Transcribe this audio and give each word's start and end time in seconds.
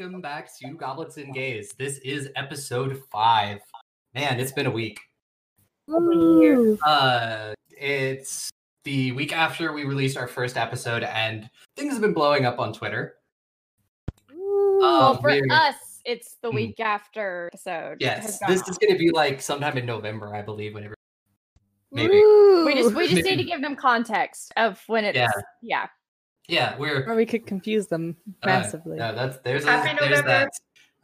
And 0.00 0.12
welcome 0.12 0.22
back 0.22 0.48
to 0.60 0.68
Goblets 0.76 1.18
and 1.18 1.34
Gays. 1.34 1.74
This 1.76 1.98
is 1.98 2.30
episode 2.34 3.02
five. 3.12 3.60
Man, 4.14 4.40
it's 4.40 4.50
been 4.50 4.64
a 4.64 4.70
week. 4.70 4.98
Ooh. 5.90 6.78
Uh, 6.86 7.52
it's 7.68 8.48
the 8.84 9.12
week 9.12 9.34
after 9.36 9.74
we 9.74 9.84
released 9.84 10.16
our 10.16 10.26
first 10.26 10.56
episode, 10.56 11.02
and 11.02 11.50
things 11.76 11.92
have 11.92 12.00
been 12.00 12.14
blowing 12.14 12.46
up 12.46 12.58
on 12.58 12.72
Twitter. 12.72 13.16
Ooh. 14.32 14.78
Well, 14.80 15.02
Um, 15.02 15.16
for 15.18 15.28
we're- 15.32 15.46
us, 15.50 16.00
it's 16.06 16.36
the 16.40 16.48
Hmm. 16.48 16.56
week 16.56 16.80
after 16.80 17.50
episode. 17.52 17.98
Yes, 18.00 18.38
this 18.48 18.66
is 18.68 18.78
going 18.78 18.94
to 18.94 18.98
be 18.98 19.10
like 19.10 19.42
sometime 19.42 19.76
in 19.76 19.84
November, 19.84 20.34
I 20.34 20.40
believe. 20.40 20.72
Whenever 20.72 20.94
maybe. 21.92 22.14
We 22.64 22.74
just 22.74 22.94
we 22.94 23.06
just 23.06 23.22
need 23.24 23.36
to 23.36 23.44
give 23.52 23.60
them 23.60 23.76
context 23.76 24.50
of 24.56 24.82
when 24.86 25.04
it's 25.04 25.16
Yeah. 25.16 25.30
yeah. 25.60 25.86
Yeah, 26.50 26.76
we're 26.78 27.04
Or 27.08 27.14
we 27.14 27.26
could 27.26 27.46
confuse 27.46 27.86
them 27.86 28.16
uh, 28.42 28.46
massively. 28.46 28.96
no, 28.98 29.14
that's 29.14 29.38
there's 29.44 29.64
a, 29.64 29.70
Happy 29.70 29.96
there's 30.00 30.22
November. 30.22 30.48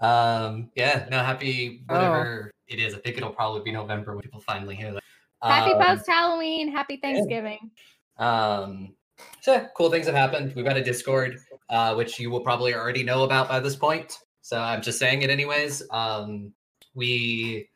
that. 0.00 0.06
Um, 0.06 0.70
yeah, 0.74 1.06
no, 1.10 1.18
happy 1.22 1.84
Oh. 1.88 1.94
whatever 1.94 2.50
it 2.68 2.80
is. 2.80 2.94
I 2.94 2.98
think 2.98 3.16
it'll 3.16 3.30
probably 3.30 3.62
be 3.62 3.70
November 3.72 4.12
when 4.14 4.22
people 4.22 4.40
finally 4.40 4.74
hear 4.74 4.92
that. 4.92 5.02
Happy 5.42 5.72
Um, 5.72 5.82
post 5.82 6.06
Halloween, 6.08 6.70
happy 6.72 6.96
Thanksgiving. 6.96 7.70
Um, 8.18 8.94
so 9.40 9.52
yeah, 9.52 9.66
cool 9.76 9.90
things 9.90 10.06
have 10.06 10.14
happened. 10.14 10.52
We've 10.56 10.64
got 10.64 10.76
a 10.76 10.82
Discord, 10.82 11.38
uh, 11.70 11.94
which 11.94 12.18
you 12.18 12.30
will 12.30 12.40
probably 12.40 12.74
already 12.74 13.04
know 13.04 13.22
about 13.22 13.48
by 13.48 13.60
this 13.60 13.76
point. 13.76 14.18
So 14.42 14.58
I'm 14.60 14.82
just 14.82 14.98
saying 14.98 15.22
it 15.22 15.30
anyways. 15.30 15.82
Um, 15.90 16.52
we 16.94 17.68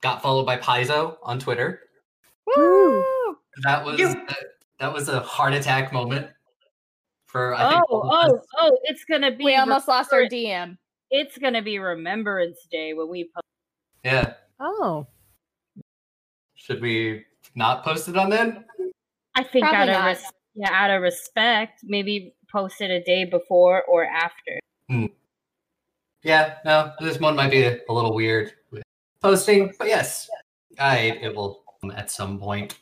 got 0.00 0.22
followed 0.22 0.44
by 0.46 0.56
Paizo 0.58 1.16
on 1.22 1.38
Twitter. 1.38 1.80
Woo. 2.56 3.04
That 3.62 3.84
was 3.84 3.98
You- 4.00 4.08
that, 4.14 4.44
that 4.80 4.92
was 4.92 5.08
a 5.08 5.20
heart 5.20 5.52
attack 5.54 5.92
moment 5.92 6.28
for 7.32 7.54
I 7.54 7.64
Oh, 7.64 7.70
think. 7.70 7.82
all 7.90 8.10
oh, 8.12 8.40
oh! 8.60 8.78
It's 8.84 9.04
gonna 9.04 9.30
be. 9.34 9.44
We 9.44 9.56
almost 9.56 9.88
lost 9.88 10.12
our 10.12 10.24
DM. 10.24 10.76
It's 11.10 11.36
gonna 11.38 11.62
be 11.62 11.78
Remembrance 11.78 12.58
Day 12.70 12.92
when 12.92 13.08
we 13.08 13.24
post. 13.34 13.46
yeah. 14.04 14.34
Oh. 14.60 15.06
Should 16.54 16.80
we 16.80 17.24
not 17.56 17.82
post 17.82 18.08
it 18.08 18.16
on 18.16 18.30
then? 18.30 18.64
I 19.34 19.42
think 19.42 19.64
Probably 19.66 19.92
out 19.94 20.00
of 20.00 20.04
res- 20.04 20.32
yeah, 20.54 20.70
out 20.70 20.90
of 20.90 21.02
respect, 21.02 21.80
maybe 21.82 22.34
post 22.52 22.80
it 22.80 22.90
a 22.90 23.02
day 23.02 23.24
before 23.24 23.82
or 23.84 24.04
after. 24.04 24.60
hmm. 24.88 25.06
Yeah, 26.22 26.58
no, 26.64 26.92
this 27.00 27.18
one 27.18 27.34
might 27.34 27.50
be 27.50 27.64
a, 27.64 27.80
a 27.88 27.92
little 27.92 28.14
weird 28.14 28.52
with 28.70 28.84
posting, 29.20 29.72
but 29.78 29.88
yes, 29.88 30.30
I 30.78 31.18
it 31.20 31.34
will 31.34 31.64
at 31.96 32.10
some 32.12 32.38
point. 32.38 32.78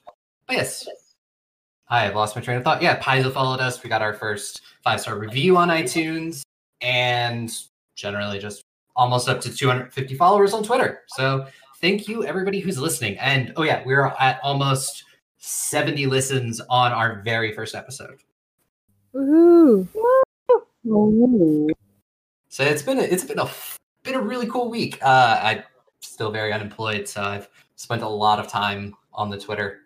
But 0.46 0.56
yes, 0.56 0.86
I 1.90 2.04
have 2.04 2.14
lost 2.14 2.36
my 2.36 2.42
train 2.42 2.56
of 2.56 2.64
thought. 2.64 2.80
Yeah, 2.80 3.00
Paizo 3.00 3.32
followed 3.32 3.60
us. 3.60 3.82
We 3.82 3.90
got 3.90 4.00
our 4.00 4.14
first 4.14 4.62
five 4.82 5.00
star 5.00 5.18
review 5.18 5.56
on 5.56 5.68
iTunes, 5.68 6.42
and 6.80 7.52
generally 7.96 8.38
just 8.38 8.62
almost 8.96 9.28
up 9.28 9.40
to 9.40 9.54
250 9.54 10.14
followers 10.14 10.54
on 10.54 10.62
Twitter. 10.62 11.02
So 11.08 11.46
thank 11.80 12.06
you 12.08 12.24
everybody 12.24 12.60
who's 12.60 12.78
listening. 12.78 13.18
And 13.18 13.52
oh 13.56 13.64
yeah, 13.64 13.82
we're 13.84 14.06
at 14.20 14.40
almost 14.42 15.04
70 15.38 16.06
listens 16.06 16.60
on 16.70 16.92
our 16.92 17.22
very 17.22 17.52
first 17.52 17.74
episode. 17.74 18.20
Woohoo. 19.14 19.88
So 22.48 22.64
it's 22.64 22.82
been 22.82 22.98
a, 22.98 23.02
it's 23.02 23.24
been 23.24 23.38
a 23.38 23.48
been 24.02 24.14
a 24.14 24.20
really 24.20 24.46
cool 24.46 24.70
week. 24.70 24.98
Uh, 25.02 25.40
I'm 25.42 25.62
still 26.00 26.30
very 26.30 26.52
unemployed, 26.52 27.08
so 27.08 27.22
I've 27.22 27.48
spent 27.76 28.02
a 28.02 28.08
lot 28.08 28.38
of 28.38 28.48
time 28.48 28.94
on 29.12 29.30
the 29.30 29.38
Twitter. 29.38 29.80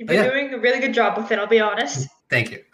You've 0.00 0.08
Oh, 0.08 0.14
been 0.14 0.24
yeah. 0.24 0.30
doing 0.30 0.54
a 0.54 0.58
really 0.58 0.80
good 0.80 0.94
job 0.94 1.18
with 1.18 1.30
it, 1.30 1.38
I'll 1.38 1.46
be 1.46 1.60
honest. 1.60 2.08
Thank 2.30 2.50
you. 2.52 2.64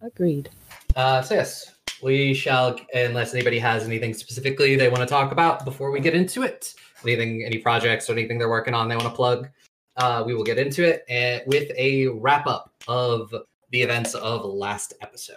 Agreed. 0.00 0.48
Uh, 0.94 1.22
so 1.22 1.34
yes, 1.34 1.74
we 2.04 2.34
shall. 2.34 2.78
Unless 2.94 3.34
anybody 3.34 3.58
has 3.58 3.82
anything 3.84 4.14
specifically 4.14 4.76
they 4.76 4.88
want 4.88 5.00
to 5.00 5.06
talk 5.06 5.32
about 5.32 5.64
before 5.64 5.90
we 5.90 5.98
get 5.98 6.14
into 6.14 6.44
it, 6.44 6.72
anything, 7.02 7.42
any 7.44 7.58
projects 7.58 8.08
or 8.08 8.12
anything 8.12 8.38
they're 8.38 8.48
working 8.48 8.74
on 8.74 8.88
they 8.88 8.94
want 8.96 9.08
to 9.08 9.14
plug, 9.14 9.48
uh, 9.96 10.22
we 10.24 10.34
will 10.34 10.44
get 10.44 10.56
into 10.56 10.84
it 10.84 11.04
and 11.08 11.42
with 11.48 11.68
a 11.76 12.06
wrap 12.06 12.46
up 12.46 12.72
of 12.86 13.34
the 13.70 13.82
events 13.82 14.14
of 14.14 14.44
last 14.44 14.94
episode. 15.00 15.36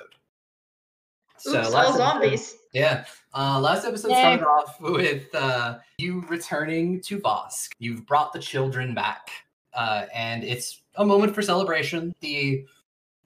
Oops, 1.48 1.56
all 1.56 1.76
episode- 1.78 1.98
zombies. 1.98 2.56
Yeah. 2.72 3.06
Uh, 3.34 3.60
last 3.60 3.84
episode 3.84 4.12
Yay. 4.12 4.20
started 4.22 4.46
off 4.46 4.80
with 4.80 5.34
uh, 5.34 5.80
you 5.98 6.24
returning 6.30 7.02
to 7.02 7.18
Vosk. 7.20 7.70
You've 7.80 8.06
brought 8.06 8.32
the 8.32 8.40
children 8.40 8.94
back, 8.94 9.30
uh, 9.76 10.06
and 10.14 10.44
it's 10.44 10.82
a 10.96 11.06
moment 11.06 11.34
for 11.36 11.42
celebration. 11.42 12.14
The 12.22 12.66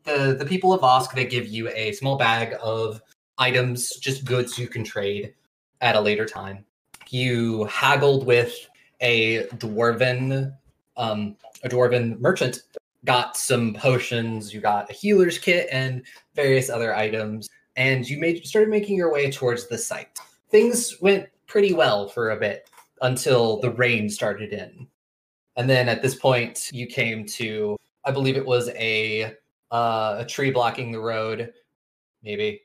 the 0.03 0.35
the 0.37 0.45
people 0.45 0.73
of 0.73 0.81
Vosk 0.81 1.13
they 1.13 1.25
give 1.25 1.47
you 1.47 1.69
a 1.69 1.91
small 1.93 2.17
bag 2.17 2.55
of 2.61 3.01
items, 3.37 3.91
just 3.97 4.25
goods 4.25 4.57
you 4.57 4.67
can 4.67 4.83
trade 4.83 5.33
at 5.81 5.95
a 5.95 6.01
later 6.01 6.25
time. 6.25 6.65
You 7.09 7.65
haggled 7.65 8.25
with 8.25 8.53
a 9.01 9.45
dwarven 9.57 10.53
um, 10.97 11.35
a 11.63 11.69
dwarven 11.69 12.19
merchant. 12.19 12.63
Got 13.05 13.37
some 13.37 13.73
potions. 13.73 14.53
You 14.53 14.59
got 14.59 14.89
a 14.89 14.93
healer's 14.93 15.37
kit 15.37 15.69
and 15.71 16.03
various 16.35 16.69
other 16.69 16.93
items 16.93 17.49
and 17.79 18.07
you 18.07 18.19
made 18.19 18.45
started 18.45 18.69
making 18.69 18.97
your 18.97 19.11
way 19.11 19.31
towards 19.31 19.67
the 19.67 19.77
site. 19.77 20.19
Things 20.49 20.99
went 21.01 21.29
pretty 21.47 21.73
well 21.73 22.09
for 22.09 22.31
a 22.31 22.37
bit 22.37 22.69
until 23.01 23.59
the 23.61 23.71
rain 23.71 24.09
started 24.09 24.51
in. 24.51 24.85
And 25.55 25.69
then 25.69 25.89
at 25.89 26.01
this 26.01 26.15
point 26.15 26.69
you 26.71 26.87
came 26.87 27.25
to 27.25 27.75
I 28.05 28.11
believe 28.11 28.37
it 28.37 28.45
was 28.45 28.69
a 28.69 29.33
uh, 29.71 30.15
a 30.19 30.25
tree 30.25 30.51
blocking 30.51 30.91
the 30.91 30.99
road 30.99 31.53
maybe. 32.23 32.61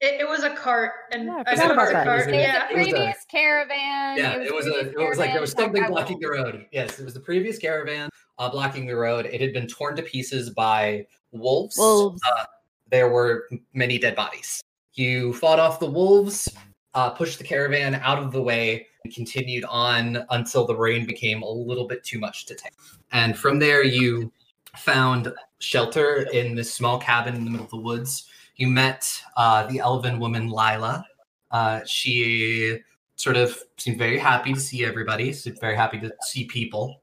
It, 0.00 0.20
it 0.20 0.28
was 0.28 0.42
a 0.42 0.54
cart, 0.54 0.92
and 1.12 1.24
Yeah, 1.26 1.42
I 1.46 1.52
I 1.52 1.54
forgot 1.56 1.70
about 1.72 1.82
it's 1.84 1.90
a 1.90 1.94
that. 1.94 2.04
cart. 2.04 2.20
It 2.20 2.26
was 2.26 2.26
It 2.26 2.30
was 2.32 2.40
Yeah, 2.42 2.68
a 2.68 2.72
It 2.72 2.76
was 2.78 2.86
a- 2.88 2.90
previous 2.90 3.16
caravan. 3.30 4.18
Yeah, 4.18 4.36
it 4.42 4.54
was 4.54 4.66
a 4.66 4.70
previous 4.72 4.92
it 4.92 5.08
was 5.08 5.18
like 5.18 5.32
there 5.32 5.40
was 5.40 5.52
something 5.52 5.86
blocking 5.86 6.18
the 6.20 6.28
road. 6.28 6.66
Yes, 6.72 6.98
it 7.00 7.04
was 7.04 7.14
the 7.14 7.20
previous 7.20 7.58
caravan 7.58 8.10
uh, 8.38 8.50
blocking 8.50 8.86
the 8.86 8.96
road. 8.96 9.26
It 9.26 9.40
had 9.40 9.52
been 9.54 9.66
torn 9.66 9.96
to 9.96 10.02
pieces 10.02 10.50
by 10.50 11.06
wolves. 11.32 11.76
Wolves. 11.78 12.20
Uh, 12.26 12.44
there 12.90 13.08
were 13.08 13.48
many 13.72 13.98
dead 13.98 14.14
bodies. 14.14 14.60
You 14.92 15.32
fought 15.34 15.58
off 15.58 15.80
the 15.80 15.90
wolves, 15.90 16.48
uh, 16.94 17.10
pushed 17.10 17.38
the 17.38 17.44
caravan 17.44 17.96
out 17.96 18.18
of 18.18 18.32
the 18.32 18.42
way, 18.42 18.86
and 19.04 19.14
continued 19.14 19.64
on 19.64 20.24
until 20.30 20.66
the 20.66 20.76
rain 20.76 21.06
became 21.06 21.42
a 21.42 21.48
little 21.50 21.86
bit 21.86 22.02
too 22.04 22.18
much 22.18 22.46
to 22.46 22.54
take. 22.54 22.72
And 23.12 23.36
from 23.36 23.58
there, 23.58 23.84
you 23.84 24.32
found 24.76 25.32
shelter 25.58 26.26
in 26.32 26.54
this 26.54 26.72
small 26.72 26.98
cabin 26.98 27.34
in 27.34 27.44
the 27.44 27.50
middle 27.50 27.64
of 27.64 27.70
the 27.70 27.76
woods. 27.76 28.28
You 28.56 28.68
met 28.68 29.10
uh, 29.36 29.66
the 29.66 29.80
elven 29.80 30.18
woman 30.18 30.48
Lila. 30.48 31.06
Uh, 31.50 31.80
she 31.84 32.78
sort 33.16 33.36
of 33.36 33.56
seemed 33.76 33.98
very 33.98 34.18
happy 34.18 34.52
to 34.52 34.60
see 34.60 34.84
everybody, 34.84 35.32
seemed 35.32 35.60
very 35.60 35.76
happy 35.76 36.00
to 36.00 36.12
see 36.22 36.44
people. 36.46 37.00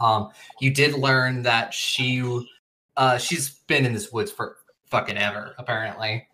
Um, 0.00 0.30
you 0.60 0.72
did 0.72 0.94
learn 0.94 1.42
that 1.42 1.72
she 1.72 2.22
uh, 2.96 3.18
she's 3.18 3.50
been 3.66 3.84
in 3.84 3.92
this 3.92 4.12
woods 4.12 4.30
for 4.30 4.56
fucking 4.86 5.16
ever, 5.16 5.54
apparently, 5.58 6.26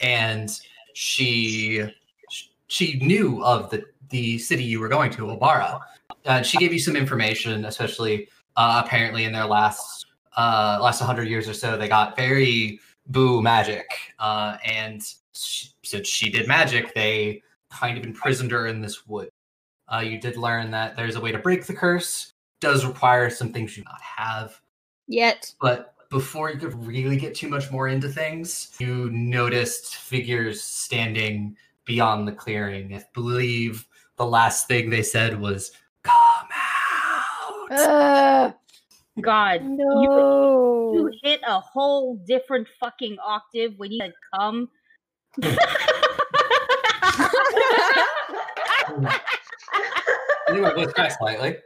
and 0.00 0.60
she 0.94 1.84
she 2.70 2.98
knew 3.00 3.42
of 3.44 3.68
the 3.70 3.84
the 4.10 4.38
city 4.38 4.64
you 4.64 4.80
were 4.80 4.88
going 4.88 5.10
to, 5.12 5.22
Obara. 5.22 5.80
Uh, 6.24 6.42
she 6.42 6.58
gave 6.58 6.72
you 6.72 6.78
some 6.78 6.96
information, 6.96 7.64
especially 7.64 8.28
uh, 8.56 8.82
apparently 8.84 9.24
in 9.24 9.32
their 9.32 9.46
last 9.46 10.06
uh, 10.36 10.78
last 10.80 11.00
100 11.00 11.28
years 11.28 11.48
or 11.48 11.54
so, 11.54 11.76
they 11.76 11.88
got 11.88 12.16
very 12.16 12.80
boo 13.06 13.42
magic, 13.42 13.90
uh, 14.20 14.56
and 14.64 15.02
she, 15.32 15.68
since 15.82 16.08
she 16.08 16.30
did 16.30 16.46
magic, 16.46 16.94
they 16.94 17.42
kind 17.70 17.98
of 17.98 18.04
imprisoned 18.04 18.50
her 18.52 18.66
in 18.66 18.80
this 18.80 19.06
wood. 19.06 19.30
Uh, 19.92 19.98
you 19.98 20.20
did 20.20 20.36
learn 20.36 20.70
that 20.70 20.96
there's 20.96 21.16
a 21.16 21.20
way 21.20 21.32
to 21.32 21.38
break 21.38 21.66
the 21.66 21.74
curse. 21.74 22.32
Does 22.60 22.84
require 22.86 23.30
some 23.30 23.52
things 23.52 23.76
you 23.76 23.82
do 23.82 23.88
not 23.90 24.00
have. 24.00 24.60
Yet. 25.08 25.52
But 25.60 25.94
before 26.10 26.50
you 26.50 26.58
could 26.58 26.86
really 26.86 27.16
get 27.16 27.34
too 27.34 27.48
much 27.48 27.70
more 27.72 27.88
into 27.88 28.08
things, 28.08 28.70
you 28.78 29.10
noticed 29.10 29.96
figures 29.96 30.62
standing 30.62 31.56
beyond 31.84 32.28
the 32.28 32.32
clearing. 32.32 32.94
I 32.94 33.02
believe 33.14 33.86
the 34.16 34.26
last 34.26 34.68
thing 34.68 34.90
they 34.90 35.02
said 35.02 35.40
was, 35.40 35.72
Come 36.02 36.14
out. 36.14 37.70
Ugh, 37.72 38.54
God, 39.20 39.62
you, 39.62 39.76
No. 39.76 40.90
you 40.92 41.10
hit 41.22 41.40
a 41.46 41.60
whole 41.60 42.16
different 42.26 42.66
fucking 42.78 43.16
octave 43.24 43.74
when 43.76 43.92
you 43.92 43.98
said 44.00 44.12
come. 44.34 44.68
I 45.42 45.56
think 50.48 50.62
my 50.62 50.74
voice 50.74 50.92
cracked 50.92 51.18
slightly. 51.18 51.56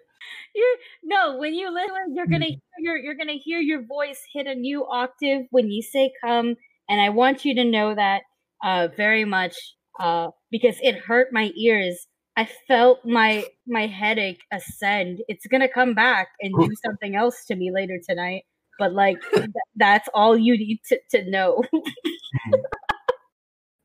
you 0.55 0.77
no, 1.03 1.37
when 1.37 1.55
you 1.55 1.73
listen, 1.73 2.15
you're 2.15 2.27
gonna 2.27 2.47
hear 2.47 2.59
your, 2.79 2.97
you're 2.97 3.15
gonna 3.15 3.33
hear 3.33 3.61
your 3.61 3.83
voice 3.83 4.23
hit 4.33 4.47
a 4.47 4.55
new 4.55 4.87
octave 4.87 5.47
when 5.51 5.71
you 5.71 5.83
say 5.83 6.13
come, 6.23 6.57
and 6.89 7.01
I 7.01 7.11
want 7.11 7.45
you 7.45 7.55
to 7.55 7.65
know 7.65 7.95
that 7.95 8.23
uh, 8.65 8.89
very 8.97 9.25
much 9.25 9.55
uh, 10.01 10.31
because 10.51 10.77
it 10.83 10.97
hurt 10.97 11.33
my 11.33 11.53
ears. 11.57 12.07
I 12.37 12.49
felt 12.67 13.05
my 13.05 13.45
my 13.67 13.87
headache 13.87 14.43
ascend. 14.53 15.23
It's 15.29 15.47
gonna 15.47 15.69
come 15.69 15.95
back 15.95 16.29
and 16.41 16.53
do 16.55 16.71
something 16.85 17.15
else 17.15 17.45
to 17.47 17.57
me 17.57 17.71
later 17.71 18.01
tonight. 18.09 18.45
But 18.79 18.93
like 18.93 19.19
th- 19.33 19.49
that's 19.77 20.09
all 20.15 20.37
you 20.37 20.59
need 20.59 20.81
to, 20.89 20.99
to 21.11 21.31
know. 21.31 21.63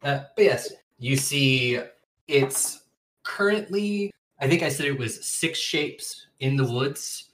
Uh, 0.02 0.24
but 0.36 0.46
yes, 0.46 0.74
you 0.98 1.18
see 1.18 1.80
it's 2.28 2.84
currently, 3.24 4.12
I 4.40 4.48
think 4.48 4.64
I 4.64 4.70
said 4.70 4.86
it 4.86 4.98
was 4.98 5.26
six 5.26 5.60
shapes 5.60 6.28
in 6.40 6.56
the 6.56 6.64
woods. 6.64 7.29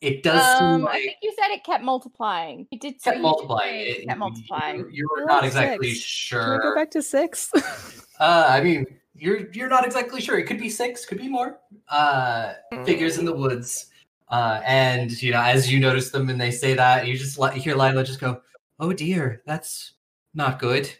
It 0.00 0.22
does 0.22 0.60
Um, 0.60 0.80
seem 0.82 0.86
I 0.88 0.92
think 1.00 1.16
you 1.22 1.34
said 1.36 1.50
it 1.52 1.64
kept 1.64 1.82
multiplying. 1.82 2.66
You 2.70 2.78
did 2.78 3.00
say 3.00 3.10
kept 3.12 3.20
multiplying. 3.22 3.80
It 3.80 3.86
It- 3.88 3.94
kept 4.06 4.10
you- 4.10 4.18
multiplying. 4.20 4.88
You, 4.92 5.08
are 5.18 5.24
not 5.26 5.44
exactly 5.44 5.94
six. 5.94 6.28
Can 6.30 6.38
we 6.38 6.44
sure. 6.44 6.58
go 6.60 6.74
back 6.74 6.90
to 6.92 7.02
six? 7.02 7.50
Uh, 8.20 8.46
I 8.48 8.60
mean, 8.62 8.84
you're 9.14 9.48
you're 9.52 9.68
not 9.68 9.86
exactly 9.86 10.20
sure. 10.20 10.40
It 10.40 10.42
could 10.48 10.58
be 10.58 10.68
six, 10.68 11.06
could 11.06 11.18
be 11.18 11.28
more. 11.28 11.60
Uh, 11.88 12.54
figures 12.84 13.16
in 13.16 13.24
the 13.24 13.32
woods. 13.32 13.86
Uh, 14.28 14.60
and 14.66 15.22
you 15.22 15.30
know, 15.30 15.40
as 15.40 15.70
you 15.70 15.78
notice 15.78 16.10
them 16.10 16.28
and 16.28 16.40
they 16.40 16.50
say 16.50 16.74
that, 16.74 17.06
you 17.06 17.16
just 17.16 17.38
let 17.38 17.54
you 17.54 17.62
hear 17.62 17.76
Lila 17.76 18.02
just 18.02 18.18
go, 18.18 18.40
"Oh 18.80 18.92
dear, 18.92 19.40
that's 19.46 19.92
not 20.34 20.58
good." 20.58 20.90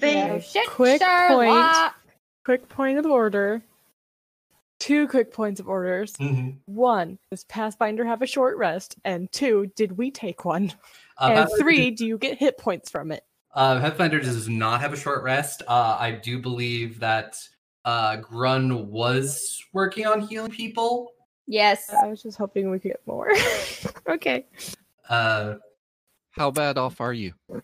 They 0.00 0.40
shit, 0.44 0.66
Quick 0.70 1.00
Sherlock. 1.00 1.94
quick 2.44 2.68
point 2.68 2.98
of 2.98 3.06
order. 3.06 3.62
Two 4.82 5.06
quick 5.06 5.32
points 5.32 5.60
of 5.60 5.68
orders. 5.68 6.12
Mhm. 6.14 6.56
One, 6.66 7.16
does 7.30 7.44
Pathfinder 7.44 8.04
have 8.04 8.20
a 8.20 8.26
short 8.26 8.56
rest? 8.56 8.96
And 9.04 9.30
two, 9.30 9.70
did 9.76 9.96
we 9.96 10.10
take 10.10 10.44
one? 10.44 10.72
Uh, 11.20 11.26
and 11.26 11.34
Pathfinder 11.36 11.62
three, 11.62 11.90
do 11.92 12.04
you 12.04 12.18
get 12.18 12.38
hit 12.38 12.58
points 12.58 12.90
from 12.90 13.12
it? 13.12 13.22
Uh, 13.54 13.78
Pathfinder 13.78 14.18
does 14.18 14.48
not 14.48 14.80
have 14.80 14.92
a 14.92 14.96
short 14.96 15.22
rest. 15.22 15.62
Uh, 15.68 15.96
I 16.00 16.10
do 16.10 16.40
believe 16.40 16.98
that 16.98 17.36
uh, 17.84 18.16
Grun 18.16 18.90
was 18.90 19.62
working 19.72 20.04
on 20.04 20.22
healing 20.22 20.50
people. 20.50 21.12
Yes. 21.46 21.88
I 22.02 22.08
was 22.08 22.20
just 22.20 22.36
hoping 22.38 22.68
we 22.68 22.80
could 22.80 22.88
get 22.92 23.06
more. 23.06 23.28
okay. 24.08 24.46
Uh, 25.08 25.54
How 26.32 26.50
bad 26.50 26.76
off 26.76 27.00
are 27.00 27.12
you? 27.12 27.34
I 27.54 27.60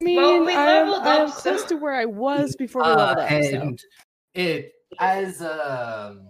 mean, 0.00 0.16
Well, 0.16 0.46
we 0.46 0.54
I'm, 0.54 0.88
leveled 0.88 1.06
I'm 1.06 1.26
up, 1.28 1.34
so- 1.34 1.42
close 1.42 1.64
to 1.64 1.76
where 1.76 1.94
I 1.94 2.06
was 2.06 2.56
before 2.56 2.82
we 2.84 2.88
uh, 2.88 2.96
leveled 2.96 3.18
up. 3.18 3.78
so. 3.80 3.86
it 4.34 4.72
as 4.98 5.42
um, 5.42 6.28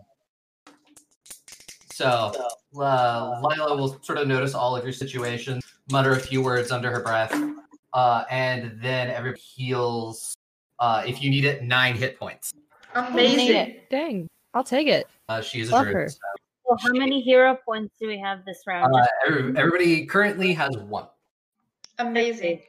so 1.92 2.32
uh, 2.78 3.40
Lila 3.42 3.76
will 3.76 3.98
sort 4.02 4.18
of 4.18 4.28
notice 4.28 4.54
all 4.54 4.76
of 4.76 4.84
your 4.84 4.92
situations, 4.92 5.64
mutter 5.90 6.12
a 6.12 6.18
few 6.20 6.42
words 6.42 6.70
under 6.70 6.90
her 6.90 7.00
breath, 7.00 7.34
uh, 7.94 8.24
and 8.30 8.78
then 8.82 9.08
everybody 9.08 9.40
heals. 9.40 10.36
Uh, 10.78 11.02
if 11.06 11.22
you 11.22 11.30
need 11.30 11.44
it, 11.46 11.62
nine 11.62 11.94
hit 11.96 12.18
points. 12.18 12.52
amazing. 12.94 13.76
Dang, 13.90 14.28
I'll 14.52 14.64
take 14.64 14.88
it. 14.88 15.06
Uh, 15.28 15.40
she 15.40 15.60
is 15.60 15.68
a 15.72 15.82
druid. 15.82 15.94
her. 15.94 16.08
so, 16.08 16.18
So 16.68 16.76
how 16.82 16.92
many 16.92 17.22
hero 17.22 17.56
points 17.64 17.94
do 17.98 18.08
we 18.08 18.18
have 18.18 18.44
this 18.44 18.62
round? 18.66 18.94
Uh, 18.94 19.06
every- 19.26 19.56
everybody 19.56 20.04
currently 20.04 20.52
has 20.52 20.76
one. 20.76 21.06
Amazing. 21.98 22.60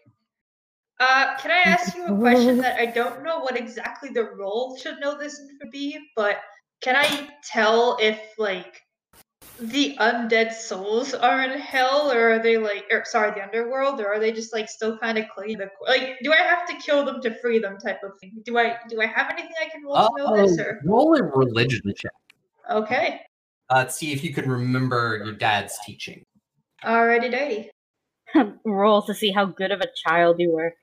Uh, 0.99 1.37
can 1.37 1.51
I 1.51 1.57
ask 1.57 1.95
you 1.95 2.05
a 2.05 2.17
question 2.17 2.57
that 2.59 2.79
I 2.79 2.87
don't 2.87 3.23
know 3.23 3.39
what 3.39 3.57
exactly 3.57 4.09
the 4.09 4.23
role 4.23 4.75
should 4.77 4.99
know 4.99 5.17
this 5.17 5.37
to 5.37 5.67
be, 5.71 5.99
but 6.15 6.39
can 6.81 6.95
I 6.95 7.29
tell 7.43 7.97
if 8.01 8.19
like 8.37 8.81
the 9.59 9.95
undead 9.99 10.53
souls 10.53 11.13
are 11.13 11.43
in 11.43 11.59
hell, 11.59 12.11
or 12.11 12.31
are 12.31 12.39
they 12.39 12.57
like, 12.57 12.85
or 12.91 13.03
sorry, 13.05 13.31
the 13.31 13.43
underworld, 13.43 13.99
or 13.99 14.07
are 14.07 14.19
they 14.19 14.31
just 14.31 14.53
like 14.53 14.69
still 14.69 14.97
kind 14.97 15.17
of 15.17 15.25
clinging 15.35 15.59
to 15.59 15.65
the 15.65 15.91
like? 15.91 16.17
Do 16.23 16.33
I 16.33 16.37
have 16.37 16.67
to 16.67 16.75
kill 16.75 17.05
them 17.05 17.21
to 17.21 17.33
free 17.41 17.59
them, 17.59 17.77
type 17.77 18.01
of 18.03 18.11
thing? 18.19 18.41
Do 18.43 18.57
I 18.57 18.77
do 18.89 19.01
I 19.01 19.05
have 19.05 19.31
anything 19.31 19.53
I 19.61 19.69
can 19.69 19.83
roll 19.83 19.95
to 19.95 20.09
know 20.17 20.35
this, 20.35 20.59
or 20.59 20.81
roll 20.83 21.15
a 21.15 21.23
religion 21.23 21.81
check. 21.95 22.11
okay, 22.69 23.21
Uh, 23.69 23.85
to 23.85 23.91
see 23.91 24.13
if 24.13 24.23
you 24.23 24.33
can 24.33 24.49
remember 24.49 25.21
your 25.23 25.33
dad's 25.33 25.77
teaching. 25.85 26.23
alrighty 26.83 27.29
day. 27.29 27.71
Roll 28.65 29.01
to 29.03 29.13
see 29.13 29.31
how 29.31 29.45
good 29.45 29.71
of 29.71 29.79
a 29.79 29.87
child 30.05 30.37
you 30.39 30.51
were. 30.51 30.73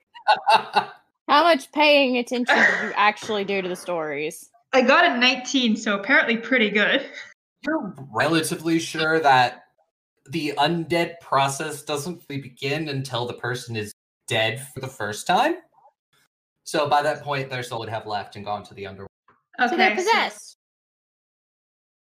How 1.28 1.42
much 1.42 1.72
paying 1.72 2.16
attention 2.18 2.54
did 2.56 2.82
you 2.82 2.92
actually 2.96 3.44
do 3.44 3.62
to 3.62 3.68
the 3.68 3.76
stories? 3.76 4.50
I 4.72 4.82
got 4.82 5.04
a 5.04 5.18
19, 5.18 5.76
so 5.76 5.98
apparently 5.98 6.36
pretty 6.36 6.70
good. 6.70 7.06
You're 7.66 7.94
relatively 8.12 8.78
sure 8.78 9.20
that 9.20 9.62
the 10.30 10.52
undead 10.58 11.20
process 11.20 11.82
doesn't 11.82 12.22
really 12.28 12.42
begin 12.42 12.88
until 12.88 13.26
the 13.26 13.34
person 13.34 13.76
is 13.76 13.92
dead 14.26 14.66
for 14.74 14.80
the 14.80 14.88
first 14.88 15.26
time. 15.26 15.56
So 16.64 16.88
by 16.88 17.02
that 17.02 17.22
point, 17.22 17.50
their 17.50 17.62
soul 17.62 17.80
would 17.80 17.88
have 17.88 18.06
left 18.06 18.36
and 18.36 18.44
gone 18.44 18.62
to 18.64 18.74
the 18.74 18.86
underworld. 18.86 19.10
so 19.58 19.68
they're 19.76 19.92
Okay, 19.92 19.96
so- 19.96 20.02
possessed. 20.10 20.56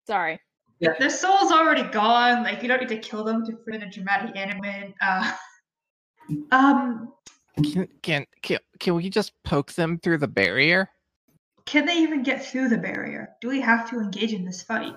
Sorry. 0.08 0.40
Their 0.82 1.10
soul's 1.10 1.52
already 1.52 1.84
gone. 1.84 2.44
Like 2.44 2.62
you 2.62 2.68
don't 2.70 2.80
need 2.80 2.90
to 2.90 2.98
kill 3.00 3.24
them 3.24 3.46
to 3.46 3.52
put 3.54 3.76
in 3.76 3.84
a 3.84 3.90
dramatic 3.92 4.32
element. 4.36 4.96
Uh, 5.02 5.34
um, 6.52 7.14
Can, 7.64 7.88
can 8.04 8.26
can 8.42 8.60
can 8.80 8.96
we 8.96 9.10
just 9.10 9.34
poke 9.44 9.74
them 9.74 10.00
through 10.00 10.20
the 10.20 10.28
barrier? 10.28 10.90
can 11.66 11.86
they 11.86 11.98
even 11.98 12.24
get 12.24 12.44
through 12.44 12.68
the 12.70 12.78
barrier? 12.78 13.30
Do 13.42 13.48
we 13.50 13.62
have 13.62 13.88
to 13.92 14.00
engage 14.00 14.34
in 14.34 14.44
this 14.44 14.64
fight? 14.64 14.96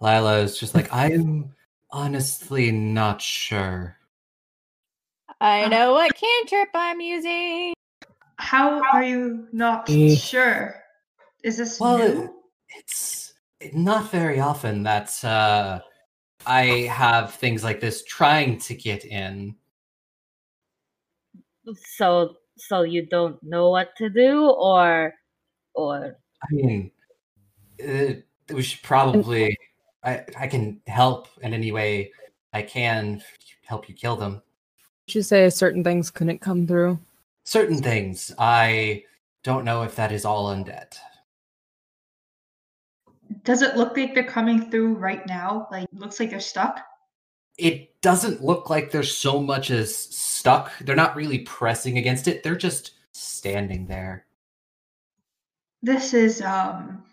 Lila 0.00 0.38
is 0.38 0.56
just 0.56 0.72
like, 0.74 0.92
I'm 0.92 1.52
honestly 1.90 2.70
not 2.70 3.20
sure. 3.20 3.96
I 5.40 5.64
Uh, 5.64 5.68
know 5.68 5.92
what 5.92 6.14
cantrip 6.14 6.68
I'm 6.74 7.00
using. 7.00 7.74
How 8.36 8.80
are 8.92 9.02
you 9.02 9.48
not 9.52 9.90
Eh. 9.90 10.14
sure? 10.14 10.76
Is 11.42 11.56
this 11.56 11.80
Well, 11.80 11.98
new? 11.98 12.34
It's 12.68 13.34
not 13.72 14.10
very 14.12 14.38
often 14.38 14.84
that 14.84 15.24
uh, 15.24 15.80
I 16.46 16.62
have 16.92 17.34
things 17.34 17.64
like 17.64 17.80
this 17.80 18.04
trying 18.04 18.58
to 18.60 18.74
get 18.76 19.04
in. 19.04 19.56
So 21.74 22.36
so 22.56 22.82
you 22.82 23.06
don't 23.06 23.42
know 23.42 23.70
what 23.70 23.94
to 23.96 24.10
do, 24.10 24.50
or 24.50 25.14
or 25.74 26.18
I 26.42 26.46
mean, 26.50 26.90
uh, 27.86 28.14
we 28.52 28.62
should 28.62 28.82
probably. 28.82 29.56
I 30.04 30.24
I 30.38 30.46
can 30.46 30.80
help 30.86 31.28
in 31.42 31.52
any 31.52 31.72
way 31.72 32.12
I 32.52 32.62
can 32.62 33.22
help 33.64 33.88
you 33.88 33.94
kill 33.94 34.16
them. 34.16 34.42
Did 35.06 35.16
you 35.16 35.22
say 35.22 35.48
certain 35.50 35.82
things 35.82 36.10
couldn't 36.10 36.40
come 36.40 36.66
through? 36.66 36.98
Certain 37.44 37.82
things 37.82 38.32
I 38.38 39.04
don't 39.42 39.64
know 39.64 39.82
if 39.82 39.96
that 39.96 40.12
is 40.12 40.24
all 40.24 40.54
undead. 40.54 40.96
Does 43.44 43.62
it 43.62 43.76
look 43.76 43.96
like 43.96 44.14
they're 44.14 44.24
coming 44.24 44.70
through 44.70 44.94
right 44.94 45.26
now? 45.26 45.68
Like 45.70 45.88
looks 45.92 46.20
like 46.20 46.30
they're 46.30 46.40
stuck. 46.40 46.80
It 47.58 48.00
doesn't 48.00 48.42
look 48.44 48.70
like 48.70 48.90
there's 48.90 49.16
so 49.16 49.42
much 49.42 49.70
as 49.70 49.94
stuck. 49.94 50.72
They're 50.78 50.96
not 50.96 51.16
really 51.16 51.40
pressing 51.40 51.98
against 51.98 52.28
it. 52.28 52.42
They're 52.42 52.56
just 52.56 52.92
standing 53.12 53.86
there. 53.86 54.24
This 55.82 56.14
is 56.14 56.40
um 56.42 57.04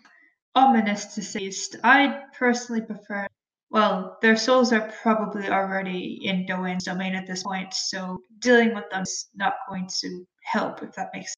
ominous 0.54 1.14
to 1.14 1.22
say. 1.22 1.40
least. 1.40 1.76
I 1.84 2.22
personally 2.36 2.82
prefer. 2.82 3.26
Well, 3.70 4.18
their 4.22 4.36
souls 4.36 4.72
are 4.72 4.92
probably 5.02 5.48
already 5.48 6.20
in 6.24 6.46
Doan's 6.46 6.84
domain 6.84 7.14
at 7.14 7.26
this 7.26 7.42
point, 7.42 7.74
so 7.74 8.22
dealing 8.38 8.74
with 8.74 8.88
them 8.90 9.02
is 9.02 9.28
not 9.34 9.54
going 9.68 9.88
to 10.00 10.24
help. 10.44 10.82
If 10.82 10.94
that 10.94 11.10
makes 11.12 11.34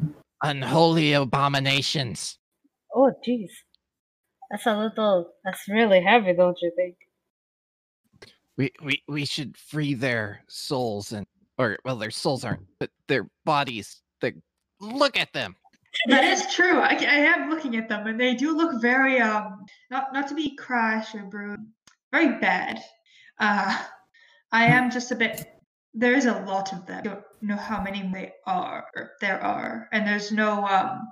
sense. 0.00 0.14
Unholy 0.42 1.12
abominations. 1.12 2.38
oh 2.94 3.12
jeez, 3.26 3.50
that's 4.50 4.66
a 4.66 4.76
little. 4.76 5.32
That's 5.44 5.68
really 5.68 6.00
heavy, 6.02 6.34
don't 6.34 6.58
you 6.62 6.72
think? 6.76 6.96
We 8.56 8.72
we 8.82 9.02
we 9.06 9.24
should 9.24 9.56
free 9.56 9.94
their 9.94 10.42
souls 10.48 11.12
and 11.12 11.26
or 11.58 11.78
well 11.84 11.96
their 11.96 12.10
souls 12.10 12.44
aren't 12.44 12.66
but 12.78 12.90
their 13.06 13.28
bodies. 13.44 14.00
They 14.20 14.34
look 14.80 15.16
at 15.16 15.32
them. 15.32 15.56
That 16.08 16.24
is 16.24 16.54
true. 16.54 16.78
I, 16.78 16.90
I 16.90 17.20
am 17.34 17.48
looking 17.48 17.74
at 17.76 17.88
them, 17.88 18.06
and 18.06 18.20
they 18.20 18.34
do 18.34 18.54
look 18.54 18.82
very 18.82 19.18
um 19.18 19.64
not 19.90 20.12
not 20.12 20.28
to 20.28 20.34
be 20.34 20.54
crash 20.54 21.14
or 21.14 21.22
brood, 21.22 21.60
very 22.12 22.38
bad. 22.38 22.82
Uh, 23.38 23.82
I 24.52 24.66
am 24.66 24.90
just 24.90 25.10
a 25.10 25.16
bit. 25.16 25.46
There 25.94 26.14
is 26.14 26.26
a 26.26 26.40
lot 26.40 26.74
of 26.74 26.84
them. 26.84 26.98
I 26.98 27.02
don't 27.02 27.24
know 27.40 27.56
how 27.56 27.82
many 27.82 28.02
they 28.12 28.32
are. 28.46 28.86
There 29.22 29.42
are, 29.42 29.88
and 29.92 30.06
there's 30.06 30.30
no 30.32 30.66
um 30.66 31.08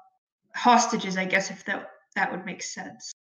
hostages. 0.55 1.17
I 1.17 1.25
guess 1.25 1.51
if 1.51 1.65
that 1.65 1.89
that 2.15 2.31
would 2.31 2.45
make 2.45 2.63
sense. 2.63 3.13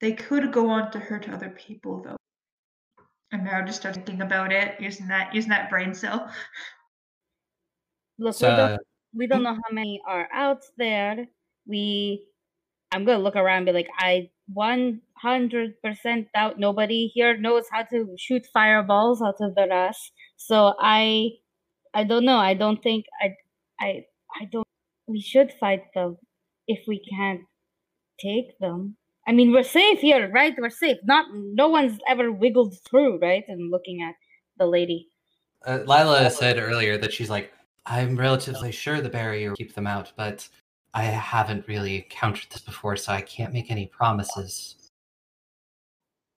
They 0.00 0.12
could 0.12 0.52
go 0.52 0.68
on 0.68 0.90
to 0.90 0.98
hurt 0.98 1.28
other 1.28 1.50
people 1.50 2.02
though. 2.02 2.16
And 3.32 3.44
Maro 3.44 3.66
just 3.66 3.80
starts 3.80 3.98
thinking 3.98 4.22
about 4.22 4.52
it, 4.52 4.80
using 4.80 5.08
that 5.08 5.34
using 5.34 5.50
that 5.50 5.68
brain 5.68 5.94
cell. 5.94 6.30
Look, 8.18 8.34
So, 8.34 8.50
we 8.50 8.56
don't 8.56 8.80
we 9.16 9.26
don't 9.26 9.38
hmm? 9.38 9.44
know 9.44 9.54
how 9.54 9.72
many 9.72 10.00
are 10.06 10.28
out 10.32 10.62
there. 10.76 11.26
We, 11.66 12.26
I'm 12.92 13.04
gonna 13.04 13.22
look 13.22 13.36
around 13.36 13.58
and 13.58 13.66
be 13.66 13.72
like, 13.72 13.88
I 13.98 14.30
100% 14.56 16.26
doubt 16.34 16.58
nobody 16.58 17.08
here 17.08 17.36
knows 17.36 17.64
how 17.72 17.82
to 17.84 18.14
shoot 18.18 18.46
fireballs 18.52 19.22
out 19.22 19.36
of 19.40 19.54
their 19.54 19.72
ass. 19.72 20.10
So 20.36 20.74
I, 20.78 21.30
I 21.94 22.04
don't 22.04 22.24
know. 22.24 22.36
I 22.36 22.54
don't 22.54 22.82
think 22.82 23.06
I, 23.20 23.34
I, 23.80 24.04
I 24.40 24.44
don't. 24.52 24.66
We 25.08 25.20
should 25.20 25.52
fight 25.58 25.84
them 25.94 26.18
if 26.68 26.80
we 26.86 27.00
can't 27.10 27.40
take 28.20 28.58
them. 28.60 28.96
I 29.26 29.32
mean, 29.32 29.52
we're 29.52 29.64
safe 29.64 29.98
here, 29.98 30.30
right? 30.32 30.54
We're 30.56 30.70
safe. 30.70 30.98
Not, 31.04 31.26
no 31.32 31.68
one's 31.68 31.98
ever 32.08 32.30
wiggled 32.30 32.78
through, 32.88 33.18
right? 33.18 33.44
And 33.48 33.70
looking 33.70 34.02
at 34.02 34.14
the 34.58 34.66
lady. 34.66 35.08
uh, 35.66 35.80
Lila 35.86 36.30
said 36.30 36.58
earlier 36.58 36.96
that 36.98 37.12
she's 37.12 37.28
like, 37.28 37.52
I'm 37.86 38.16
relatively 38.16 38.72
sure 38.72 39.00
the 39.00 39.08
barrier 39.08 39.50
will 39.50 39.56
keep 39.56 39.74
them 39.74 39.86
out, 39.86 40.12
but 40.16 40.48
I 40.94 41.04
haven't 41.04 41.68
really 41.68 41.96
encountered 41.96 42.50
this 42.50 42.62
before, 42.62 42.96
so 42.96 43.12
I 43.12 43.20
can't 43.20 43.52
make 43.52 43.70
any 43.70 43.86
promises. 43.86 44.90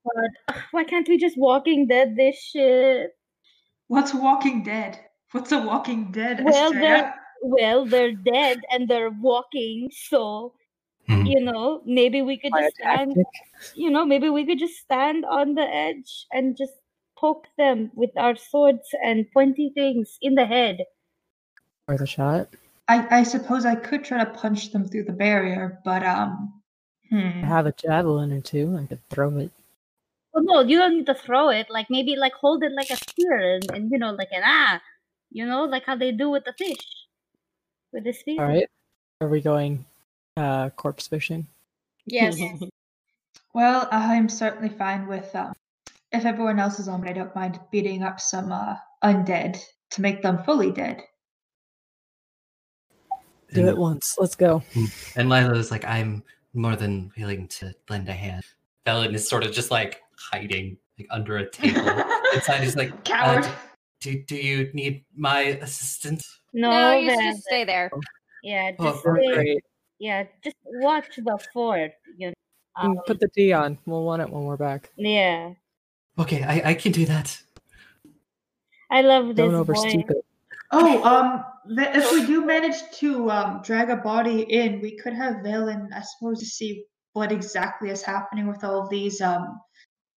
But 0.04 0.56
why 0.70 0.84
can't 0.84 1.08
we 1.08 1.18
just 1.18 1.38
Walking 1.38 1.86
Dead 1.86 2.16
this 2.16 2.40
shit? 2.40 3.10
What's 3.88 4.14
Walking 4.14 4.62
Dead? 4.62 5.00
What's 5.32 5.52
a 5.52 5.60
Walking 5.60 6.10
Dead? 6.12 6.42
Well, 6.44 6.72
Estrella? 6.72 6.80
they're 6.80 7.14
well, 7.42 7.86
they're 7.86 8.12
dead 8.12 8.60
and 8.70 8.86
they're 8.86 9.10
walking, 9.10 9.90
so 9.90 10.52
Hmm. 11.10 11.26
you 11.26 11.40
know, 11.40 11.82
maybe 11.84 12.22
we 12.22 12.38
could 12.38 12.52
just 12.56 12.76
stand 12.76 13.14
tactic. 13.14 13.74
you 13.74 13.90
know, 13.90 14.04
maybe 14.04 14.30
we 14.30 14.46
could 14.46 14.58
just 14.58 14.78
stand 14.78 15.24
on 15.24 15.54
the 15.54 15.62
edge 15.62 16.26
and 16.32 16.56
just 16.56 16.74
poke 17.18 17.46
them 17.58 17.90
with 17.94 18.10
our 18.16 18.36
swords 18.36 18.88
and 19.04 19.26
pointy 19.32 19.72
things 19.74 20.18
in 20.22 20.34
the 20.34 20.46
head. 20.46 20.84
Worth 21.88 22.00
a 22.00 22.06
shot. 22.06 22.48
I, 22.88 23.18
I 23.18 23.22
suppose 23.24 23.66
I 23.66 23.74
could 23.74 24.04
try 24.04 24.24
to 24.24 24.30
punch 24.30 24.72
them 24.72 24.88
through 24.88 25.04
the 25.04 25.12
barrier, 25.12 25.80
but 25.84 26.04
um, 26.04 26.60
I 27.12 27.16
hmm. 27.16 27.42
have 27.42 27.66
a 27.66 27.72
javelin 27.72 28.32
or 28.32 28.40
two. 28.40 28.78
I 28.80 28.86
could 28.86 29.06
throw 29.10 29.36
it. 29.38 29.50
Well, 30.32 30.44
no, 30.44 30.60
you 30.60 30.78
don't 30.78 30.96
need 30.96 31.06
to 31.06 31.14
throw 31.14 31.50
it. 31.50 31.66
Like 31.70 31.86
maybe 31.90 32.14
like 32.16 32.34
hold 32.34 32.62
it 32.62 32.72
like 32.72 32.90
a 32.90 32.96
spear 32.96 33.54
and, 33.54 33.70
and 33.72 33.90
you 33.90 33.98
know, 33.98 34.12
like 34.12 34.30
an 34.32 34.42
ah, 34.44 34.80
you 35.30 35.44
know, 35.44 35.64
like 35.64 35.86
how 35.86 35.96
they 35.96 36.12
do 36.12 36.30
with 36.30 36.44
the 36.44 36.54
fish. 36.56 36.86
With 37.92 38.04
the 38.04 38.12
spear. 38.12 38.40
All 38.40 38.48
right. 38.48 38.66
Are 39.20 39.28
we 39.28 39.40
going 39.40 39.84
uh 40.36 40.70
corpse 40.70 41.08
fishing? 41.08 41.46
Yes. 42.06 42.38
Well, 43.52 43.88
I'm 43.90 44.28
certainly 44.28 44.68
fine 44.68 45.08
with 45.08 45.34
um, 45.34 45.52
if 46.12 46.24
everyone 46.24 46.60
else 46.60 46.78
is 46.78 46.86
on, 46.86 47.00
but 47.00 47.10
I 47.10 47.12
don't 47.12 47.34
mind 47.34 47.58
beating 47.72 48.04
up 48.04 48.20
some 48.20 48.52
uh, 48.52 48.76
undead 49.02 49.58
to 49.90 50.00
make 50.02 50.22
them 50.22 50.38
fully 50.44 50.70
dead. 50.70 51.02
Do 53.52 53.66
it 53.66 53.76
once. 53.76 54.14
Let's 54.20 54.36
go. 54.36 54.62
And 55.16 55.28
Lila 55.28 55.54
is 55.56 55.72
like, 55.72 55.84
I'm 55.84 56.22
more 56.54 56.76
than 56.76 57.10
willing 57.18 57.48
to 57.48 57.74
lend 57.88 58.08
a 58.08 58.12
hand. 58.12 58.44
Velen 58.86 59.14
is 59.14 59.28
sort 59.28 59.42
of 59.44 59.50
just 59.50 59.72
like 59.72 60.00
hiding 60.16 60.76
like 60.96 61.08
under 61.10 61.38
a 61.38 61.50
table. 61.50 61.80
Inside 62.34 62.62
is 62.62 62.76
like, 62.76 62.92
uh, 62.92 62.96
Coward. 63.04 63.48
do, 64.00 64.22
do 64.22 64.36
you 64.36 64.70
need 64.74 65.04
my 65.16 65.40
assistance? 65.60 66.40
No, 66.52 66.70
no, 66.70 66.98
you 66.98 67.08
then- 67.08 67.32
just 67.32 67.42
stay 67.42 67.64
there. 67.64 67.90
yeah, 68.44 68.70
Oh, 68.78 68.92
just 68.92 69.02
perfect. 69.04 69.24
stay- 69.26 69.34
Great. 69.34 69.64
Yeah, 70.00 70.24
just 70.42 70.56
watch 70.64 71.06
the 71.16 71.38
fort. 71.52 71.92
You 72.18 72.28
know. 72.28 72.34
Mm, 72.78 72.84
Um, 72.90 72.96
Put 73.06 73.20
the 73.20 73.28
D 73.36 73.52
on. 73.52 73.78
We'll 73.86 74.04
want 74.04 74.22
it 74.22 74.30
when 74.30 74.44
we're 74.44 74.56
back. 74.56 74.90
yeah, 74.96 75.52
Okay, 76.18 76.42
I, 76.42 76.70
I 76.70 76.74
can 76.74 76.92
do 76.92 77.06
that. 77.06 77.38
I 78.90 79.02
love 79.02 79.28
this 79.28 79.36
Don't 79.36 79.52
boy. 79.52 79.72
oversteep 79.72 80.10
it. 80.10 80.24
Oh, 80.72 81.02
um, 81.04 81.44
th- 81.76 81.96
if 81.96 82.12
we 82.12 82.26
do 82.26 82.44
manage 82.44 82.76
to 83.00 83.30
um 83.30 83.60
drag 83.62 83.90
a 83.90 83.96
body 83.96 84.42
in, 84.42 84.80
we 84.80 84.96
could 84.96 85.12
have 85.14 85.36
Valen, 85.36 85.88
I 85.94 86.02
suppose, 86.02 86.38
to 86.40 86.46
see 86.46 86.84
what 87.12 87.32
exactly 87.32 87.90
is 87.90 88.02
happening 88.02 88.46
with 88.48 88.62
all 88.64 88.82
of 88.82 88.88
these 88.90 89.20
um 89.20 89.60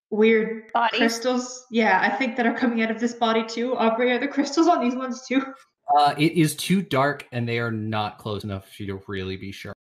weird 0.09 0.71
Bodies. 0.73 0.97
crystals. 0.99 1.65
Yeah, 1.71 1.99
I 2.01 2.09
think 2.09 2.35
that 2.35 2.45
are 2.45 2.53
coming 2.57 2.81
out 2.81 2.91
of 2.91 2.99
this 2.99 3.13
body 3.13 3.45
too. 3.45 3.77
Aubrey, 3.77 4.11
are 4.11 4.19
the 4.19 4.27
crystals 4.27 4.67
on 4.67 4.81
these 4.83 4.95
ones 4.95 5.25
too? 5.27 5.41
Uh, 5.97 6.15
it 6.17 6.33
is 6.33 6.55
too 6.55 6.81
dark, 6.81 7.27
and 7.31 7.47
they 7.47 7.59
are 7.59 7.71
not 7.71 8.17
close 8.17 8.43
enough 8.43 8.69
for 8.69 8.83
you 8.83 8.87
to 8.87 9.03
really 9.07 9.37
be 9.37 9.51
sure. 9.51 9.73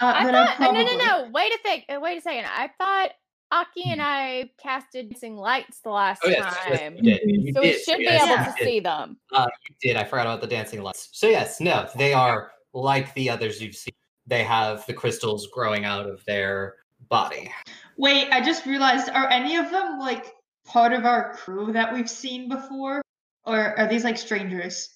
Uh, 0.00 0.12
I 0.16 0.24
then 0.24 0.34
I 0.34 0.46
thought. 0.56 0.68
uh, 0.68 0.72
No, 0.72 0.82
no, 0.82 0.96
no. 0.96 1.30
Wait 1.32 1.52
a 1.52 1.58
sec. 1.64 1.84
uh, 1.88 2.00
Wait 2.00 2.18
a 2.18 2.20
second. 2.20 2.46
I 2.46 2.70
thought 2.78 3.10
Aki 3.52 3.84
and 3.84 4.02
I 4.02 4.50
casted 4.60 5.10
dancing 5.10 5.36
lights 5.36 5.80
the 5.80 5.90
last 5.90 6.22
Oh 6.24 6.28
yes, 6.28 6.56
yes, 6.68 6.80
time, 6.80 6.96
you 6.96 7.02
did. 7.02 7.20
You 7.24 7.52
so 7.52 7.60
we 7.60 7.72
should 7.72 8.00
yes, 8.00 8.26
be 8.26 8.32
able 8.32 8.44
to 8.44 8.54
did. 8.58 8.64
see 8.64 8.80
them. 8.80 9.16
Uh, 9.32 9.46
you 9.68 9.76
did. 9.80 9.96
I 9.96 10.04
forgot 10.04 10.26
about 10.26 10.40
the 10.40 10.46
dancing 10.46 10.82
lights. 10.82 11.08
So 11.12 11.28
yes, 11.28 11.60
no, 11.60 11.88
they 11.96 12.12
are 12.12 12.50
like 12.72 13.14
the 13.14 13.30
others 13.30 13.62
you've 13.62 13.76
seen. 13.76 13.94
They 14.26 14.42
have 14.42 14.84
the 14.86 14.94
crystals 14.94 15.48
growing 15.52 15.84
out 15.84 16.06
of 16.06 16.24
their 16.24 16.76
body. 17.08 17.52
Wait, 17.96 18.28
I 18.32 18.40
just 18.40 18.66
realized, 18.66 19.08
are 19.10 19.28
any 19.28 19.56
of 19.56 19.70
them 19.70 19.98
like 19.98 20.32
part 20.66 20.92
of 20.92 21.04
our 21.04 21.34
crew 21.34 21.72
that 21.72 21.92
we've 21.92 22.10
seen 22.10 22.48
before? 22.48 23.02
Or 23.44 23.78
are 23.78 23.86
these 23.86 24.04
like 24.04 24.18
strangers? 24.18 24.88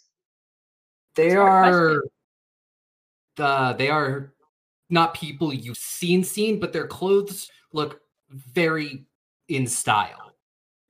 They 1.19 1.35
are 1.35 2.05
the 3.37 3.75
they 3.77 3.89
are 3.91 4.33
not 4.89 5.15
people 5.15 5.53
you've 5.53 5.77
seen 5.77 6.23
seen, 6.23 6.61
but 6.61 6.73
their 6.73 6.87
clothes 6.87 7.51
look 7.73 8.01
very 8.31 9.05
in 9.49 9.67
style. 9.67 10.33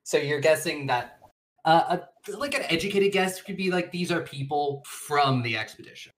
So 0.05 0.19
you're 0.19 0.41
guessing 0.41 0.87
that 0.89 1.19
uh, 1.65 1.97
a, 2.29 2.37
like 2.37 2.55
an 2.55 2.63
educated 2.69 3.11
guess 3.13 3.41
could 3.41 3.57
be 3.57 3.71
like 3.71 3.91
these 3.91 4.13
are 4.13 4.21
people 4.21 4.83
from 4.87 5.43
the 5.43 5.57
expedition. 5.57 6.13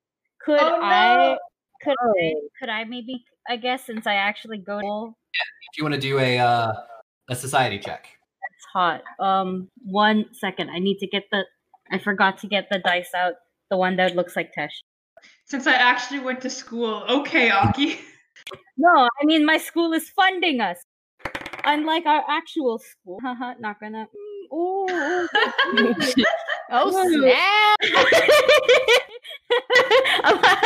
Could 0.45 0.59
Oh, 0.61 0.81
I? 0.83 1.15
no! 1.17 1.39
Could 1.85 1.97
I? 2.01 2.35
Could 2.59 2.69
I 2.69 2.85
maybe? 2.85 3.25
I 3.49 3.57
guess 3.57 3.87
since 3.87 4.09
I 4.09 4.15
actually 4.15 4.59
go, 4.59 5.15
If 5.35 5.79
you 5.79 5.85
want 5.85 5.95
to 5.95 6.01
do 6.01 6.19
a 6.19 6.37
uh, 6.39 6.73
a 7.29 7.37
society 7.37 7.79
check. 7.79 8.07
it's 8.57 8.67
hot. 8.73 9.03
Um, 9.21 9.69
one 9.85 10.27
second. 10.33 10.71
I 10.71 10.81
need 10.81 10.99
to 10.99 11.07
get 11.07 11.25
the. 11.31 11.45
I 11.93 11.99
forgot 11.99 12.39
to 12.39 12.49
get 12.49 12.69
the 12.71 12.81
dice 12.81 13.15
out. 13.15 13.35
The 13.71 13.77
one 13.77 13.97
that 13.97 14.17
looks 14.17 14.35
like 14.37 14.53
Tesh. 14.57 14.73
Since 15.45 15.67
I 15.67 15.75
actually 15.75 16.21
went 16.21 16.41
to 16.43 16.51
school. 16.51 17.05
Okay, 17.09 17.51
Aki. 17.51 17.99
No, 18.77 18.89
I 19.21 19.25
mean 19.25 19.45
my 19.45 19.59
school 19.59 19.93
is 19.93 20.09
funding 20.09 20.61
us, 20.63 20.79
unlike 21.65 22.07
our 22.07 22.25
actual 22.27 22.79
school. 22.79 23.21
Haha, 23.23 23.55
not 23.61 23.79
gonna. 23.79 24.07
Mm, 24.09 24.57
ooh, 24.57 24.87
ooh, 24.89 25.95
Oh 26.73 26.89
No. 26.91 27.05
snap! 27.21 27.77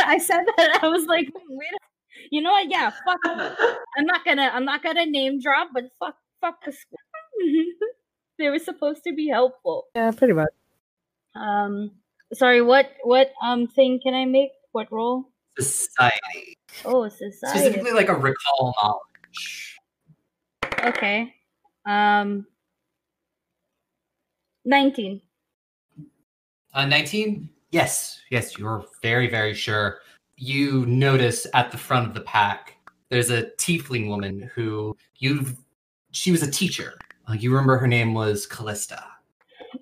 I 0.07 0.19
said 0.23 0.45
that. 0.57 0.79
I 0.83 0.89
was 0.89 1.07
like, 1.07 1.27
"Hmm, 1.35 1.57
wait. 1.57 1.69
A- 1.73 2.29
you 2.31 2.41
know 2.43 2.53
what? 2.53 2.71
Yeah, 2.71 2.91
fuck. 3.05 3.19
I'm 3.99 4.07
not 4.07 4.25
gonna. 4.25 4.51
I'm 4.55 4.65
not 4.65 4.83
gonna 4.83 5.07
name 5.07 5.41
drop, 5.41 5.71
but 5.75 5.85
fuck, 5.99 6.17
fuck 6.41 6.65
the 6.65 6.73
school. 6.73 6.99
they 8.39 8.51
were 8.51 8.59
supposed 8.61 9.03
to 9.05 9.13
be 9.15 9.29
helpful. 9.29 9.87
Yeah, 9.97 10.13
pretty 10.13 10.33
much. 10.35 10.53
Um, 11.35 11.91
sorry. 12.35 12.63
What? 12.63 12.91
What? 13.03 13.33
Um, 13.43 13.67
thing 13.67 14.01
can 14.03 14.15
I 14.15 14.25
make? 14.25 14.51
What 14.73 14.91
role? 14.93 15.25
Society. 15.59 16.59
Oh, 16.85 17.09
society. 17.09 17.59
Specifically 17.59 17.93
like 17.93 18.09
a 18.09 18.15
recall 18.15 18.75
knowledge. 18.83 19.77
Okay. 20.85 21.35
Um, 21.87 22.47
nineteen. 24.65 25.21
Uh, 26.75 26.87
19? 26.87 27.49
Yes, 27.71 28.21
yes, 28.31 28.59
you're 28.59 28.85
very, 29.01 29.29
very 29.29 29.55
sure. 29.55 30.01
You 30.37 30.85
notice 30.87 31.47
at 31.55 31.71
the 31.71 31.79
front 31.79 32.09
of 32.09 32.15
the 32.15 32.21
pack, 32.21 32.77
there's 33.11 33.31
a 33.31 33.45
tiefling 33.59 34.09
woman 34.09 34.51
who 34.55 34.97
you've. 35.17 35.57
She 36.11 36.33
was 36.33 36.43
a 36.43 36.51
teacher. 36.51 36.95
Uh, 37.29 37.35
you 37.35 37.51
remember 37.51 37.79
her 37.79 37.87
name 37.87 38.13
was 38.13 38.47
Callista. 38.47 39.03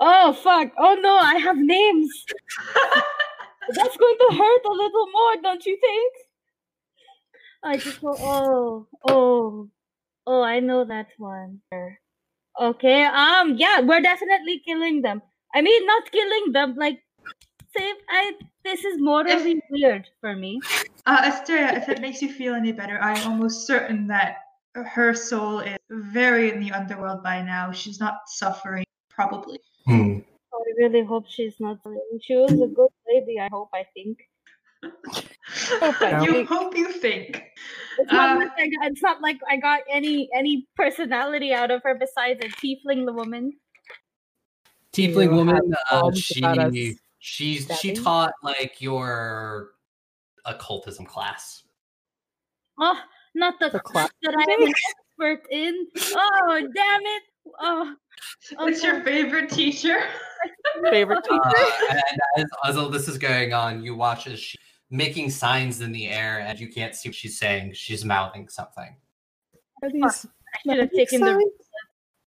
Oh 0.04 0.32
fuck! 0.32 0.72
Oh 0.78 0.98
no, 1.00 1.16
I 1.16 1.36
have 1.36 1.56
names. 1.56 2.24
That's 3.68 3.96
going 3.96 4.16
to 4.18 4.36
hurt 4.36 4.64
a 4.66 4.72
little 4.72 5.06
more, 5.12 5.42
don't 5.44 5.64
you 5.64 5.78
think? 5.80 6.12
I 7.62 7.76
just 7.76 8.00
go, 8.00 8.16
oh, 8.18 8.88
oh, 9.08 9.68
oh, 10.26 10.42
I 10.42 10.58
know 10.58 10.84
that 10.84 11.06
one. 11.18 11.60
Okay, 12.60 13.04
um, 13.04 13.54
yeah, 13.56 13.78
we're 13.80 14.00
definitely 14.00 14.60
killing 14.66 15.02
them. 15.02 15.22
I 15.54 15.62
mean, 15.62 15.86
not 15.86 16.10
killing 16.10 16.52
them, 16.52 16.74
like, 16.76 16.98
save. 17.76 17.94
I. 18.08 18.32
This 18.64 18.84
is 18.84 19.00
morally 19.00 19.62
weird 19.70 20.08
for 20.20 20.34
me. 20.34 20.60
Uh, 21.06 21.22
Asteria, 21.24 21.76
if 21.76 21.88
it 21.88 22.00
makes 22.00 22.22
you 22.22 22.32
feel 22.32 22.54
any 22.54 22.72
better, 22.72 22.98
I'm 23.00 23.24
almost 23.28 23.66
certain 23.68 24.08
that 24.08 24.36
her 24.74 25.14
soul 25.14 25.60
is 25.60 25.78
very 25.90 26.50
in 26.50 26.60
the 26.60 26.72
underworld 26.72 27.22
by 27.22 27.42
now. 27.42 27.70
She's 27.70 27.98
not 28.00 28.18
suffering, 28.26 28.84
probably. 29.10 29.58
Hmm. 29.86 30.18
I 30.52 30.72
really 30.76 31.04
hope 31.04 31.26
she's 31.28 31.58
not. 31.58 31.78
She 32.20 32.36
was 32.36 32.52
a 32.52 32.66
good 32.66 32.90
lady. 33.08 33.40
I 33.40 33.48
hope. 33.50 33.70
I 33.74 33.84
think. 33.94 34.18
I 34.82 36.22
you 36.24 36.32
think. 36.32 36.48
hope 36.48 36.76
you 36.76 36.92
think. 36.92 37.42
It's 37.98 38.12
not, 38.12 38.36
Uh, 38.36 38.40
like 38.40 38.52
I 38.58 38.68
got, 38.68 38.90
it's 38.90 39.02
not 39.02 39.20
like 39.20 39.38
I 39.48 39.56
got 39.56 39.80
any 39.90 40.28
any 40.34 40.66
personality 40.76 41.52
out 41.52 41.70
of 41.70 41.82
her 41.84 41.94
besides 41.94 42.44
a 42.44 42.48
tiefling 42.48 43.06
the 43.06 43.12
woman. 43.12 43.52
Tiefling 44.92 45.30
You 45.30 45.30
woman, 45.30 45.72
uh, 45.90 46.02
bombs 46.02 46.32
about 46.36 46.58
us 46.58 46.74
she 46.74 46.98
she's 47.18 47.70
she 47.80 47.92
taught 47.94 48.34
like 48.42 48.80
your 48.80 49.72
occultism 50.44 51.06
class. 51.06 51.62
Oh, 52.78 52.98
not 53.34 53.58
the 53.60 53.70
The 53.70 53.80
class 53.80 54.10
class 54.10 54.34
that 54.34 54.34
I 54.36 54.52
am 54.52 54.62
an 54.66 54.74
expert 54.90 55.46
in. 55.50 55.86
Oh, 56.14 56.68
damn 56.74 57.02
it! 57.02 57.22
Oh, 57.60 57.94
What's 58.56 58.82
your 58.82 59.02
favorite 59.02 59.50
teacher? 59.50 60.00
Favorite 60.90 61.22
teacher. 61.28 61.40
Uh, 61.44 61.90
and 61.90 62.20
as, 62.38 62.44
as 62.66 62.76
all 62.76 62.88
this 62.88 63.08
is 63.08 63.18
going 63.18 63.52
on, 63.52 63.82
you 63.82 63.94
watch 63.94 64.26
as 64.26 64.38
she 64.40 64.58
making 64.90 65.30
signs 65.30 65.80
in 65.80 65.90
the 65.92 66.08
air, 66.08 66.40
and 66.40 66.58
you 66.60 66.68
can't 66.68 66.94
see 66.94 67.08
what 67.08 67.16
she's 67.16 67.38
saying. 67.38 67.72
She's 67.74 68.04
mouthing 68.04 68.48
something. 68.48 68.94
Are 69.82 69.90
these 69.90 70.02
I 70.04 70.10
should 70.10 70.78
have 70.80 70.90
magic 70.92 70.92
taken 70.94 71.20
the. 71.20 71.26
signs 71.32 71.44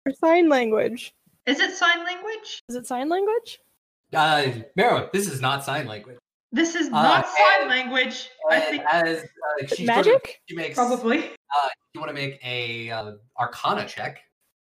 or 0.06 0.12
sign 0.14 0.48
language? 0.48 1.14
Is 1.46 1.60
it 1.60 1.72
sign 1.76 2.04
language? 2.04 2.62
Is 2.68 2.76
it 2.76 2.86
sign 2.86 3.08
language? 3.08 3.58
Uh, 4.14 4.46
Mero, 4.76 5.10
this 5.12 5.28
is 5.28 5.40
not 5.40 5.64
sign 5.64 5.86
language. 5.86 6.16
This 6.52 6.74
is 6.74 6.86
Uh, 6.86 6.90
not 7.02 7.26
sign 7.28 7.68
language. 7.68 8.28
I 8.50 8.60
think 8.60 8.82
as 8.90 9.24
uh, 9.24 9.66
she 9.74 9.84
Magic? 9.84 10.40
she 10.48 10.54
makes 10.56 10.76
probably. 10.76 11.32
you 11.94 12.00
want 12.00 12.08
to 12.08 12.14
make 12.14 12.38
a 12.44 12.90
uh, 12.90 13.12
Arcana 13.38 13.86
check, 13.86 14.20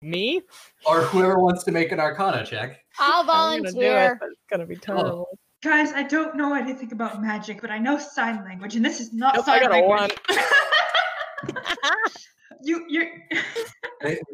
Me? 0.05 0.41
or 0.85 1.01
whoever 1.01 1.39
wants 1.39 1.63
to 1.63 1.71
make 1.71 1.91
an 1.91 1.99
Arcana 1.99 2.45
check. 2.45 2.79
I'll 2.99 3.21
I'm 3.29 3.63
gonna 3.63 3.71
do 3.71 3.81
it, 3.81 3.83
volunteer. 3.83 4.19
it's 4.21 4.41
gonna 4.49 4.65
be 4.65 4.75
oh. 4.75 4.79
terrible. 4.79 5.27
Guys, 5.63 5.93
I 5.93 6.03
don't 6.03 6.35
know 6.35 6.53
anything 6.53 6.91
about 6.91 7.21
magic, 7.21 7.59
but 7.59 7.71
I 7.71 7.79
know 7.79 7.97
sign 7.97 8.43
language, 8.45 8.75
and 8.75 8.85
this 8.85 8.99
is 8.99 9.13
not 9.13 9.35
Nope, 9.35 9.47
I 9.47 9.59
sign 9.59 9.69
got 9.69 9.71
a 9.71 9.85
language. 9.85 10.17
you, 12.61 12.85
you're. 12.87 13.09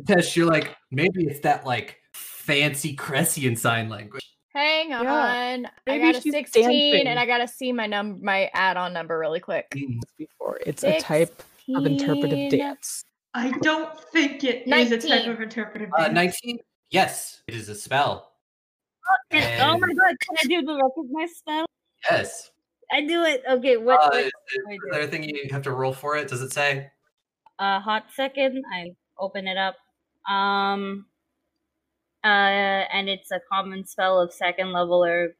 Tesh, 0.03 0.35
you're 0.35 0.47
like 0.47 0.75
maybe 0.91 1.25
it's 1.25 1.39
that 1.41 1.65
like 1.65 1.97
fancy 2.13 2.95
Cressian 2.95 3.57
sign 3.57 3.87
language. 3.87 4.21
Hang 4.53 4.93
on. 4.93 5.05
Yeah. 5.05 5.13
I 5.13 5.65
Maybe 5.87 6.11
got 6.11 6.15
a 6.15 6.21
she's 6.21 6.33
16 6.33 6.63
dancing. 6.63 7.07
and 7.07 7.17
I 7.17 7.25
gotta 7.25 7.47
see 7.47 7.71
my 7.71 7.87
num 7.87 8.21
my 8.21 8.49
add-on 8.53 8.91
number 8.91 9.17
really 9.17 9.39
quick. 9.39 9.73
Before 10.17 10.59
it's 10.65 10.83
a 10.83 10.99
type 10.99 11.41
of 11.73 11.85
interpretive 11.85 12.51
dance. 12.51 13.05
I 13.33 13.51
don't 13.61 13.97
think 14.11 14.43
it 14.43 14.67
is 14.67 14.91
a 14.91 14.97
type 14.97 15.27
of 15.27 15.41
interpretive 15.41 15.89
Uh, 15.97 16.09
dance. 16.09 16.13
19? 16.43 16.59
Yes, 16.89 17.41
it 17.47 17.55
is 17.55 17.69
a 17.69 17.75
spell. 17.75 18.33
Can- 19.29 19.61
oh 19.61 19.77
my 19.77 19.88
god, 19.93 20.15
can 20.19 20.38
I 20.38 20.47
do 20.47 20.61
the 20.65 20.75
recognize 20.75 21.35
spell? 21.38 21.65
Yes. 22.09 22.51
I 22.91 23.01
do 23.01 23.23
it. 23.23 23.43
Okay, 23.50 23.77
what? 23.77 24.01
Uh, 24.01 24.09
what 24.09 24.25
is, 24.25 24.31
do 24.53 24.63
I 24.69 24.73
is 24.73 24.79
there 24.91 25.01
anything 25.01 25.23
you 25.23 25.47
have 25.51 25.61
to 25.63 25.71
roll 25.71 25.93
for 25.93 26.17
it? 26.17 26.27
Does 26.27 26.41
it 26.41 26.51
say? 26.53 26.91
a 27.61 27.79
hot 27.79 28.05
second. 28.15 28.63
I 28.73 28.95
open 29.19 29.47
it 29.47 29.55
up. 29.55 29.75
Um, 30.27 31.05
uh, 32.23 32.27
and 32.27 33.07
it's 33.07 33.31
a 33.31 33.39
common 33.51 33.85
spell 33.85 34.19
of 34.19 34.33
second 34.33 34.73
level, 34.73 35.03
or 35.03 35.35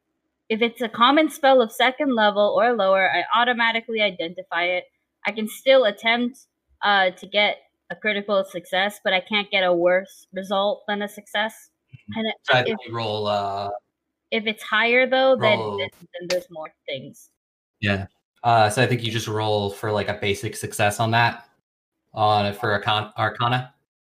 if 0.48 0.62
it's 0.62 0.80
a 0.80 0.88
common 0.88 1.30
spell 1.30 1.60
of 1.60 1.72
second 1.72 2.14
level 2.14 2.54
or 2.56 2.72
lower, 2.74 3.10
I 3.10 3.24
automatically 3.34 4.00
identify 4.00 4.64
it. 4.64 4.84
I 5.26 5.32
can 5.32 5.48
still 5.48 5.84
attempt 5.84 6.38
uh, 6.82 7.10
to 7.10 7.26
get 7.26 7.56
a 7.92 7.96
critical 7.96 8.42
success, 8.44 9.00
but 9.04 9.12
I 9.12 9.20
can't 9.20 9.50
get 9.50 9.62
a 9.64 9.72
worse 9.72 10.26
result 10.32 10.82
than 10.88 11.02
a 11.02 11.08
success. 11.08 11.54
And 12.16 12.26
it, 12.26 12.34
So 12.42 12.54
I 12.54 12.64
if, 12.66 12.78
roll. 12.90 13.26
Uh, 13.26 13.68
if 14.30 14.46
it's 14.46 14.62
higher 14.62 15.06
though, 15.06 15.36
then, 15.36 15.58
Roll. 15.58 15.76
then 15.78 15.90
then 16.00 16.22
there's 16.28 16.48
more 16.50 16.70
things. 16.88 17.30
yeah. 17.80 18.06
Uh, 18.44 18.68
so 18.68 18.82
I 18.82 18.86
think 18.88 19.04
you 19.04 19.12
just 19.12 19.28
roll 19.28 19.70
for 19.70 19.92
like 19.92 20.08
a 20.08 20.14
basic 20.14 20.56
success 20.56 20.98
on 20.98 21.12
that, 21.12 21.46
on 22.12 22.52
for 22.54 22.72
Arcana, 22.72 23.12
Arcana, 23.16 23.72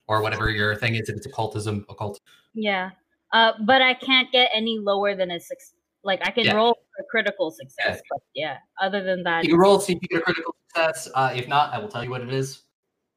or 0.08 0.22
whatever 0.22 0.50
your 0.50 0.76
thing 0.76 0.96
is. 0.96 1.08
If 1.08 1.16
it's 1.16 1.26
occultism, 1.28 1.86
occult. 1.88 2.20
Yeah. 2.54 2.92
Uh, 3.32 3.54
but 3.66 3.82
I 3.82 3.94
can't 3.94 4.30
get 4.32 4.50
any 4.54 4.80
lower 4.80 5.16
than 5.16 5.32
a 5.32 5.40
six. 5.40 5.74
Like 6.04 6.20
I 6.28 6.32
can 6.32 6.46
Yeah. 6.46 6.56
roll 6.56 6.74
for 6.74 7.04
a 7.04 7.06
critical 7.10 7.52
success, 7.52 8.02
but 8.10 8.20
yeah. 8.34 8.58
Other 8.82 9.02
than 9.04 9.24
that, 9.24 9.44
You 9.46 9.52
can 9.52 9.60
roll 9.60 9.80
see 9.80 9.94
if 9.94 10.00
you 10.02 10.08
get 10.10 10.20
a 10.22 10.24
critical 10.24 10.56
success. 10.68 11.08
Uh, 11.14 11.32
if 11.36 11.48
not, 11.48 11.74
I 11.74 11.80
will 11.80 11.90
tell 11.90 12.04
you 12.04 12.10
what 12.10 12.22
it 12.22 12.34
is. 12.34 12.64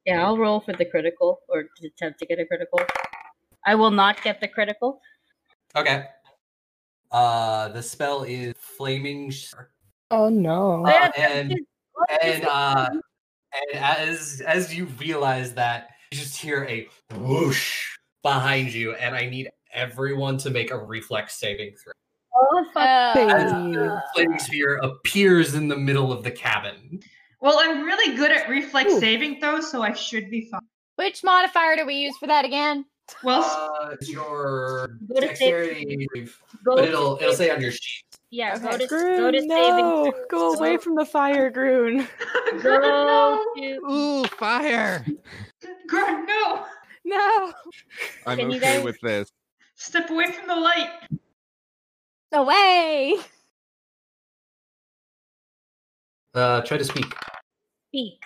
Yeah, 0.07 0.25
I'll 0.25 0.39
roll 0.39 0.61
for 0.61 0.73
the 0.73 0.85
critical 0.85 1.41
or 1.49 1.65
to 1.65 1.87
attempt 1.87 2.19
to 2.21 2.27
get 2.27 2.39
a 2.39 2.47
critical. 2.47 2.81
I 3.67 3.75
will 3.75 3.91
not 3.91 4.23
get 4.23 4.41
the 4.41 4.49
critical. 4.49 5.01
Okay. 5.77 6.05
Uh, 7.13 7.69
the 7.69 7.83
spell 7.83 8.23
is 8.23 8.55
flaming. 8.59 9.31
Sh- 9.31 9.55
Oh 10.13 10.29
no. 10.29 10.85
Uh, 10.87 10.91
Yeah, 10.91 11.11
and 11.19 11.51
just- 11.51 11.63
what 11.93 12.25
is 12.25 12.35
and 12.37 12.45
uh 12.47 12.89
and 12.93 13.81
as 13.83 14.41
as 14.47 14.75
you 14.75 14.87
realize 14.99 15.55
that 15.55 15.89
you 16.11 16.19
just 16.19 16.37
hear 16.37 16.65
a 16.65 16.89
whoosh 17.17 17.89
behind 18.23 18.73
you 18.73 18.93
and 18.95 19.15
i 19.15 19.27
need 19.29 19.51
everyone 19.75 20.37
to 20.39 20.51
make 20.51 20.71
a 20.71 20.79
reflex 20.79 21.35
saving 21.39 21.75
throw 21.83 21.93
oh, 22.35 22.65
fuck. 22.73 23.17
as 23.17 23.53
Uh, 23.53 23.69
the 23.73 24.03
flaming 24.15 24.39
sphere 24.39 24.77
appears 24.79 25.55
in 25.55 25.69
the 25.69 25.77
middle 25.77 26.13
of 26.13 26.23
the 26.25 26.31
cabin 26.31 27.01
Well, 27.41 27.59
I'm 27.61 27.83
really 27.85 28.17
good 28.17 28.31
at 28.31 28.49
reflex 28.49 28.93
Ooh. 28.93 29.01
saving 29.01 29.41
throws, 29.41 29.71
so 29.71 29.83
I 29.83 29.93
should 29.95 30.31
be 30.31 30.49
fine. 30.51 30.61
which 30.97 31.25
modifier 31.25 31.77
do 31.77 31.87
we 31.87 31.95
use 31.95 32.17
for 32.19 32.27
that 32.27 32.45
again? 32.45 32.85
Well, 33.25 33.43
uh 33.43 33.91
it's 33.91 34.09
your 34.09 34.89
Go 35.09 35.21
to 35.21 35.21
save- 35.21 35.29
dexterity 35.31 36.09
Go 36.65 36.77
but 36.77 36.85
it'll 36.85 37.17
it'll 37.21 37.35
say 37.35 37.51
on 37.51 37.61
your 37.61 37.73
sheet 37.73 38.05
yeah. 38.31 38.57
Go 38.57 38.69
Okay. 38.69 38.79
to 38.79 38.87
go 38.87 39.31
to 39.33 39.41
Groon, 39.41 39.49
saving. 39.49 39.49
no! 39.49 40.13
Go 40.31 40.53
away 40.55 40.77
from 40.77 40.95
the 40.95 41.05
fire, 41.05 41.51
Groon. 41.51 42.07
Go 42.63 42.79
no. 43.57 43.91
Ooh, 43.91 44.25
fire! 44.27 45.05
Grunt, 45.89 46.29
no, 46.29 46.65
No. 47.05 47.53
I'm 48.27 48.39
Can 48.39 48.49
okay 48.51 48.61
guys- 48.61 48.85
with 48.85 49.01
this. 49.03 49.29
step 49.75 50.09
away 50.11 50.31
from 50.31 50.47
the 50.47 50.55
light. 50.55 50.91
Away. 52.33 53.17
Uh 56.35 56.61
try 56.63 56.77
to 56.79 56.85
speak 56.85 57.07
Speak. 57.89 58.21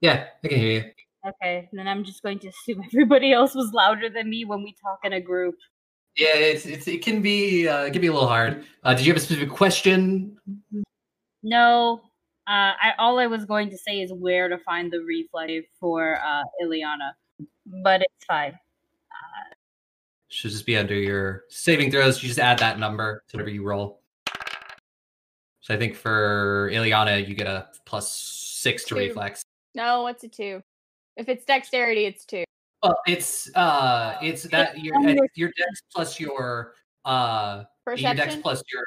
yeah 0.00 0.26
i 0.44 0.48
can 0.48 0.58
hear 0.58 0.70
you 0.72 0.90
Okay, 1.26 1.68
then 1.72 1.88
I'm 1.88 2.04
just 2.04 2.22
going 2.22 2.38
to 2.38 2.48
assume 2.48 2.80
everybody 2.92 3.32
else 3.32 3.54
was 3.54 3.72
louder 3.72 4.08
than 4.08 4.30
me 4.30 4.44
when 4.44 4.62
we 4.62 4.72
talk 4.80 5.00
in 5.04 5.14
a 5.14 5.20
group. 5.20 5.56
yeah 6.16 6.34
it's, 6.34 6.64
it's 6.64 6.86
it 6.86 7.02
can 7.04 7.20
be 7.20 7.66
uh 7.68 7.82
it 7.82 7.92
can 7.92 8.00
be 8.00 8.06
a 8.06 8.12
little 8.12 8.28
hard 8.28 8.64
uh 8.84 8.94
did 8.94 9.04
you 9.04 9.12
have 9.12 9.20
a 9.20 9.24
specific 9.24 9.50
question 9.50 10.36
No, 11.42 12.00
uh, 12.46 12.72
I 12.80 12.92
all 12.98 13.18
I 13.18 13.26
was 13.26 13.44
going 13.44 13.68
to 13.70 13.76
say 13.78 14.00
is 14.00 14.12
where 14.12 14.48
to 14.48 14.58
find 14.58 14.90
the 14.92 14.98
replay 14.98 15.62
for 15.78 16.18
uh, 16.24 16.42
Ileana, 16.62 17.10
but 17.84 18.00
it's 18.02 18.24
fine. 18.26 18.52
Uh, 18.52 19.54
should 20.28 20.50
just 20.50 20.66
be 20.66 20.76
under 20.76 20.94
your 20.94 21.44
saving 21.50 21.90
throws. 21.90 22.22
You 22.22 22.28
just 22.28 22.40
add 22.40 22.58
that 22.60 22.78
number 22.78 23.22
to 23.28 23.36
whatever 23.36 23.50
you 23.50 23.64
roll. 23.64 24.00
So 25.68 25.74
I 25.74 25.76
think 25.76 25.96
for 25.96 26.70
Ileana, 26.72 27.28
you 27.28 27.34
get 27.34 27.46
a 27.46 27.66
plus 27.84 28.10
six 28.10 28.84
to 28.84 28.94
Two. 28.94 29.00
reflex. 29.00 29.42
No, 29.74 30.00
what's 30.00 30.24
a 30.24 30.28
two? 30.28 30.62
If 31.18 31.28
it's 31.28 31.44
dexterity, 31.44 32.06
it's 32.06 32.24
two. 32.24 32.44
Well, 32.82 32.96
it's 33.06 33.54
uh, 33.54 34.16
it's 34.22 34.44
that 34.44 34.78
your 34.82 34.94
your 35.34 35.48
dex 35.48 35.82
plus 35.94 36.18
your 36.18 36.72
uh, 37.04 37.64
your 37.86 37.96
dex 37.96 38.12
Perception. 38.14 38.40
plus 38.42 38.62
your 38.72 38.84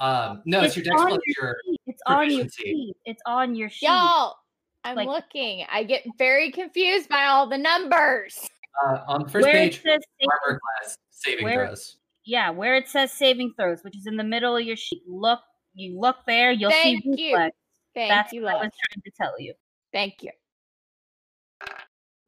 um, 0.00 0.42
no, 0.44 0.62
it's, 0.62 0.76
your 0.76 0.82
dex 0.82 1.00
on 1.00 1.06
plus 1.10 1.20
your 1.24 1.46
your 1.46 1.56
sheet. 1.66 1.80
It's 1.86 2.02
on 2.04 2.30
your 2.32 2.48
sheet. 2.48 2.96
It's 3.04 3.22
on 3.26 3.54
your 3.54 3.70
sheet. 3.70 3.86
Y'all, 3.86 4.34
I'm 4.82 4.96
Like- 4.96 5.06
looking. 5.06 5.64
I 5.70 5.84
get 5.84 6.02
very 6.18 6.50
confused 6.50 7.08
by 7.08 7.26
all 7.26 7.48
the 7.48 7.58
numbers. 7.58 8.36
uh, 8.84 9.04
on 9.06 9.22
the 9.22 9.28
first 9.28 9.44
where 9.44 9.52
page 9.52 9.76
it 9.76 9.82
says 9.84 10.00
saving, 10.18 10.30
armor 10.48 10.60
class 10.82 10.98
saving 11.10 11.44
where- 11.44 11.66
throws. 11.68 11.96
yeah, 12.24 12.50
where 12.50 12.74
it 12.74 12.88
says 12.88 13.12
saving 13.12 13.52
throws, 13.56 13.84
which 13.84 13.96
is 13.96 14.08
in 14.08 14.16
the 14.16 14.24
middle 14.24 14.56
of 14.56 14.64
your 14.64 14.74
sheet. 14.74 15.02
Look, 15.06 15.38
you 15.74 15.98
look 15.98 16.16
there, 16.26 16.52
you'll 16.52 16.70
Thank 16.70 17.02
see 17.02 17.10
you. 17.16 17.32
reflex. 17.34 17.56
Thank 17.94 18.10
That's 18.10 18.32
you, 18.32 18.42
what 18.42 18.54
I 18.54 18.64
was 18.64 18.72
trying 18.86 19.02
to 19.02 19.10
tell 19.10 19.40
you. 19.40 19.54
Thank 19.92 20.22
you. 20.22 20.30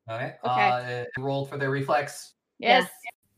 Okay. 0.09 0.35
Okay. 0.45 1.05
Uh, 1.19 1.21
rolled 1.21 1.49
for 1.49 1.59
their 1.59 1.71
reflex. 1.71 2.35
Yeah. 2.59 2.81
Yes. 2.81 2.91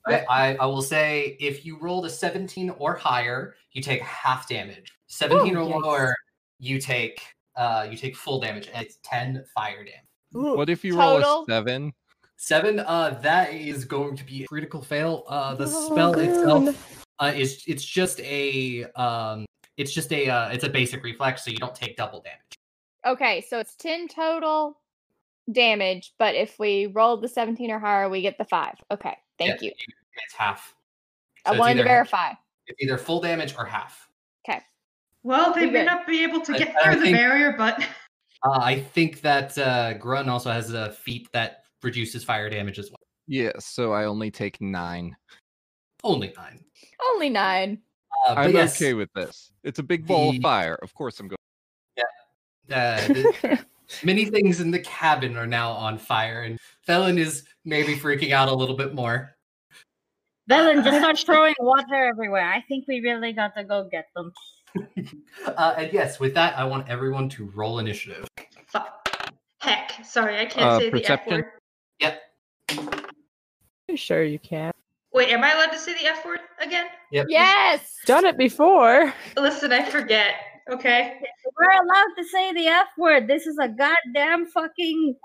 I, 0.06 0.24
I, 0.28 0.56
I 0.56 0.66
will 0.66 0.82
say 0.82 1.36
if 1.40 1.64
you 1.66 1.78
rolled 1.80 2.06
a 2.06 2.10
17 2.10 2.70
or 2.78 2.94
higher, 2.94 3.54
you 3.72 3.82
take 3.82 4.00
half 4.02 4.48
damage. 4.48 4.92
17 5.08 5.56
or 5.56 5.64
yikes. 5.66 5.82
lower, 5.82 6.14
you 6.58 6.80
take 6.80 7.20
uh 7.56 7.86
you 7.90 7.96
take 7.96 8.14
full 8.16 8.40
damage 8.40 8.68
and 8.72 8.84
it's 8.84 8.98
10 9.04 9.44
fire 9.54 9.84
damage. 9.84 10.00
Ooh. 10.36 10.56
What 10.56 10.70
if 10.70 10.84
you 10.84 10.98
roll 10.98 11.18
a 11.18 11.44
seven? 11.46 11.92
Seven, 12.36 12.80
uh 12.80 13.18
that 13.22 13.52
is 13.52 13.84
going 13.84 14.16
to 14.16 14.24
be 14.24 14.44
a 14.44 14.46
critical 14.46 14.82
fail. 14.82 15.24
Uh 15.28 15.54
the 15.54 15.64
Oh, 15.66 15.92
spell 15.92 16.12
Groon. 16.12 16.28
itself 16.68 17.04
uh 17.18 17.32
is 17.34 17.64
it's 17.66 17.84
just 17.84 18.20
a 18.20 18.84
um 18.94 19.46
it's 19.78 19.92
just 19.92 20.12
a 20.12 20.28
uh 20.28 20.48
it's 20.50 20.64
a 20.64 20.68
basic 20.68 21.02
reflex, 21.02 21.44
so 21.44 21.50
you 21.50 21.56
don't 21.56 21.74
take 21.74 21.96
double 21.96 22.20
damage. 22.20 22.58
Okay, 23.06 23.40
so 23.48 23.58
it's 23.58 23.74
10 23.76 24.08
total 24.08 24.78
damage, 25.52 26.12
but 26.18 26.34
if 26.34 26.58
we 26.58 26.86
roll 26.86 27.16
the 27.16 27.28
17 27.28 27.70
or 27.70 27.78
higher, 27.78 28.08
we 28.10 28.20
get 28.20 28.36
the 28.36 28.44
five. 28.44 28.74
Okay, 28.90 29.16
thank 29.38 29.62
Yeah, 29.62 29.68
you. 29.68 29.72
It's 30.24 30.34
half. 30.36 30.74
I 31.46 31.50
So 31.50 31.54
it's 31.54 31.60
wanted 31.60 31.74
to 31.74 31.80
either- 31.80 31.88
verify. 31.88 32.32
It's 32.66 32.82
either 32.82 32.98
full 32.98 33.20
damage 33.20 33.54
or 33.56 33.64
half. 33.64 34.08
Okay. 34.46 34.60
Well, 35.22 35.54
they 35.54 35.70
may 35.70 35.84
not 35.84 36.06
be 36.06 36.22
able 36.22 36.40
to 36.42 36.52
get 36.52 36.74
I 36.76 36.82
through 36.82 36.96
the 36.96 37.00
think- 37.06 37.16
barrier, 37.16 37.54
but 37.56 37.82
Uh, 38.44 38.60
I 38.62 38.78
think 38.80 39.20
that 39.22 39.58
uh 39.58 39.94
Grun 39.94 40.28
also 40.28 40.50
has 40.52 40.72
a 40.72 40.92
feat 40.92 41.28
that 41.32 41.64
reduces 41.82 42.22
fire 42.22 42.48
damage 42.48 42.78
as 42.78 42.88
well. 42.88 43.00
Yeah, 43.26 43.50
so 43.58 43.92
I 43.92 44.04
only 44.04 44.30
take 44.30 44.60
nine. 44.60 45.16
Only 46.04 46.32
nine. 46.36 46.64
Only 47.10 47.30
nine. 47.30 47.82
Uh, 48.26 48.34
but 48.34 48.38
I'm 48.46 48.52
yes, 48.52 48.76
okay 48.80 48.94
with 48.94 49.12
this. 49.14 49.52
It's 49.64 49.78
a 49.78 49.82
big 49.82 50.06
ball 50.06 50.32
The- 50.32 50.38
of 50.38 50.42
fire. 50.42 50.78
Of 50.82 50.94
course 50.94 51.20
I'm 51.20 51.28
going. 51.28 51.38
uh, 52.70 53.06
the- 53.08 53.64
many 54.04 54.26
things 54.26 54.60
in 54.60 54.70
the 54.70 54.78
cabin 54.80 55.36
are 55.36 55.46
now 55.46 55.70
on 55.72 55.96
fire, 55.98 56.42
and 56.42 56.58
Velen 56.86 57.18
is 57.18 57.44
maybe 57.64 57.94
freaking 57.96 58.32
out 58.32 58.48
a 58.48 58.54
little 58.54 58.76
bit 58.76 58.94
more. 58.94 59.34
Velen, 60.50 60.82
just 60.84 60.98
start 60.98 61.18
throwing 61.26 61.54
water 61.60 61.94
everywhere. 61.94 62.44
I 62.52 62.60
think 62.68 62.86
we 62.88 63.00
really 63.00 63.32
got 63.32 63.54
to 63.56 63.64
go 63.64 63.88
get 63.90 64.06
them. 64.16 64.32
Uh, 65.46 65.74
and 65.78 65.92
yes, 65.92 66.20
with 66.20 66.34
that, 66.34 66.58
I 66.58 66.64
want 66.64 66.88
everyone 66.88 67.28
to 67.30 67.46
roll 67.54 67.78
initiative. 67.78 68.26
fuck. 68.66 68.94
Heck, 69.60 69.92
sorry, 70.04 70.38
I 70.38 70.44
can't 70.46 70.66
Uh, 70.70 70.78
say 70.78 70.90
the 70.90 70.96
F 70.96 71.02
perception? 71.02 71.32
word. 71.32 71.44
Yep. 72.00 72.22
sure 73.96 74.22
you 74.22 74.38
can. 74.38 74.70
Wait, 75.18 75.30
am 75.30 75.42
I 75.42 75.50
allowed 75.50 75.72
to 75.72 75.78
say 75.80 75.94
the 75.94 76.06
F 76.06 76.24
word 76.24 76.38
again? 76.60 76.86
Yep. 77.10 77.26
Yes. 77.28 77.96
Done 78.06 78.24
it 78.24 78.38
before. 78.38 79.12
Listen, 79.36 79.72
I 79.72 79.82
forget. 79.84 80.34
Okay. 80.70 81.18
We're 81.58 81.72
allowed 81.72 82.14
to 82.16 82.22
say 82.22 82.52
the 82.52 82.68
F 82.68 82.86
word. 82.96 83.26
This 83.26 83.44
is 83.44 83.58
a 83.60 83.66
goddamn 83.66 84.46
fucking 84.46 85.16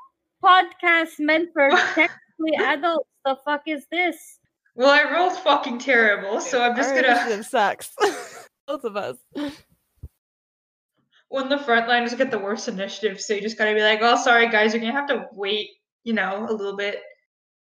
podcast 0.44 1.20
meant 1.20 1.50
for 1.54 1.70
technically 1.94 2.56
adults. 2.60 3.08
The 3.24 3.38
fuck 3.46 3.62
is 3.68 3.86
this? 3.92 4.40
Well, 4.74 4.90
I 4.90 5.14
rolled 5.14 5.38
fucking 5.38 5.78
terrible, 5.78 6.42
so 6.42 6.60
I'm 6.64 6.76
just 6.76 6.90
Our 6.90 6.96
gonna. 7.04 7.14
initiative 7.14 7.46
sucks. 7.46 7.92
Both 8.68 8.86
of 8.86 8.98
us. 8.98 9.18
When 11.28 11.50
the 11.50 11.58
frontliners 11.58 12.18
get 12.18 12.32
the 12.32 12.40
worst 12.40 12.68
initiative, 12.68 13.22
so 13.22 13.36
you 13.36 13.42
just 13.42 13.60
gotta 13.60 13.76
be 13.76 13.84
like, 13.84 14.02
"Well, 14.02 14.18
sorry 14.18 14.50
guys, 14.50 14.74
you're 14.74 14.82
gonna 14.82 14.92
have 14.94 15.10
to 15.10 15.28
wait, 15.34 15.70
you 16.04 16.14
know, 16.14 16.48
a 16.50 16.52
little 16.52 16.76
bit." 16.76 17.00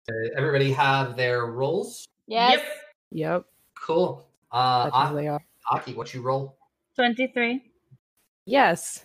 Uh, 0.08 0.12
everybody 0.36 0.72
have 0.72 1.16
their 1.16 1.46
rolls. 1.46 2.04
Yes. 2.26 2.60
Yep. 2.60 2.66
Yep. 3.12 3.44
Cool. 3.80 4.26
Uh, 4.50 4.84
Such 4.84 4.92
as 4.94 5.06
Aki, 5.10 5.14
they 5.14 5.28
are. 5.28 5.40
Aki, 5.70 5.94
what 5.94 6.14
you 6.14 6.22
roll? 6.22 6.56
23. 6.96 7.62
Yes. 8.46 9.04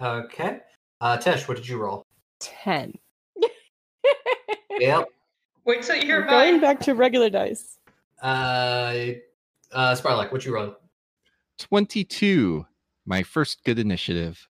Okay. 0.00 0.60
Uh, 1.00 1.16
Tesh, 1.18 1.48
what 1.48 1.56
did 1.56 1.68
you 1.68 1.78
roll? 1.78 2.04
Ten. 2.40 2.94
Yep. 4.80 5.08
Wait 5.66 5.82
till 5.82 5.96
you 5.96 6.02
hear 6.02 6.20
We're 6.22 6.28
going 6.28 6.60
back 6.60 6.80
to 6.80 6.94
regular 6.94 7.30
dice. 7.30 7.78
Uh, 8.20 9.14
uh, 9.72 9.94
Sparlak, 9.94 10.32
what 10.32 10.44
you 10.44 10.52
roll? 10.52 10.74
22. 11.58 12.66
My 13.06 13.22
first 13.22 13.62
good 13.64 13.78
initiative. 13.78 14.48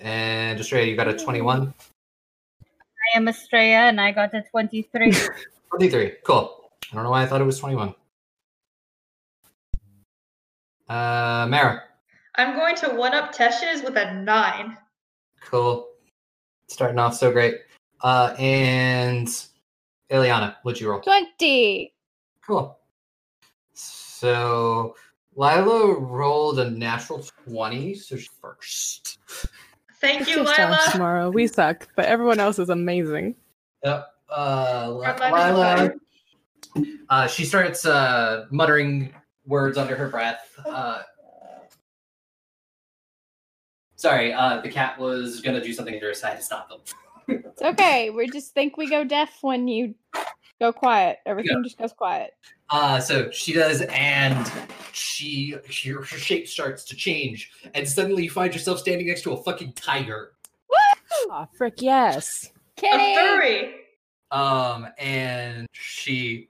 And 0.00 0.58
Australia, 0.58 0.90
you 0.90 0.96
got 0.96 1.08
a 1.08 1.14
21? 1.14 1.74
I 2.64 3.16
am 3.16 3.28
Estrella 3.28 3.88
and 3.88 4.00
I 4.00 4.12
got 4.12 4.34
a 4.34 4.42
23. 4.50 5.12
23. 5.76 6.12
Cool. 6.24 6.70
I 6.90 6.94
don't 6.94 7.04
know 7.04 7.10
why 7.10 7.22
I 7.22 7.26
thought 7.26 7.40
it 7.40 7.44
was 7.44 7.58
21. 7.58 7.94
Uh, 10.88 11.46
Mara. 11.48 11.82
I'm 12.34 12.54
going 12.54 12.76
to 12.76 12.90
one 12.90 13.14
up 13.14 13.32
Tesh's 13.32 13.82
with 13.82 13.96
a 13.96 14.14
nine. 14.14 14.76
Cool. 15.40 15.88
Starting 16.68 16.98
off 16.98 17.14
so 17.14 17.32
great. 17.32 17.60
Uh, 18.02 18.34
and 18.38 19.28
Ileana, 20.10 20.56
what'd 20.62 20.80
you 20.80 20.90
roll? 20.90 21.00
20. 21.00 21.94
Cool. 22.46 22.78
So 23.72 24.94
Lila 25.34 25.94
rolled 25.98 26.58
a 26.58 26.70
natural 26.70 27.24
20, 27.46 27.94
so 27.94 28.16
she's 28.16 28.28
first. 28.40 29.18
Thank 30.00 30.28
you, 30.28 30.36
Just 30.36 30.56
Josh 30.56 30.58
Lila. 30.58 30.92
tomorrow. 30.92 31.30
We 31.30 31.46
suck, 31.46 31.88
but 31.96 32.04
everyone 32.06 32.40
else 32.40 32.58
is 32.58 32.68
amazing. 32.68 33.36
Yep. 33.84 34.11
Uh, 34.34 34.90
Lila. 35.32 35.90
Uh, 37.08 37.26
she 37.26 37.44
starts 37.44 37.84
uh, 37.84 38.46
muttering 38.50 39.12
words 39.46 39.76
under 39.76 39.94
her 39.94 40.08
breath. 40.08 40.54
Uh, 40.64 41.02
sorry, 43.96 44.32
uh, 44.32 44.60
the 44.60 44.70
cat 44.70 44.98
was 44.98 45.40
gonna 45.40 45.62
do 45.62 45.72
something 45.72 45.92
dangerous. 45.92 46.24
I 46.24 46.30
had 46.30 46.38
to 46.38 46.44
stop 46.44 46.68
them. 46.68 46.80
It's 47.28 47.62
okay. 47.62 48.10
We 48.10 48.28
just 48.30 48.54
think 48.54 48.76
we 48.76 48.88
go 48.88 49.04
deaf 49.04 49.38
when 49.42 49.68
you 49.68 49.94
go 50.60 50.72
quiet. 50.72 51.18
Everything 51.26 51.62
just 51.62 51.78
goes 51.78 51.92
quiet. 51.92 52.32
Uh, 52.70 52.98
so 53.00 53.30
she 53.30 53.52
does, 53.52 53.82
and 53.82 54.50
she 54.92 55.56
her, 55.84 55.98
her 55.98 56.04
shape 56.04 56.48
starts 56.48 56.84
to 56.84 56.96
change, 56.96 57.52
and 57.74 57.86
suddenly 57.86 58.24
you 58.24 58.30
find 58.30 58.54
yourself 58.54 58.78
standing 58.78 59.06
next 59.06 59.22
to 59.22 59.32
a 59.32 59.42
fucking 59.42 59.74
tiger. 59.74 60.32
Oh, 61.28 61.46
frick, 61.56 61.82
yes. 61.82 62.50
A 62.82 63.14
furry. 63.14 63.81
Um, 64.32 64.88
and 64.98 65.68
she 65.72 66.48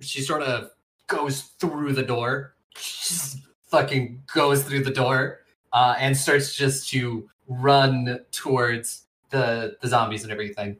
she 0.00 0.20
sort 0.20 0.42
of 0.42 0.70
goes 1.06 1.40
through 1.58 1.94
the 1.94 2.02
door, 2.02 2.54
just 2.74 3.38
fucking 3.70 4.22
goes 4.32 4.62
through 4.62 4.84
the 4.84 4.90
door, 4.90 5.40
uh, 5.72 5.96
and 5.98 6.16
starts 6.16 6.54
just 6.54 6.88
to 6.90 7.28
run 7.48 8.20
towards 8.30 9.06
the 9.30 9.76
the 9.80 9.88
zombies 9.88 10.22
and 10.22 10.30
everything. 10.30 10.76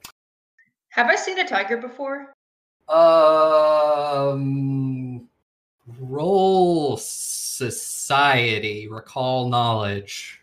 Have 0.91 1.09
I 1.09 1.17
seen 1.17 1.39
a 1.41 1.49
tiger 1.49 1.79
before? 1.79 2.35
Um, 2.89 4.35
roll 5.99 6.99
society, 6.99 8.87
recall 8.89 9.49
knowledge. 9.49 10.43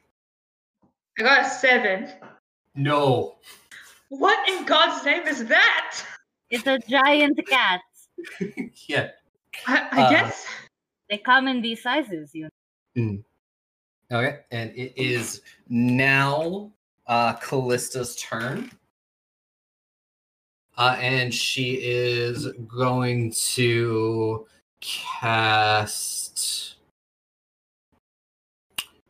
I 1.20 1.24
got 1.24 1.46
a 1.46 1.50
seven. 1.50 2.12
No. 2.76 3.36
What 4.12 4.38
in 4.50 4.66
God's 4.66 5.06
name 5.06 5.26
is 5.26 5.46
that? 5.46 6.04
it's 6.50 6.68
a 6.68 6.78
giant 6.90 7.40
cat. 7.48 7.80
yeah. 8.88 9.08
I, 9.66 9.88
I 9.92 10.02
Uh, 10.04 10.10
guess. 10.10 10.46
They 11.10 11.18
come 11.18 11.48
in 11.48 11.62
these 11.62 11.82
sizes, 11.82 12.32
you 12.34 12.50
know. 12.98 13.18
Okay, 14.12 14.40
and 14.52 14.72
it 14.76 14.92
is 15.02 15.42
now 15.70 16.70
uh 17.08 17.36
Callista's 17.38 18.18
turn. 18.18 18.70
Uh, 20.78 20.98
and 21.00 21.34
she 21.34 21.76
is 21.82 22.48
going 22.68 23.32
to 23.32 24.46
cast. 24.82 26.76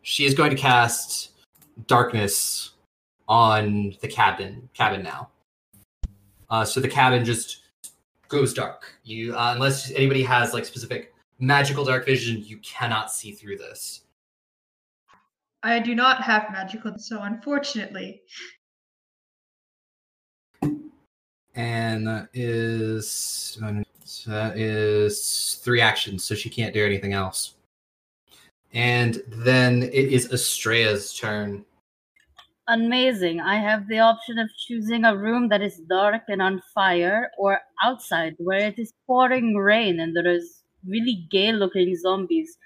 She 0.04 0.26
is 0.26 0.36
going 0.36 0.52
to 0.52 0.58
cast 0.58 1.32
darkness 1.88 2.72
on 3.32 3.96
the 4.02 4.08
cabin. 4.10 4.70
Cabin 4.74 5.02
now. 5.02 5.30
Uh, 6.50 6.66
so 6.66 6.82
the 6.82 6.88
cabin 6.88 7.24
just 7.24 7.62
goes 8.28 8.54
dark. 8.54 8.94
You, 9.06 9.34
uh, 9.34 9.54
unless 9.56 9.90
anybody 9.92 10.22
has 10.24 10.54
like 10.54 10.66
specific 10.66 11.14
magical 11.40 11.86
dark 11.86 12.06
vision, 12.06 12.44
you 12.46 12.58
cannot 12.58 13.10
see 13.10 13.32
through 13.32 13.58
this. 13.58 14.02
I 15.64 15.80
do 15.80 15.96
not 15.96 16.22
have 16.24 16.52
magical, 16.52 16.98
so 16.98 17.22
unfortunately. 17.22 18.22
and 21.56 22.08
that 22.08 22.30
is 22.34 23.10
so 24.04 24.32
that 24.32 24.58
is 24.58 25.60
three 25.64 25.80
actions, 25.80 26.26
so 26.26 26.36
she 26.36 26.50
can't 26.50 26.74
do 26.74 26.86
anything 26.86 27.14
else. 27.14 27.54
And 28.74 29.22
then 29.28 29.84
it 29.84 29.94
is 29.94 30.32
Estrella's 30.32 31.18
turn. 31.18 31.64
Amazing. 32.68 33.42
I 33.42 33.56
have 33.58 33.88
the 33.88 34.00
option 34.00 34.38
of 34.40 34.50
choosing 34.56 35.04
a 35.04 35.18
room 35.18 35.50
that 35.50 35.62
is 35.62 35.80
dark 35.90 36.24
and 36.28 36.42
on 36.42 36.62
fire 36.74 37.32
or 37.38 37.60
outside 37.84 38.36
where 38.38 38.68
it 38.68 38.78
is 38.80 38.94
pouring 39.08 39.56
rain 39.56 40.00
and 40.00 40.16
there 40.16 40.28
is 40.32 40.64
really 40.88 41.28
gay 41.32 41.52
looking 41.52 41.96
zombies. 41.96 42.58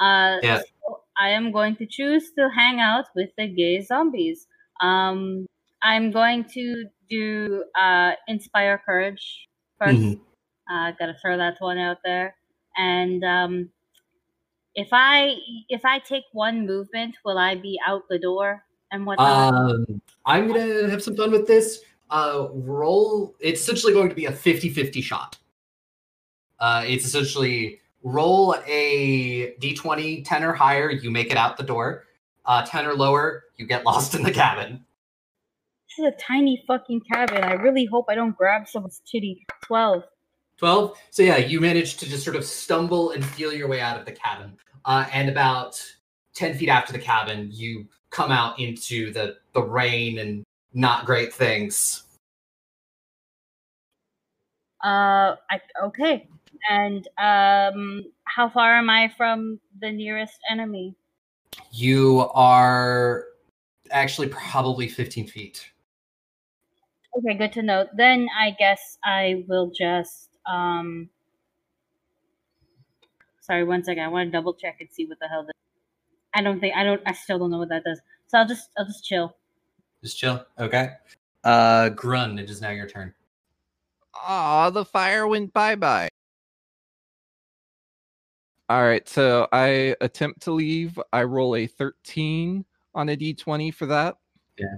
Uh, 0.00 0.38
Yeah. 0.42 0.62
so 0.84 1.02
I 1.18 1.28
am 1.30 1.52
going 1.52 1.76
to 1.76 1.86
choose 1.86 2.32
to 2.38 2.48
hang 2.50 2.80
out 2.80 3.06
with 3.14 3.30
the 3.36 3.46
gay 3.46 3.80
zombies. 3.82 4.46
Um, 4.80 5.46
I'm 5.82 6.10
going 6.10 6.44
to 6.54 6.86
do 7.10 7.64
uh, 7.78 8.12
Inspire 8.28 8.82
Courage 8.84 9.48
1st 9.78 10.02
Mhm. 10.04 10.20
Uh, 10.70 10.92
gotta 10.98 11.14
throw 11.20 11.36
that 11.36 11.56
one 11.60 11.78
out 11.78 11.98
there. 12.04 12.36
And 12.76 13.22
um, 13.24 13.70
if 14.74 14.88
I 14.92 15.36
if 15.68 15.84
I 15.84 15.98
take 15.98 16.24
one 16.32 16.66
movement, 16.66 17.16
will 17.24 17.38
I 17.38 17.54
be 17.54 17.78
out 17.86 18.02
the 18.08 18.18
door 18.18 18.64
and 18.92 19.06
whatnot? 19.06 19.54
Um, 19.54 20.02
I'm 20.24 20.46
gonna 20.46 20.88
have 20.88 21.02
some 21.02 21.16
fun 21.16 21.32
with 21.32 21.46
this. 21.46 21.80
Uh, 22.10 22.48
roll. 22.52 23.34
It's 23.40 23.60
essentially 23.62 23.94
going 23.94 24.10
to 24.10 24.14
be 24.14 24.26
a 24.26 24.32
50-50 24.32 25.02
shot. 25.02 25.38
Uh, 26.60 26.84
it's 26.86 27.06
essentially 27.06 27.80
roll 28.02 28.54
a 28.66 29.54
d20, 29.60 30.24
10 30.24 30.44
or 30.44 30.52
higher, 30.52 30.90
you 30.90 31.10
make 31.10 31.30
it 31.30 31.36
out 31.36 31.56
the 31.56 31.62
door. 31.62 32.04
Uh, 32.44 32.64
10 32.66 32.86
or 32.86 32.94
lower, 32.94 33.44
you 33.56 33.66
get 33.66 33.84
lost 33.86 34.14
in 34.14 34.22
the 34.22 34.30
cabin. 34.30 34.84
This 35.88 36.06
is 36.06 36.12
a 36.14 36.16
tiny 36.22 36.62
fucking 36.66 37.00
cabin. 37.00 37.42
I 37.44 37.52
really 37.52 37.86
hope 37.86 38.06
I 38.08 38.14
don't 38.14 38.36
grab 38.36 38.68
someone's 38.68 39.00
titty. 39.10 39.46
Twelve. 39.62 40.04
12 40.58 40.96
so 41.10 41.22
yeah 41.22 41.38
you 41.38 41.60
manage 41.60 41.96
to 41.96 42.08
just 42.08 42.24
sort 42.24 42.36
of 42.36 42.44
stumble 42.44 43.10
and 43.10 43.24
feel 43.24 43.52
your 43.52 43.66
way 43.66 43.80
out 43.80 43.98
of 43.98 44.04
the 44.04 44.12
cabin 44.12 44.56
uh, 44.84 45.06
and 45.12 45.28
about 45.28 45.82
10 46.34 46.56
feet 46.56 46.68
after 46.68 46.92
the 46.92 46.98
cabin 46.98 47.48
you 47.50 47.86
come 48.12 48.30
out 48.30 48.60
into 48.60 49.12
the 49.12 49.36
the 49.54 49.62
rain 49.62 50.18
and 50.18 50.44
not 50.72 51.04
great 51.04 51.32
things 51.32 52.04
Uh, 54.84 55.36
I, 55.48 55.60
okay. 55.84 56.28
And 56.68 57.06
um, 57.16 58.02
how 58.24 58.48
far 58.48 58.74
am 58.74 58.90
I 58.90 59.12
from 59.16 59.60
the 59.80 59.92
nearest 59.92 60.40
enemy? 60.50 60.96
you 61.70 62.28
are 62.34 63.26
actually 63.90 64.28
probably 64.28 64.88
15 64.88 65.26
feet 65.26 65.72
Okay, 67.18 67.34
good 67.34 67.52
to 67.52 67.62
know. 67.62 67.86
Then 67.94 68.28
I 68.38 68.52
guess 68.58 68.96
I 69.04 69.44
will 69.46 69.70
just 69.70 70.30
um. 70.50 71.10
Sorry, 73.42 73.64
one 73.64 73.84
second. 73.84 74.02
I 74.02 74.08
want 74.08 74.28
to 74.28 74.32
double 74.32 74.54
check 74.54 74.76
and 74.80 74.88
see 74.90 75.04
what 75.04 75.18
the 75.18 75.28
hell 75.28 75.44
this. 75.44 75.52
I 76.34 76.42
don't 76.42 76.60
think 76.60 76.74
I 76.76 76.84
don't. 76.84 77.00
I 77.06 77.12
still 77.12 77.38
don't 77.38 77.50
know 77.50 77.58
what 77.58 77.68
that 77.70 77.84
does. 77.84 78.00
So 78.26 78.38
I'll 78.38 78.48
just 78.48 78.70
I'll 78.78 78.86
just 78.86 79.04
chill. 79.04 79.36
just 80.02 80.18
chill 80.18 80.44
okay 80.58 80.92
uh 81.44 81.90
grun 81.90 82.38
it 82.38 82.48
is 82.48 82.60
now 82.60 82.70
your 82.70 82.86
turn 82.88 83.12
Aw, 84.14 84.70
the 84.70 84.84
fire 84.84 85.26
went 85.26 85.52
bye 85.52 85.74
bye. 85.74 86.08
All 88.68 88.82
right, 88.82 89.06
so 89.08 89.48
I 89.52 89.94
attempt 90.00 90.40
to 90.42 90.52
leave. 90.52 90.98
I 91.12 91.24
roll 91.24 91.56
a 91.56 91.66
13 91.66 92.64
on 92.94 93.08
a 93.10 93.16
d20 93.16 93.74
for 93.74 93.86
that. 93.86 94.16
Yeah. 94.58 94.76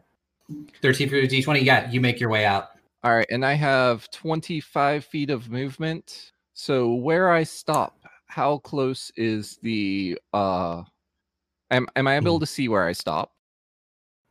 13 0.83 1.09
for 1.09 1.17
d20. 1.17 1.63
Yeah, 1.63 1.91
you 1.91 2.01
make 2.01 2.19
your 2.19 2.31
way 2.31 2.45
out. 2.45 2.71
All 3.03 3.15
right, 3.15 3.27
and 3.31 3.45
I 3.45 3.55
have 3.55 4.11
25 4.11 5.05
feet 5.05 5.31
of 5.31 5.51
movement. 5.51 6.33
So 6.55 6.95
where 6.95 7.31
I 7.31 7.43
stop, 7.45 7.99
how 8.27 8.59
close 8.59 9.13
is 9.17 9.59
the 9.63 10.19
uh 10.33 10.83
am 11.71 11.87
am 11.97 12.07
I 12.07 12.17
able 12.17 12.41
to 12.41 12.47
see 12.47 12.69
where 12.69 12.85
I 12.85 12.93
stop? 12.93 13.33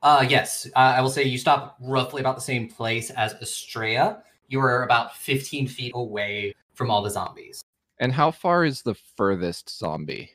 Uh, 0.02 0.26
yes, 0.28 0.68
uh, 0.76 0.80
I 0.98 1.02
will 1.02 1.10
say 1.10 1.24
you 1.24 1.38
stop 1.38 1.78
roughly 1.80 2.20
about 2.20 2.36
the 2.36 2.42
same 2.42 2.68
place 2.68 3.10
as 3.12 3.34
Estrella. 3.42 4.22
You 4.50 4.60
are 4.60 4.84
about 4.84 5.16
15 5.16 5.68
feet 5.68 5.94
away 5.96 6.54
from 6.74 6.92
all 6.92 7.02
the 7.02 7.10
zombies. 7.10 7.64
And 8.00 8.12
how 8.12 8.30
far 8.30 8.66
is 8.66 8.82
the 8.82 8.96
furthest 8.96 9.70
zombie? 9.70 10.32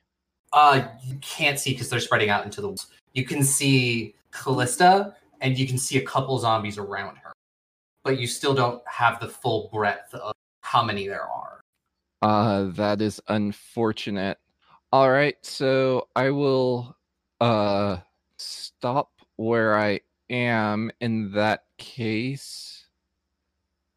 Uh, 0.54 0.88
you 1.04 1.16
can't 1.20 1.58
see 1.58 1.72
because 1.72 1.90
they're 1.90 2.00
spreading 2.00 2.30
out 2.30 2.46
into 2.46 2.62
the 2.62 2.68
woods. 2.68 2.86
You 3.12 3.24
can 3.24 3.44
see 3.44 4.14
Callista, 4.32 5.14
and 5.40 5.58
you 5.58 5.66
can 5.66 5.76
see 5.76 5.98
a 5.98 6.02
couple 6.02 6.38
zombies 6.38 6.78
around 6.78 7.16
her, 7.16 7.32
but 8.04 8.18
you 8.18 8.26
still 8.26 8.54
don't 8.54 8.82
have 8.86 9.20
the 9.20 9.28
full 9.28 9.68
breadth 9.70 10.14
of 10.14 10.32
how 10.62 10.82
many 10.82 11.06
there 11.06 11.28
are. 11.28 11.60
Uh 12.22 12.64
that 12.72 13.00
is 13.00 13.20
unfortunate. 13.28 14.38
All 14.92 15.10
right, 15.10 15.36
so 15.44 16.08
I 16.16 16.30
will 16.30 16.96
uh 17.40 17.98
stop 18.38 19.12
where 19.36 19.78
I 19.78 20.00
am 20.30 20.90
in 21.00 21.32
that 21.32 21.64
case. 21.78 22.86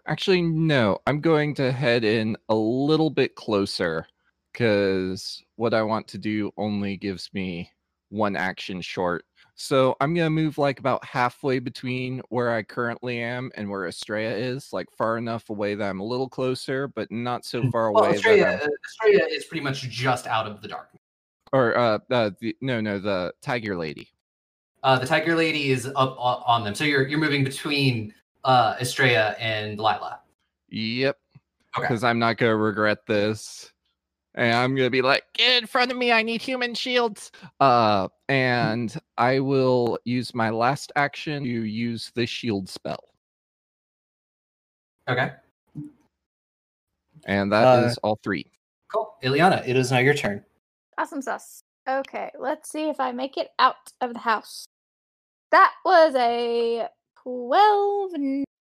Actually, 0.08 0.42
no. 0.42 1.00
I'm 1.08 1.22
going 1.22 1.54
to 1.56 1.72
head 1.72 2.04
in 2.04 2.36
a 2.50 2.56
little 2.56 3.10
bit 3.10 3.36
closer 3.36 4.06
cuz 4.54 5.44
what 5.56 5.74
I 5.74 5.84
want 5.84 6.08
to 6.10 6.18
do 6.18 6.52
only 6.58 6.98
gives 6.98 7.30
me 7.34 7.72
one 8.10 8.36
action 8.36 8.82
short. 8.82 9.26
So 9.62 9.95
I'm 10.02 10.15
gonna 10.15 10.30
move 10.32 10.58
like 10.58 10.80
about 10.80 11.06
halfway 11.06 11.60
between 11.60 12.21
where 12.30 12.52
I 12.52 12.63
currently 12.63 13.19
am 13.21 13.52
and 13.56 13.69
where 13.69 13.86
Estrella 13.86 14.34
is, 14.36 14.74
like 14.74 14.88
far 14.97 15.17
enough 15.19 15.52
away 15.52 15.76
that 15.76 15.88
I'm 15.88 16.00
a 16.00 16.04
little 16.06 16.28
closer, 16.28 16.88
but 16.88 17.12
not 17.12 17.45
so 17.45 17.69
far 17.69 17.91
Well, 17.91 18.06
away 18.06 18.13
that 18.13 18.17
Estrella, 18.17 18.47
I'm 18.54 18.60
uh, 18.60 18.67
Estrella 18.86 19.28
is 19.30 19.45
pretty 19.45 19.63
much 19.63 19.82
just 19.84 20.26
out 20.26 20.47
of 20.47 20.62
the 20.63 20.67
darkness. 20.67 21.00
or 21.54 21.78
uh, 21.78 22.00
uh 22.10 22.32
the, 22.39 22.56
no 22.62 22.82
no 22.82 22.97
the 22.97 23.34
tiger 23.43 23.78
lady 23.78 24.10
Uh, 24.82 24.97
the 24.97 25.06
Tiger 25.06 25.36
Lady 25.36 25.69
is 25.69 25.86
up 25.95 26.15
on 26.19 26.63
them, 26.63 26.74
so 26.74 26.84
you're 26.84 27.08
you're 27.08 27.19
moving 27.19 27.43
between 27.43 28.13
uh, 28.43 28.76
Estrella 28.82 29.36
and 29.39 29.78
Lila. 29.78 30.21
yep 30.69 31.17
Okay. 31.78 31.88
because 31.88 32.04
i'm 32.04 32.19
not 32.19 32.36
gonna 32.38 32.56
regret 32.56 33.06
this 33.08 33.71
and 34.36 34.54
i'm 34.56 34.76
gonna 34.76 34.89
be 34.89 35.02
like 35.02 35.24
get 35.34 35.62
in 35.62 35.67
front 35.67 35.91
of 35.91 35.98
me 35.98 36.12
i 36.12 36.22
need 36.22 36.41
human 36.41 36.74
shields 36.74 37.32
uh 37.60 38.08
and 38.30 38.98
i 39.17 39.39
will 39.39 39.98
use 40.06 40.34
my 40.34 40.50
last 40.50 40.91
action 40.96 41.44
to 41.44 41.50
use 41.50 42.12
the 42.15 42.26
shield 42.26 42.67
spell 42.70 43.04
Okay, 45.10 45.32
and 47.26 47.52
that 47.52 47.84
is 47.84 47.98
Uh, 47.98 48.08
all 48.08 48.20
three 48.24 48.46
cool. 48.91 49.15
Ileana, 49.24 49.67
it 49.67 49.76
is 49.76 49.91
now 49.91 50.00
your 50.00 50.13
turn. 50.13 50.44
Awesome 50.98 51.22
sauce. 51.22 51.63
Okay, 51.88 52.30
let's 52.39 52.70
see 52.70 52.89
if 52.89 53.00
I 53.00 53.12
make 53.12 53.38
it 53.38 53.50
out 53.60 53.91
of 54.02 54.13
the 54.13 54.20
house. 54.20 54.65
That 55.52 55.74
was 55.84 56.13
a 56.15 56.88
12, 57.24 58.12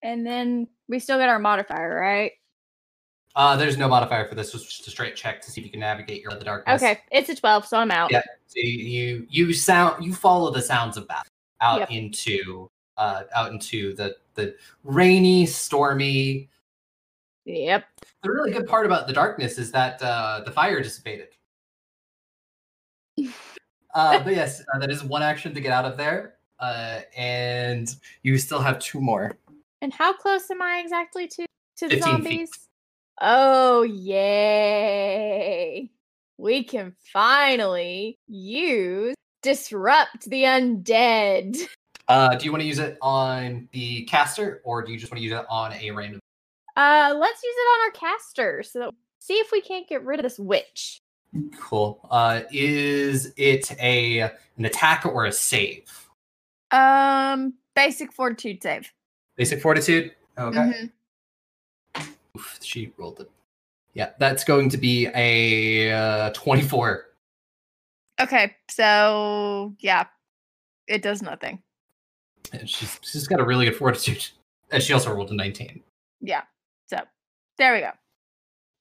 and 0.03 0.27
then 0.27 0.67
we 0.89 0.99
still 0.99 1.19
get 1.19 1.29
our 1.29 1.39
modifier, 1.39 1.95
right? 1.95 2.33
Uh, 3.41 3.57
there's 3.57 3.79
no 3.79 3.89
modifier 3.89 4.29
for 4.29 4.35
this. 4.35 4.55
It's 4.55 4.67
just 4.67 4.87
a 4.87 4.91
straight 4.91 5.17
check 5.17 5.41
to 5.41 5.51
see 5.51 5.63
if 5.63 5.65
you 5.65 5.71
can 5.71 5.81
navigate 5.81 6.23
your 6.23 6.35
the 6.35 6.45
darkness. 6.45 6.83
Okay, 6.83 7.01
it's 7.11 7.31
a 7.31 7.35
12, 7.35 7.65
so 7.65 7.79
I'm 7.79 7.91
out. 7.91 8.13
Yeah. 8.13 8.21
So 8.47 8.57
you 8.57 8.67
you, 8.67 9.27
you 9.31 9.55
sound 9.55 10.05
you 10.05 10.13
follow 10.13 10.51
the 10.51 10.61
sounds 10.61 10.99
of 10.99 11.09
battle 11.09 11.33
out 11.63 11.81
Yep. 11.81 11.91
into 11.91 12.69
uh 12.99 13.23
out 13.35 13.51
into 13.51 13.95
the 13.95 14.15
the 14.35 14.55
rainy, 14.85 15.47
stormy. 15.47 16.51
Yep. 17.47 17.87
The 18.23 18.31
really 18.31 18.53
good 18.53 18.67
part 18.67 18.85
about 18.85 19.07
the 19.07 19.15
darkness 19.15 19.57
is 19.57 19.73
that 19.73 20.03
uh 20.03 20.43
the 20.45 20.53
fire 20.53 20.83
dissipated. 20.83 21.29
Uh, 23.93 24.23
but 24.23 24.37
yes, 24.37 24.63
uh, 24.73 24.79
that 24.79 24.89
is 24.89 25.03
one 25.03 25.21
action 25.21 25.53
to 25.53 25.61
get 25.61 25.73
out 25.73 25.85
of 25.85 25.97
there. 25.97 26.35
Uh, 26.61 27.01
and 27.17 27.97
you 28.23 28.39
still 28.39 28.61
have 28.61 28.79
two 28.79 29.01
more. 29.01 29.37
And 29.83 29.93
how 29.93 30.13
close 30.13 30.49
am 30.49 30.63
I 30.63 30.79
exactly 30.79 31.27
to 31.27 31.45
to 31.79 31.89
the 31.89 31.97
15 31.97 32.23
feet. 32.23 32.49
Oh 33.21 33.83
yay! 33.83 35.91
We 36.39 36.65
can 36.65 36.95
finally 37.13 38.19
use 38.27 39.15
disrupt 39.43 40.29
the 40.29 40.45
undead. 40.45 41.57
Uh, 42.09 42.35
do 42.35 42.45
you 42.45 42.51
want 42.51 42.61
to 42.61 42.67
use 42.67 42.81
it 42.81 42.99
on 43.01 43.69
the 43.71 44.03
caster, 44.03 44.61
or 44.65 44.83
do 44.83 44.91
you 44.91 44.99
just 44.99 45.13
want 45.13 45.19
to 45.19 45.23
use 45.23 45.33
it 45.33 45.47
on 45.49 45.73
a 45.75 45.93
random? 45.93 46.19
Uh, 46.77 47.15
let's 47.17 47.41
use 47.41 47.55
it 47.57 47.69
on 47.69 47.81
our 47.87 47.93
caster 47.93 48.65
so 48.65 48.81
that 48.81 48.91
see 49.21 49.35
if 49.35 49.53
we 49.53 49.61
can't 49.61 49.89
get 49.89 50.05
rid 50.05 50.19
of 50.19 50.25
this 50.25 50.37
witch. 50.37 50.99
Cool. 51.57 52.05
Uh, 52.11 52.41
is 52.51 53.33
it 53.37 53.71
a 53.81 54.23
an 54.23 54.65
attack 54.65 55.07
or 55.07 55.27
a 55.27 55.31
save? 55.31 56.09
Um, 56.73 57.55
basic 57.77 58.13
fortitude 58.13 58.61
save. 58.61 58.91
Basic 59.37 59.63
fortitude. 59.63 60.11
Okay. 60.37 60.59
Mhm. 60.59 60.91
Oof, 62.41 62.59
she 62.63 62.93
rolled 62.97 63.21
it. 63.21 63.31
Yeah, 63.95 64.11
that's 64.19 64.45
going 64.45 64.71
to 64.71 64.79
be 64.79 65.09
a 65.15 65.93
uh, 65.93 66.31
twenty-four. 66.31 67.07
Okay, 68.21 68.55
so 68.69 69.75
yeah, 69.81 70.07
it 70.87 71.03
does 71.03 71.23
nothing. 71.23 71.63
And 72.53 72.69
she's 72.69 72.99
she's 73.03 73.27
got 73.29 73.41
a 73.41 73.45
really 73.45 73.67
good 73.67 73.77
fortitude, 73.77 74.27
and 74.71 74.83
she 74.83 74.93
also 74.93 75.13
rolled 75.15 75.31
a 75.31 75.35
nineteen. 75.35 75.83
Yeah, 76.21 76.43
so 76.87 76.99
there 77.59 77.75
we 77.75 77.81
go. 77.81 77.91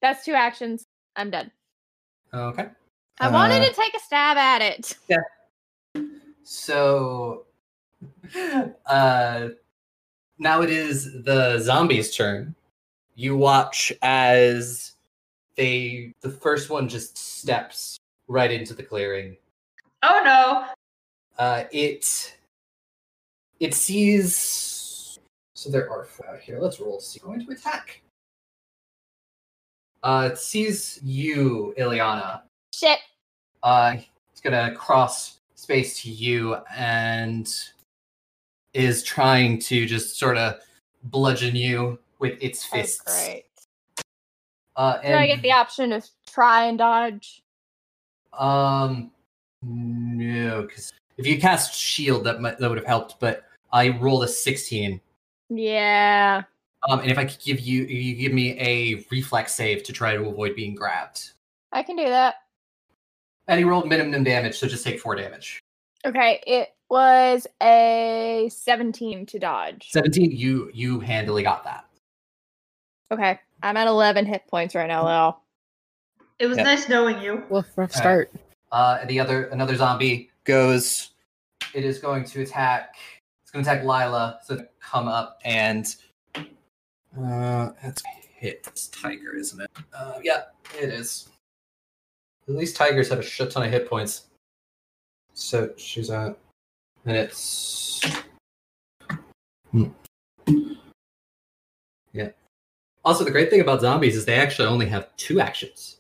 That's 0.01 0.23
two 0.23 0.33
actions. 0.33 0.85
I'm 1.15 1.29
done. 1.31 1.51
Okay. 2.33 2.67
I 3.19 3.29
wanted 3.29 3.61
Uh, 3.61 3.65
to 3.65 3.73
take 3.73 3.93
a 3.93 3.99
stab 3.99 4.37
at 4.37 4.61
it. 4.61 4.97
Yeah. 5.09 6.03
So, 6.43 7.45
uh, 8.85 9.49
now 10.37 10.61
it 10.61 10.69
is 10.69 11.11
the 11.23 11.59
zombies' 11.59 12.15
turn. 12.15 12.55
You 13.19 13.35
watch 13.35 13.91
as 14.01 14.93
they, 15.57 16.13
the 16.21 16.29
first 16.29 16.69
one 16.69 16.87
just 16.87 17.17
steps 17.17 17.97
right 18.29 18.49
into 18.49 18.73
the 18.73 18.81
clearing. 18.81 19.35
Oh 20.03 20.21
no! 20.23 20.67
Uh, 21.37 21.65
it, 21.73 22.33
it 23.59 23.73
sees. 23.73 25.19
So 25.53 25.69
there 25.69 25.91
are 25.91 26.05
four 26.05 26.29
out 26.29 26.39
here. 26.39 26.59
Let's 26.61 26.79
roll 26.79 26.99
to 26.99 27.03
see. 27.03 27.19
Going 27.19 27.45
to 27.45 27.51
attack. 27.51 28.01
Uh, 30.01 30.29
it 30.31 30.37
sees 30.37 31.01
you, 31.03 31.73
Ileana. 31.77 32.43
Shit. 32.73 32.99
Uh, 33.61 33.97
it's 34.31 34.39
gonna 34.39 34.73
cross 34.75 35.39
space 35.55 36.01
to 36.03 36.09
you 36.09 36.55
and 36.73 37.53
is 38.73 39.03
trying 39.03 39.59
to 39.59 39.85
just 39.85 40.17
sort 40.17 40.37
of 40.37 40.61
bludgeon 41.03 41.53
you 41.53 41.99
with 42.19 42.37
its 42.41 42.63
fists. 42.63 43.01
great. 43.01 43.45
Uh, 44.75 45.01
Do 45.01 45.13
I 45.13 45.27
get 45.27 45.41
the 45.41 45.51
option 45.51 45.89
to 45.89 46.01
try 46.27 46.65
and 46.65 46.77
dodge? 46.77 47.41
um, 48.37 49.11
no, 49.61 50.61
because 50.61 50.93
if 51.17 51.27
you 51.27 51.39
cast 51.39 51.73
shield, 51.73 52.23
that 52.25 52.39
might, 52.39 52.59
that 52.59 52.69
would 52.69 52.77
have 52.77 52.87
helped. 52.87 53.19
But 53.19 53.43
I 53.73 53.89
rolled 53.89 54.23
a 54.23 54.27
sixteen. 54.27 55.01
Yeah. 55.49 56.43
Um, 56.87 56.99
and 57.01 57.11
if 57.11 57.17
I 57.17 57.25
could 57.25 57.39
give 57.43 57.59
you, 57.59 57.83
you 57.83 58.15
give 58.15 58.31
me 58.31 58.57
a 58.57 59.03
reflex 59.11 59.53
save 59.53 59.83
to 59.83 59.91
try 59.91 60.15
to 60.15 60.23
avoid 60.29 60.55
being 60.55 60.75
grabbed. 60.75 61.31
I 61.73 61.83
can 61.83 61.97
do 61.97 62.05
that. 62.05 62.35
And 63.49 63.57
he 63.57 63.65
rolled 63.65 63.89
minimum 63.89 64.23
damage, 64.23 64.57
so 64.57 64.67
just 64.67 64.85
take 64.85 64.99
four 64.99 65.15
damage. 65.15 65.59
Okay, 66.05 66.41
it 66.47 66.69
was 66.89 67.45
a 67.61 68.49
17 68.49 69.25
to 69.25 69.39
dodge. 69.39 69.89
Seventeen, 69.91 70.31
you 70.31 70.71
you 70.73 71.01
handily 71.01 71.43
got 71.43 71.65
that. 71.65 71.85
Okay, 73.11 73.39
I'm 73.63 73.77
at 73.77 73.87
11 73.87 74.25
hit 74.25 74.45
points 74.47 74.75
right 74.75 74.87
now, 74.87 75.05
Lil. 75.05 75.39
It 76.37 76.47
was 76.47 76.57
Yeah. 76.57 76.63
nice 76.63 76.87
knowing 76.87 77.21
you. 77.21 77.43
Well, 77.49 77.65
rough 77.75 77.91
Alright. 77.95 78.27
start. 78.29 78.31
Uh, 78.71 79.03
the 79.05 79.19
other 79.19 79.45
another 79.45 79.75
zombie 79.75 80.29
goes. 80.43 81.11
It 81.73 81.83
is 81.83 81.99
going 81.99 82.23
to 82.25 82.41
attack. 82.41 82.95
It's 83.41 83.51
going 83.51 83.65
to 83.65 83.71
attack 83.71 83.83
Lila. 83.83 84.39
So 84.45 84.63
come 84.79 85.07
up 85.07 85.39
and 85.43 85.93
uh, 86.35 87.71
that's 87.83 88.01
hit 88.35 88.63
this 88.63 88.87
tiger, 88.87 89.35
isn't 89.35 89.59
it? 89.59 89.71
Uh, 89.93 90.19
yeah, 90.23 90.43
it 90.79 90.89
is. 90.89 91.29
At 92.47 92.55
least 92.55 92.75
tigers 92.75 93.09
have 93.09 93.19
a 93.19 93.23
shit 93.23 93.51
ton 93.51 93.63
of 93.63 93.71
hit 93.71 93.89
points. 93.89 94.27
So 95.33 95.71
she's 95.77 96.09
at, 96.09 96.37
and 97.05 97.17
it's. 97.17 98.01
Hmm. 99.71 99.87
Yeah. 103.05 103.11
Also, 103.11 103.23
the 103.23 103.31
great 103.31 103.49
thing 103.49 103.61
about 103.61 103.81
zombies 103.81 104.15
is 104.15 104.25
they 104.25 104.35
actually 104.35 104.67
only 104.67 104.85
have 104.87 105.15
two 105.17 105.39
actions. 105.39 105.97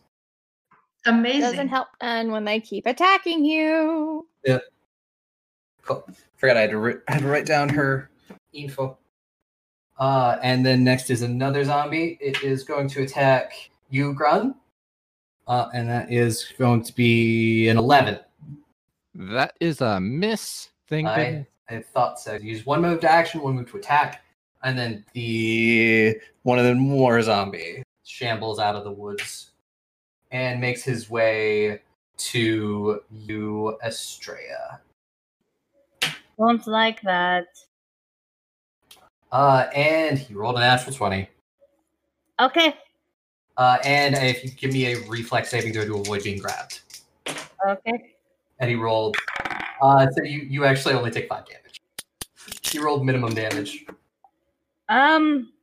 Amazing. 1.05 1.41
Doesn't 1.41 1.67
help 1.69 1.87
and 2.01 2.31
when 2.31 2.45
they 2.45 2.59
keep 2.59 2.85
attacking 2.85 3.45
you. 3.45 4.27
Yeah. 4.45 4.59
Cool. 5.83 6.07
Forgot 6.37 6.57
I 6.57 6.61
had 6.61 6.69
to, 6.71 6.77
ri- 6.77 7.01
I 7.07 7.13
had 7.13 7.21
to 7.21 7.27
write 7.27 7.45
down 7.45 7.69
her 7.69 8.09
info. 8.53 8.97
Uh, 9.97 10.37
and 10.41 10.65
then 10.65 10.83
next 10.83 11.09
is 11.09 11.21
another 11.21 11.63
zombie. 11.63 12.17
It 12.21 12.43
is 12.43 12.63
going 12.63 12.87
to 12.89 13.03
attack 13.03 13.53
you, 13.89 14.13
Grun. 14.13 14.55
Uh, 15.47 15.69
and 15.73 15.89
that 15.89 16.11
is 16.11 16.53
going 16.57 16.83
to 16.83 16.93
be 16.95 17.67
an 17.69 17.77
11. 17.77 18.19
That 19.15 19.55
is 19.59 19.81
a 19.81 19.99
miss. 19.99 20.69
Thing 20.87 21.05
I. 21.07 21.45
I 21.69 21.81
thought 21.81 22.19
so. 22.19 22.33
Use 22.33 22.65
one 22.65 22.81
move 22.81 22.99
to 23.01 23.11
action, 23.11 23.41
one 23.41 23.55
move 23.55 23.69
to 23.71 23.77
attack, 23.77 24.23
and 24.63 24.77
then 24.77 25.05
the 25.13 26.15
one 26.43 26.59
of 26.59 26.65
the 26.65 26.75
more 26.75 27.21
zombie 27.21 27.83
shambles 28.03 28.59
out 28.59 28.75
of 28.75 28.83
the 28.83 28.91
woods 28.91 29.51
and 30.31 30.59
makes 30.59 30.83
his 30.83 31.09
way 31.09 31.81
to 32.17 33.01
you, 33.11 33.77
Estrella. 33.83 34.81
Don't 36.37 36.65
like 36.67 37.01
that. 37.01 37.47
Uh, 39.31 39.67
and 39.75 40.17
he 40.17 40.33
rolled 40.33 40.55
a 40.55 40.59
natural 40.59 40.95
20. 40.95 41.29
Okay. 42.39 42.75
Uh, 43.57 43.77
and 43.83 44.15
if 44.15 44.43
you 44.43 44.49
give 44.51 44.71
me 44.71 44.93
a 44.93 44.99
reflex 45.07 45.49
saving 45.49 45.73
throw 45.73 45.85
to 45.85 45.99
avoid 45.99 46.23
being 46.23 46.39
grabbed. 46.39 46.81
Okay. 47.67 48.13
And 48.59 48.69
he 48.69 48.75
rolled. 48.75 49.17
Uh, 49.81 50.07
so 50.11 50.23
you, 50.23 50.39
you 50.39 50.65
actually 50.65 50.93
only 50.93 51.11
take 51.11 51.27
five 51.27 51.45
damage. 51.45 51.81
He 52.63 52.79
rolled 52.79 53.05
minimum 53.05 53.33
damage. 53.33 53.85
Um. 54.89 55.53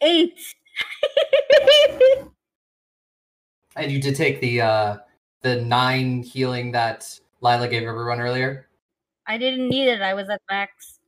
Eight. 0.00 0.38
And 3.76 3.90
you 3.90 4.00
did 4.00 4.16
take 4.16 4.40
the 4.40 4.60
uh, 4.60 4.96
the 5.42 5.62
nine 5.62 6.22
healing 6.22 6.72
that 6.72 7.18
Lila 7.40 7.68
gave 7.68 7.84
everyone 7.84 8.20
earlier. 8.20 8.68
I 9.26 9.38
didn't 9.38 9.68
need 9.68 9.88
it. 9.88 10.02
I 10.02 10.12
was 10.12 10.28
at 10.28 10.42
max. 10.50 10.98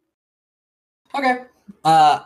Okay. 1.15 1.45
Uh, 1.85 2.21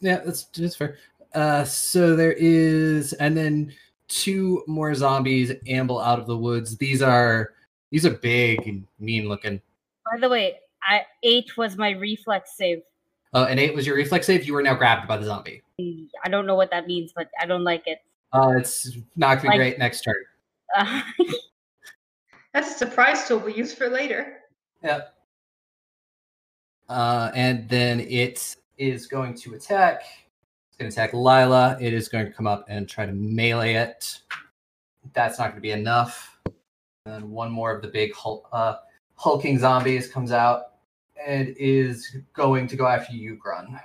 yeah, 0.00 0.20
that's 0.24 0.44
that's 0.44 0.76
fair. 0.76 0.98
Uh, 1.34 1.64
so 1.64 2.14
there 2.14 2.34
is, 2.34 3.12
and 3.14 3.36
then 3.36 3.72
two 4.06 4.62
more 4.66 4.94
zombies 4.94 5.52
amble 5.66 5.98
out 5.98 6.20
of 6.20 6.26
the 6.26 6.36
woods. 6.36 6.76
These 6.76 7.02
are 7.02 7.54
these 7.90 8.04
are 8.04 8.10
big 8.10 8.66
and 8.68 8.86
mean 9.00 9.28
looking. 9.28 9.60
By 10.12 10.20
the 10.20 10.28
way, 10.28 10.60
I 10.86 11.02
eight 11.22 11.56
was 11.56 11.76
my 11.76 11.90
reflex 11.90 12.56
save. 12.56 12.82
Uh, 13.32 13.46
and 13.48 13.58
eight 13.58 13.74
was 13.74 13.86
your 13.86 13.96
reflex 13.96 14.26
save. 14.26 14.44
You 14.44 14.52
were 14.54 14.62
now 14.62 14.74
grabbed 14.74 15.08
by 15.08 15.16
the 15.16 15.24
zombie. 15.24 15.62
I 15.80 16.28
don't 16.28 16.46
know 16.46 16.54
what 16.54 16.70
that 16.70 16.86
means, 16.86 17.12
but 17.14 17.28
I 17.40 17.46
don't 17.46 17.64
like 17.64 17.86
it. 17.86 17.98
Uh, 18.32 18.54
it's 18.58 18.96
not 19.16 19.36
gonna 19.36 19.42
be 19.42 19.48
Like- 19.48 19.56
great 19.58 19.78
next 19.78 20.02
turn. 20.02 20.16
Uh, 20.76 21.02
That's 22.52 22.70
a 22.74 22.78
surprise 22.78 23.26
tool 23.26 23.38
we 23.38 23.54
use 23.54 23.74
for 23.74 23.88
later. 23.88 24.38
Yep. 24.82 25.12
Uh, 26.88 27.30
and 27.34 27.68
then 27.68 28.00
it 28.00 28.56
is 28.78 29.06
going 29.06 29.34
to 29.34 29.54
attack. 29.54 30.02
It's 30.68 30.76
going 30.78 30.90
to 30.90 30.94
attack 30.94 31.14
Lila. 31.14 31.76
It 31.80 31.92
is 31.92 32.08
going 32.08 32.26
to 32.26 32.32
come 32.32 32.46
up 32.46 32.66
and 32.68 32.88
try 32.88 33.06
to 33.06 33.12
melee 33.12 33.74
it. 33.74 34.20
That's 35.14 35.38
not 35.38 35.46
going 35.46 35.56
to 35.56 35.60
be 35.60 35.70
enough. 35.72 36.38
And 36.46 36.54
then 37.14 37.30
one 37.30 37.50
more 37.50 37.74
of 37.74 37.82
the 37.82 37.88
big 37.88 38.14
hul- 38.14 38.46
uh, 38.52 38.76
hulking 39.16 39.58
zombies 39.58 40.08
comes 40.08 40.30
out 40.30 40.73
and 41.26 41.54
is 41.58 42.16
going 42.32 42.66
to 42.68 42.76
go 42.76 42.86
after 42.86 43.14
you, 43.14 43.36
Grun. 43.36 43.78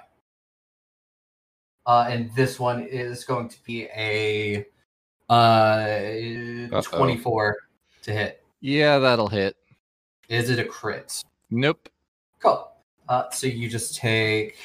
Uh, 1.86 2.06
and 2.10 2.34
this 2.36 2.60
one 2.60 2.84
is 2.84 3.24
going 3.24 3.50
to 3.50 3.58
be 3.64 3.86
a 3.96 4.66
uh, 5.30 6.82
24 6.82 7.58
to 8.04 8.12
hit. 8.12 8.44
Yeah, 8.62 9.00
that'll 9.00 9.28
hit. 9.28 9.56
Is 10.28 10.50
it 10.50 10.60
a 10.60 10.66
crit? 10.66 11.24
Nope. 11.50 11.90
Cool. 12.40 12.70
Uh, 13.08 13.30
so 13.32 13.48
you 13.48 13.70
just 13.70 13.96
take. 13.96 14.58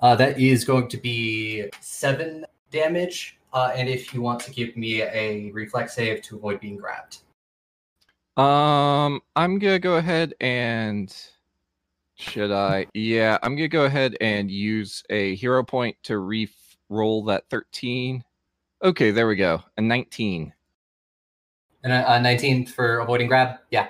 Uh, 0.00 0.14
that 0.14 0.38
is 0.38 0.64
going 0.64 0.88
to 0.88 0.96
be 0.96 1.68
seven 1.80 2.44
damage. 2.70 3.38
Uh, 3.52 3.72
and 3.74 3.88
if 3.88 4.14
you 4.14 4.20
want 4.22 4.40
to 4.40 4.50
give 4.52 4.76
me 4.76 5.02
a 5.02 5.50
reflex 5.52 5.94
save 5.94 6.22
to 6.22 6.36
avoid 6.36 6.60
being 6.60 6.76
grabbed. 6.76 7.22
Um, 8.38 9.20
I'm 9.34 9.58
gonna 9.58 9.80
go 9.80 9.96
ahead 9.96 10.32
and 10.40 11.14
should 12.14 12.52
I? 12.52 12.86
Yeah, 12.94 13.36
I'm 13.42 13.56
gonna 13.56 13.66
go 13.66 13.84
ahead 13.84 14.16
and 14.20 14.48
use 14.48 15.02
a 15.10 15.34
hero 15.34 15.64
point 15.64 15.96
to 16.04 16.18
re-roll 16.18 17.24
that 17.24 17.44
13. 17.50 18.22
Okay, 18.84 19.10
there 19.10 19.26
we 19.26 19.34
go. 19.34 19.60
A 19.76 19.80
19. 19.80 20.52
And 21.82 21.92
a, 21.92 22.14
a 22.14 22.20
19 22.20 22.66
for 22.66 23.00
avoiding 23.00 23.26
grab? 23.26 23.58
Yeah. 23.70 23.88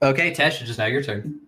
Okay, 0.00 0.30
Tesh, 0.30 0.60
it's 0.60 0.66
just 0.66 0.78
now 0.78 0.86
your 0.86 1.02
turn. 1.02 1.40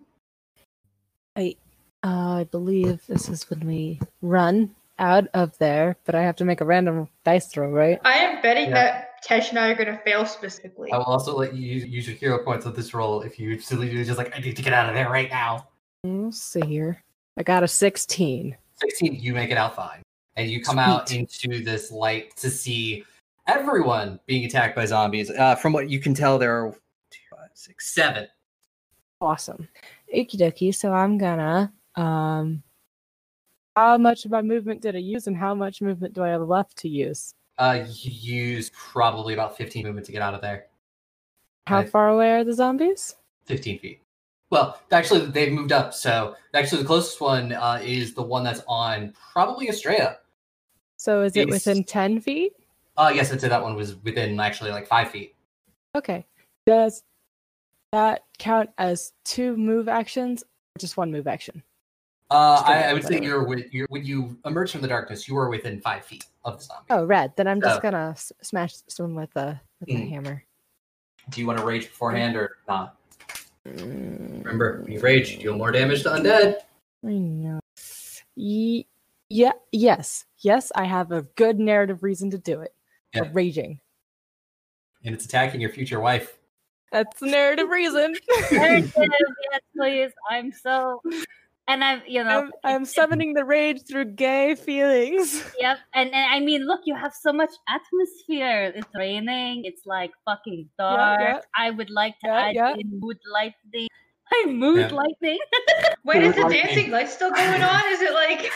I, 1.37 1.55
uh, 2.03 2.39
I 2.39 2.43
believe 2.51 3.05
this 3.07 3.29
is 3.29 3.49
when 3.49 3.65
we 3.65 3.99
run 4.21 4.75
out 4.99 5.27
of 5.33 5.57
there, 5.57 5.97
but 6.05 6.15
I 6.15 6.23
have 6.23 6.35
to 6.37 6.45
make 6.45 6.59
a 6.61 6.65
random 6.65 7.07
dice 7.23 7.47
throw, 7.47 7.69
right? 7.69 7.99
I 8.03 8.13
am 8.17 8.41
betting 8.41 8.69
Yeah. 8.69 8.75
that 8.75 9.14
Tesh 9.25 9.49
and 9.49 9.57
I 9.57 9.69
are 9.69 9.75
going 9.75 9.87
to 9.87 9.97
fail 10.03 10.25
specifically. 10.25 10.91
I 10.91 10.97
will 10.97 11.05
also 11.05 11.35
let 11.35 11.55
you 11.55 11.67
use, 11.67 11.85
use 11.85 12.07
your 12.07 12.15
hero 12.15 12.43
points 12.43 12.65
with 12.65 12.75
this 12.75 12.93
roll 12.93 13.21
if 13.21 13.39
you 13.39 13.59
silly 13.59 13.89
do 13.89 14.03
just 14.05 14.19
like, 14.19 14.35
I 14.35 14.39
need 14.39 14.55
to 14.55 14.61
get 14.61 14.73
out 14.73 14.87
of 14.87 14.93
there 14.93 15.09
right 15.09 15.29
now. 15.29 15.67
We'll 16.03 16.31
see 16.31 16.61
here. 16.61 17.03
I 17.37 17.43
got 17.43 17.63
a 17.63 17.67
16. 17.67 18.55
16, 18.75 19.15
you 19.15 19.33
make 19.33 19.49
it 19.49 19.57
out 19.57 19.75
fine. 19.75 20.01
And 20.35 20.49
you 20.49 20.61
come 20.61 20.77
out 20.77 21.11
into 21.11 21.63
this 21.63 21.91
light 21.91 22.35
to 22.37 22.51
see 22.51 23.03
everyone 23.47 24.19
being 24.25 24.45
attacked 24.45 24.75
by 24.75 24.85
zombies. 24.85 25.31
Uh, 25.31 25.55
from 25.55 25.73
what 25.73 25.89
you 25.89 25.99
can 25.99 26.13
tell, 26.13 26.37
there 26.37 26.53
are 26.53 26.71
two, 27.09 27.19
five, 27.31 27.49
six, 27.53 27.93
seven. 27.93 28.27
Awesome. 29.21 29.67
Okie 30.13 30.37
dokie. 30.37 30.75
So 30.75 30.93
I'm 30.93 31.17
gonna 31.17 31.71
um 31.95 32.61
how 33.75 33.97
much 33.97 34.25
of 34.25 34.31
my 34.31 34.41
movement 34.41 34.81
did 34.81 34.95
I 34.95 34.99
use 34.99 35.27
and 35.27 35.35
how 35.35 35.55
much 35.55 35.81
movement 35.81 36.13
do 36.13 36.23
I 36.23 36.29
have 36.29 36.41
left 36.41 36.77
to 36.77 36.89
use? 36.89 37.33
Uh, 37.57 37.85
you 38.01 38.11
use 38.11 38.71
probably 38.75 39.33
about 39.33 39.57
15 39.57 39.85
movement 39.85 40.05
to 40.07 40.11
get 40.11 40.21
out 40.21 40.33
of 40.33 40.41
there. 40.41 40.67
How 41.67 41.83
far 41.83 42.09
away 42.09 42.31
are 42.33 42.43
the 42.43 42.53
zombies? 42.53 43.15
15 43.45 43.79
feet. 43.79 44.01
Well, 44.51 44.79
actually, 44.91 45.25
they've 45.27 45.51
moved 45.51 45.71
up. 45.71 45.93
So 45.93 46.35
actually, 46.53 46.81
the 46.81 46.87
closest 46.87 47.19
one 47.21 47.53
uh, 47.53 47.79
is 47.83 48.13
the 48.13 48.21
one 48.21 48.43
that's 48.43 48.61
on 48.67 49.13
probably 49.33 49.69
Estrella. 49.69 50.17
So 50.97 51.23
is 51.23 51.35
it 51.35 51.41
It's- 51.47 51.65
within 51.65 51.83
10 51.83 52.21
feet? 52.21 52.53
Uh, 52.97 53.11
yes, 53.13 53.31
I'd 53.33 53.41
say 53.41 53.49
that 53.49 53.61
one 53.61 53.75
was 53.75 53.95
within 54.03 54.39
actually 54.39 54.71
like 54.71 54.87
five 54.87 55.11
feet. 55.11 55.35
Okay. 55.95 56.25
Does 56.65 57.03
that 57.91 58.23
count 58.39 58.69
as 58.77 59.11
two 59.25 59.57
move 59.57 59.89
actions 59.89 60.43
or 60.43 60.79
just 60.79 60.95
one 60.95 61.11
move 61.11 61.27
action? 61.27 61.61
Uh, 62.31 62.63
I, 62.65 62.83
I 62.83 62.93
would 62.93 63.03
say 63.03 63.21
you're 63.21 63.43
with 63.43 63.71
you're 63.71 63.85
when 63.89 64.03
you 64.03 64.37
emerge 64.45 64.71
from 64.71 64.81
the 64.81 64.87
darkness, 64.87 65.27
you 65.27 65.37
are 65.37 65.47
within 65.49 65.79
five 65.79 66.03
feet 66.03 66.25
of 66.43 66.57
the 66.57 66.63
zombie. 66.63 66.85
Oh, 66.89 67.05
red. 67.05 67.33
Then 67.37 67.47
I'm 67.47 67.61
just 67.61 67.75
So- 67.75 67.81
gonna 67.81 68.09
s- 68.11 68.31
smash 68.41 68.73
someone 68.87 69.15
with 69.15 69.35
a 69.35 69.61
with 69.79 69.89
the 69.89 69.95
Mm. 69.95 70.09
hammer. 70.09 70.43
Do 71.29 71.41
you 71.41 71.47
want 71.47 71.59
to 71.59 71.65
rage 71.65 71.83
beforehand 71.87 72.35
or 72.35 72.57
not? 72.67 72.97
Mm, 73.67 74.43
Remember, 74.43 74.81
when 74.83 74.91
you 74.91 74.99
rage, 74.99 75.31
you 75.31 75.37
deal 75.39 75.55
more 75.57 75.71
damage 75.71 76.03
to 76.03 76.09
undead. 76.09 76.55
I 77.03 77.09
know. 77.09 77.59
Ye- 78.35 78.87
yeah. 79.29 79.53
Yes. 79.71 80.25
Yes. 80.39 80.71
I 80.75 80.85
have 80.85 81.11
a 81.11 81.23
good 81.23 81.59
narrative 81.59 82.03
reason 82.03 82.29
to 82.31 82.37
do 82.37 82.61
it. 82.61 82.73
for 83.13 83.23
Yeah. 83.25 83.29
Raging. 83.33 83.79
and 85.03 85.13
it's 85.15 85.25
attacking 85.25 85.61
your 85.61 85.69
future 85.69 85.99
wife. 85.99 86.37
That's 86.91 87.19
the 87.19 87.27
narrative 87.27 87.69
reason. 87.69 88.15
narrative, 88.51 88.93
yes, 88.95 89.61
please. 89.75 90.11
I'm 90.29 90.51
so, 90.51 91.01
and 91.67 91.83
I'm, 91.83 92.01
you 92.07 92.23
know, 92.23 92.29
I'm, 92.29 92.51
I'm 92.63 92.85
summoning 92.85 93.33
the 93.33 93.43
rage 93.43 93.81
through 93.87 94.05
gay 94.13 94.55
feelings. 94.55 95.43
Yep, 95.59 95.77
and, 95.93 96.13
and 96.13 96.33
I 96.33 96.39
mean, 96.39 96.65
look, 96.67 96.81
you 96.85 96.95
have 96.95 97.13
so 97.13 97.31
much 97.33 97.51
atmosphere. 97.69 98.71
It's 98.75 98.87
raining. 98.95 99.65
It's 99.65 99.85
like 99.85 100.11
fucking 100.25 100.69
dark. 100.77 101.19
yeah. 101.19 101.39
I 101.57 101.71
would 101.71 101.89
like 101.89 102.13
to 102.19 102.27
Yeah, 102.27 102.39
add 102.47 102.55
yeah. 102.55 102.73
in 102.77 102.99
mood 102.99 103.17
lightning. 103.31 103.87
Hi, 104.31 104.51
mood 104.51 104.79
Yeah. 104.91 104.95
lightning. 104.95 105.39
Wait, 106.05 106.23
is 106.23 106.35
the 106.35 106.41
Lightning. 106.41 106.61
dancing 106.65 106.91
light 106.91 107.09
still 107.09 107.31
going 107.31 107.61
on? 107.61 107.81
Is 107.89 108.01
it 108.01 108.13
like 108.13 108.51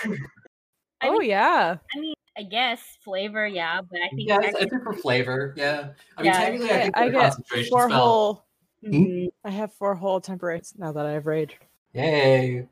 I 1.01 1.07
oh 1.07 1.17
mean- 1.19 1.29
yeah. 1.29 1.77
I 1.95 1.99
mean, 1.99 2.13
I 2.37 2.43
guess 2.43 2.81
flavor, 3.03 3.47
yeah, 3.47 3.81
but 3.81 3.99
I 4.01 4.09
think 4.15 4.29
Yeah, 4.29 4.37
I 4.37 4.51
think 4.51 4.71
for 4.83 4.93
flavor. 4.93 5.53
Yeah, 5.57 5.89
I 6.17 6.21
mean, 6.21 6.31
Yeah. 6.31 6.39
technically, 6.39 6.71
I 6.71 6.75
I, 6.77 6.81
think 6.83 6.97
I 6.97 7.05
for 7.05 7.11
get 7.11 7.21
concentration 7.21 7.69
four 7.69 7.89
spell. 7.89 7.99
whole. 7.99 8.45
Mhm. 8.83 9.27
I 9.43 9.49
have 9.49 9.73
four 9.73 9.95
whole 9.95 10.21
temporaries 10.21 10.73
now 10.77 10.91
that 10.93 11.05
I 11.05 11.11
have 11.11 11.25
rage. 11.25 11.57
Yay! 11.93 12.67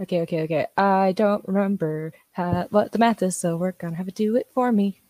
Okay, 0.00 0.22
okay, 0.22 0.42
okay. 0.42 0.66
I 0.76 1.12
don't 1.12 1.46
remember 1.46 2.12
how, 2.32 2.66
what 2.70 2.92
the 2.92 2.98
math 2.98 3.22
is, 3.22 3.36
so 3.36 3.56
we're 3.56 3.72
gonna 3.72 3.96
have 3.96 4.06
to 4.06 4.12
do 4.12 4.36
it 4.36 4.48
for 4.54 4.72
me. 4.72 5.00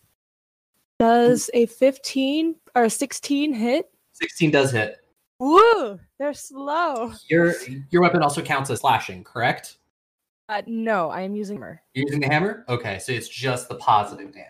Does 0.99 1.49
a 1.55 1.66
15 1.66 2.57
or 2.74 2.84
a 2.84 2.91
16 2.91 3.55
hit? 3.55 3.91
Sixteen 4.12 4.51
does 4.51 4.70
hit. 4.70 4.99
Woo! 5.38 5.99
They're 6.18 6.34
slow. 6.34 7.14
Your 7.30 7.55
your 7.91 8.03
weapon 8.03 8.22
also 8.22 8.43
counts 8.43 8.68
as 8.68 8.80
slashing, 8.80 9.24
correct? 9.24 9.78
Uh, 10.51 10.61
no, 10.66 11.09
I 11.09 11.22
am 11.22 11.34
using 11.34 11.57
hammer. 11.57 11.80
You're 11.95 12.05
using 12.07 12.20
the 12.20 12.26
hammer? 12.26 12.64
Okay, 12.68 12.99
so 12.99 13.12
it's 13.12 13.28
just 13.28 13.68
the 13.68 13.76
positive 13.76 14.32
damage. 14.32 14.49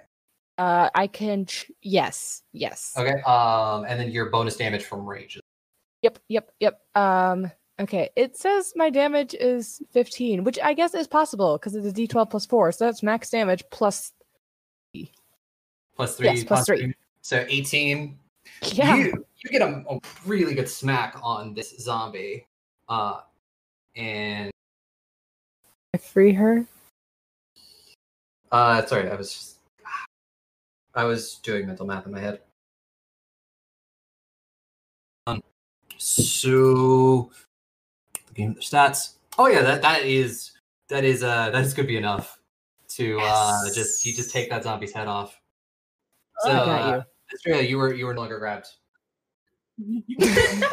Uh, 0.58 0.90
I 0.94 1.06
can. 1.06 1.46
Ch- 1.46 1.70
yes, 1.82 2.42
yes. 2.52 2.94
Okay. 2.98 3.22
Um, 3.22 3.84
and 3.84 4.00
then 4.00 4.10
your 4.10 4.30
bonus 4.30 4.56
damage 4.56 4.84
from 4.84 5.06
rage. 5.06 5.38
Yep, 6.02 6.18
yep, 6.28 6.50
yep. 6.58 6.80
Um, 6.96 7.52
okay. 7.80 8.10
It 8.16 8.36
says 8.36 8.72
my 8.76 8.90
damage 8.90 9.34
is 9.34 9.82
15, 9.92 10.44
which 10.44 10.58
I 10.62 10.74
guess 10.74 10.94
is 10.94 11.06
possible 11.06 11.58
because 11.58 11.74
it's 11.74 11.86
a 11.86 11.92
D12 11.92 12.30
plus 12.30 12.46
four, 12.46 12.72
so 12.72 12.84
that's 12.84 13.02
max 13.02 13.30
damage 13.30 13.64
plus. 13.70 14.12
Plus 15.96 16.16
three. 16.16 16.26
Yes, 16.26 16.44
plus 16.44 16.66
three. 16.66 16.94
So 17.22 17.44
18. 17.48 18.18
Yeah. 18.72 18.96
You, 18.96 19.24
you 19.44 19.50
get 19.50 19.62
a, 19.62 19.84
a 19.88 19.98
really 20.24 20.54
good 20.54 20.68
smack 20.68 21.16
on 21.22 21.54
this 21.54 21.76
zombie. 21.78 22.46
Uh, 22.88 23.20
and 23.96 24.50
I 25.94 25.98
free 25.98 26.32
her. 26.32 26.64
uh, 28.52 28.86
sorry, 28.86 29.10
I 29.10 29.14
was 29.14 29.32
just, 29.32 29.56
I 30.94 31.04
was 31.04 31.36
doing 31.36 31.66
mental 31.66 31.86
math 31.86 32.06
in 32.06 32.12
my 32.12 32.20
head. 32.20 32.40
Um, 35.26 35.42
so 35.98 37.30
the 38.30 38.34
game 38.34 38.54
the 38.54 38.60
stats. 38.60 39.14
Oh 39.38 39.46
yeah, 39.46 39.62
that 39.62 39.82
that 39.82 40.04
is 40.04 40.52
that 40.88 41.04
is 41.04 41.22
uh 41.22 41.50
that 41.50 41.62
is 41.62 41.74
could 41.74 41.86
be 41.86 41.96
enough 41.96 42.38
to 42.96 43.18
uh 43.20 43.64
just 43.74 44.04
you 44.06 44.12
just 44.12 44.30
take 44.32 44.50
that 44.50 44.64
zombie's 44.64 44.92
head 44.92 45.06
off. 45.08 45.38
So 46.40 46.50
I 46.50 46.54
got 46.54 46.68
uh, 46.82 46.96
you. 46.96 47.02
Estrella, 47.34 47.62
you 47.62 47.78
were 47.78 47.94
you 47.94 48.06
were 48.06 48.14
no 48.14 48.20
longer 48.22 48.38
grabbed. 48.38 48.66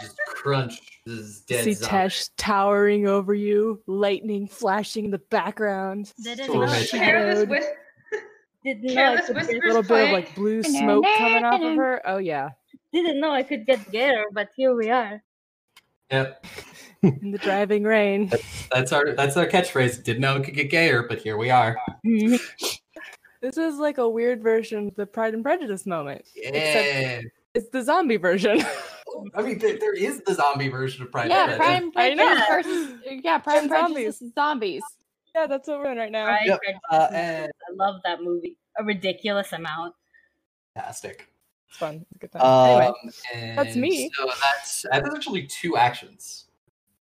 Just 0.00 0.16
crunch 0.26 0.80
this 1.06 1.40
dead 1.40 1.64
See 1.64 1.74
zombie. 1.74 1.94
Tesh 1.94 2.30
towering 2.36 3.06
over 3.06 3.32
you, 3.34 3.80
lightning 3.86 4.48
flashing 4.48 5.04
in 5.06 5.10
the 5.10 5.18
background. 5.18 6.12
Didn't 6.22 6.46
Sort 6.46 6.64
of 6.68 6.74
know, 6.74 6.80
a- 6.80 6.86
Careless 6.86 7.38
Shadowed. 7.40 7.60
didn't 8.64 8.82
know 8.82 8.90
I 8.90 8.94
careless 8.94 9.26
could 9.26 9.36
A 9.36 9.40
get, 9.40 9.46
whispers 9.46 9.62
little 9.66 9.82
bit 9.82 10.06
of 10.08 10.12
like 10.12 10.34
blue 10.34 10.62
smoke 10.62 11.04
coming 11.16 11.44
off 11.44 11.60
of 11.60 11.76
her. 11.76 12.02
Oh 12.04 12.18
yeah, 12.18 12.50
didn't 13.02 13.20
know 13.20 13.30
I 13.30 13.42
could 13.42 13.66
get 13.66 13.90
gayer, 13.90 14.24
but 14.32 14.48
here 14.56 14.74
we 14.74 14.90
are. 14.90 15.22
Yep, 16.10 16.44
in 17.02 17.30
the 17.32 17.38
driving 17.38 17.82
rain. 17.84 18.30
that's 18.72 18.92
our 18.92 19.12
that's 19.12 19.36
our 19.36 19.46
catchphrase. 19.46 20.02
Didn't 20.04 20.20
know 20.22 20.36
it 20.36 20.44
could 20.44 20.54
get 20.54 20.70
gayer, 20.70 21.02
but 21.08 21.18
here 21.20 21.36
we 21.36 21.50
are. 21.50 21.76
This 23.40 23.58
is 23.58 23.76
like 23.76 23.98
a 23.98 24.08
weird 24.08 24.42
version 24.42 24.88
of 24.88 24.94
the 24.94 25.04
Pride 25.04 25.34
and 25.34 25.42
Prejudice 25.42 25.84
moment. 25.84 26.24
Yeah. 26.34 27.20
It's 27.52 27.68
the 27.68 27.82
zombie 27.82 28.16
version. 28.16 28.64
I 29.34 29.42
mean, 29.42 29.58
there, 29.58 29.78
there 29.78 29.92
is 29.92 30.22
the 30.22 30.32
zombie 30.32 30.68
version 30.68 31.02
of 31.02 31.12
Pride. 31.12 31.28
yeah, 31.28 31.50
and 31.50 31.92
Pride 31.92 31.92
Prejudice. 31.92 31.92
and 31.96 32.20
I 32.22 32.34
know. 32.34 32.46
Prejudice 32.46 32.86
versus 33.04 33.20
yeah, 33.22 33.38
Pride 33.38 33.54
and 33.56 33.62
And 33.64 33.70
Prejudice 33.70 34.18
zombies. 34.18 34.22
is 34.22 34.32
zombies. 34.34 34.82
yeah, 35.34 35.46
that's 35.46 35.68
what 35.68 35.78
we're 35.80 35.92
in 35.92 35.98
right 35.98 36.10
now. 36.10 36.26
Right, 36.26 36.46
Yep, 36.46 36.60
uh, 36.90 37.08
and- 37.12 37.52
I 37.68 37.72
love 37.74 38.00
that 38.04 38.22
movie. 38.22 38.56
A 38.78 38.82
ridiculous 38.84 39.52
amount. 39.52 39.94
Fantastic. 40.74 41.28
It's 41.74 41.80
fun. 41.80 42.06
It's 42.08 42.14
a 42.14 42.18
good 42.18 42.30
time. 42.30 42.86
Um, 42.86 42.94
and 43.34 43.58
that's 43.58 43.74
me. 43.74 44.08
So 44.14 44.26
that's 44.26 44.84
uh, 44.84 45.00
that's 45.00 45.12
actually 45.12 45.42
two 45.48 45.76
actions. 45.76 46.44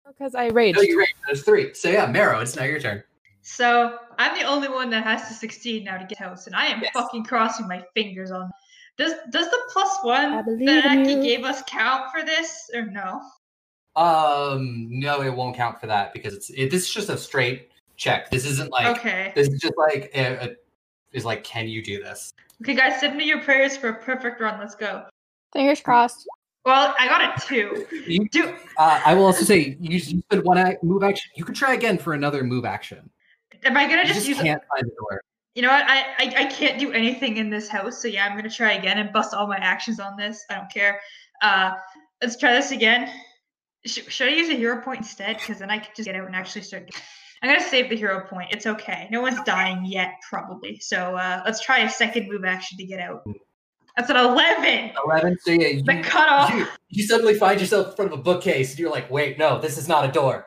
because 0.07 0.37
I 0.37 0.47
raged. 0.47 0.77
No, 0.77 0.83
you're 0.83 1.01
right. 1.01 1.09
There's 1.27 1.43
three. 1.43 1.75
So 1.75 1.91
yeah, 1.91 2.07
Marrow, 2.07 2.39
it's 2.39 2.55
now 2.55 2.63
your 2.63 2.79
turn. 2.79 3.03
So 3.41 3.99
I'm 4.21 4.39
the 4.39 4.45
only 4.45 4.69
one 4.69 4.89
that 4.91 5.03
has 5.03 5.27
to 5.27 5.35
succeed 5.35 5.85
now 5.85 5.99
to 5.99 6.07
get 6.07 6.17
house, 6.17 6.47
and 6.47 6.55
I 6.55 6.67
am 6.67 6.81
Yes. 6.81 6.93
fucking 6.95 7.25
crossing 7.25 7.67
my 7.67 7.85
fingers 7.93 8.31
on. 8.31 8.53
Does 8.97 9.15
does 9.31 9.51
the 9.51 9.59
one 10.05 10.31
that 10.65 10.85
in 10.85 11.01
Aki 11.01 11.23
gave 11.23 11.45
us 11.45 11.65
count 11.67 12.13
for 12.13 12.23
this 12.23 12.71
or 12.73 12.83
no? 12.83 13.21
Um, 13.97 14.87
no, 14.91 15.23
it 15.23 15.35
won't 15.35 15.57
count 15.57 15.81
for 15.81 15.89
that 15.89 16.13
because 16.13 16.35
it's 16.35 16.51
it, 16.51 16.71
this 16.71 16.83
is 16.83 16.95
just 16.95 17.09
a 17.09 17.19
straight 17.19 17.71
check. 17.97 18.31
This 18.31 18.45
isn't 18.45 18.71
like 18.71 18.97
okay. 18.97 19.33
this 19.35 19.49
is 19.49 19.61
just 19.61 19.75
like 19.77 20.13
a, 20.15 20.51
a, 20.51 20.57
is 21.13 21.25
like 21.25 21.45
can 21.45 21.69
you 21.69 21.83
do 21.83 22.03
this? 22.03 22.33
Okay, 22.63 22.75
guys, 22.75 23.01
send 23.01 23.17
me 23.17 23.25
your 23.25 23.41
prayers 23.43 23.77
for 23.77 23.89
a 23.89 23.95
perfect 23.95 24.41
run. 24.41 24.59
Let's 24.59 24.75
go. 24.75 25.05
Fingers 25.53 25.81
crossed. 25.81 26.27
Well, 26.65 26.95
I 26.99 27.09
got 27.09 27.43
a 27.43 27.47
two. 27.47 27.87
You, 28.07 28.29
Do 28.29 28.55
uh, 28.79 29.01
I 29.05 29.15
will 29.15 29.27
also 29.27 29.45
say 29.45 29.77
you, 29.81 29.99
you 29.99 30.21
spend 30.23 30.45
one 30.45 30.59
ac- 30.59 30.79
move 30.83 31.03
action. 31.03 31.31
You 31.35 31.45
could 31.45 31.57
try 31.57 31.75
again 31.75 31.99
for 31.99 32.15
another 32.15 32.45
move 32.45 32.65
action. 32.65 33.11
am 33.65 33.77
I 33.77 33.85
gonna 33.89 34.03
You 34.03 34.07
just, 34.09 34.15
just 34.21 34.29
use? 34.29 34.39
can't 34.39 34.63
find 34.73 34.85
the 34.87 34.95
door. 34.99 35.21
You 35.55 35.63
know 35.63 35.69
what? 35.71 35.85
I, 35.87 35.99
I 36.19 36.35
I 36.39 36.45
can't 36.47 36.79
do 36.79 36.93
anything 36.93 37.37
in 37.37 37.51
this 37.51 37.69
house, 37.69 38.01
so 38.01 38.09
yeah, 38.09 38.27
I'm 38.27 38.37
gonna 38.37 38.49
try 38.49 38.73
again 38.73 38.99
and 38.99 39.13
bust 39.13 39.35
all 39.35 39.47
my 39.49 39.57
actions 39.59 39.99
on 40.01 40.17
this. 40.17 40.45
I 40.51 40.55
don't 40.55 40.71
care. 40.73 41.01
Uh, 41.43 41.73
let's 42.23 42.37
try 42.39 42.53
this 42.53 42.71
again. 42.71 43.11
Sh- 43.85 44.07
should 44.09 44.29
I 44.29 44.33
use 44.33 44.49
a 44.49 44.55
hero 44.55 44.81
point 44.81 44.99
instead? 44.99 45.39
Because 45.39 45.59
then 45.59 45.69
I 45.69 45.79
could 45.79 45.95
just 45.97 46.07
get 46.07 46.15
out 46.15 46.27
and 46.27 46.37
actually 46.37 46.63
start. 46.63 46.89
I'm 47.43 47.49
gonna 47.49 47.61
save 47.61 47.91
the 47.91 47.97
hero 47.97 48.25
point. 48.29 48.53
It's 48.53 48.67
okay. 48.67 49.09
No 49.11 49.21
one's 49.21 49.43
dying 49.45 49.85
yet, 49.85 50.15
probably. 50.29 50.79
So 50.79 51.17
uh, 51.17 51.43
let's 51.45 51.61
try 51.61 51.81
a 51.81 51.91
second 51.91 52.29
move 52.29 52.45
action 52.45 52.79
to 52.79 52.85
get 52.85 53.01
out. 53.01 53.27
That's 53.97 54.09
an 54.11 54.17
eleven. 54.17 54.93
Eleven. 55.05 55.39
So 55.41 55.51
yeah, 55.51 55.69
you, 55.69 55.83
The 55.83 56.03
cutoff. 56.03 56.55
you, 56.55 56.67
you 56.89 57.03
suddenly 57.05 57.35
find 57.35 57.61
yourself 57.61 57.89
in 57.89 57.97
front 57.97 58.13
of 58.13 58.19
a 58.19 58.23
bookcase 58.23 58.71
and 58.71 58.79
you're 58.79 58.91
like, 58.93 59.11
wait, 59.11 59.39
no, 59.39 59.61
this 59.61 59.77
is 59.77 59.89
not 59.89 60.09
a 60.09 60.13
door. 60.13 60.47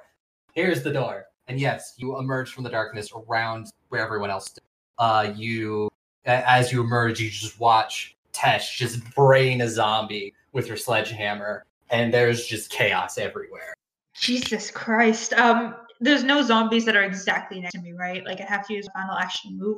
Here's 0.53 0.83
the 0.83 0.91
door. 0.93 1.25
And 1.47 1.59
yes, 1.59 1.93
you 1.97 2.17
emerge 2.17 2.51
from 2.51 2.63
the 2.63 2.69
darkness 2.69 3.11
around 3.13 3.67
where 3.89 4.01
everyone 4.01 4.31
else 4.31 4.51
did. 4.51 4.63
Uh, 4.97 5.33
you, 5.35 5.89
as 6.25 6.71
you 6.71 6.81
emerge, 6.81 7.19
you 7.19 7.29
just 7.29 7.59
watch 7.59 8.15
Tesh 8.33 8.75
just 8.75 9.03
brain 9.13 9.61
a 9.61 9.69
zombie 9.69 10.33
with 10.53 10.67
your 10.67 10.77
sledgehammer, 10.77 11.65
and 11.89 12.13
there's 12.13 12.45
just 12.47 12.69
chaos 12.71 13.17
everywhere. 13.17 13.73
Jesus 14.13 14.71
Christ. 14.71 15.33
Um, 15.33 15.75
there's 15.99 16.23
no 16.23 16.41
zombies 16.41 16.85
that 16.85 16.95
are 16.95 17.03
exactly 17.03 17.59
next 17.59 17.73
to 17.73 17.81
me, 17.81 17.93
right? 17.93 18.25
Like 18.25 18.41
I 18.41 18.45
have 18.45 18.67
to 18.67 18.73
use 18.73 18.87
a 18.87 18.91
final 18.91 19.17
action 19.17 19.57
move. 19.57 19.77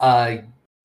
Uh, 0.00 0.38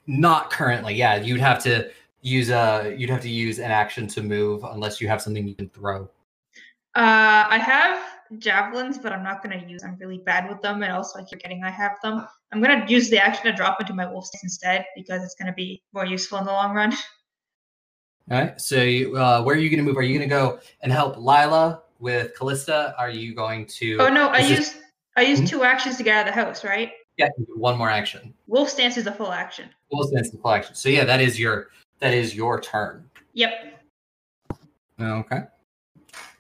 not 0.08 0.50
currently. 0.50 0.96
Yeah, 0.96 1.16
you'd 1.18 1.40
have 1.40 1.62
to 1.64 1.90
use 2.22 2.50
a 2.50 2.96
you'd 2.98 3.10
have 3.10 3.22
to 3.22 3.30
use 3.30 3.60
an 3.60 3.72
action 3.72 4.08
to 4.08 4.22
move 4.22 4.64
unless 4.64 5.02
you 5.02 5.08
have 5.08 5.22
something 5.22 5.48
you 5.48 5.56
can 5.56 5.70
throw. 5.70 6.10
Uh, 6.96 7.46
I 7.50 7.60
have 7.60 8.04
javelins, 8.40 8.98
but 8.98 9.12
I'm 9.12 9.24
not 9.24 9.44
gonna 9.44 9.64
use. 9.68 9.84
I'm 9.84 9.98
really 10.00 10.20
bad 10.20 10.50
with 10.50 10.62
them, 10.62 10.84
and 10.84 10.92
also 10.92 11.20
I 11.20 11.24
keep 11.24 11.40
forgetting 11.42 11.64
I 11.64 11.72
have 11.72 11.98
them. 12.02 12.26
I'm 12.52 12.62
gonna 12.62 12.86
use 12.88 13.10
the 13.10 13.18
action 13.18 13.46
to 13.46 13.54
drop 13.54 13.82
into 13.82 13.94
my 13.94 14.10
wolf 14.10 14.26
stance 14.26 14.44
instead 14.44 14.86
because 14.96 15.24
it's 15.24 15.36
gonna 15.36 15.54
be 15.54 15.82
more 15.94 16.06
useful 16.06 16.38
in 16.40 16.46
the 16.46 16.52
long 16.52 16.74
run. 16.74 16.94
All 18.30 18.38
right. 18.38 18.60
So, 18.60 18.82
you, 18.82 19.16
uh, 19.16 19.42
where 19.42 19.56
are 19.56 19.60
you 19.60 19.70
going 19.70 19.78
to 19.78 19.86
move? 19.86 19.96
Are 19.96 20.02
you 20.02 20.18
going 20.18 20.28
to 20.28 20.36
go 20.36 20.60
and 20.82 20.92
help 20.92 21.16
Lila 21.16 21.84
with 22.00 22.36
Callista? 22.38 22.94
Are 22.98 23.10
you 23.10 23.34
going 23.36 23.66
to? 23.66 23.98
Oh 24.00 24.10
no, 24.10 24.28
I 24.28 24.40
Is 24.40 24.50
this- 24.50 24.60
used 24.60 24.76
I 25.16 25.22
used 25.24 25.44
Mhm. 25.44 25.50
two 25.50 25.64
actions 25.64 25.98
to 25.98 26.04
get 26.04 26.16
out 26.16 26.28
of 26.28 26.34
the 26.36 26.40
house, 26.40 26.64
right? 26.64 26.92
Yeah, 27.18 27.30
one 27.56 27.78
more 27.78 27.90
action. 27.90 28.34
Wolf 28.46 28.70
stance 28.70 28.98
is 28.98 29.08
a 29.08 29.12
full 29.12 29.32
action. 29.32 29.68
Full 29.90 30.04
stance 30.04 30.30
and 30.30 30.40
full 30.40 30.52
action. 30.52 30.76
So 30.76 30.90
yeah, 30.90 31.04
that 31.06 31.20
is 31.20 31.40
your 31.40 31.70
that 32.00 32.14
is 32.14 32.36
your 32.36 32.62
turn. 32.62 33.10
Yep. 33.34 33.52
Okay. 35.02 35.40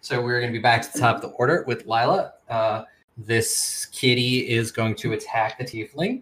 So 0.01 0.21
we're 0.21 0.39
going 0.39 0.53
to 0.53 0.57
be 0.57 0.61
back 0.61 0.83
to 0.83 0.93
the 0.93 0.99
top 0.99 1.15
of 1.17 1.21
the 1.23 1.29
order 1.29 1.63
with 1.67 1.85
Lila. 1.87 2.33
Uh, 2.47 2.83
this 3.17 3.87
kitty 3.87 4.47
is 4.49 4.71
going 4.71 4.95
to 4.97 5.13
attack 5.13 5.57
the 5.57 5.65
tiefling. 5.65 6.21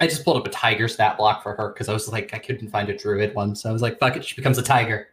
I 0.00 0.06
just 0.06 0.24
pulled 0.24 0.36
up 0.36 0.46
a 0.46 0.50
tiger 0.50 0.88
stat 0.88 1.16
block 1.18 1.42
for 1.42 1.54
her 1.56 1.68
because 1.70 1.88
I 1.88 1.92
was 1.92 2.08
like, 2.08 2.32
I 2.32 2.38
couldn't 2.38 2.68
find 2.70 2.88
a 2.88 2.96
druid 2.96 3.34
one, 3.34 3.54
so 3.56 3.68
I 3.68 3.72
was 3.72 3.82
like, 3.82 3.98
fuck 3.98 4.16
it, 4.16 4.24
she 4.24 4.34
becomes 4.36 4.58
a 4.58 4.62
tiger. 4.62 5.08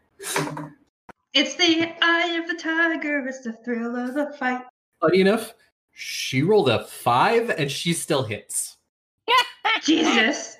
It's 1.33 1.55
the 1.55 1.91
eye 2.01 2.39
of 2.39 2.47
the 2.47 2.61
tiger. 2.61 3.27
It's 3.27 3.41
the 3.41 3.53
thrill 3.53 3.95
of 3.95 4.13
the 4.13 4.35
fight. 4.37 4.61
Funny 5.01 5.21
enough, 5.21 5.55
she 5.91 6.43
rolled 6.43 6.69
a 6.69 6.85
five 6.85 7.49
and 7.49 7.71
she 7.71 7.93
still 7.93 8.21
hits. 8.21 8.77
Jesus. 9.83 10.57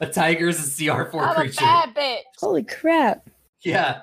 A 0.00 0.06
tiger 0.06 0.48
is 0.48 0.80
a 0.80 0.84
CR 0.92 1.10
four 1.10 1.24
I'm 1.24 1.30
a 1.30 1.34
creature. 1.36 1.64
bad 1.64 1.94
bitch. 1.94 2.20
Holy 2.38 2.62
crap! 2.62 3.28
Yeah. 3.62 4.02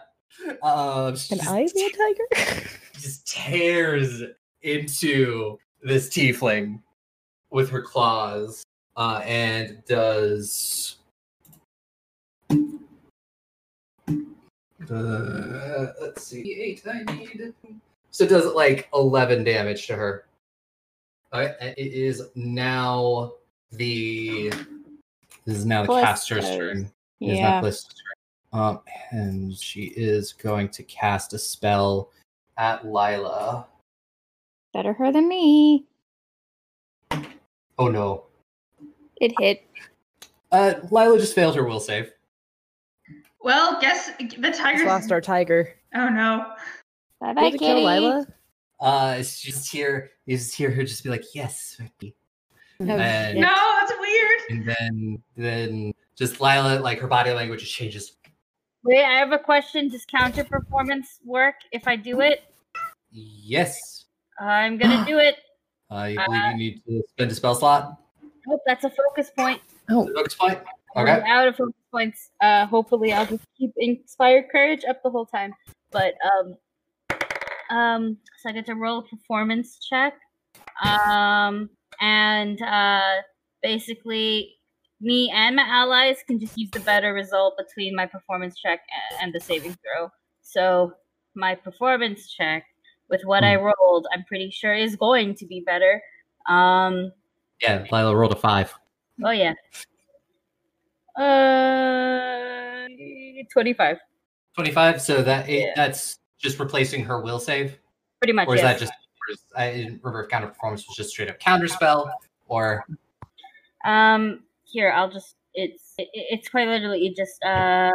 Um, 0.63 1.15
she 1.15 1.29
Can 1.29 1.37
just, 1.37 1.49
I 1.49 1.67
be 1.73 1.85
a 1.85 1.89
tiger? 1.91 2.67
just 2.93 3.27
tears 3.27 4.23
into 4.63 5.59
this 5.83 6.09
tiefling 6.09 6.81
with 7.51 7.69
her 7.69 7.83
claws 7.83 8.63
uh, 8.97 9.21
and 9.23 9.83
does. 9.85 10.97
Uh, 14.91 15.93
let's 16.01 16.23
see, 16.23 16.53
eight. 16.59 16.81
I 16.91 17.03
need. 17.13 17.53
So 18.11 18.23
it 18.23 18.29
does 18.29 18.53
like 18.53 18.89
eleven 18.93 19.43
damage 19.43 19.87
to 19.87 19.95
her. 19.95 20.25
Okay, 21.33 21.55
and 21.59 21.73
it 21.77 21.93
is 21.93 22.29
now 22.35 23.33
the. 23.71 24.49
This 25.45 25.57
is 25.57 25.65
now 25.65 25.85
the 25.85 26.01
caster's 26.01 26.45
Callista's. 26.45 26.57
turn. 26.57 26.91
It 27.19 27.25
is 27.31 27.37
Yeah. 27.39 27.59
Callista's 27.59 27.93
turn. 27.95 28.59
Um, 28.61 28.81
and 29.11 29.57
she 29.57 29.85
is 29.95 30.31
going 30.31 30.69
to 30.69 30.83
cast 30.83 31.33
a 31.33 31.39
spell 31.39 32.11
at 32.57 32.85
Lila. 32.85 33.65
Better 34.73 34.93
her 34.93 35.11
than 35.11 35.27
me. 35.27 35.85
Oh 37.79 37.87
no. 37.89 38.25
It 39.19 39.33
hit. 39.39 39.63
Uh, 40.51 40.75
Lila 40.91 41.17
just 41.17 41.33
failed 41.33 41.55
her 41.55 41.63
will 41.63 41.79
save. 41.79 42.12
Well, 43.43 43.79
guess 43.81 44.11
the 44.17 44.25
Just 44.25 44.59
tiger's. 44.59 44.85
lost 44.85 45.11
our 45.11 45.21
tiger. 45.21 45.73
Oh 45.95 46.09
no. 46.09 46.53
Bye 47.19 47.33
bye, 47.33 47.41
had 47.43 47.51
to 47.53 47.57
kill 47.57 47.75
kitty. 47.75 47.85
Lila. 47.85 48.27
Uh, 48.79 49.15
it's 49.19 49.39
just 49.39 49.71
hear 49.71 50.11
you 50.25 50.37
just 50.37 50.55
hear 50.55 50.71
her 50.71 50.83
just 50.83 51.03
be 51.03 51.09
like, 51.09 51.23
"Yes, 51.35 51.77
Ricky," 51.79 52.15
Oh, 52.81 52.85
and 52.85 53.39
No, 53.39 53.55
that's 53.79 53.93
weird. 53.99 54.41
and 54.49 54.67
then 54.67 55.23
then 55.37 55.93
just 56.15 56.41
Lila, 56.41 56.79
like 56.79 56.99
her 56.99 57.07
body 57.07 57.31
language 57.31 57.61
just 57.61 57.73
changes. 57.73 58.17
Wait, 58.83 59.03
I 59.03 59.17
have 59.17 59.31
a 59.31 59.39
question. 59.39 59.89
Does 59.89 60.05
counter 60.05 60.43
performance 60.43 61.19
work 61.23 61.55
if 61.71 61.87
I 61.87 61.95
do 61.95 62.21
it? 62.21 62.43
Yes, 63.11 64.05
I'm 64.39 64.77
gonna 64.77 65.05
do 65.07 65.19
it. 65.19 65.35
I 65.89 66.15
believe 66.25 66.41
you 66.51 66.57
need 66.57 66.81
to 66.87 67.03
spend 67.09 67.31
a 67.31 67.35
spell 67.35 67.55
slot. 67.55 67.97
Oh, 68.49 68.59
that's 68.65 68.83
a 68.83 68.89
focus 68.89 69.31
point. 69.37 69.61
Oh, 69.89 70.07
Focus 70.13 70.33
point. 70.35 70.59
I'm 70.95 71.07
Okay. 71.07 71.29
out 71.29 71.47
of 71.47 71.55
focus 71.55 71.73
points. 71.93 72.31
Uh, 72.41 72.65
hopefully, 72.65 73.13
I'll 73.13 73.25
just 73.25 73.45
keep 73.57 73.71
inspired 73.77 74.45
courage 74.51 74.83
up 74.89 75.01
the 75.03 75.09
whole 75.09 75.25
time. 75.25 75.53
But 75.91 76.15
um, 76.31 77.77
um, 77.77 78.17
so 78.41 78.49
I 78.49 78.53
get 78.53 78.65
to 78.65 78.75
roll 78.75 78.99
a 78.99 79.03
performance 79.03 79.79
check. 79.87 80.13
Um, 80.83 81.69
and 82.01 82.61
uh, 82.61 83.21
basically, 83.61 84.55
me 84.99 85.31
and 85.33 85.55
my 85.55 85.65
allies 85.67 86.17
can 86.25 86.39
just 86.39 86.57
use 86.57 86.71
the 86.71 86.79
better 86.79 87.13
result 87.13 87.55
between 87.57 87.95
my 87.95 88.05
performance 88.05 88.59
check 88.59 88.79
and 89.21 89.33
the 89.33 89.39
saving 89.39 89.75
throw. 89.83 90.09
So 90.41 90.93
my 91.35 91.55
performance 91.55 92.31
check 92.31 92.65
with 93.09 93.21
what 93.25 93.43
I 93.43 93.55
rolled, 93.55 94.07
I'm 94.13 94.23
pretty 94.25 94.49
sure 94.49 94.73
is 94.73 94.95
going 94.95 95.35
to 95.35 95.45
be 95.45 95.61
better. 95.65 96.01
Um, 96.47 97.11
Yeah, 97.61 97.85
Lila 97.91 98.15
rolled 98.15 98.33
a 98.33 98.35
five. 98.35 98.73
Oh 99.23 99.31
yeah. 99.31 99.53
Uh, 101.15 102.87
twenty-five. 103.51 103.97
Twenty-five. 104.55 105.01
So 105.01 105.21
that 105.23 105.49
it, 105.49 105.61
Yeah. 105.61 105.73
that's 105.75 106.19
just 106.37 106.59
replacing 106.59 107.03
her 107.05 107.21
will 107.21 107.39
save, 107.39 107.77
pretty 108.19 108.33
much. 108.33 108.47
or 108.47 108.55
is 108.55 108.61
yes. 108.61 108.79
that 108.79 108.79
just? 108.79 108.93
I 109.55 109.71
didn't 109.71 110.01
remember 110.03 110.23
if 110.23 110.29
counter 110.29 110.47
performance 110.47 110.85
was 110.87 110.97
just 110.97 111.11
straight 111.11 111.29
up 111.29 111.39
counter 111.39 111.67
spell, 111.67 112.11
or 112.47 112.85
Um, 113.85 114.43
here 114.63 114.91
I'll 114.91 115.09
just. 115.09 115.35
It's 115.53 115.93
it, 115.97 116.09
it's 116.13 116.49
quite 116.49 116.67
literally 116.67 117.05
it 117.05 117.15
just 117.15 117.43
uh, 117.43 117.91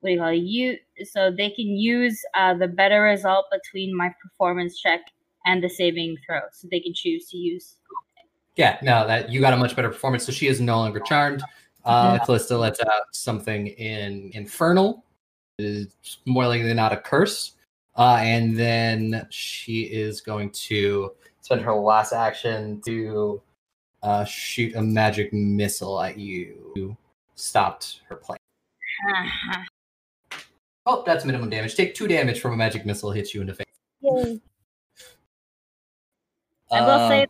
what 0.00 0.08
do 0.08 0.14
you 0.14 0.18
call 0.18 0.28
it? 0.28 0.36
You 0.36 0.78
so 1.04 1.30
they 1.30 1.50
can 1.50 1.66
use 1.66 2.20
uh 2.34 2.54
the 2.54 2.66
better 2.68 3.02
result 3.02 3.44
between 3.52 3.94
my 3.96 4.12
performance 4.22 4.80
check 4.80 5.00
and 5.46 5.62
the 5.62 5.68
saving 5.68 6.16
throw, 6.26 6.40
so 6.52 6.66
they 6.70 6.80
can 6.80 6.94
choose 6.94 7.28
to 7.30 7.36
use. 7.36 7.76
yeah, 8.56 8.78
no, 8.82 9.06
that 9.06 9.28
you 9.30 9.40
got 9.40 9.52
a 9.52 9.56
much 9.56 9.76
better 9.76 9.88
performance. 9.90 10.24
So 10.24 10.32
she 10.32 10.46
is 10.48 10.60
no 10.60 10.78
longer 10.78 11.00
charmed. 11.00 11.42
Uh, 11.84 12.18
Callista 12.24 12.56
lets 12.56 12.80
out 12.80 12.88
something 13.12 13.68
in 13.68 14.30
infernal. 14.34 15.04
It 15.58 15.64
is 15.64 16.18
more 16.26 16.46
likely 16.46 16.66
than 16.66 16.76
not 16.76 16.92
a 16.92 16.96
curse. 16.96 17.52
Uh, 17.96 18.18
and 18.20 18.56
then 18.56 19.26
she 19.30 19.82
is 19.82 20.20
going 20.20 20.50
to 20.50 21.12
spend 21.40 21.62
her 21.62 21.74
last 21.74 22.12
action 22.12 22.80
to 22.84 23.40
uh, 24.02 24.24
shoot 24.24 24.74
a 24.76 24.82
magic 24.82 25.32
missile 25.32 26.00
at 26.00 26.18
you. 26.18 26.72
You 26.76 26.96
Stopped 27.34 28.00
her 28.08 28.16
plan. 28.16 28.38
Oh, 30.86 31.04
that's 31.06 31.24
minimum 31.24 31.50
damage. 31.50 31.76
Take 31.76 31.94
two 31.94 32.08
damage 32.08 32.40
from 32.40 32.52
a 32.52 32.56
magic 32.56 32.84
missile 32.84 33.12
hits 33.12 33.32
you 33.32 33.40
in 33.42 33.46
the 33.46 33.54
face. 33.54 33.66
Yay. 34.00 34.40
I 36.72 36.80
will 36.80 37.08
say 37.08 37.22
Um, 37.22 37.28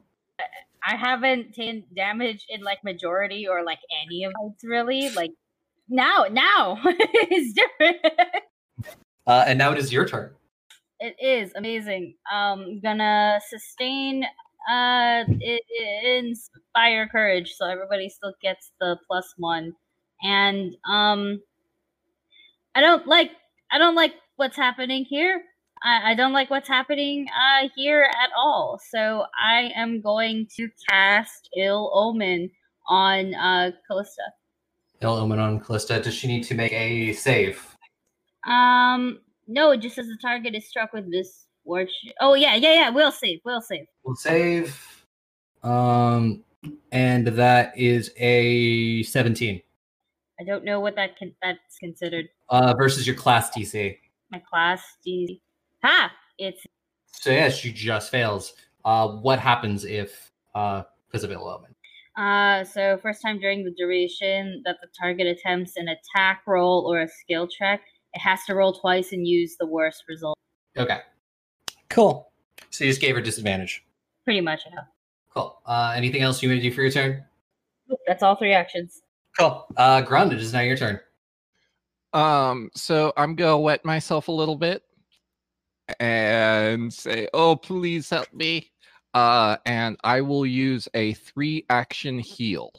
I 0.88 0.96
haven't 0.96 1.54
taken 1.54 1.84
damage 1.94 2.46
in 2.48 2.62
like 2.62 2.82
majority 2.84 3.46
or 3.48 3.64
like 3.64 3.80
any 4.04 4.24
of 4.24 4.32
it 4.32 4.66
really. 4.66 5.10
Like 5.10 5.32
now, 5.88 6.26
now 6.30 6.80
it's 6.84 7.52
different. 7.54 7.98
uh, 9.26 9.44
and 9.46 9.58
now 9.58 9.72
it 9.72 9.78
is 9.78 9.92
your 9.92 10.06
turn. 10.06 10.32
it 11.00 11.16
is 11.22 11.52
amazing. 11.56 12.14
Um, 12.32 12.80
gonna 12.80 13.40
sustain 13.48 14.24
uh 14.70 15.24
i- 15.24 15.60
i- 15.80 16.06
inspire 16.18 17.08
courage, 17.08 17.52
so 17.54 17.66
everybody 17.66 18.08
still 18.08 18.34
gets 18.42 18.72
the 18.80 18.98
plus 19.06 19.34
one. 19.38 19.72
And 20.22 20.76
um, 20.90 21.40
I 22.74 22.80
don't 22.80 23.06
like 23.06 23.32
I 23.72 23.78
don't 23.78 23.94
like 23.96 24.14
what's 24.36 24.56
happening 24.56 25.04
here. 25.04 25.42
I, 25.82 26.12
I 26.12 26.14
don't 26.14 26.32
like 26.32 26.50
what's 26.50 26.68
happening 26.68 27.26
uh 27.28 27.68
here 27.76 28.04
at 28.04 28.30
all. 28.36 28.80
So 28.90 29.24
I 29.38 29.70
am 29.74 30.00
going 30.00 30.46
to 30.56 30.68
cast 30.88 31.48
Ill 31.56 31.90
Omen 31.94 32.50
on 32.88 33.34
uh 33.34 33.70
Callista. 33.86 34.22
Ill 35.00 35.14
Omen 35.14 35.38
on 35.38 35.60
Callista. 35.60 36.00
Does 36.00 36.14
she 36.14 36.26
need 36.26 36.44
to 36.44 36.54
make 36.54 36.72
a 36.72 37.12
save? 37.12 37.76
Um, 38.46 39.20
no, 39.46 39.70
it 39.72 39.78
just 39.78 39.96
says 39.96 40.06
the 40.06 40.18
target 40.20 40.54
is 40.54 40.66
struck 40.68 40.92
with 40.92 41.10
this 41.10 41.46
fortune. 41.64 42.12
Oh 42.20 42.34
yeah, 42.34 42.54
yeah, 42.56 42.74
yeah. 42.74 42.90
We'll 42.90 43.12
save. 43.12 43.40
We'll 43.44 43.60
save. 43.60 43.86
We'll 44.04 44.16
save. 44.16 45.04
Um, 45.62 46.44
and 46.92 47.26
that 47.26 47.76
is 47.76 48.12
a 48.16 49.02
17 49.04 49.60
I 50.40 50.44
don't 50.44 50.64
know 50.64 50.78
what 50.80 50.94
that 50.96 51.16
can 51.16 51.34
that's 51.42 51.78
considered. 51.78 52.28
uh, 52.48 52.74
versus 52.78 53.06
your 53.06 53.16
class 53.16 53.50
DC. 53.50 53.96
My 54.30 54.40
class 54.48 54.82
D. 55.04 55.40
Ha! 55.88 56.12
It's 56.36 56.66
So 57.06 57.30
yeah, 57.30 57.48
she 57.48 57.72
just 57.72 58.10
fails. 58.10 58.52
Uh, 58.84 59.08
what 59.08 59.38
happens 59.38 59.86
if 59.86 60.30
uh, 60.54 60.82
because 61.06 61.24
of 61.24 61.32
ill 61.32 61.48
omen? 61.48 61.74
uh 62.16 62.64
so 62.64 62.98
first 62.98 63.22
time 63.22 63.38
during 63.38 63.64
the 63.64 63.70
duration 63.78 64.60
that 64.64 64.76
the 64.82 64.88
target 65.00 65.26
attempts 65.26 65.76
an 65.76 65.86
attack 65.88 66.42
roll 66.48 66.84
or 66.90 67.00
a 67.00 67.08
skill 67.08 67.46
check, 67.46 67.80
it 68.12 68.18
has 68.18 68.40
to 68.44 68.54
roll 68.54 68.72
twice 68.72 69.12
and 69.12 69.26
use 69.26 69.56
the 69.58 69.66
worst 69.66 70.02
result. 70.08 70.36
Okay, 70.76 70.98
cool. 71.88 72.32
So 72.70 72.84
you 72.84 72.90
just 72.90 73.00
gave 73.00 73.14
her 73.14 73.22
disadvantage. 73.22 73.82
Pretty 74.24 74.42
much. 74.42 74.62
Yeah. 74.66 74.80
Cool. 75.32 75.58
Uh, 75.64 75.94
anything 75.96 76.20
else 76.20 76.42
you 76.42 76.50
want 76.50 76.60
to 76.60 76.68
do 76.68 76.74
for 76.74 76.82
your 76.82 76.90
turn? 76.90 77.24
That's 78.06 78.22
all 78.22 78.36
three 78.36 78.52
actions. 78.52 79.00
Cool. 79.38 79.64
Uh, 79.76 80.02
grounded 80.02 80.40
is 80.40 80.52
now 80.52 80.60
your 80.60 80.76
turn. 80.76 81.00
Um, 82.12 82.70
so 82.74 83.12
I'm 83.16 83.36
gonna 83.36 83.58
wet 83.58 83.84
myself 83.86 84.28
a 84.28 84.32
little 84.32 84.56
bit 84.56 84.82
and 86.00 86.92
say, 86.92 87.28
"Oh, 87.34 87.56
please 87.56 88.10
help 88.10 88.32
me." 88.32 88.70
Uh, 89.14 89.56
and 89.66 89.96
I 90.04 90.20
will 90.20 90.46
use 90.46 90.88
a 90.94 91.14
three 91.14 91.64
action 91.70 92.18
heal. 92.18 92.72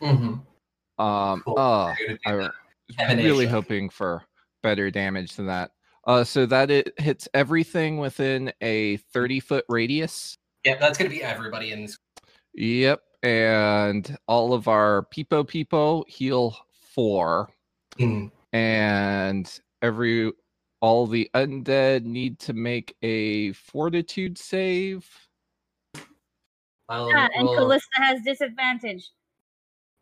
Mm-hmm. 0.00 1.02
Um, 1.02 1.42
Cool. 1.44 1.58
uh, 1.58 1.94
You're 1.98 2.18
gonna 2.24 2.42
do 2.44 2.50
I 2.98 3.14
was 3.14 3.24
really 3.24 3.46
hoping 3.46 3.88
for 3.88 4.22
better 4.62 4.90
damage 4.90 5.36
than 5.36 5.46
that. 5.46 5.70
Uh, 6.06 6.24
so 6.24 6.46
that 6.46 6.70
it 6.70 6.92
hits 6.98 7.28
everything 7.34 7.98
within 7.98 8.52
a 8.60 8.96
30 9.12 9.40
foot 9.40 9.64
radius. 9.68 10.38
Yeah, 10.64 10.76
that's 10.76 10.98
gonna 10.98 11.10
be 11.10 11.22
everybody 11.22 11.72
in 11.72 11.82
this. 11.82 11.98
Yep, 12.54 13.00
and 13.22 14.16
all 14.26 14.52
of 14.54 14.68
our 14.68 15.06
peepo 15.14 15.44
peepo 15.44 16.04
heal 16.08 16.56
four, 16.94 17.48
Mhm. 17.98 18.30
and 18.52 19.60
every 19.82 20.32
all 20.86 21.04
the 21.08 21.28
undead 21.34 22.04
need 22.04 22.38
to 22.38 22.52
make 22.52 22.94
a 23.02 23.50
fortitude 23.54 24.38
save. 24.38 25.04
I'll 26.88 27.10
Ah, 27.12 27.28
and 27.34 27.44
roll- 27.48 27.56
Callista 27.56 27.90
has 27.96 28.22
disadvantage. 28.22 29.10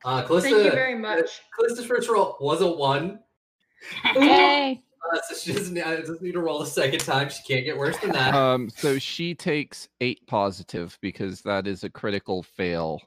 Uh, 0.04 0.22
Callista, 0.26 0.50
Thank 0.50 0.64
you 0.66 0.70
very 0.72 0.94
much. 0.98 1.40
Callista's 1.56 1.86
first 1.86 2.10
roll 2.10 2.36
was 2.38 2.60
a 2.60 2.70
one. 2.70 3.20
Yay. 4.14 4.82
Uh, 5.10 5.18
so 5.26 5.34
she 5.34 5.54
doesn't, 5.54 5.78
uh, 5.78 5.96
doesn't 5.96 6.20
need 6.20 6.32
to 6.32 6.40
roll 6.40 6.60
a 6.60 6.66
second 6.66 7.00
time. 7.00 7.30
She 7.30 7.42
can't 7.44 7.64
get 7.64 7.78
worse 7.78 7.96
than 8.00 8.10
that. 8.12 8.34
Um, 8.34 8.68
so 8.68 8.98
she 8.98 9.34
takes 9.34 9.88
eight 10.02 10.26
positive 10.26 10.98
because 11.00 11.40
that 11.42 11.66
is 11.66 11.84
a 11.84 11.88
critical 11.88 12.42
fail, 12.42 13.00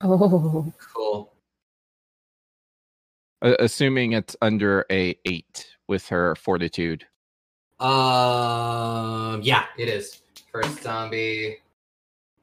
Oh. 0.00 0.72
cool. 0.94 1.34
uh, 3.42 3.56
assuming 3.58 4.12
it's 4.12 4.36
under 4.40 4.86
a 4.90 5.18
eight 5.26 5.66
with 5.88 6.06
her 6.08 6.34
fortitude. 6.36 7.06
Um, 7.80 9.40
yeah, 9.42 9.64
it 9.78 9.88
is. 9.88 10.20
First 10.52 10.82
zombie. 10.82 11.58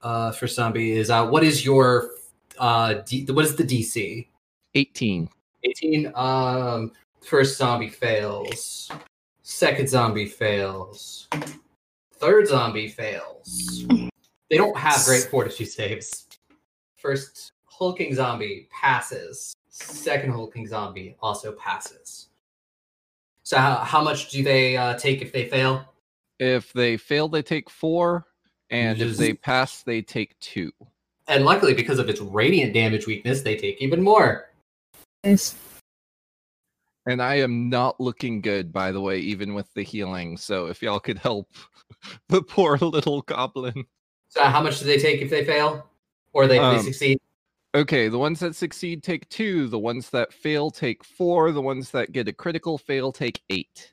Uh, 0.02 0.32
first 0.32 0.56
zombie 0.56 0.94
is 0.94 1.10
uh, 1.10 1.28
what 1.28 1.44
is 1.44 1.66
your 1.66 2.12
uh, 2.58 2.96
D, 3.06 3.26
what 3.26 3.46
is 3.46 3.56
the 3.56 3.64
DC? 3.64 4.28
18. 4.76 5.30
18. 5.64 6.12
Um, 6.16 6.92
first 7.22 7.58
zombie 7.58 7.90
fails. 7.90 8.92
Second 9.44 9.90
zombie 9.90 10.26
fails. 10.26 11.28
Third 12.14 12.48
zombie 12.48 12.88
fails. 12.88 13.86
They 14.50 14.58
don't 14.58 14.78
have 14.78 15.04
great 15.06 15.26
fortitude 15.26 15.70
saves. 15.70 16.28
First 16.96 17.52
hulking 17.66 18.16
zombie 18.16 18.68
passes. 18.72 19.54
Second 19.70 20.32
hulking 20.32 20.68
zombie 20.68 21.16
also 21.22 21.52
passes. 21.54 22.30
So 23.48 23.58
how, 23.58 23.76
how 23.78 24.02
much 24.02 24.30
do 24.30 24.44
they 24.44 24.76
uh, 24.76 24.98
take 24.98 25.22
if 25.22 25.32
they 25.32 25.46
fail? 25.46 25.86
If 26.38 26.74
they 26.74 26.98
fail, 26.98 27.30
they 27.30 27.42
take 27.42 27.70
four, 27.70 28.26
and 28.70 29.02
if 29.02 29.16
they 29.16 29.36
pass, 29.36 29.84
they 29.84 30.02
take 30.02 30.38
two. 30.42 30.70
And 31.30 31.46
luckily, 31.46 31.74
because 31.74 31.98
of 31.98 32.10
its 32.10 32.20
radiant 32.20 32.74
damage 32.74 33.08
weakness, 33.08 33.44
they 33.44 33.56
take 33.56 33.82
even 33.82 34.04
more. 34.04 34.50
Nice. 35.24 35.56
And 37.06 37.22
I 37.22 37.36
am 37.36 37.70
not 37.70 38.02
looking 38.02 38.42
good, 38.42 38.74
by 38.74 38.92
the 38.92 39.00
way, 39.00 39.20
even 39.20 39.54
with 39.54 39.74
the 39.76 39.84
healing. 39.84 40.36
So 40.36 40.66
if 40.66 40.82
y'all 40.82 41.00
could 41.00 41.18
help 41.18 41.50
the 42.28 42.42
poor 42.42 42.78
little 42.80 43.22
goblin. 43.22 43.86
So 44.28 44.44
how 44.44 44.62
much 44.62 44.80
do 44.80 44.86
they 44.86 44.98
take 44.98 45.22
if 45.22 45.30
they 45.30 45.46
fail, 45.46 45.88
or 46.34 46.48
they, 46.48 46.58
they 46.58 46.66
Um, 46.66 46.82
succeed? 46.82 47.18
Okay, 47.78 48.08
the 48.08 48.18
ones 48.18 48.40
that 48.40 48.56
succeed 48.56 49.04
take 49.04 49.30
two. 49.30 49.68
The 49.68 49.78
ones 49.78 50.10
that 50.10 50.34
fail 50.34 50.72
take 50.72 51.04
four. 51.04 51.52
The 51.52 51.62
ones 51.62 51.92
that 51.92 52.12
get 52.12 52.28
a 52.28 52.34
critical 52.34 52.76
fail 52.76 53.12
take 53.12 53.44
eight. 53.52 53.92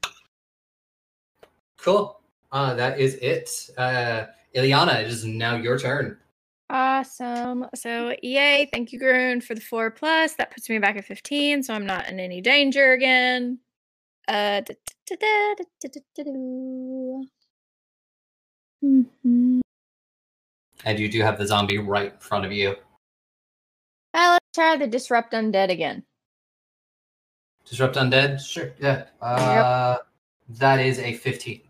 Cool. 1.76 2.18
Uh, 2.50 2.72
that 2.72 2.98
is 2.98 3.16
it. 3.16 3.68
Uh, 3.76 4.24
Ileana, 4.56 5.02
it 5.02 5.08
is 5.08 5.26
now 5.26 5.56
your 5.56 5.78
turn. 5.78 6.16
Awesome. 6.70 7.66
So, 7.74 8.16
yay. 8.22 8.70
Thank 8.72 8.90
you, 8.90 8.98
Grun, 8.98 9.42
for 9.42 9.54
the 9.54 9.60
four 9.60 9.90
plus. 9.90 10.32
That 10.36 10.50
puts 10.50 10.70
me 10.70 10.78
back 10.78 10.96
at 10.96 11.04
15, 11.04 11.62
so 11.62 11.74
I'm 11.74 11.84
not 11.84 12.08
in 12.08 12.18
any 12.18 12.40
danger 12.40 12.92
again. 12.92 13.58
Uh, 14.26 14.62
da- 14.62 14.74
da- 15.06 15.54
da-. 16.16 16.24
Mhm. 18.82 19.60
And 20.86 20.98
you 20.98 21.10
do 21.10 21.20
have 21.20 21.36
the 21.36 21.46
zombie 21.46 21.76
right 21.76 22.14
in 22.14 22.18
front 22.18 22.46
of 22.46 22.52
you. 22.52 22.76
Try 24.54 24.76
the 24.76 24.86
disrupt 24.86 25.32
undead 25.32 25.70
again. 25.70 26.04
Disrupt 27.68 27.96
undead? 27.96 28.40
Sure. 28.40 28.72
Yeah. 28.78 29.06
Uh, 29.20 29.96
That 30.48 30.78
is 30.80 30.98
a 30.98 31.14
15. 31.14 31.60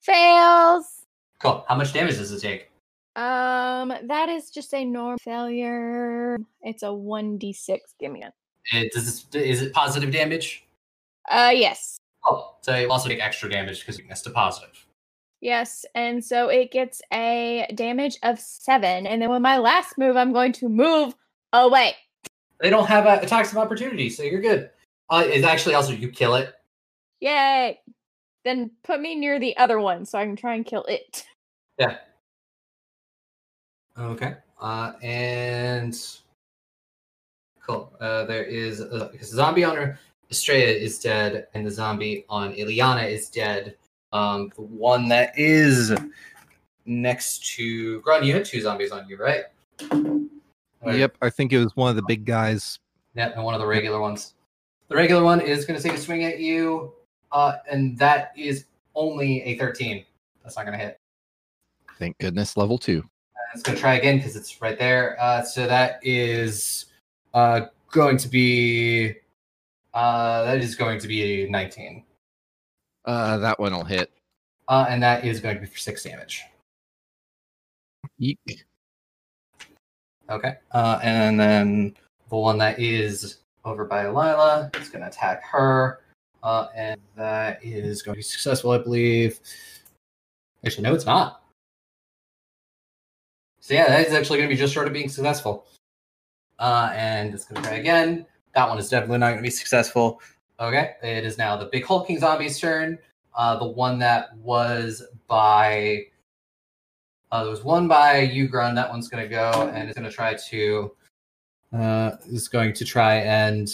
Fails. 0.00 1.04
Cool. 1.40 1.64
How 1.68 1.74
much 1.76 1.92
damage 1.92 2.16
does 2.16 2.32
it 2.32 2.40
take? 2.40 2.70
Um, 3.16 3.92
that 4.04 4.28
is 4.28 4.50
just 4.50 4.72
a 4.74 4.84
normal 4.84 5.18
failure. 5.18 6.38
It's 6.62 6.82
a 6.82 6.86
1d6. 6.86 7.78
Give 7.98 8.12
me 8.12 8.22
it. 8.24 8.32
it 8.72 8.92
does 8.92 9.04
this, 9.30 9.42
is 9.42 9.62
it 9.62 9.72
positive 9.72 10.10
damage? 10.10 10.64
Uh, 11.30 11.52
yes. 11.54 11.98
Oh, 12.24 12.54
so 12.62 12.76
you 12.76 12.90
also 12.90 13.08
take 13.08 13.20
extra 13.20 13.48
damage 13.50 13.80
because 13.80 13.98
you 13.98 14.04
missed 14.08 14.26
a 14.26 14.30
positive. 14.30 14.86
Yes, 15.40 15.86
and 15.94 16.22
so 16.24 16.48
it 16.48 16.70
gets 16.70 17.00
a 17.12 17.66
damage 17.74 18.18
of 18.22 18.38
seven. 18.38 19.06
And 19.06 19.22
then 19.22 19.30
with 19.30 19.40
my 19.42 19.58
last 19.58 19.96
move, 19.96 20.16
I'm 20.16 20.32
going 20.32 20.52
to 20.54 20.68
move 20.68 21.14
away. 21.52 21.94
They 22.60 22.70
don't 22.70 22.86
have 22.86 23.06
uh, 23.06 23.18
attacks 23.22 23.52
of 23.52 23.58
opportunity, 23.58 24.10
so 24.10 24.22
you're 24.22 24.40
good. 24.40 24.70
Uh, 25.08 25.24
it's 25.26 25.46
actually 25.46 25.74
also 25.74 25.92
you 25.92 26.08
kill 26.08 26.34
it. 26.34 26.54
Yay! 27.20 27.80
Then 28.44 28.70
put 28.84 29.00
me 29.00 29.14
near 29.14 29.38
the 29.38 29.56
other 29.56 29.80
one 29.80 30.04
so 30.04 30.18
I 30.18 30.24
can 30.24 30.36
try 30.36 30.54
and 30.54 30.64
kill 30.64 30.84
it. 30.84 31.26
Yeah. 31.78 31.96
Okay. 33.98 34.34
Uh, 34.60 34.92
and 35.02 35.98
cool. 37.66 37.92
Uh, 38.00 38.24
there 38.24 38.44
is 38.44 38.80
a, 38.80 39.10
a 39.18 39.24
zombie 39.24 39.64
on 39.64 39.96
Estrella 40.30 40.62
is 40.62 40.98
dead, 40.98 41.48
and 41.54 41.66
the 41.66 41.70
zombie 41.70 42.24
on 42.28 42.52
Ileana 42.54 43.10
is 43.10 43.28
dead. 43.28 43.76
Um, 44.12 44.50
the 44.54 44.62
one 44.62 45.08
that 45.08 45.32
is 45.36 45.92
next 46.86 47.54
to 47.56 48.00
Grun, 48.00 48.24
you 48.24 48.34
had 48.34 48.44
two 48.44 48.60
zombies 48.60 48.92
on 48.92 49.08
you, 49.08 49.16
right? 49.16 49.44
Or- 50.82 50.92
Yep, 50.94 51.16
I 51.20 51.30
think 51.30 51.52
it 51.52 51.58
was 51.58 51.74
one 51.76 51.90
of 51.90 51.96
the 51.96 52.02
big 52.02 52.24
guys. 52.24 52.78
Yeah, 53.14 53.30
and 53.34 53.44
one 53.44 53.54
of 53.54 53.60
the 53.60 53.66
regular 53.66 54.00
ones. 54.00 54.34
The 54.88 54.96
regular 54.96 55.22
one 55.22 55.40
is 55.40 55.64
going 55.64 55.78
to 55.78 55.82
take 55.82 55.96
a 55.96 56.00
swing 56.00 56.24
at 56.24 56.40
you, 56.40 56.92
uh, 57.32 57.56
and 57.70 57.98
that 57.98 58.32
is 58.36 58.64
only 58.94 59.42
a 59.42 59.56
13. 59.58 60.04
That's 60.42 60.56
not 60.56 60.64
going 60.66 60.78
to 60.78 60.84
hit. 60.84 60.98
Thank 61.98 62.18
goodness, 62.18 62.56
level 62.56 62.78
two. 62.78 63.04
It's 63.54 63.62
going 63.62 63.76
to 63.76 63.80
try 63.80 63.94
again 63.94 64.16
because 64.18 64.36
it's 64.36 64.62
right 64.62 64.78
there. 64.78 65.16
Uh, 65.20 65.42
so 65.42 65.66
that 65.66 65.98
is 66.02 66.86
uh, 67.34 67.62
going 67.90 68.16
to 68.16 68.28
be 68.28 69.14
uh, 69.92 70.44
that 70.44 70.58
is 70.58 70.76
going 70.76 71.00
to 71.00 71.08
be 71.08 71.42
a 71.44 71.50
19, 71.50 72.04
Uh, 73.04 73.38
that 73.38 73.58
one 73.58 73.72
will 73.74 73.84
hit. 73.84 74.10
uh, 74.68 74.86
and 74.88 75.02
that 75.02 75.24
is 75.24 75.40
going 75.40 75.56
to 75.56 75.60
be 75.60 75.66
for 75.66 75.78
six 75.78 76.04
damage. 76.04 76.42
Eek. 78.18 78.64
Okay, 80.30 80.54
uh, 80.70 81.00
and 81.02 81.38
then 81.40 81.96
the 82.28 82.36
one 82.36 82.56
that 82.58 82.78
is 82.78 83.38
over 83.64 83.84
by 83.84 84.06
Lila 84.06 84.70
is 84.80 84.88
going 84.88 85.02
to 85.02 85.08
attack 85.08 85.42
her, 85.44 86.00
uh, 86.44 86.68
and 86.74 87.00
that 87.16 87.58
is 87.64 88.02
going 88.02 88.14
to 88.14 88.18
be 88.18 88.22
successful, 88.22 88.70
I 88.70 88.78
believe. 88.78 89.40
Actually, 90.64 90.84
no, 90.84 90.94
it's 90.94 91.06
not. 91.06 91.42
So 93.60 93.74
yeah, 93.74 93.88
that 93.88 94.06
is 94.06 94.14
actually 94.14 94.38
going 94.38 94.48
to 94.48 94.54
be 94.54 94.58
just 94.58 94.72
short 94.72 94.86
of 94.86 94.92
being 94.92 95.08
successful. 95.08 95.66
Uh, 96.58 96.92
and 96.94 97.34
it's 97.34 97.44
going 97.44 97.62
to 97.62 97.68
try 97.68 97.78
again. 97.78 98.26
That 98.54 98.68
one 98.68 98.78
is 98.78 98.88
definitely 98.88 99.18
not 99.18 99.28
going 99.28 99.38
to 99.38 99.42
be 99.42 99.50
successful. 99.50 100.20
Okay, 100.60 100.92
it 101.02 101.24
is 101.24 101.38
now 101.38 101.56
the 101.56 101.66
big 101.66 101.84
hulking 101.84 102.18
zombie's 102.18 102.60
turn. 102.60 102.98
Uh, 103.34 103.58
the 103.58 103.66
one 103.66 103.98
that 103.98 104.36
was 104.36 105.02
by 105.26 106.04
uh, 107.32 107.42
there 107.42 107.50
was 107.50 107.64
one 107.64 107.88
by 107.88 108.26
Ugrun. 108.28 108.74
That 108.74 108.90
one's 108.90 109.08
going 109.08 109.22
to 109.22 109.28
go 109.28 109.70
and 109.74 109.88
it's 109.88 109.98
going 109.98 110.08
to 110.08 110.14
try 110.14 110.34
to 110.34 110.92
uh, 111.72 112.16
is 112.26 112.48
going 112.48 112.72
to 112.74 112.84
try 112.84 113.16
and 113.16 113.70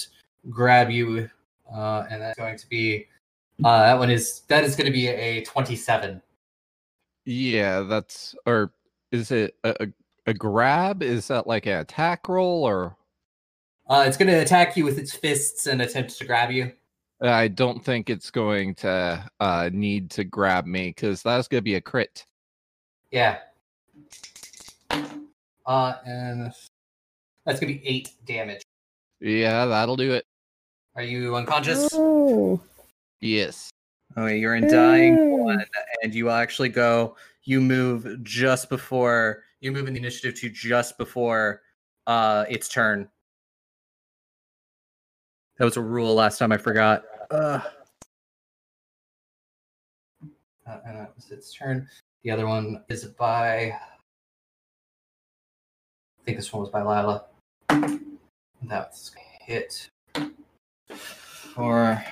grab 0.51 0.91
you, 0.91 1.29
uh, 1.75 2.05
and 2.11 2.21
that's 2.21 2.39
going 2.39 2.59
to 2.59 2.69
be 2.69 3.07
uh, 3.65 3.83
that 3.85 3.99
one 3.99 4.11
is 4.11 4.43
that 4.49 4.65
is 4.65 4.77
going 4.77 4.87
to 4.87 4.93
be 4.93 5.09
a 5.09 5.43
twenty-seven. 5.45 6.21
Yeah, 7.25 7.81
that's 7.81 8.35
or 8.45 8.73
is 9.13 9.31
it 9.31 9.57
a, 9.65 9.89
a, 10.27 10.35
grab? 10.35 11.03
Is 11.03 11.29
that 11.29 11.47
like 11.47 11.67
an 11.67 11.79
attack 11.79 12.29
roll 12.29 12.65
or 12.65 12.97
Uh, 13.89 14.05
it's 14.07 14.17
going 14.17 14.29
to 14.29 14.43
attack 14.43 14.77
you 14.77 14.85
with 14.85 14.99
its 14.99 15.15
fists 15.15 15.67
and 15.67 15.81
attempt 15.81 16.19
to 16.19 16.27
grab 16.27 16.51
you. 16.51 16.73
I 17.23 17.49
don't 17.49 17.83
think 17.83 18.11
it's 18.11 18.31
going 18.31 18.75
to 18.77 19.25
uh 19.41 19.71
need 19.73 20.11
to 20.11 20.25
grab 20.25 20.67
me 20.67 20.89
because 20.89 21.23
that's 21.23 21.49
gonna 21.49 21.63
be 21.63 21.77
a 21.77 21.81
crit. 21.81 22.27
Yeah. 23.17 23.39
Uh, 25.65 25.95
and 26.05 26.53
that's 27.47 27.59
going 27.59 27.73
to 27.73 27.79
be 27.79 27.81
eight 27.83 28.11
damage. 28.27 28.61
Yeah, 29.21 29.65
that'll 29.65 29.97
do 29.97 30.13
it. 30.13 30.27
Are 30.97 31.03
you 31.03 31.35
unconscious? 31.35 31.89
Oh. 31.95 32.61
Yes. 33.23 33.71
Okay, 34.19 34.39
you're 34.39 34.57
in 34.57 34.71
dying 34.71 35.39
one, 35.39 35.65
and 36.03 36.15
you 36.15 36.29
actually 36.29 36.69
go. 36.69 37.17
You 37.45 37.63
move 37.63 38.23
just 38.23 38.69
before 38.69 39.45
you 39.61 39.73
move 39.73 39.89
in 39.89 39.95
the 39.95 40.01
initiative 40.01 40.39
to 40.41 40.51
just 40.51 40.99
before 40.99 41.63
uh 42.07 42.45
its 42.51 42.69
turn. 42.69 43.09
That 45.57 45.65
was 45.65 45.79
a 45.79 45.83
rule 45.83 46.15
last 46.15 46.37
time. 46.37 46.53
I 46.53 46.59
forgot. 46.59 47.05
Uh, 47.31 47.61
uh, 50.69 50.81
and 50.85 50.99
that 50.99 51.13
was 51.17 51.31
its 51.31 51.55
turn. 51.55 51.89
The 52.27 52.33
other 52.33 52.49
one 52.49 52.83
is 52.89 53.05
by. 53.05 53.71
I 53.71 53.79
think 56.25 56.37
this 56.37 56.53
one 56.53 56.63
was 56.63 56.71
by 56.71 56.83
Lila. 56.83 57.23
That's 58.65 59.13
hit 59.43 59.89
for. 61.21 62.05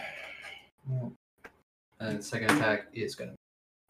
And 1.99 2.23
second 2.23 2.53
attack 2.53 2.87
is 2.93 3.17
gonna. 3.17 3.35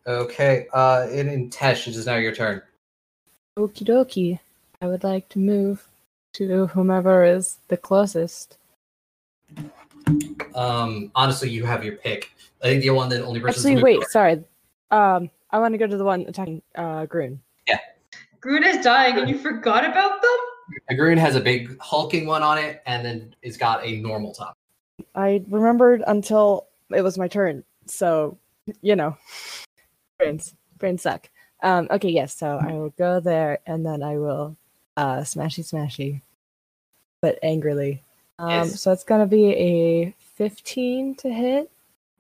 Okay, 0.07 0.67
uh, 0.73 1.09
and 1.11 1.29
in 1.29 1.51
Tesh, 1.51 1.89
it 1.89 1.95
is 1.95 2.07
now 2.07 2.17
your 2.17 2.35
turn. 2.35 2.63
Okie 3.59 3.87
dokie. 3.87 4.39
I 4.81 4.87
would 4.87 5.05
like 5.05 5.29
to 5.29 5.39
move 5.39 5.87
to 6.33 6.69
whomever 6.69 7.23
is 7.23 7.59
the 7.69 7.77
closest. 7.77 8.57
Um, 10.55 11.13
honestly, 11.15 11.51
you 11.51 11.67
have 11.67 11.85
your 11.85 11.97
pick. 11.97 12.31
I 12.63 12.69
think 12.69 12.83
the 12.83 12.89
one 12.89 13.11
that 13.11 13.23
only 13.23 13.41
person. 13.41 13.73
Actually, 13.73 13.83
wait, 13.83 14.05
sorry. 14.05 14.43
Um, 14.91 15.29
I 15.55 15.59
want 15.59 15.73
to 15.73 15.79
go 15.79 15.87
to 15.87 15.97
the 15.97 16.03
one 16.03 16.23
attacking 16.27 16.63
uh 16.75 17.07
Grun. 17.07 17.41
Yeah. 17.69 17.79
Grun 18.41 18.65
is 18.65 18.85
dying 18.85 19.17
and 19.19 19.31
you 19.31 19.39
forgot 19.39 19.85
about 19.85 20.21
them? 20.21 20.39
Agrun 20.91 21.17
has 21.17 21.37
a 21.37 21.41
big 21.41 21.79
hulking 21.79 22.27
one 22.27 22.43
on 22.43 22.59
it, 22.59 22.83
and 22.87 23.07
then 23.07 23.37
it's 23.43 23.57
got 23.57 23.85
a 23.85 24.01
normal 24.01 24.33
top. 24.33 24.57
I 25.15 25.45
remembered 25.49 26.03
until 26.09 26.67
it 26.91 27.03
was 27.03 27.17
my 27.17 27.29
turn, 27.29 27.63
so 27.87 28.37
you 28.83 28.97
know, 28.97 29.17
brains 30.19 30.55
brains 30.79 31.03
suck. 31.03 31.29
Um, 31.63 31.87
okay, 31.89 32.09
yes. 32.09 32.35
So 32.35 32.59
I 32.61 32.73
will 32.73 32.91
go 32.99 33.21
there, 33.21 33.61
and 33.65 33.87
then 33.87 34.03
I 34.03 34.19
will 34.19 34.57
uh 34.97 35.19
smashy 35.19 35.63
smashy, 35.63 36.21
but 37.23 37.39
angrily. 37.45 38.03
Um, 38.41 38.51
Yes. 38.51 38.81
so 38.81 38.91
it's 38.91 39.05
gonna 39.05 39.27
be 39.27 39.55
a 39.55 40.15
fifteen 40.35 41.15
to 41.17 41.33
hit. 41.33 41.71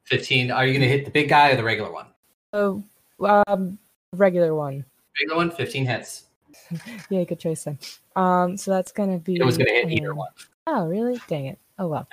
Fifteen. 0.05 0.53
Are 0.53 0.65
you 0.65 0.73
gonna 0.75 0.87
hit 0.87 1.05
the 1.05 1.11
big 1.11 1.29
guy 1.29 1.51
or 1.51 1.57
the 1.57 1.65
regular 1.65 1.91
one? 1.93 2.07
Oh, 2.53 2.85
um, 3.21 3.79
regular 4.13 4.55
one. 4.55 4.85
Regular 5.21 5.37
one, 5.37 5.51
fifteen 5.51 5.87
hits. 5.87 6.25
Yeah, 7.11 7.25
good 7.25 7.41
choice 7.41 7.65
then. 7.65 7.79
Um, 8.17 8.57
so 8.57 8.71
that's 8.71 8.93
gonna 8.93 9.19
be. 9.19 9.37
It 9.37 9.45
was 9.45 9.59
gonna 9.59 9.71
hit 9.71 9.91
either 9.91 10.15
one. 10.15 10.31
Oh, 10.67 10.87
really? 10.87 11.21
Dang 11.29 11.47
it. 11.47 11.59
Oh 11.79 11.89
well. 11.89 12.09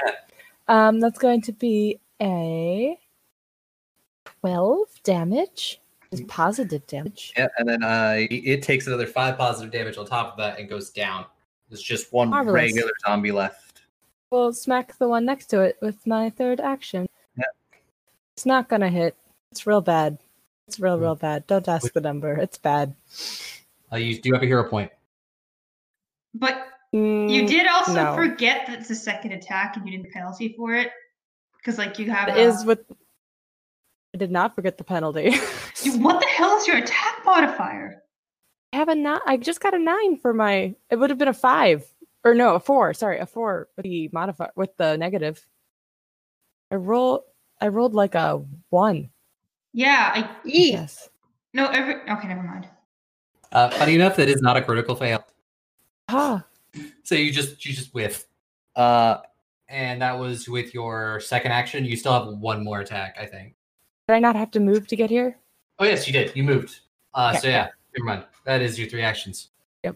Um, 0.67 0.99
that's 0.99 1.19
going 1.19 1.41
to 1.43 1.53
be 1.53 1.99
a 2.21 2.97
twelve 4.25 4.87
damage. 5.03 5.79
Is 6.11 6.21
positive 6.21 6.85
damage. 6.87 7.31
Yeah, 7.37 7.47
and 7.57 7.69
then 7.69 7.83
uh, 7.83 8.15
it 8.29 8.61
takes 8.63 8.85
another 8.87 9.07
five 9.07 9.37
positive 9.37 9.71
damage 9.71 9.97
on 9.97 10.05
top 10.05 10.33
of 10.33 10.37
that 10.39 10.59
and 10.59 10.67
goes 10.67 10.89
down. 10.89 11.25
There's 11.69 11.81
just 11.81 12.11
one 12.11 12.29
Marvelous. 12.29 12.53
regular 12.53 12.91
zombie 13.05 13.31
left. 13.31 13.83
will 14.29 14.51
smack 14.51 14.97
the 14.97 15.07
one 15.07 15.23
next 15.23 15.45
to 15.47 15.61
it 15.61 15.77
with 15.81 16.05
my 16.05 16.29
third 16.29 16.59
action. 16.59 17.07
Yep. 17.37 17.47
It's 18.33 18.45
not 18.45 18.67
gonna 18.67 18.89
hit. 18.89 19.15
It's 19.51 19.65
real 19.65 19.79
bad. 19.79 20.17
It's 20.71 20.79
real, 20.79 20.97
real 20.97 21.15
bad. 21.15 21.45
Don't 21.47 21.67
ask 21.67 21.91
the 21.91 21.99
number. 21.99 22.31
It's 22.35 22.57
bad. 22.57 22.95
Uh, 23.91 23.97
you 23.97 24.21
do 24.21 24.31
have 24.31 24.41
a 24.41 24.45
hero 24.45 24.69
point. 24.69 24.89
But 26.33 26.65
Mm, 26.93 27.29
you 27.29 27.45
did 27.47 27.67
also 27.67 27.93
no. 27.93 28.15
forget 28.15 28.67
that 28.67 28.79
it's 28.79 28.89
a 28.89 28.95
second 28.95 29.31
attack 29.31 29.75
and 29.77 29.85
you 29.87 29.97
didn't 29.97 30.11
penalty 30.13 30.53
for 30.57 30.73
it. 30.75 30.91
Because 31.57 31.77
like 31.77 31.99
you 31.99 32.09
have 32.11 32.27
It 32.29 32.35
a, 32.37 32.39
is 32.41 32.63
with. 32.65 32.79
I 34.13 34.17
did 34.17 34.29
not 34.31 34.55
forget 34.55 34.77
the 34.77 34.83
penalty. 34.85 35.33
You- 35.83 35.99
what 35.99 36.19
the 36.21 36.27
hell 36.27 36.55
is 36.57 36.67
your 36.67 36.77
attack 36.77 37.23
modifier? 37.25 38.01
I 38.71 38.77
have 38.77 38.87
a 38.89 38.95
nine. 38.95 39.19
I 39.25 39.35
just 39.37 39.59
got 39.61 39.73
a 39.73 39.79
nine 39.79 40.17
for 40.17 40.33
my. 40.33 40.75
It 40.89 40.95
would 40.97 41.09
have 41.09 41.19
been 41.19 41.27
a 41.27 41.33
five 41.33 41.85
or 42.23 42.33
no, 42.33 42.55
a 42.55 42.59
four. 42.61 42.93
Sorry, 42.93 43.19
a 43.19 43.25
four 43.25 43.67
with 43.75 43.83
the 43.83 44.09
modifier 44.13 44.51
with 44.55 44.75
the 44.77 44.95
negative. 44.97 45.45
I 46.71 46.75
roll. 46.75 47.25
I 47.59 47.67
rolled 47.69 47.93
like 47.93 48.15
a 48.15 48.41
one. 48.69 49.09
Yeah, 49.73 50.11
I 50.13 50.29
Yes. 50.43 51.09
no 51.53 51.67
every 51.67 51.95
okay, 52.09 52.27
never 52.27 52.43
mind. 52.43 52.67
Uh, 53.51 53.69
funny 53.71 53.95
enough, 53.95 54.15
that 54.15 54.29
is 54.29 54.41
not 54.41 54.57
a 54.57 54.61
critical 54.61 54.95
fail. 54.95 55.25
Ah, 56.09 56.45
So 57.03 57.15
you 57.15 57.31
just 57.31 57.65
you 57.65 57.73
just 57.73 57.93
whiff. 57.93 58.25
Uh, 58.75 59.17
and 59.67 60.01
that 60.01 60.17
was 60.17 60.47
with 60.49 60.73
your 60.73 61.19
second 61.19 61.51
action. 61.51 61.85
You 61.85 61.95
still 61.97 62.13
have 62.13 62.27
one 62.39 62.63
more 62.63 62.79
attack, 62.81 63.15
I 63.19 63.25
think. 63.25 63.55
did 64.07 64.15
I 64.15 64.19
not 64.19 64.35
have 64.35 64.51
to 64.51 64.59
move 64.59 64.87
to 64.87 64.95
get 64.95 65.09
here? 65.09 65.37
Oh 65.79 65.85
yes, 65.85 66.07
you 66.07 66.13
did. 66.13 66.35
You 66.35 66.43
moved. 66.43 66.79
Uh, 67.13 67.29
Okay. 67.31 67.39
so 67.39 67.47
yeah, 67.47 67.67
never 67.97 68.05
mind. 68.05 68.25
That 68.45 68.61
is 68.61 68.77
your 68.79 68.89
three 68.89 69.01
actions. 69.03 69.49
Yep. 69.83 69.95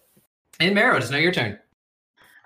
And 0.59 0.75
Marrow, 0.75 0.97
it's 0.97 1.09
now 1.09 1.17
your 1.17 1.31
turn. 1.33 1.59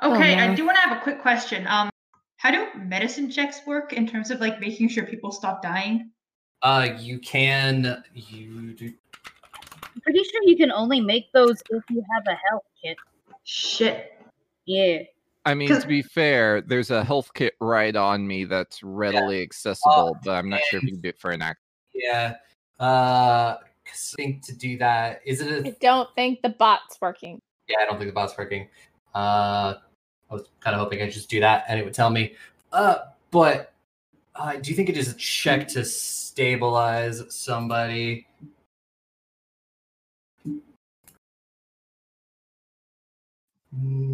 Okay, 0.01 0.35
I 0.35 0.55
do 0.55 0.65
want 0.65 0.77
to 0.77 0.81
have 0.81 0.97
a 0.97 1.01
quick 1.01 1.21
question. 1.21 1.67
Um, 1.67 1.89
how 2.37 2.51
do 2.51 2.67
medicine 2.79 3.29
checks 3.29 3.59
work 3.67 3.91
in 3.93 4.07
terms 4.07 4.31
of 4.31 4.39
like 4.39 4.59
making 4.59 4.89
sure 4.89 5.05
people 5.05 5.31
stop 5.31 5.61
dying? 5.61 6.09
Uh, 6.61 6.89
you 6.99 7.19
can 7.19 8.03
you 8.13 8.73
do. 8.73 8.93
I'm 9.83 10.01
pretty 10.01 10.23
sure 10.23 10.43
you 10.43 10.57
can 10.57 10.71
only 10.71 10.99
make 10.99 11.31
those 11.31 11.61
if 11.69 11.83
you 11.89 12.03
have 12.13 12.23
a 12.27 12.37
health 12.49 12.63
kit. 12.81 12.97
Shit. 13.43 14.13
Yeah. 14.65 14.99
I 15.45 15.53
mean, 15.53 15.69
to 15.69 15.87
be 15.87 16.01
fair, 16.01 16.61
there's 16.61 16.91
a 16.91 17.03
health 17.03 17.31
kit 17.33 17.55
right 17.59 17.95
on 17.95 18.27
me 18.27 18.43
that's 18.43 18.83
readily 18.83 19.41
accessible, 19.41 20.17
but 20.23 20.31
I'm 20.31 20.49
not 20.49 20.59
sure 20.69 20.77
if 20.77 20.83
you 20.83 20.91
can 20.91 21.01
do 21.01 21.09
it 21.09 21.17
for 21.17 21.31
an 21.31 21.41
act. 21.41 21.59
Yeah. 21.93 22.35
Uh, 22.79 23.57
I 23.61 23.91
think 24.15 24.43
to 24.45 24.55
do 24.55 24.77
that 24.77 25.21
is 25.25 25.41
it 25.41 25.65
I 25.65 25.69
a 25.69 25.71
don't 25.81 26.13
think 26.13 26.41
the 26.41 26.49
bot's 26.49 26.97
working. 27.01 27.41
Yeah, 27.67 27.77
I 27.81 27.85
don't 27.85 27.97
think 27.97 28.09
the 28.09 28.13
bot's 28.13 28.37
working. 28.37 28.67
Uh, 29.15 29.75
I 30.29 30.33
was 30.33 30.43
kind 30.59 30.75
of 30.75 30.81
hoping 30.81 31.01
I'd 31.01 31.11
just 31.11 31.29
do 31.29 31.39
that 31.39 31.65
and 31.67 31.79
it 31.79 31.83
would 31.83 31.93
tell 31.93 32.09
me. 32.09 32.35
Uh, 32.71 32.97
but 33.31 33.73
uh, 34.39 34.55
do 34.55 34.69
you 34.69 34.75
think 34.75 34.89
it 34.89 34.97
is 34.97 35.11
a 35.11 35.15
check 35.15 35.67
to 35.67 35.83
stabilize 35.83 37.21
somebody? 37.29 38.25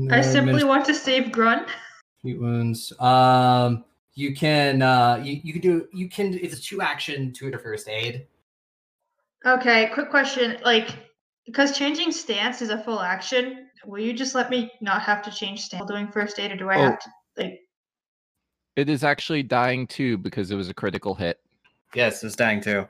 I 0.09 0.21
simply 0.21 0.63
want 0.63 0.85
to 0.85 0.93
save 0.93 1.31
Grunt. 1.31 1.67
Acute 2.19 2.41
wounds. 2.41 2.91
Um, 2.99 3.85
you 4.15 4.35
can 4.35 4.81
uh, 4.81 5.21
you, 5.23 5.39
you 5.43 5.53
can 5.53 5.61
do 5.61 5.87
you 5.93 6.09
can 6.09 6.33
it's 6.33 6.57
a 6.57 6.61
two 6.61 6.81
action 6.81 7.31
to 7.33 7.47
your 7.47 7.59
first 7.59 7.87
aid. 7.87 8.25
Okay, 9.45 9.91
quick 9.93 10.09
question. 10.09 10.57
Like, 10.65 10.97
because 11.45 11.77
changing 11.77 12.11
stance 12.11 12.63
is 12.63 12.69
a 12.69 12.83
full 12.83 12.99
action, 12.99 13.67
will 13.85 14.01
you 14.01 14.11
just 14.11 14.33
let 14.33 14.49
me 14.49 14.71
not 14.81 15.03
have 15.03 15.21
to 15.23 15.31
change 15.31 15.61
stance 15.61 15.81
while 15.81 15.87
doing 15.87 16.11
first 16.11 16.39
aid, 16.39 16.51
or 16.51 16.55
do 16.55 16.69
I 16.69 16.77
Oh. 16.77 16.81
have 16.81 16.99
to 16.99 17.09
like? 17.37 17.64
It 18.75 18.89
is 18.89 19.03
actually 19.03 19.43
dying 19.43 19.87
too 19.87 20.17
because 20.17 20.51
it 20.51 20.55
was 20.55 20.69
a 20.69 20.73
critical 20.73 21.15
hit. 21.15 21.39
Yes, 21.93 22.23
it's 22.23 22.35
dying 22.35 22.61
too. 22.61 22.87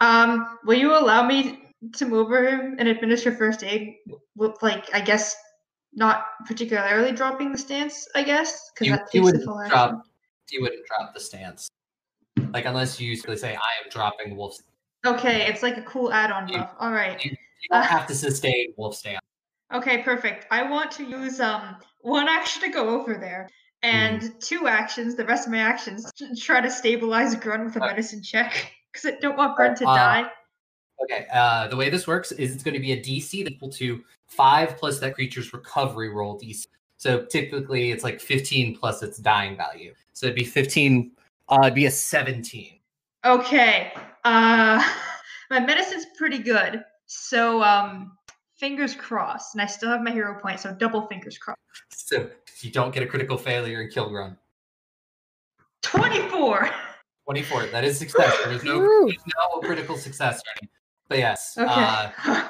Um, 0.00 0.58
will 0.64 0.78
you 0.78 0.96
allow 0.96 1.26
me 1.26 1.62
to 1.94 2.06
move 2.06 2.26
over 2.26 2.48
him 2.48 2.76
and 2.78 2.88
administer 2.88 3.32
first 3.32 3.62
aid? 3.62 3.96
With 4.36 4.62
like, 4.62 4.86
I 4.94 5.00
guess, 5.00 5.36
not 5.94 6.24
particularly 6.46 7.12
dropping 7.12 7.52
the 7.52 7.58
stance. 7.58 8.08
I 8.14 8.22
guess 8.22 8.70
because 8.72 8.86
You, 8.86 8.92
that 8.96 9.00
you 9.00 9.04
takes 9.04 9.12
the 9.14 9.20
wouldn't 9.22 9.44
full 9.44 9.60
action. 9.60 9.70
drop 9.70 10.06
you 10.50 10.62
wouldn't 10.62 10.84
drop 10.86 11.14
the 11.14 11.20
stance. 11.20 11.68
Like 12.52 12.64
unless 12.64 12.98
you 13.00 13.14
simply 13.14 13.36
say 13.36 13.50
I 13.54 13.84
am 13.84 13.90
dropping 13.90 14.36
wolf. 14.36 14.56
Okay, 15.06 15.46
it's 15.46 15.62
like 15.62 15.76
a 15.76 15.82
cool 15.82 16.12
add-on 16.12 16.48
You- 16.48 16.58
buff. 16.58 16.74
All 16.80 16.90
right. 16.92 17.22
You 17.24 17.36
don't 17.70 17.78
Uh, 17.80 17.82
have 17.82 18.06
to 18.08 18.14
sustain 18.14 18.72
wolf 18.76 18.96
stance. 18.96 19.20
Okay, 19.72 20.02
perfect. 20.02 20.46
I 20.50 20.62
want 20.68 20.90
to 20.92 21.04
use 21.04 21.40
um 21.40 21.76
one 22.00 22.26
action 22.28 22.62
to 22.62 22.68
go 22.70 22.88
over 22.88 23.14
there, 23.14 23.48
and 23.82 24.38
two 24.40 24.68
actions. 24.68 25.14
The 25.16 25.24
rest 25.24 25.46
of 25.46 25.52
my 25.52 25.58
actions 25.58 26.10
try 26.38 26.60
to 26.60 26.70
stabilize 26.70 27.34
Grunt 27.34 27.64
with 27.64 27.76
a 27.76 27.82
Uh, 27.82 27.86
medicine 27.86 28.22
check 28.22 28.72
because 28.92 29.06
I 29.06 29.18
don't 29.20 29.36
want 29.36 29.56
Grunt 29.56 29.78
to 29.78 29.88
uh, 29.88 29.96
die. 29.96 30.30
Okay. 31.02 31.26
Uh, 31.32 31.68
the 31.68 31.76
way 31.76 31.88
this 31.88 32.06
works 32.06 32.32
is 32.32 32.54
it's 32.54 32.62
going 32.62 32.74
to 32.74 32.80
be 32.80 32.92
a 32.92 33.00
DC 33.02 33.34
equal 33.34 33.70
to 33.70 34.02
five 34.26 34.76
plus 34.76 35.00
that 35.00 35.14
creature's 35.14 35.52
recovery 35.52 36.10
roll 36.10 36.38
DC. 36.38 36.66
So 36.96 37.24
typically 37.24 37.92
it's 37.92 38.04
like 38.04 38.20
15 38.20 38.76
plus 38.76 39.02
its 39.02 39.16
dying 39.18 39.56
value. 39.56 39.94
So 40.12 40.26
it'd 40.26 40.36
be 40.36 40.44
15. 40.44 41.12
Uh, 41.48 41.58
it'd 41.62 41.74
be 41.74 41.86
a 41.86 41.90
17. 41.90 42.78
Okay. 43.24 43.92
Uh, 44.24 44.82
my 45.50 45.60
medicine's 45.60 46.06
pretty 46.16 46.38
good, 46.38 46.84
so 47.06 47.62
um, 47.62 48.12
fingers 48.60 48.94
crossed. 48.94 49.54
And 49.54 49.62
I 49.62 49.66
still 49.66 49.88
have 49.88 50.02
my 50.02 50.10
hero 50.12 50.38
point, 50.38 50.60
so 50.60 50.72
double 50.72 51.06
fingers 51.08 51.38
crossed. 51.38 51.58
So 51.90 52.28
you 52.60 52.70
don't 52.70 52.92
get 52.94 53.02
a 53.02 53.06
critical 53.06 53.36
failure 53.36 53.80
and 53.80 53.90
kill 53.90 54.12
run. 54.12 54.36
Twenty-four. 55.82 56.70
24. 57.24 57.66
That 57.66 57.84
is 57.84 57.96
success. 57.98 58.36
There's 58.44 58.64
no, 58.64 58.80
there's 59.06 59.22
no 59.36 59.60
critical 59.60 59.96
success. 59.96 60.42
But 61.08 61.18
yes, 61.18 61.54
Okay. 61.56 61.70
uh, 62.26 62.48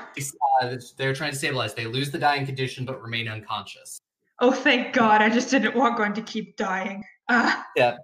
uh, 0.62 0.76
they're 0.96 1.12
trying 1.14 1.32
to 1.32 1.36
stabilize. 1.36 1.74
They 1.74 1.84
lose 1.86 2.10
the 2.10 2.18
dying 2.18 2.46
condition 2.46 2.84
but 2.86 3.00
remain 3.02 3.28
unconscious. 3.28 4.00
oh, 4.40 4.52
thank 4.52 4.94
God! 4.94 5.20
I 5.20 5.28
just 5.28 5.50
didn't 5.50 5.74
want 5.76 5.96
Grunt 5.96 6.14
to 6.16 6.22
keep 6.22 6.56
dying. 6.56 7.04
Uh, 7.28 7.62
Yeah. 7.76 7.96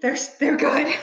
They're 0.00 0.16
they're 0.38 0.56
good. 0.56 0.94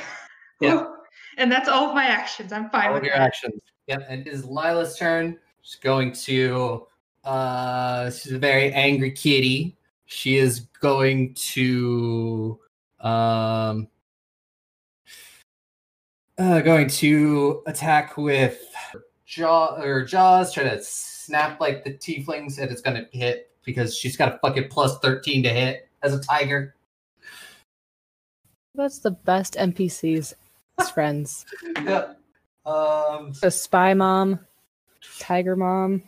Yeah. 0.62 0.76
Whew. 0.78 0.92
And 1.38 1.52
that's 1.52 1.68
all 1.68 1.90
of 1.90 1.96
my 1.96 2.06
actions. 2.06 2.54
I'm 2.54 2.70
fine 2.70 2.88
all 2.88 2.94
with 2.94 3.02
of 3.02 3.08
your 3.08 3.16
that. 3.18 3.24
actions. 3.28 3.60
Yep, 3.88 4.06
and 4.08 4.26
it 4.26 4.32
is 4.32 4.46
Lila's 4.46 4.98
turn. 4.98 5.38
She's 5.66 5.80
going 5.80 6.12
to 6.12 6.86
uh 7.24 8.12
she's 8.12 8.34
a 8.34 8.38
very 8.38 8.72
angry 8.72 9.12
kitty. 9.12 9.76
She 10.06 10.38
is 10.38 10.60
going 10.80 11.34
to 11.34 12.60
um 13.00 13.88
uh 16.38 16.62
going 16.62 16.88
to 16.88 17.64
attack 17.66 18.16
with 18.16 18.62
jaw 19.26 19.82
or 19.82 20.06
jaws, 20.06 20.54
try 20.54 20.66
to 20.66 20.84
snap 20.84 21.60
like 21.60 21.84
the 21.84 21.94
tieflings, 21.94 22.60
and 22.60 22.70
it's 22.70 22.82
gonna 22.82 23.08
hit 23.12 23.50
because 23.64 23.98
she's 23.98 24.16
got 24.16 24.36
a 24.36 24.38
fucking 24.38 24.68
plus 24.70 25.00
13 25.00 25.42
to 25.42 25.50
hit 25.50 25.90
as 26.04 26.14
a 26.14 26.20
tiger. 26.20 26.76
That's 28.76 29.00
the 29.00 29.12
best 29.12 29.56
NPCs. 29.56 30.36
Friends. 30.94 31.48
Yep. 31.84 32.20
Um 32.68 33.34
The 33.42 33.50
spy 33.50 33.96
mom, 33.96 34.42
tiger 35.20 35.56
mom. 35.56 36.04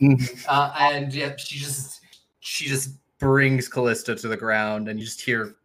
Uh, 0.47 0.73
and 0.79 1.13
yeah, 1.13 1.35
she 1.37 1.59
just 1.59 2.01
she 2.39 2.65
just 2.65 2.91
brings 3.19 3.67
Callista 3.67 4.15
to 4.15 4.27
the 4.27 4.37
ground, 4.37 4.87
and 4.87 4.99
you 4.99 5.05
just 5.05 5.21
hear 5.21 5.55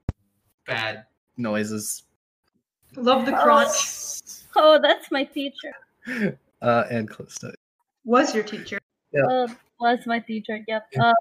bad 0.66 1.04
noises. 1.36 2.04
Love 2.96 3.26
the 3.26 3.32
crunch. 3.32 3.74
Oh, 4.56 4.78
that's 4.80 5.10
my 5.10 5.24
teacher. 5.24 5.72
Uh, 6.62 6.84
and 6.92 7.10
Callista, 7.10 7.52
Was 8.04 8.32
your 8.32 8.44
teacher? 8.44 8.78
Yeah. 9.12 9.24
Uh, 9.24 9.48
was 9.80 9.98
my 10.06 10.20
teacher. 10.20 10.60
Yep. 10.68 10.86
Uh, 10.96 11.12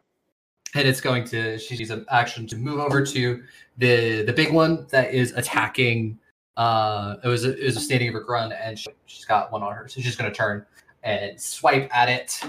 and 0.75 0.87
it's 0.87 1.01
going 1.01 1.23
to 1.25 1.57
she 1.57 1.75
needs 1.75 1.89
an 1.89 2.05
action 2.09 2.45
to 2.47 2.55
move 2.55 2.79
over 2.79 3.03
to 3.03 3.43
the 3.77 4.21
the 4.21 4.33
big 4.33 4.53
one 4.53 4.85
that 4.91 5.13
is 5.13 5.31
attacking. 5.31 6.19
Uh, 6.57 7.15
it 7.23 7.27
was 7.27 7.43
a, 7.43 7.59
it 7.59 7.65
was 7.65 7.75
a 7.75 7.79
standing 7.79 8.07
of 8.09 8.13
her 8.13 8.21
grunt, 8.21 8.53
and 8.53 8.77
she, 8.77 8.89
she's 9.07 9.25
got 9.25 9.51
one 9.51 9.63
on 9.63 9.73
her, 9.73 9.87
so 9.87 9.99
she's 9.99 10.15
going 10.15 10.29
to 10.29 10.37
turn 10.37 10.63
and 11.03 11.39
swipe 11.39 11.89
at 11.95 12.09
it. 12.09 12.41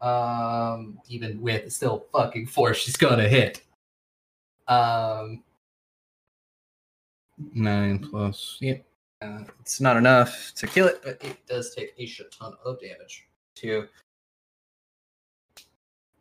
Um, 0.00 0.98
even 1.08 1.40
with 1.40 1.72
still 1.72 2.06
fucking 2.12 2.46
force, 2.46 2.78
she's 2.78 2.96
gonna 2.96 3.28
hit. 3.28 3.62
Um, 4.68 5.42
nine 7.54 7.98
plus. 7.98 8.58
Yep. 8.60 8.84
Uh, 9.20 9.44
it's 9.60 9.80
not 9.80 9.96
enough 9.96 10.52
to 10.56 10.66
kill 10.66 10.86
it, 10.88 11.00
but 11.04 11.22
it 11.24 11.36
does 11.46 11.74
take 11.74 11.94
a 11.98 12.06
shit 12.06 12.32
ton 12.32 12.54
of 12.64 12.80
damage 12.80 13.26
to 13.56 13.86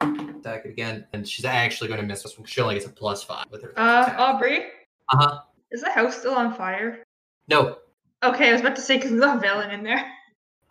attack 0.01 0.66
it 0.66 0.70
again. 0.70 1.05
And 1.14 1.28
she's 1.28 1.45
actually 1.45 1.88
going 1.88 1.99
to 1.99 2.05
miss 2.05 2.22
this 2.22 2.38
one. 2.38 2.43
'cause 2.45 2.51
She 2.53 2.62
only 2.62 2.76
gets 2.76 2.86
a 2.86 2.89
plus 2.89 3.24
five 3.24 3.45
with 3.49 3.64
her. 3.64 3.74
Uh, 3.76 4.14
Aubrey, 4.18 4.66
uh 5.09 5.18
huh. 5.18 5.41
is 5.72 5.82
the 5.82 5.89
house 5.89 6.18
still 6.18 6.36
on 6.36 6.53
fire? 6.53 7.03
No. 7.47 7.78
Okay, 8.24 8.49
I 8.49 8.51
was 8.51 8.62
about 8.62 8.76
to 8.76 8.82
say 8.84 8.97
because 8.97 9.12
we 9.12 9.18
left 9.18 9.43
Velen 9.43 9.74
in 9.74 9.84
there. 9.84 10.05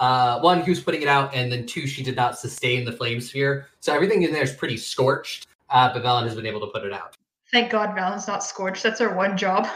Uh, 0.00 0.40
one, 0.40 0.62
he 0.62 0.70
was 0.70 0.80
putting 0.80 1.02
it 1.02 1.08
out, 1.08 1.32
and 1.34 1.52
then 1.52 1.66
two, 1.66 1.86
she 1.86 2.02
did 2.02 2.16
not 2.16 2.38
sustain 2.38 2.84
the 2.84 2.92
flame 2.92 3.20
sphere. 3.20 3.66
So 3.80 3.94
everything 3.94 4.22
in 4.22 4.32
there 4.32 4.42
is 4.42 4.52
pretty 4.52 4.78
scorched. 4.78 5.46
Uh, 5.68 5.92
but 5.92 6.02
Velen 6.02 6.24
has 6.24 6.34
been 6.34 6.46
able 6.46 6.60
to 6.60 6.66
put 6.68 6.84
it 6.84 6.92
out. 6.92 7.16
Thank 7.52 7.70
God 7.70 7.90
Velen's 7.96 8.26
not 8.26 8.42
scorched. 8.42 8.82
That's 8.82 9.00
our 9.00 9.14
one 9.14 9.36
job. 9.36 9.68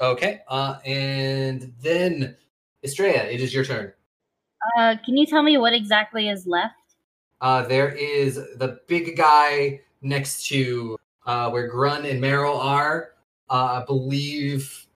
Okay. 0.00 0.40
Uh, 0.48 0.78
and 0.84 1.72
then 1.80 2.36
Estrella, 2.84 3.24
it 3.24 3.40
is 3.40 3.54
your 3.54 3.64
turn. 3.64 3.92
Uh, 4.76 4.96
can 5.04 5.16
you 5.16 5.26
tell 5.26 5.42
me 5.42 5.56
what 5.56 5.72
exactly 5.72 6.28
is 6.28 6.46
left? 6.46 6.74
Uh, 7.40 7.62
there 7.62 7.90
is 7.90 8.34
the 8.34 8.80
big 8.86 9.16
guy 9.16 9.80
next 10.02 10.46
to 10.48 10.98
uh, 11.26 11.50
where 11.50 11.68
Grun 11.68 12.04
and 12.04 12.22
Meryl 12.22 12.58
are. 12.58 13.10
Uh, 13.50 13.80
I 13.82 13.84
believe 13.86 14.86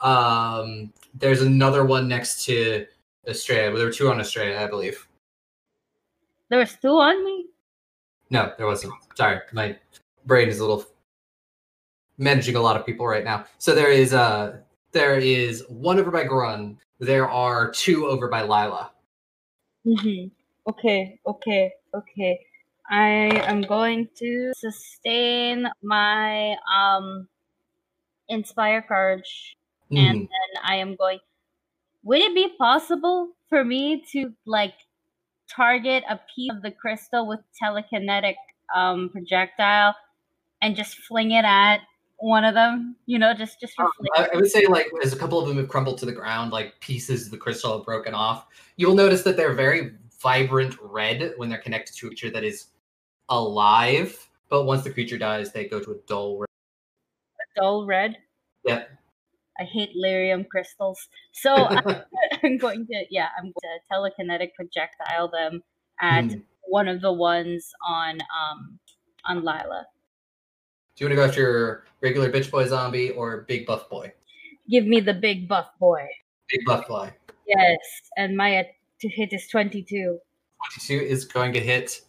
um, 0.00 0.92
there's 1.14 1.42
another 1.42 1.84
one 1.84 2.08
next 2.08 2.44
to 2.46 2.86
Estrella. 3.26 3.76
There 3.76 3.86
were 3.86 3.92
two 3.92 4.08
on 4.08 4.20
Estrella, 4.20 4.62
I 4.62 4.66
believe. 4.66 5.06
There 6.50 6.58
was 6.58 6.76
two 6.80 6.88
on 6.88 7.24
me. 7.24 7.46
No, 8.30 8.52
there 8.56 8.66
wasn't. 8.66 8.94
Sorry, 9.14 9.40
my 9.52 9.76
brain 10.26 10.48
is 10.48 10.58
a 10.58 10.62
little 10.66 10.84
managing 12.18 12.56
a 12.56 12.60
lot 12.60 12.76
of 12.76 12.86
people 12.86 13.06
right 13.06 13.24
now. 13.24 13.44
So 13.58 13.74
there 13.74 13.90
is 13.90 14.12
uh 14.12 14.58
there 14.92 15.18
is 15.18 15.64
one 15.68 15.98
over 15.98 16.10
by 16.10 16.24
Grun. 16.24 16.78
There 17.00 17.28
are 17.28 17.70
two 17.70 18.06
over 18.06 18.28
by 18.28 18.42
Lila. 18.42 18.90
Mm-hmm. 19.86 20.28
Okay, 20.70 21.18
okay, 21.26 21.72
okay. 21.94 22.40
I 22.90 23.08
am 23.44 23.62
going 23.62 24.08
to 24.16 24.52
sustain 24.56 25.66
my 25.82 26.56
um 26.74 27.28
inspire 28.28 28.82
courage, 28.82 29.56
and 29.90 30.20
Mhm. 30.20 30.28
then 30.28 30.62
I 30.62 30.76
am 30.76 30.96
going. 30.96 31.18
Would 32.04 32.20
it 32.20 32.34
be 32.34 32.54
possible 32.58 33.30
for 33.48 33.64
me 33.64 34.04
to 34.12 34.32
like 34.46 34.74
target 35.50 36.04
a 36.08 36.20
piece 36.34 36.52
of 36.52 36.62
the 36.62 36.70
crystal 36.70 37.26
with 37.26 37.40
telekinetic 37.62 38.34
um 38.74 39.08
projectile 39.10 39.94
and 40.62 40.76
just 40.76 40.96
fling 40.98 41.32
it 41.32 41.44
at 41.44 41.80
one 42.18 42.44
of 42.44 42.54
them? 42.54 42.96
You 43.06 43.18
know, 43.18 43.34
just 43.34 43.60
just 43.60 43.74
for 43.74 43.84
Um, 43.84 43.90
I. 44.16 44.28
I 44.32 44.36
would 44.36 44.50
say 44.50 44.66
like 44.66 44.86
as 45.02 45.12
a 45.12 45.16
couple 45.16 45.40
of 45.40 45.48
them 45.48 45.56
have 45.56 45.68
crumbled 45.68 45.98
to 45.98 46.06
the 46.06 46.12
ground, 46.12 46.52
like 46.52 46.78
pieces 46.80 47.26
of 47.26 47.30
the 47.30 47.38
crystal 47.38 47.76
have 47.76 47.86
broken 47.86 48.14
off. 48.14 48.46
You'll 48.76 48.94
notice 48.94 49.22
that 49.22 49.36
they're 49.36 49.54
very 49.54 49.92
vibrant 50.20 50.76
red 50.80 51.34
when 51.36 51.48
they're 51.48 51.58
connected 51.58 51.94
to 51.96 52.06
a 52.06 52.10
creature 52.10 52.30
that 52.30 52.44
is 52.44 52.66
alive. 53.28 54.28
But 54.50 54.64
once 54.64 54.84
the 54.84 54.90
creature 54.90 55.18
dies, 55.18 55.52
they 55.52 55.66
go 55.66 55.80
to 55.80 55.92
a 55.92 55.96
dull 56.06 56.38
red. 56.38 56.48
A 57.40 57.60
dull 57.60 57.86
red. 57.86 58.18
Yep. 58.64 58.90
I 59.58 59.64
hate 59.64 59.90
lyrium 59.96 60.48
crystals. 60.48 61.08
So 61.32 61.54
I'm 62.42 62.56
going 62.58 62.86
to, 62.86 63.04
yeah, 63.10 63.28
I'm 63.38 63.44
going 63.44 63.54
to 63.54 63.78
telekinetic 63.92 64.54
projectile 64.54 65.28
them 65.28 65.62
at 66.00 66.24
Hmm. 66.24 66.38
one 66.62 66.88
of 66.88 67.00
the 67.00 67.12
ones 67.12 67.70
on 67.86 68.20
um 68.20 68.78
on 69.26 69.38
Lila. 69.44 69.86
Do 70.96 71.04
you 71.04 71.06
want 71.08 71.12
to 71.12 71.16
go 71.16 71.24
after 71.24 71.40
your 71.40 71.84
regular 72.02 72.30
bitch 72.30 72.50
boy 72.50 72.66
zombie 72.66 73.10
or 73.10 73.42
big 73.48 73.66
buff 73.66 73.88
boy? 73.88 74.12
Give 74.70 74.86
me 74.86 75.00
the 75.00 75.14
big 75.14 75.48
buff 75.48 75.68
boy. 75.78 76.06
Big 76.50 76.64
buff 76.66 76.86
boy. 76.88 77.12
Yes, 77.46 77.78
and 78.16 78.36
my 78.36 78.66
to 79.00 79.08
hit 79.08 79.32
is 79.32 79.46
22. 79.48 80.18
22 80.86 81.04
is 81.04 81.24
going 81.24 81.52
to 81.52 81.60
hit, 81.60 82.00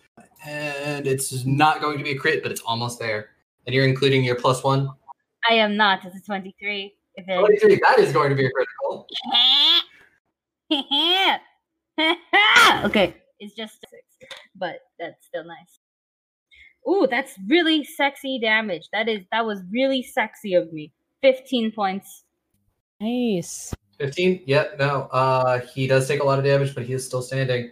and 0.46 1.06
it's 1.08 1.46
not 1.46 1.82
going 1.82 1.98
to 1.98 2.04
be 2.04 2.12
a 2.12 2.18
crit, 2.18 2.42
but 2.42 2.52
it's 2.52 2.62
almost 2.62 3.00
there. 3.00 3.30
And 3.66 3.74
you're 3.74 3.88
including 3.88 4.24
your 4.24 4.36
plus 4.36 4.64
one. 4.64 4.90
I 5.50 5.56
am 5.56 5.76
not. 5.76 6.06
It's 6.06 6.16
a 6.16 6.22
23. 6.22 6.94
If 7.18 7.28
it 7.28 7.40
23, 7.40 7.80
that 7.88 8.00
is 8.00 8.12
going 8.12 8.30
to 8.30 8.36
be 8.36 8.46
a 8.46 8.52
critical. 8.52 9.08
okay, 12.86 13.16
it's 13.40 13.56
just 13.56 13.80
six, 13.90 14.04
but 14.56 14.80
that's 15.00 15.26
still 15.26 15.46
nice. 15.46 15.80
Ooh, 16.88 17.08
that's 17.10 17.34
really 17.48 17.84
sexy 17.84 18.40
damage. 18.40 18.90
That 18.92 19.08
is 19.08 19.22
that 19.32 19.46
was 19.46 19.62
really 19.72 20.04
sexy 20.04 20.54
of 20.54 20.72
me. 20.74 20.92
15 21.22 21.72
points. 21.72 22.24
Nice. 23.00 23.74
15? 24.00 24.44
Yep, 24.46 24.80
no. 24.80 25.08
Uh, 25.12 25.62
he 25.74 25.88
does 25.88 26.08
take 26.08 26.22
a 26.22 26.24
lot 26.24 26.38
of 26.38 26.46
damage, 26.46 26.76
but 26.76 26.84
he 26.84 26.94
is 26.94 27.06
still 27.06 27.22
standing. 27.22 27.72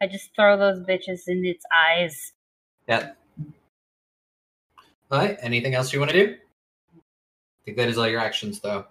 I 0.00 0.06
just 0.06 0.34
throw 0.34 0.56
those 0.56 0.80
bitches 0.80 1.22
in 1.26 1.44
its 1.44 1.64
eyes. 1.74 2.32
Yep. 2.88 3.16
All 5.10 5.18
right. 5.18 5.36
Anything 5.42 5.74
else 5.74 5.92
you 5.92 5.98
want 5.98 6.12
to 6.12 6.26
do? 6.26 6.36
I 7.60 7.64
think 7.64 7.76
that 7.76 7.88
is 7.88 7.98
all 7.98 8.08
your 8.08 8.20
actions, 8.20 8.60
though. 8.60 8.86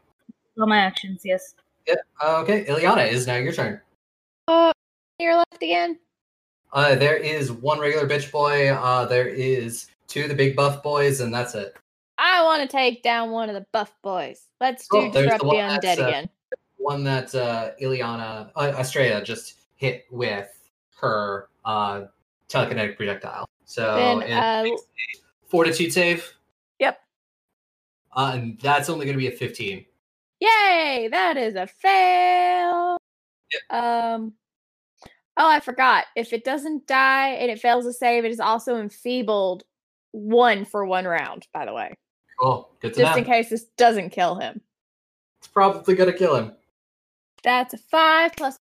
All 0.60 0.68
my 0.68 0.78
actions, 0.78 1.22
yes. 1.24 1.56
Yep. 1.88 2.00
Uh, 2.22 2.38
okay. 2.42 2.66
Ileana, 2.66 3.08
it 3.08 3.14
is 3.14 3.26
now 3.26 3.36
your 3.36 3.54
turn. 3.54 3.82
Oh, 4.48 4.72
you're 5.20 5.36
left 5.36 5.62
again. 5.62 5.98
Uh, 6.72 6.96
there 6.96 7.18
is 7.18 7.52
one 7.52 7.80
regular 7.80 8.08
bitch 8.08 8.32
boy. 8.32 8.72
Uh, 8.72 9.06
there 9.06 9.28
is 9.28 9.88
two 10.08 10.24
of 10.24 10.30
the 10.30 10.36
big 10.36 10.56
buff 10.56 10.84
boys, 10.84 11.20
and 11.22 11.34
that's 11.34 11.56
it. 11.56 11.76
I 12.20 12.44
want 12.44 12.62
to 12.62 12.68
take 12.68 13.02
down 13.02 13.32
one 13.32 13.50
of 13.50 13.56
the 13.56 13.66
buff 13.72 13.94
boys. 14.04 14.44
Let's 14.60 14.88
do 14.88 14.98
Oh, 14.98 15.02
there's 15.12 15.14
the 15.14 15.22
disrupt 15.22 15.42
the, 15.42 15.48
one 15.48 15.58
undead 15.58 15.82
that's, 15.82 16.00
uh, 16.00 16.08
again. 16.08 16.30
One 16.78 17.04
that 17.06 17.34
uh, 17.34 17.72
Ileana, 17.82 18.52
uh, 18.56 18.74
Estrella 18.78 19.24
just 19.24 19.56
hit 19.78 20.06
with 20.12 20.50
her 21.00 21.48
uh, 21.66 22.04
telekinetic 22.50 22.98
projectile. 22.98 23.48
So 23.66 23.96
Then, 23.96 24.22
it 24.24 24.34
uh, 24.34 24.78
fortitude 25.48 25.94
save. 25.94 26.34
Yep. 28.16 28.24
Uh, 28.28 28.32
and 28.36 28.60
that's 28.62 28.90
only 28.90 29.06
going 29.06 29.18
to 29.18 29.20
be 29.20 29.28
a 29.28 29.32
15. 29.32 29.86
Yay! 30.42 31.10
That 31.12 31.38
is 31.38 31.56
a 31.56 31.68
fail. 31.68 32.98
Um. 33.70 34.34
Oh, 35.42 35.50
I 35.50 35.60
forgot. 35.62 36.06
If 36.16 36.34
it 36.34 36.44
doesn't 36.44 36.86
die 36.88 37.30
and 37.30 37.50
it 37.50 37.60
fails 37.60 37.86
to 37.86 37.94
save, 37.94 38.26
it 38.26 38.32
is 38.32 38.40
also 38.42 38.78
enfeebled 38.78 39.64
one 40.12 40.66
for 40.66 40.86
one 40.86 41.06
round. 41.06 41.48
By 41.54 41.66
the 41.66 41.74
way, 41.74 41.94
Cool. 42.42 42.70
Good 42.82 42.94
to 42.96 43.00
just 43.02 43.12
know. 43.14 43.18
in 43.20 43.24
case 43.26 43.50
this 43.50 43.66
doesn't 43.78 44.10
kill 44.10 44.36
him. 44.36 44.62
It's 45.40 45.48
probably 45.48 45.96
going 45.96 46.12
to 46.12 46.18
kill 46.18 46.36
him. 46.36 46.54
That's 47.44 47.74
a 47.74 47.78
five 47.78 48.34
plus 48.36 48.58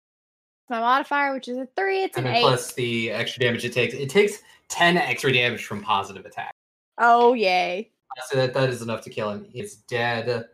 my 0.70 0.80
modifier, 0.80 1.34
which 1.34 1.48
is 1.48 1.58
a 1.58 1.68
three. 1.76 2.04
It's 2.04 2.18
And 2.18 2.28
an 2.28 2.36
eight. 2.36 2.42
plus 2.42 2.74
the 2.74 3.10
extra 3.12 3.40
damage 3.42 3.66
it 3.66 3.74
takes. 3.74 3.94
It 3.96 4.10
takes 4.10 4.40
10 4.70 4.98
extra 4.98 5.32
damage 5.34 5.66
from 5.66 5.82
positive 5.82 6.26
attack. 6.26 6.52
Oh 7.00 7.34
yay! 7.34 7.90
So 8.26 8.38
that, 8.38 8.54
that 8.54 8.70
is 8.70 8.82
enough 8.82 9.02
to 9.02 9.10
kill 9.10 9.30
him. 9.30 9.46
He's 9.52 9.76
dead. 9.76 10.46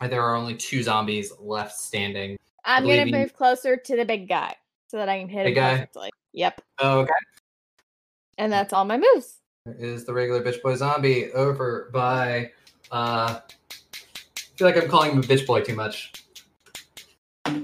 There 0.00 0.22
are 0.22 0.34
only 0.34 0.56
two 0.56 0.82
zombies 0.82 1.32
left 1.38 1.74
standing. 1.76 2.36
I'm 2.64 2.84
gonna 2.86 3.06
move 3.06 3.34
closer 3.34 3.76
to 3.76 3.96
the 3.96 4.04
big 4.04 4.28
guy 4.28 4.54
so 4.88 4.96
that 4.96 5.08
I 5.08 5.18
can 5.18 5.28
hit 5.28 5.44
Big 5.44 5.56
him 5.56 5.62
guy? 5.62 5.70
perfectly. 5.76 6.10
Yep, 6.32 6.60
Okay. 6.82 7.12
and 8.38 8.52
that's 8.52 8.72
all 8.72 8.84
my 8.84 8.96
moves. 8.96 9.38
There 9.66 9.76
is 9.78 10.04
the 10.04 10.12
regular 10.12 10.42
bitch 10.42 10.62
boy 10.62 10.74
zombie 10.76 11.30
over 11.32 11.90
by 11.92 12.50
uh 12.90 13.40
I 13.40 14.56
feel 14.56 14.66
like 14.66 14.76
I'm 14.82 14.88
calling 14.88 15.12
him 15.12 15.18
a 15.18 15.22
bitch 15.22 15.46
boy 15.46 15.62
too 15.62 15.74
much. 15.74 16.12
Uh, 17.46 17.62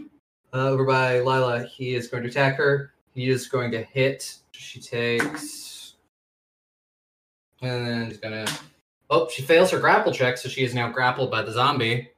over 0.52 0.84
by 0.84 1.20
Lila, 1.20 1.64
he 1.64 1.94
is 1.94 2.08
going 2.08 2.24
to 2.24 2.28
attack 2.28 2.56
her. 2.56 2.92
He 3.14 3.28
is 3.30 3.46
going 3.48 3.70
to 3.70 3.82
hit. 3.82 4.36
She 4.52 4.80
takes 4.80 5.94
and 7.62 7.86
then 7.86 8.06
he's 8.06 8.18
gonna 8.18 8.46
Oh, 9.12 9.28
she 9.28 9.42
fails 9.42 9.72
her 9.72 9.80
grapple 9.80 10.12
check, 10.12 10.38
so 10.38 10.48
she 10.48 10.62
is 10.62 10.72
now 10.72 10.88
grappled 10.88 11.30
by 11.32 11.42
the 11.42 11.50
zombie. 11.50 12.10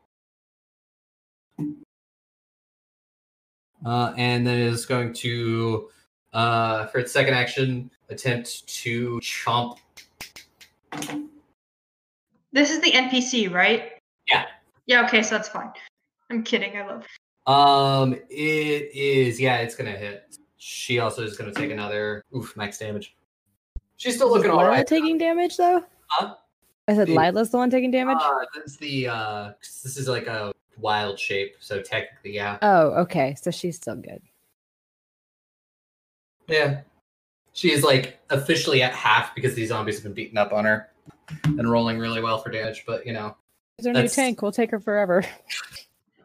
Uh, 3.84 4.12
and 4.16 4.46
then 4.46 4.58
is 4.58 4.84
going 4.86 5.12
to 5.14 5.88
uh, 6.34 6.86
for 6.86 6.98
its 6.98 7.10
second 7.10 7.34
action 7.34 7.90
attempt 8.10 8.66
to 8.68 9.18
chomp 9.20 9.78
This 12.52 12.70
is 12.70 12.80
the 12.80 12.92
NPC, 12.92 13.52
right? 13.52 13.92
Yeah. 14.28 14.44
Yeah, 14.86 15.04
okay, 15.06 15.22
so 15.22 15.34
that's 15.36 15.48
fine. 15.48 15.72
I'm 16.30 16.42
kidding, 16.44 16.76
I 16.76 16.86
love 16.86 17.06
Um, 17.46 18.14
it 18.30 18.90
is. 18.94 19.40
Yeah, 19.40 19.56
it's 19.58 19.74
gonna 19.74 19.90
hit. 19.92 20.36
She 20.58 20.98
also 20.98 21.22
is 21.24 21.36
gonna 21.36 21.52
take 21.54 21.70
another 21.70 22.22
oof 22.36 22.56
max 22.56 22.78
damage. 22.78 23.16
She's 23.96 24.14
still 24.16 24.28
looking 24.28 24.46
Is 24.46 24.50
all 24.50 24.58
Lila 24.58 24.70
right. 24.70 24.86
taking 24.86 25.16
damage 25.18 25.56
though? 25.56 25.82
Huh? 26.06 26.34
I 26.92 26.96
said 26.96 27.08
The- 27.08 27.14
Lila's 27.14 27.50
the 27.50 27.56
one 27.58 27.70
taking 27.70 27.90
damage. 27.90 28.18
Uh, 28.20 28.40
that's 28.54 28.76
the 28.76 29.08
uh, 29.08 29.52
'cause 29.52 29.80
this 29.82 29.96
is 29.96 30.08
like 30.08 30.26
a 30.26 30.52
wild 30.78 31.18
shape, 31.18 31.56
so 31.60 31.80
technically, 31.82 32.34
yeah, 32.34 32.58
oh, 32.62 32.88
okay. 33.02 33.34
So 33.40 33.50
she's 33.50 33.76
still 33.76 33.96
good. 33.96 34.20
yeah. 36.48 36.80
She 37.54 37.70
is 37.70 37.82
like 37.84 38.18
officially 38.30 38.82
at 38.82 38.92
half 38.94 39.34
because 39.34 39.54
these 39.54 39.68
zombies 39.68 39.96
have 39.96 40.04
been 40.04 40.14
beating 40.14 40.38
up 40.38 40.52
on 40.52 40.64
her 40.64 40.90
and 41.44 41.70
rolling 41.70 41.98
really 41.98 42.22
well 42.22 42.38
for 42.38 42.50
damage. 42.50 42.84
But 42.86 43.06
you 43.06 43.12
know, 43.12 43.36
She's 43.78 43.86
our 43.86 43.92
new 43.92 44.08
tank. 44.08 44.40
We'll 44.42 44.52
take 44.52 44.70
her 44.70 44.80
forever. 44.80 45.24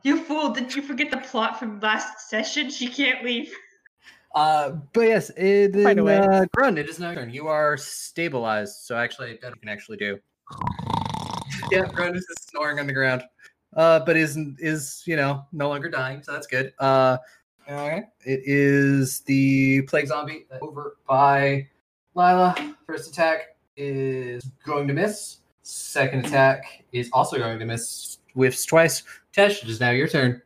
You 0.03 0.24
fool, 0.24 0.51
did 0.51 0.74
you 0.74 0.82
forget 0.82 1.11
the 1.11 1.18
plot 1.18 1.59
from 1.59 1.82
last 1.82 2.30
session? 2.30 2.70
She 2.70 2.88
can't 2.88 3.26
leave. 3.26 3.51
Uh, 4.34 4.70
but 4.93 5.01
yes, 5.01 5.30
it, 5.36 5.74
Find 5.84 5.99
a 5.99 6.03
way. 6.03 6.18
uh, 6.20 6.45
Grun, 6.55 6.78
it 6.78 6.88
is 6.88 6.97
now 6.97 7.07
your 7.09 7.15
turn. 7.24 7.30
You 7.34 7.47
are 7.47 7.76
stabilized, 7.76 8.76
so 8.84 8.95
actually, 8.95 9.38
that 9.41 9.49
you 9.53 9.59
can 9.59 9.68
actually 9.68 9.97
do. 9.97 10.18
Yeah, 11.72 11.86
Grun 11.86 12.16
is 12.16 12.26
snoring 12.39 12.80
on 12.80 12.88
the 12.88 12.93
ground, 12.93 13.24
uh, 13.76 14.00
but 14.06 14.16
is 14.16 14.38
is 14.58 15.04
you 15.06 15.18
know 15.18 15.43
no 15.52 15.68
longer 15.68 15.89
dying, 15.89 16.24
so 16.24 16.32
that's 16.32 16.48
good. 16.48 16.72
Uh, 16.80 17.18
okay, 17.70 18.04
it 18.26 18.41
is 18.45 19.20
the 19.22 19.82
plague 19.82 20.08
zombie 20.08 20.45
over 20.62 20.98
by 21.08 21.68
Lila. 22.16 22.56
First 22.86 23.10
attack 23.10 23.58
is 23.76 24.50
going 24.66 24.88
to 24.88 24.93
miss. 24.93 25.39
Second 25.64 26.26
attack 26.26 26.86
is 26.93 27.10
also 27.12 27.38
going 27.38 27.60
to 27.60 27.66
miss. 27.66 28.20
Whiffs 28.34 28.66
twice. 28.66 29.04
Tesh, 29.36 29.64
it 29.64 29.70
is 29.70 29.80
now 29.80 29.89
your 29.89 30.08
turn. 30.08 30.41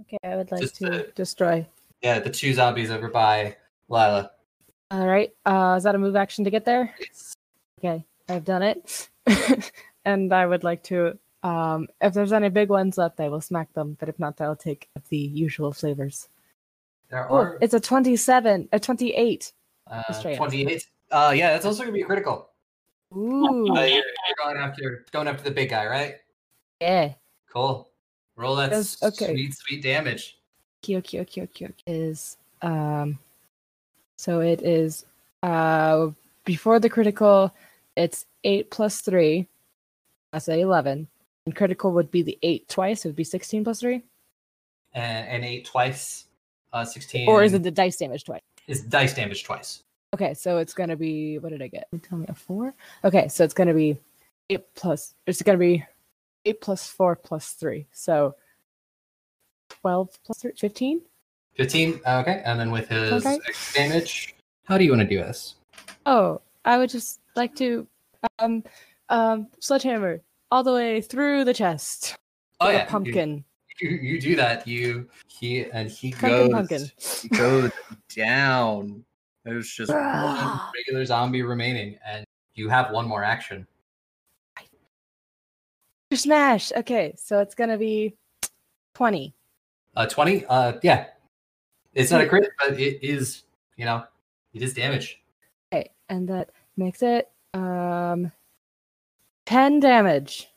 Okay, 0.00 0.18
I 0.24 0.36
would 0.36 0.50
like 0.50 0.60
Just, 0.60 0.76
to 0.76 0.92
uh, 0.92 1.02
destroy. 1.14 1.64
Yeah, 2.02 2.18
the 2.18 2.28
two 2.28 2.52
zombies 2.52 2.90
over 2.90 3.08
by 3.08 3.56
Lila. 3.88 4.32
All 4.90 5.06
right. 5.06 5.32
Uh, 5.46 5.74
is 5.78 5.84
that 5.84 5.94
a 5.94 5.98
move 5.98 6.16
action 6.16 6.44
to 6.44 6.50
get 6.50 6.64
there? 6.64 6.92
Okay, 7.78 8.04
I've 8.28 8.44
done 8.44 8.62
it. 8.62 9.08
and 10.04 10.32
I 10.32 10.46
would 10.46 10.64
like 10.64 10.82
to. 10.84 11.18
Um, 11.42 11.88
if 12.00 12.14
there's 12.14 12.32
any 12.32 12.48
big 12.48 12.70
ones 12.70 12.96
left, 12.96 13.20
I 13.20 13.28
will 13.28 13.40
smack 13.40 13.72
them. 13.74 13.96
But 14.00 14.08
if 14.08 14.18
not, 14.18 14.40
I'll 14.40 14.56
take 14.56 14.88
the 15.08 15.16
usual 15.18 15.72
flavors. 15.72 16.28
There 17.10 17.30
Oh, 17.30 17.36
are 17.36 17.58
it's 17.60 17.74
a 17.74 17.80
27, 17.80 18.68
a 18.72 18.80
28. 18.80 19.52
uh, 19.90 20.22
28. 20.22 20.86
Uh, 21.10 21.32
yeah, 21.36 21.52
that's 21.52 21.66
also 21.66 21.82
going 21.82 21.92
to 21.94 21.98
be 21.98 22.02
critical. 22.02 22.48
Ooh, 23.14 23.68
Uh, 23.70 23.80
you're, 23.82 23.88
you're 23.88 24.36
going 24.42 24.56
after 24.56 25.04
going 25.12 25.28
after 25.28 25.44
the 25.44 25.50
big 25.50 25.70
guy, 25.70 25.86
right? 25.86 26.14
yeah. 26.80 27.14
Cool. 27.52 27.88
Roll 28.36 28.56
that 28.56 28.72
Yes, 28.72 28.96
s- 29.00 29.02
okay. 29.20 29.32
sweet, 29.34 29.54
sweet 29.54 29.82
damage. 29.82 30.38
Kyo, 30.82 31.00
kyo, 31.00 31.24
kyo, 31.24 31.46
kyo 31.46 31.68
is 31.86 32.36
um. 32.62 33.18
So 34.18 34.40
it 34.40 34.62
is 34.62 35.04
uh 35.42 36.08
before 36.44 36.80
the 36.80 36.90
critical, 36.90 37.54
it's 37.96 38.26
eight 38.44 38.70
plus 38.70 39.00
three. 39.00 39.48
That's 40.32 40.48
a 40.48 40.58
eleven. 40.58 41.08
And 41.46 41.54
critical 41.54 41.92
would 41.92 42.10
be 42.10 42.22
the 42.22 42.38
eight 42.42 42.68
twice. 42.68 43.04
It 43.04 43.08
would 43.08 43.16
be 43.16 43.24
sixteen 43.24 43.64
plus 43.64 43.80
three. 43.80 44.02
And, 44.92 45.28
and 45.28 45.44
eight 45.44 45.64
twice. 45.66 46.26
Uh, 46.72 46.84
16. 46.84 47.28
Or 47.28 47.44
is 47.44 47.52
it 47.54 47.62
the 47.62 47.70
dice 47.70 47.96
damage 47.98 48.24
twice? 48.24 48.40
Is 48.66 48.82
dice 48.82 49.14
damage 49.14 49.44
twice. 49.44 49.82
Okay, 50.12 50.34
so 50.34 50.58
it's 50.58 50.74
gonna 50.74 50.96
be 50.96 51.38
what 51.38 51.50
did 51.50 51.62
I 51.62 51.68
get? 51.68 51.86
Tell 52.02 52.18
me 52.18 52.26
a 52.28 52.34
four. 52.34 52.74
Okay, 53.04 53.28
so 53.28 53.44
it's 53.44 53.54
gonna 53.54 53.74
be 53.74 53.96
eight 54.50 54.64
plus. 54.74 55.14
It's 55.26 55.42
gonna 55.42 55.58
be 55.58 55.84
eight 56.44 56.60
plus 56.60 56.88
four 56.88 57.14
plus 57.16 57.50
three. 57.50 57.86
So 57.92 58.34
twelve 59.68 60.10
plus 60.24 60.38
three, 60.38 60.52
15? 60.56 61.00
15. 61.56 62.00
Okay. 62.06 62.42
And 62.44 62.58
then 62.58 62.70
with 62.70 62.88
his 62.88 63.24
Okay. 63.24 63.38
damage, 63.74 64.34
how 64.64 64.78
do 64.78 64.84
you 64.84 64.90
want 64.90 65.02
to 65.02 65.08
do 65.08 65.18
this? 65.18 65.54
Oh, 66.06 66.40
I 66.64 66.78
would 66.78 66.90
just 66.90 67.20
like 67.36 67.54
to 67.56 67.86
um 68.38 68.62
um 69.08 69.48
sledgehammer 69.60 70.20
all 70.50 70.62
the 70.62 70.72
way 70.72 71.00
through 71.00 71.44
the 71.44 71.54
chest. 71.54 72.16
Oh, 72.60 72.70
yeah. 72.70 72.84
a 72.84 72.86
pumpkin. 72.86 73.44
You, 73.80 73.90
you, 73.90 73.96
you 73.96 74.20
do 74.20 74.36
that. 74.36 74.68
You, 74.68 75.08
he, 75.26 75.64
and 75.64 75.90
he 75.90 76.12
Pumpkin, 76.12 76.30
goes, 76.30 76.52
pumpkin. 76.52 76.90
he 77.22 77.28
goes 77.28 77.70
down. 78.14 79.04
There's 79.44 79.68
just 79.70 79.92
one 79.92 80.60
regular 80.74 81.04
zombie 81.04 81.42
remaining, 81.42 81.98
and 82.06 82.24
you 82.54 82.68
have 82.68 82.92
one 82.92 83.06
more 83.08 83.24
action. 83.24 83.66
Smash. 86.12 86.70
Okay, 86.76 87.14
so 87.16 87.40
it's 87.40 87.56
gonna 87.56 87.76
be 87.78 88.14
twenty. 88.94 89.34
Uh, 89.96 90.06
20. 90.06 90.44
Uh, 90.46 90.72
yeah. 90.82 91.06
It's 91.94 92.10
not 92.10 92.20
a 92.20 92.28
crit, 92.28 92.50
but 92.58 92.78
it 92.80 92.98
is, 93.04 93.44
you 93.76 93.84
know, 93.84 94.02
it 94.52 94.60
is 94.62 94.74
damage. 94.74 95.22
Okay, 95.72 95.90
and 96.08 96.28
that 96.28 96.50
makes 96.76 97.02
it 97.02 97.30
um 97.54 98.30
ten 99.46 99.80
damage. 99.80 100.48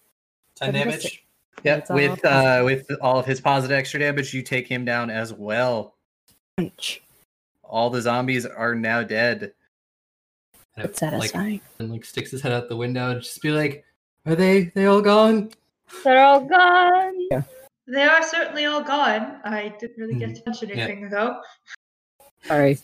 10 0.55 0.73
damage. 0.73 1.01
six. 1.03 1.17
Yep. 1.63 1.77
That's 1.79 1.91
all 1.91 1.95
With 1.97 2.25
uh, 2.25 2.61
with 2.65 2.87
all 3.01 3.19
of 3.19 3.25
his 3.25 3.39
positive 3.41 3.77
extra 3.77 3.99
damage, 3.99 4.33
you 4.33 4.41
take 4.41 4.67
him 4.67 4.85
down 4.85 5.09
as 5.09 5.33
well. 5.33 5.95
Punch. 6.57 7.01
All 7.63 7.89
the 7.89 8.01
zombies 8.01 8.45
are 8.45 8.73
now 8.75 9.03
dead. 9.03 9.53
And 10.75 10.85
It's 10.85 11.01
it, 11.01 11.05
like, 11.05 11.13
satisfying. 11.31 11.61
and 11.79 11.91
like 11.91 12.05
sticks 12.05 12.31
his 12.31 12.41
head 12.41 12.51
out 12.51 12.69
the 12.69 12.75
window 12.77 13.09
and 13.11 13.21
just 13.21 13.41
be 13.41 13.49
like, 13.51 13.83
"Are 14.25 14.35
they? 14.35 14.65
They 14.75 14.85
all 14.85 15.01
gone?" 15.01 15.51
They're 16.03 16.23
all 16.23 16.41
gone. 16.41 17.13
Yeah. 17.31 17.41
They 17.87 18.03
are 18.03 18.21
certainly 18.23 18.65
all 18.65 18.83
gone. 18.83 19.39
I 19.43 19.73
didn't 19.79 19.97
really 19.97 20.15
get 20.15 20.29
Mhm. 20.29 20.35
to 20.35 20.41
mention 20.45 20.69
Yeah. 20.69 20.75
anything 20.75 21.09
though. 21.09 21.41
Sorry. 22.43 22.77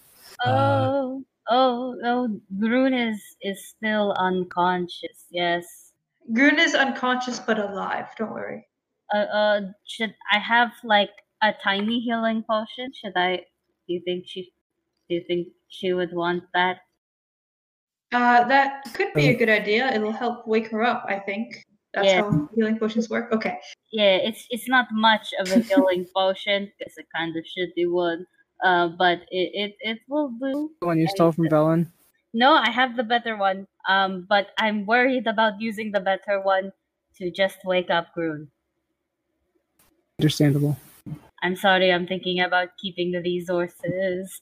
Uh, 0.44 1.18
Oh, 1.50 1.96
oh. 2.04 2.40
Grun 2.60 2.94
is 2.94 3.22
is 3.42 3.68
still 3.68 4.14
unconscious. 4.18 5.28
Yes. 5.32 5.94
Grun 6.34 6.60
is 6.60 6.74
unconscious 6.76 7.40
but 7.40 7.60
alive. 7.60 8.08
Don't 8.18 8.32
worry. 8.32 8.68
Uh, 9.14 9.18
uh. 9.42 9.62
Should 9.86 10.16
I 10.32 10.40
have 10.40 10.72
like 10.84 11.12
a 11.42 11.54
tiny 11.64 12.00
healing 12.00 12.44
potion? 12.50 12.92
Should 12.94 13.14
I? 13.16 13.38
Do 13.88 13.94
you 13.94 14.02
think 14.06 14.26
she? 14.28 14.54
Do 15.10 15.16
you 15.16 15.24
think 15.28 15.48
she 15.68 15.94
would 15.94 16.14
want 16.14 16.44
that? 16.54 16.82
Uh, 18.12 18.44
that 18.48 18.84
could 18.94 19.14
be 19.14 19.28
a 19.28 19.32
Um, 19.32 19.38
good 19.38 19.50
idea. 19.50 19.92
It'll 19.92 20.12
help 20.12 20.48
wake 20.48 20.68
her 20.70 20.84
up. 20.84 21.04
I 21.08 21.20
think 21.20 21.64
that's 21.94 22.08
Yeah. 22.08 22.22
how 22.22 22.48
healing 22.56 22.78
potions 22.80 23.10
work. 23.10 23.32
Okay. 23.34 23.60
Yeah, 23.92 24.18
it's 24.18 24.48
it's 24.50 24.68
not 24.70 24.88
much 24.92 25.34
of 25.40 25.52
a 25.52 25.60
healing 25.60 26.06
potion. 26.16 26.72
It's 26.80 26.98
a 26.98 27.04
kind 27.16 27.36
of 27.36 27.44
shitty 27.46 27.92
one. 27.92 28.26
Uh, 28.62 28.88
but 28.90 29.22
it 29.32 29.52
it, 29.54 29.72
it 29.82 30.00
will 30.08 30.30
do. 30.40 30.72
The 30.82 30.88
one 30.88 31.00
you 31.00 31.08
stole 31.08 31.32
from 31.32 31.48
Velen. 31.50 31.88
No, 32.34 32.54
I 32.54 32.70
have 32.70 32.98
the 32.98 33.04
better 33.04 33.38
one. 33.38 33.68
Um, 33.88 34.26
but 34.28 34.52
I'm 34.58 34.86
worried 34.86 35.28
about 35.28 35.62
using 35.62 35.92
the 35.92 36.00
better 36.00 36.42
one 36.42 36.72
to 37.18 37.30
just 37.32 37.58
wake 37.64 37.90
up 37.90 38.14
Grun. 38.14 38.48
Understandable. 40.20 40.78
I'm 41.44 41.56
sorry, 41.56 41.92
I'm 41.92 42.08
thinking 42.08 42.40
about 42.42 42.70
keeping 42.82 43.12
the 43.12 43.20
resources. 43.22 44.42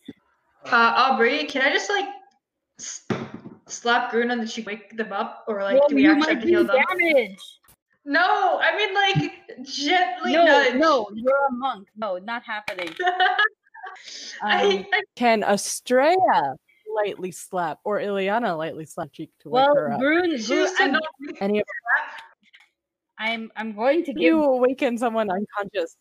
Uh, 0.66 0.94
Aubrey, 0.96 1.46
can 1.46 1.64
I 1.64 1.72
just 1.74 1.90
like 1.90 2.08
s- 2.80 3.08
slap 3.68 4.12
Grun 4.12 4.30
on 4.32 4.40
the 4.40 4.48
cheek, 4.48 4.68
wake 4.68 4.96
them 4.96 5.12
up, 5.12 5.44
or 5.48 5.64
like 5.64 5.80
Well, 5.80 5.90
do 5.90 5.96
we 5.96 6.04
you 6.04 6.12
actually 6.12 6.20
might 6.20 6.34
have 6.36 6.42
to 6.44 6.48
heal 6.48 6.62
do 6.64 6.68
them? 6.68 6.84
damage. 6.88 7.40
No, 8.06 8.60
I 8.62 8.78
mean 8.78 8.94
like 8.94 9.66
gently 9.66 10.34
No, 10.34 10.46
nudge. 10.46 10.76
no, 10.76 11.08
you're 11.14 11.46
a 11.50 11.52
monk. 11.52 11.88
No, 11.98 12.18
not 12.20 12.44
happening. 12.44 12.90
I, 14.42 14.64
Um, 14.64 14.86
I, 14.94 15.02
Can 15.16 15.44
Estrella 15.44 16.56
lightly 16.96 17.32
slap 17.32 17.80
or 17.84 18.00
Ileana 18.00 18.58
lightly 18.58 18.86
slap 18.86 19.12
cheek 19.12 19.32
to 19.42 19.50
wake 19.50 19.66
well, 19.66 19.76
her 19.76 19.94
up? 19.94 20.00
Grun, 20.00 20.38
she 20.38 20.48
Grun 20.48 20.60
used 20.60 20.78
to 20.78 20.84
I'm, 20.84 21.00
Any 21.40 21.60
of 21.60 21.66
I'm 23.18 23.52
I'm 23.56 23.76
going 23.76 24.04
to 24.06 24.14
give 24.14 24.22
you 24.22 24.44
awaken 24.44 24.98
someone 24.98 25.30
unconscious. 25.30 25.96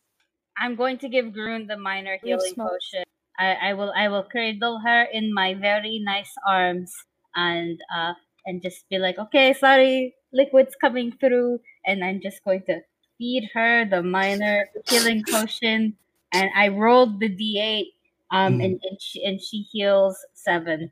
I'm 0.59 0.75
going 0.75 0.99
to 0.99 1.09
give 1.09 1.33
Grun 1.33 1.67
the 1.67 1.77
minor 1.77 2.19
You 2.23 2.37
healing 2.37 2.55
smell- 2.55 2.69
potion. 2.71 3.05
I, 3.39 3.71
I 3.71 3.73
will 3.73 3.93
I 3.97 4.09
will 4.09 4.25
cradle 4.25 4.79
her 4.85 5.05
in 5.13 5.33
my 5.33 5.55
very 5.55 5.99
nice 6.05 6.31
arms 6.47 6.93
and 7.35 7.81
uh 7.95 8.13
and 8.47 8.61
just 8.63 8.89
be 8.89 8.99
like, 8.99 9.19
okay, 9.19 9.53
sorry, 9.53 10.15
liquid's 10.33 10.75
coming 10.81 11.13
through, 11.21 11.61
and 11.87 12.03
I'm 12.05 12.21
just 12.21 12.43
going 12.45 12.63
to 12.67 12.81
feed 13.19 13.49
her 13.55 13.85
the 13.85 14.03
minor 14.03 14.69
healing 14.89 15.23
potion, 15.31 15.97
and 16.33 16.51
I 16.55 16.69
rolled 16.69 17.21
the 17.21 17.29
d8, 17.29 17.87
um, 18.31 18.59
Mhm. 18.59 18.65
and 18.65 18.81
and 18.85 19.01
she, 19.01 19.25
and 19.25 19.41
she 19.41 19.63
heals 19.71 20.17
seven. 20.35 20.91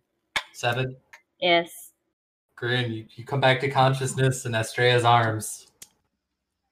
Seven. 0.53 0.97
Yes. 1.41 1.93
Grun, 2.57 2.91
you, 2.93 3.07
you 3.15 3.25
come 3.25 3.41
back 3.41 3.61
to 3.61 3.69
consciousness 3.71 4.45
in 4.45 4.53
Estrella's 4.53 5.05
arms. 5.05 5.69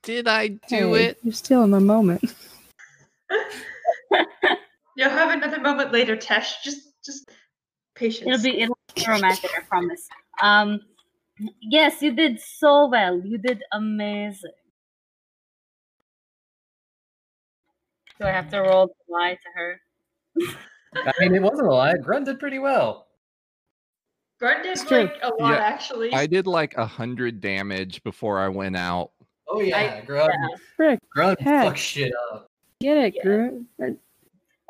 Did 0.03 0.27
I 0.27 0.49
do 0.49 0.95
Hey, 0.95 1.07
it? 1.07 1.19
You're 1.23 1.33
still 1.33 1.63
in 1.63 1.71
the 1.71 1.81
moment. 1.81 2.23
you'll 4.97 5.11
have 5.11 5.31
another 5.31 5.61
moment 5.61 5.93
later, 5.93 6.17
Tesh. 6.17 6.63
Just 6.63 6.93
just 7.05 7.31
patience. 7.95 8.29
It'll 8.29 8.43
be 8.43 8.61
it'll 8.63 8.79
be 8.95 9.05
romantic, 9.09 9.51
I 9.57 9.61
promise. 9.63 10.09
Um, 10.43 10.81
yes, 11.61 12.03
you 12.03 12.13
did 12.13 12.41
so 12.41 12.89
well. 12.89 13.19
You 13.21 13.39
did 13.39 13.63
amazing. 13.73 14.51
Do 18.21 18.27
I 18.27 18.31
have 18.31 18.49
to 18.51 18.61
roll 18.61 18.89
to 18.89 18.95
lie 19.09 19.35
to 19.35 19.49
her? 19.55 19.81
I 20.95 21.13
mean, 21.21 21.35
it 21.35 21.43
wasn't 21.43 21.69
a 21.69 21.73
lie. 21.75 21.95
Grun 21.95 22.25
did 22.25 22.39
pretty 22.39 22.59
well. 22.59 23.07
Grun 24.39 24.63
did 24.63 24.73
It's 24.73 24.85
true. 24.85 25.03
like 25.03 25.17
a 25.23 25.29
lot 25.43 25.53
Yeah, 25.53 25.59
actually. 25.59 26.13
I 26.13 26.27
did 26.27 26.47
like 26.47 26.77
a 26.77 26.87
hundred 26.87 27.41
damage 27.41 28.03
before 28.03 28.39
I 28.39 28.49
went 28.49 28.77
out. 28.77 29.13
Oh 29.49 29.61
yeah, 29.61 30.01
Grun. 30.03 30.31
Frick, 30.77 30.99
Grun 31.11 31.37
heck. 31.41 31.65
fuck 31.67 31.77
shit 31.77 32.13
up. 32.33 32.47
get 32.81 32.97
it, 32.97 33.15
Yeah. 33.17 33.23
Gru. 33.23 33.67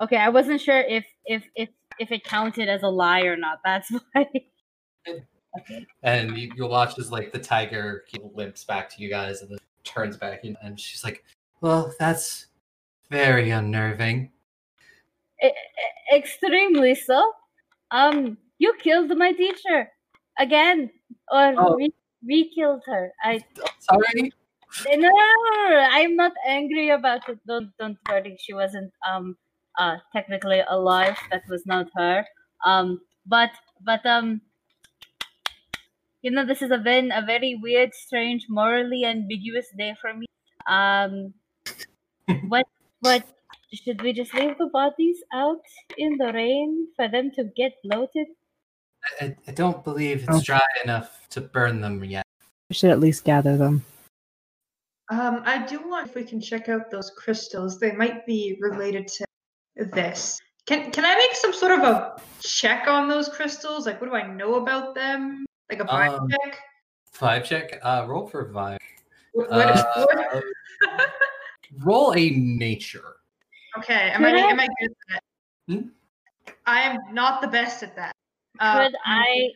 Okay, 0.03 0.17
I 0.19 0.29
wasn't 0.29 0.61
sure 0.61 0.81
if 0.81 1.05
if 1.25 1.45
if 1.57 1.69
if 1.99 2.13
it 2.13 2.23
counted 2.25 2.69
as 2.69 2.83
a 2.83 2.89
lie 2.89 3.23
or 3.23 3.37
not. 3.37 3.59
That's 3.65 3.91
why. 4.13 4.27
And 6.03 6.37
you, 6.37 6.53
you'll 6.55 6.69
watch 6.69 6.99
as 6.99 7.11
like 7.11 7.33
the 7.33 7.39
tiger 7.39 8.05
he 8.09 8.19
limps 8.35 8.65
back 8.65 8.91
to 8.95 9.03
you 9.03 9.09
guys 9.09 9.41
and 9.41 9.51
then 9.51 9.59
turns 9.85 10.17
back 10.17 10.45
in, 10.45 10.57
and 10.63 10.79
she's 10.79 11.03
like, 11.03 11.25
"Well, 11.63 11.93
that's 11.99 12.47
very 13.11 13.51
unnerving." 13.51 14.33
E- 15.43 15.53
extremely 16.13 16.95
so. 16.95 17.33
Um, 17.91 18.39
you 18.59 18.75
killed 18.79 19.17
my 19.17 19.33
teacher 19.33 19.93
again, 20.39 20.91
or 21.31 21.57
Oh. 21.57 21.77
we 21.77 21.93
we 22.27 22.51
killed 22.55 22.83
her. 22.87 23.13
I 23.23 23.45
Sorry. 23.79 24.33
no, 24.87 25.09
no, 25.09 25.77
I'm 25.91 26.17
not 26.17 26.33
angry 26.47 26.91
about 26.91 27.29
it. 27.29 27.39
Don't 27.47 27.73
don't 27.79 27.99
worry. 28.09 28.37
She 28.41 28.55
wasn't 28.55 28.93
um 29.07 29.37
uh 29.79 29.99
technically 30.15 30.63
alive. 30.69 31.19
That 31.31 31.43
was 31.49 31.67
not 31.67 31.89
her. 31.97 32.27
Um, 32.65 33.01
but 33.27 33.51
but 33.81 34.05
um, 34.07 34.43
you 36.23 36.31
know, 36.31 36.45
this 36.45 36.61
has 36.61 36.71
been 36.83 37.13
a 37.13 37.23
very 37.25 37.55
weird, 37.55 37.95
strange, 37.95 38.47
morally 38.49 39.05
ambiguous 39.05 39.69
day 39.77 39.95
for 40.01 40.13
me. 40.15 40.27
Um, 40.69 41.35
what, 42.49 42.67
what 43.01 43.25
should 43.73 44.01
we 44.03 44.13
just 44.13 44.33
leave 44.35 44.57
the 44.59 44.69
bodies 44.73 45.19
out 45.33 45.61
in 45.99 46.17
the 46.19 46.33
rain 46.33 46.89
for 46.97 47.09
them 47.09 47.31
to 47.37 47.45
get 47.57 47.73
bloated? 47.85 48.27
I, 49.21 49.37
I 49.47 49.53
don't 49.53 49.85
believe 49.85 50.25
it's 50.29 50.43
dry 50.43 50.61
enough 50.85 51.29
to 51.31 51.41
burn 51.41 51.81
them 51.81 52.03
yet. 52.05 52.25
We 52.69 52.75
should 52.75 52.91
at 52.91 53.01
least 53.01 53.25
gather 53.25 53.57
them. 53.57 53.85
Um, 55.09 55.43
I 55.45 55.65
do 55.65 55.89
want 55.89 56.09
if 56.09 56.15
we 56.17 56.25
can 56.25 56.41
check 56.41 56.69
out 56.69 56.91
those 56.91 57.11
crystals. 57.17 57.79
They 57.79 57.93
might 57.93 58.27
be 58.27 58.59
related 58.61 59.07
to 59.09 59.27
this. 59.77 60.41
Can 60.67 60.91
can 60.91 61.05
I 61.05 61.15
make 61.15 61.35
some 61.37 61.53
sort 61.53 61.73
of 61.73 61.81
a 61.81 62.21
check 62.41 62.89
on 62.89 63.09
those 63.09 63.29
crystals? 63.29 63.87
Like, 63.87 64.01
what 64.01 64.11
do 64.11 64.17
I 64.17 64.27
know 64.27 64.57
about 64.57 64.97
them? 64.97 65.47
Like 65.71 65.81
a 65.81 65.85
vibe 65.85 66.19
Um, 66.19 66.29
check? 66.29 66.59
Five 67.13 67.45
check. 67.45 67.79
Uh, 67.83 68.05
roll 68.09 68.27
for 68.27 68.53
vibe. 68.53 68.79
What, 69.33 69.49
what, 69.51 69.69
Uh, 69.69 70.07
what- 70.07 70.45
roll 71.85 72.13
a 72.17 72.31
nature. 72.31 73.17
okay, 73.79 74.11
am 74.11 74.25
I, 74.25 74.31
I, 74.33 74.39
am 74.51 74.61
I 74.61 74.67
good 74.81 74.91
at 74.91 74.97
that? 75.11 75.23
Hmm? 75.75 75.89
I 76.67 76.81
am 76.83 76.99
not 77.13 77.41
the 77.43 77.49
best 77.49 77.83
at 77.83 77.95
that. 77.97 78.13
Uh, 78.59 78.85
Could 78.87 78.95
I, 79.05 79.49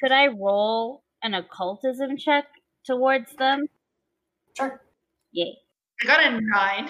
could 0.00 0.12
I 0.12 0.26
roll 0.28 1.02
an 1.22 1.34
occultism 1.34 2.16
check 2.16 2.44
towards 2.84 3.34
them? 3.36 3.66
Sure. 4.56 4.80
Yay. 5.32 5.56
I 6.02 6.06
got 6.06 6.24
a 6.24 6.40
nine. 6.40 6.88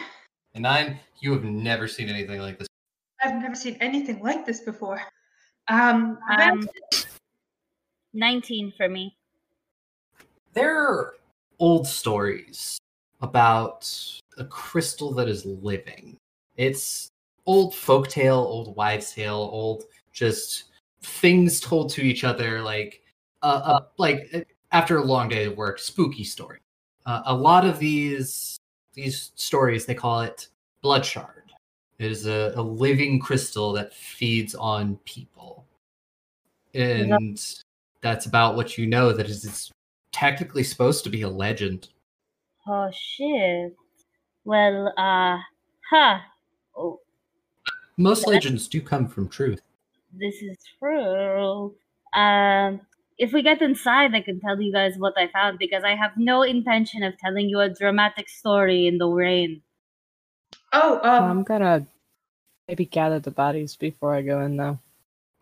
A 0.54 0.60
nine. 0.60 0.98
You 1.20 1.32
have 1.32 1.44
never 1.44 1.88
seen 1.88 2.08
anything 2.08 2.40
like 2.40 2.58
this. 2.58 2.68
I've 3.22 3.40
never 3.42 3.54
seen 3.54 3.76
anything 3.80 4.20
like 4.22 4.46
this 4.46 4.60
before. 4.60 5.02
Um, 5.68 6.18
Um, 6.38 6.66
19 8.14 8.72
for 8.76 8.88
me. 8.88 9.16
There 10.54 10.76
are 10.76 11.14
old 11.58 11.86
stories 11.86 12.78
about 13.20 13.90
a 14.38 14.44
crystal 14.44 15.12
that 15.14 15.28
is 15.28 15.44
living. 15.44 16.16
It's 16.56 17.10
old 17.46 17.72
folktale, 17.72 18.36
old 18.36 18.76
wives' 18.76 19.12
tale, 19.12 19.48
old 19.52 19.84
just 20.12 20.64
things 21.02 21.60
told 21.60 21.90
to 21.90 22.02
each 22.02 22.24
other, 22.24 22.62
like 22.62 23.02
uh, 23.42 23.60
uh 23.64 23.80
like 23.98 24.46
after 24.72 24.98
a 24.98 25.04
long 25.04 25.28
day 25.28 25.44
of 25.44 25.56
work, 25.56 25.78
spooky 25.78 26.24
story. 26.24 26.58
Uh, 27.06 27.22
a 27.26 27.34
lot 27.34 27.64
of 27.64 27.78
these 27.78 28.58
these 28.94 29.32
stories 29.36 29.86
they 29.86 29.94
call 29.94 30.20
it 30.20 30.48
blood 30.82 31.04
shard. 31.04 31.52
It 31.98 32.10
is 32.10 32.26
a, 32.26 32.52
a 32.54 32.62
living 32.62 33.18
crystal 33.18 33.72
that 33.72 33.94
feeds 33.94 34.54
on 34.54 34.96
people, 35.04 35.64
and 36.74 37.40
that's 38.00 38.26
about 38.26 38.56
what 38.56 38.78
you 38.78 38.86
know. 38.86 39.12
That 39.12 39.26
is, 39.28 39.44
it's 39.44 39.70
technically 40.12 40.62
supposed 40.62 41.02
to 41.04 41.10
be 41.10 41.22
a 41.22 41.28
legend. 41.28 41.88
Oh 42.66 42.90
shit. 42.92 43.74
Well, 44.52 44.94
uh, 44.96 45.36
huh. 45.90 46.20
Oh, 46.74 47.00
Most 47.98 48.26
Yeah. 48.26 48.32
legends 48.32 48.66
do 48.66 48.80
come 48.80 49.06
from 49.06 49.28
truth. 49.28 49.60
this 50.10 50.40
is 50.40 50.56
true. 50.78 51.76
Um, 52.14 52.80
if 53.18 53.34
we 53.34 53.42
get 53.42 53.60
inside, 53.60 54.14
I 54.14 54.22
can 54.22 54.40
tell 54.40 54.58
you 54.58 54.72
guys 54.72 54.96
what 54.96 55.12
I 55.18 55.26
found 55.28 55.58
because 55.58 55.84
I 55.84 55.94
have 55.94 56.12
no 56.16 56.44
intention 56.44 57.02
of 57.02 57.12
telling 57.18 57.50
you 57.50 57.60
a 57.60 57.68
dramatic 57.68 58.26
story 58.30 58.86
in 58.86 58.96
the 58.96 59.06
rain. 59.06 59.60
oh, 60.72 60.98
Well, 61.02 61.22
um, 61.24 61.30
I'm 61.30 61.42
gonna 61.42 61.86
maybe 62.68 62.86
gather 62.86 63.20
the 63.20 63.30
bodies 63.30 63.76
before 63.76 64.14
I 64.14 64.22
go 64.22 64.40
in, 64.40 64.56
though. 64.56 64.78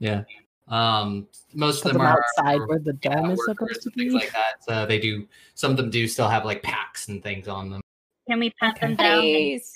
Yeah. 0.01 0.25
Um, 0.67 1.29
most 1.55 1.85
Put 1.85 1.93
of 1.93 1.99
them 1.99 2.03
them 2.03 2.11
are 2.11 2.19
outside 2.19 2.59
are, 2.63 2.67
where 2.67 2.81
the 2.81 2.99
yeah, 3.05 3.21
dome 3.23 3.31
is 3.31 3.45
supposed 3.45 3.83
to 3.83 3.89
and 3.91 3.95
things 3.95 4.13
be. 4.15 4.19
like 4.19 4.33
that. 4.33 4.57
Uh, 4.67 4.85
they 4.85 4.99
do. 4.99 5.29
Some 5.55 5.71
of 5.71 5.77
them 5.77 5.91
do 5.91 6.09
still 6.09 6.29
have 6.29 6.45
like 6.45 6.65
packs 6.65 7.07
and 7.07 7.23
things 7.23 7.47
on 7.47 7.71
them. 7.71 7.81
Can 8.29 8.41
we 8.41 8.51
pat 8.61 8.77
Okay. 8.77 8.87
them 8.87 8.97
down? 8.97 9.21
Please. 9.21 9.73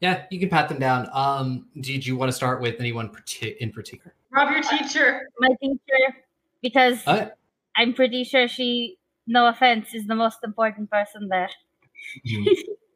Yeah, 0.00 0.24
you 0.30 0.40
can 0.40 0.48
pat 0.48 0.68
them 0.68 0.78
down. 0.78 1.08
Um, 1.12 1.68
did 1.80 2.06
you 2.06 2.16
want 2.16 2.30
to 2.30 2.32
start 2.32 2.60
with 2.60 2.80
anyone 2.80 3.10
in 3.60 3.70
particular? 3.72 4.14
Rob, 4.30 4.50
your 4.50 4.62
teacher. 4.62 5.28
My 5.38 5.48
teacher, 5.60 6.16
because 6.62 7.06
Uh, 7.06 7.28
I'm 7.76 7.92
pretty 7.92 8.24
sure 8.24 8.48
she, 8.48 8.98
no 9.26 9.48
offense, 9.48 9.94
is 9.94 10.06
the 10.06 10.14
most 10.14 10.38
important 10.42 10.90
person 10.90 11.28
there. 11.28 11.50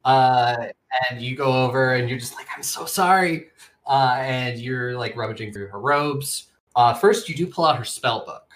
uh, 0.03 0.67
and 1.09 1.21
you 1.21 1.35
go 1.35 1.63
over 1.65 1.93
and 1.93 2.09
you're 2.09 2.19
just 2.19 2.35
like, 2.35 2.47
I'm 2.55 2.63
so 2.63 2.85
sorry. 2.85 3.47
Uh, 3.87 4.15
and 4.19 4.59
you're 4.59 4.97
like 4.97 5.15
rummaging 5.15 5.53
through 5.53 5.67
her 5.67 5.79
robes. 5.79 6.47
Uh, 6.75 6.93
first, 6.93 7.29
you 7.29 7.35
do 7.35 7.45
pull 7.47 7.65
out 7.65 7.77
her 7.77 7.85
spell 7.85 8.25
book. 8.25 8.51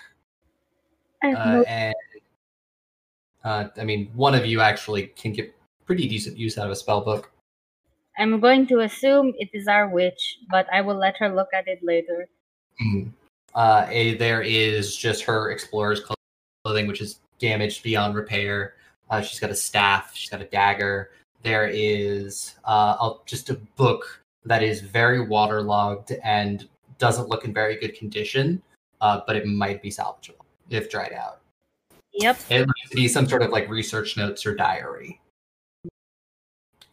I 1.22 1.34
Uh, 1.34 1.46
no- 1.54 1.64
and 1.64 1.96
uh, 3.44 3.68
I 3.78 3.84
mean, 3.84 4.10
one 4.16 4.34
of 4.34 4.46
you 4.46 4.60
actually 4.60 5.08
can 5.08 5.32
get 5.34 5.54
pretty 5.90 6.08
decent 6.08 6.38
use 6.38 6.56
out 6.60 6.68
of 6.68 6.72
a 6.72 6.76
spell 6.76 7.02
book. 7.02 7.32
I'm 8.20 8.40
going 8.40 8.68
to 8.68 8.82
assume 8.82 9.34
it 9.40 9.50
is 9.54 9.68
our 9.68 9.90
witch, 9.90 10.38
but 10.48 10.68
I 10.72 10.82
will 10.82 10.96
let 10.96 11.18
her 11.18 11.34
look 11.34 11.48
at 11.52 11.68
it 11.68 11.80
later. 11.82 12.30
Mhm. 12.80 13.12
Uh, 13.56 13.88
a, 13.90 14.14
there 14.18 14.44
is 14.44 14.96
just 14.96 15.24
her 15.24 15.50
explorer's 15.50 16.04
clothing, 16.64 16.86
which 16.86 17.02
is 17.02 17.22
damaged 17.40 17.82
beyond 17.82 18.14
repair. 18.14 18.76
Uh, 19.10 19.20
she's 19.20 19.40
got 19.40 19.50
a 19.50 19.56
staff. 19.56 20.12
She's 20.14 20.30
got 20.30 20.42
a 20.42 20.46
dagger. 20.46 21.10
There 21.42 21.68
is 21.68 22.54
uh, 22.66 23.14
just 23.26 23.50
a 23.50 23.56
book 23.76 24.22
that 24.46 24.62
is 24.62 24.82
very 24.82 25.22
waterlogged 25.22 26.12
and 26.24 26.70
doesn't 27.00 27.30
look 27.30 27.46
in 27.46 27.54
very 27.54 27.78
good 27.78 27.96
condition, 27.96 28.62
uh, 29.02 29.22
but 29.26 29.36
it 29.36 29.48
might 29.48 29.82
be 29.82 29.90
salvageable 29.90 30.46
if 30.70 30.92
dried 30.92 31.14
out. 31.14 31.42
Yep. 32.14 32.38
It 32.52 32.68
might 32.68 32.92
be 32.92 33.08
some 33.08 33.28
sort 33.28 33.42
of 33.42 33.50
like 33.50 33.68
research 33.68 34.18
notes 34.18 34.46
or 34.46 34.54
diary. 34.54 35.20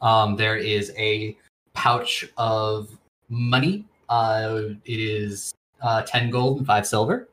Um, 0.00 0.36
there 0.36 0.56
is 0.56 0.92
a 0.96 1.36
pouch 1.74 2.28
of 2.36 2.96
money. 3.28 3.84
Uh, 4.08 4.60
it 4.84 5.00
is 5.00 5.54
uh, 5.82 6.02
10 6.02 6.30
gold 6.30 6.58
and 6.58 6.66
5 6.66 6.86
silver. 6.86 7.28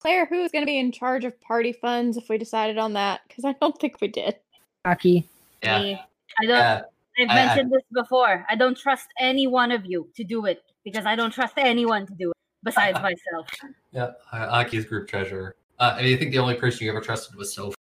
Claire, 0.00 0.26
who's 0.26 0.50
going 0.50 0.62
to 0.62 0.66
be 0.66 0.78
in 0.78 0.90
charge 0.90 1.24
of 1.24 1.40
party 1.40 1.72
funds 1.72 2.16
if 2.16 2.28
we 2.28 2.36
decided 2.36 2.76
on 2.76 2.92
that? 2.94 3.20
Because 3.28 3.44
I 3.44 3.52
don't 3.60 3.78
think 3.78 4.00
we 4.00 4.08
did. 4.08 4.36
Aki. 4.84 5.28
Yeah. 5.62 5.78
Me. 5.80 6.00
I 6.40 6.46
don't. 6.46 6.58
Yeah. 6.58 6.82
I've 7.18 7.28
I- 7.28 7.32
I- 7.32 7.46
mentioned 7.46 7.72
this 7.72 7.82
before. 7.92 8.44
I 8.50 8.56
don't 8.56 8.76
trust 8.76 9.06
any 9.18 9.46
one 9.46 9.70
of 9.70 9.86
you 9.86 10.08
to 10.16 10.24
do 10.24 10.46
it 10.46 10.64
because 10.84 11.06
I 11.06 11.14
don't 11.14 11.30
trust 11.30 11.54
anyone 11.56 12.06
to 12.06 12.14
do 12.14 12.30
it 12.30 12.36
besides 12.64 12.98
myself. 13.02 13.46
Yeah. 13.92 14.10
Uh, 14.32 14.48
Aki's 14.50 14.84
group 14.84 15.08
treasurer. 15.08 15.54
Uh, 15.78 15.94
I, 15.96 16.02
mean, 16.02 16.14
I 16.14 16.18
think 16.18 16.32
the 16.32 16.38
only 16.38 16.54
person 16.54 16.84
you 16.84 16.90
ever 16.90 17.00
trusted 17.00 17.36
was 17.36 17.52
Sophie. 17.52 17.76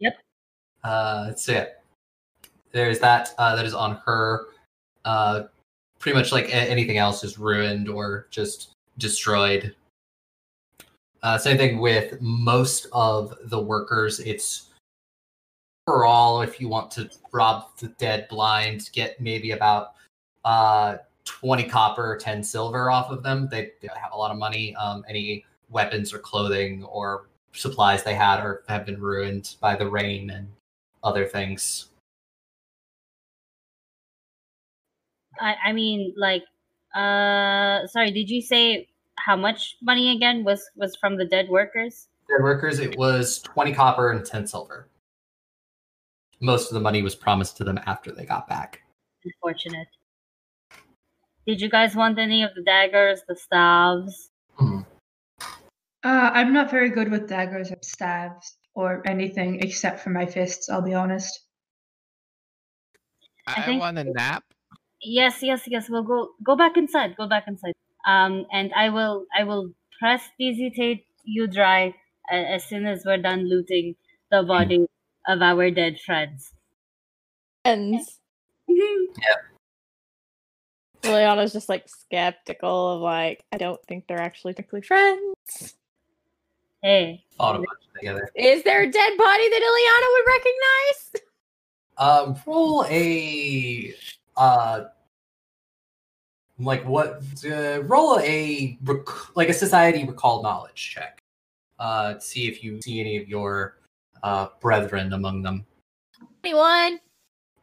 Yep. 0.00 0.18
Uh, 0.84 1.34
so 1.34 1.52
yeah. 1.52 1.66
There's 2.72 2.98
that. 3.00 3.34
Uh, 3.38 3.54
that 3.56 3.64
is 3.64 3.74
on 3.74 3.96
her. 4.06 4.46
Uh, 5.04 5.44
pretty 5.98 6.16
much 6.16 6.32
like 6.32 6.46
a- 6.46 6.70
anything 6.70 6.98
else 6.98 7.22
is 7.22 7.38
ruined 7.38 7.88
or 7.88 8.26
just 8.30 8.72
destroyed. 8.98 9.74
Uh, 11.22 11.38
same 11.38 11.56
thing 11.56 11.78
with 11.78 12.20
most 12.20 12.86
of 12.92 13.34
the 13.44 13.58
workers. 13.60 14.18
It's 14.20 14.70
for 15.86 16.04
all 16.04 16.42
if 16.42 16.60
you 16.60 16.68
want 16.68 16.90
to 16.92 17.08
rob 17.32 17.76
the 17.78 17.88
dead 17.88 18.26
blind, 18.28 18.90
get 18.92 19.20
maybe 19.20 19.52
about 19.52 19.94
uh, 20.44 20.96
20 21.24 21.64
copper, 21.64 22.18
10 22.20 22.42
silver 22.42 22.90
off 22.90 23.10
of 23.10 23.22
them. 23.22 23.48
They, 23.50 23.70
they 23.80 23.88
have 24.00 24.12
a 24.12 24.16
lot 24.16 24.30
of 24.30 24.38
money. 24.38 24.74
Um, 24.76 25.04
any 25.08 25.44
weapons 25.70 26.12
or 26.12 26.18
clothing 26.18 26.84
or 26.84 27.28
supplies 27.52 28.02
they 28.02 28.14
had 28.14 28.40
or 28.40 28.62
have 28.68 28.86
been 28.86 29.00
ruined 29.00 29.56
by 29.60 29.76
the 29.76 29.88
rain 29.88 30.30
and 30.30 30.48
other 31.04 31.26
things. 31.26 31.88
I, 35.42 35.56
I 35.66 35.72
mean, 35.72 36.14
like, 36.16 36.44
uh, 36.94 37.86
sorry, 37.88 38.12
did 38.12 38.30
you 38.30 38.40
say 38.40 38.88
how 39.18 39.36
much 39.36 39.76
money 39.82 40.14
again 40.16 40.44
was 40.44 40.70
was 40.76 40.94
from 40.96 41.16
the 41.16 41.24
dead 41.24 41.48
workers? 41.48 42.08
Dead 42.28 42.42
workers, 42.42 42.78
it 42.78 42.96
was 42.96 43.40
20 43.42 43.74
copper 43.74 44.10
and 44.12 44.24
10 44.24 44.46
silver. 44.46 44.88
Most 46.40 46.70
of 46.70 46.74
the 46.74 46.80
money 46.80 47.02
was 47.02 47.14
promised 47.14 47.56
to 47.58 47.64
them 47.64 47.78
after 47.86 48.12
they 48.12 48.24
got 48.24 48.48
back. 48.48 48.82
Unfortunate. 49.24 49.88
Did 51.46 51.60
you 51.60 51.68
guys 51.68 51.96
want 51.96 52.18
any 52.18 52.42
of 52.44 52.50
the 52.54 52.62
daggers, 52.62 53.22
the 53.28 53.34
staves? 53.34 54.30
Uh, 56.04 56.30
I'm 56.34 56.52
not 56.52 56.70
very 56.70 56.90
good 56.90 57.10
with 57.10 57.28
daggers 57.28 57.70
or 57.70 57.78
staves 57.82 58.56
or 58.74 59.02
anything 59.06 59.60
except 59.60 60.00
for 60.00 60.10
my 60.10 60.26
fists. 60.26 60.68
I'll 60.68 60.82
be 60.82 60.94
honest. 60.94 61.40
I 63.46 63.60
I, 63.60 63.62
think- 63.62 63.80
want 63.80 63.98
a 63.98 64.04
nap. 64.04 64.44
Yes, 65.02 65.42
yes, 65.42 65.62
yes. 65.66 65.90
We'll 65.90 66.02
go 66.04 66.30
go 66.42 66.56
back 66.56 66.76
inside. 66.76 67.16
Go 67.16 67.26
back 67.26 67.44
inside. 67.48 67.74
Um, 68.06 68.46
and 68.52 68.72
I 68.74 68.88
will 68.88 69.26
I 69.36 69.44
will 69.44 69.72
press 69.98 70.22
visitate 70.38 71.06
you 71.24 71.46
dry 71.46 71.94
a- 72.30 72.52
as 72.54 72.64
soon 72.64 72.86
as 72.86 73.04
we're 73.04 73.18
done 73.18 73.48
looting 73.48 73.96
the 74.30 74.42
body 74.42 74.86
of 75.26 75.42
our 75.42 75.70
dead 75.70 75.98
friends. 76.00 76.52
Friends. 77.64 78.18
Liliana's 81.02 81.52
just 81.52 81.68
like 81.68 81.88
skeptical 81.88 82.92
of 82.92 83.00
like, 83.02 83.44
I 83.52 83.58
don't 83.58 83.82
think 83.86 84.06
they're 84.06 84.20
actually 84.20 84.54
technically 84.54 84.82
friends. 84.82 85.74
Hey. 86.80 87.24
Fought 87.36 87.56
a 87.56 87.64
together. 87.98 88.30
Is 88.34 88.62
there 88.62 88.82
a 88.82 88.90
dead 88.90 89.18
body 89.18 89.48
that 89.50 89.62
Ileana 89.62 90.08
would 90.12 90.26
recognize? 90.32 91.10
Uh, 91.96 92.34
roll 92.46 92.84
a 92.88 93.94
uh, 94.36 94.84
like 96.58 96.84
what? 96.86 97.22
Uh, 97.44 97.82
roll 97.82 98.18
a 98.20 98.78
rec- 98.84 99.36
like 99.36 99.48
a 99.48 99.54
society 99.54 100.04
recall 100.04 100.42
knowledge 100.42 100.90
check. 100.94 101.18
Uh, 101.78 102.14
to 102.14 102.20
see 102.20 102.46
if 102.46 102.62
you 102.62 102.80
see 102.82 103.00
any 103.00 103.16
of 103.16 103.28
your 103.28 103.78
uh 104.22 104.46
brethren 104.60 105.12
among 105.12 105.42
them. 105.42 105.64
Anyone? 106.44 107.00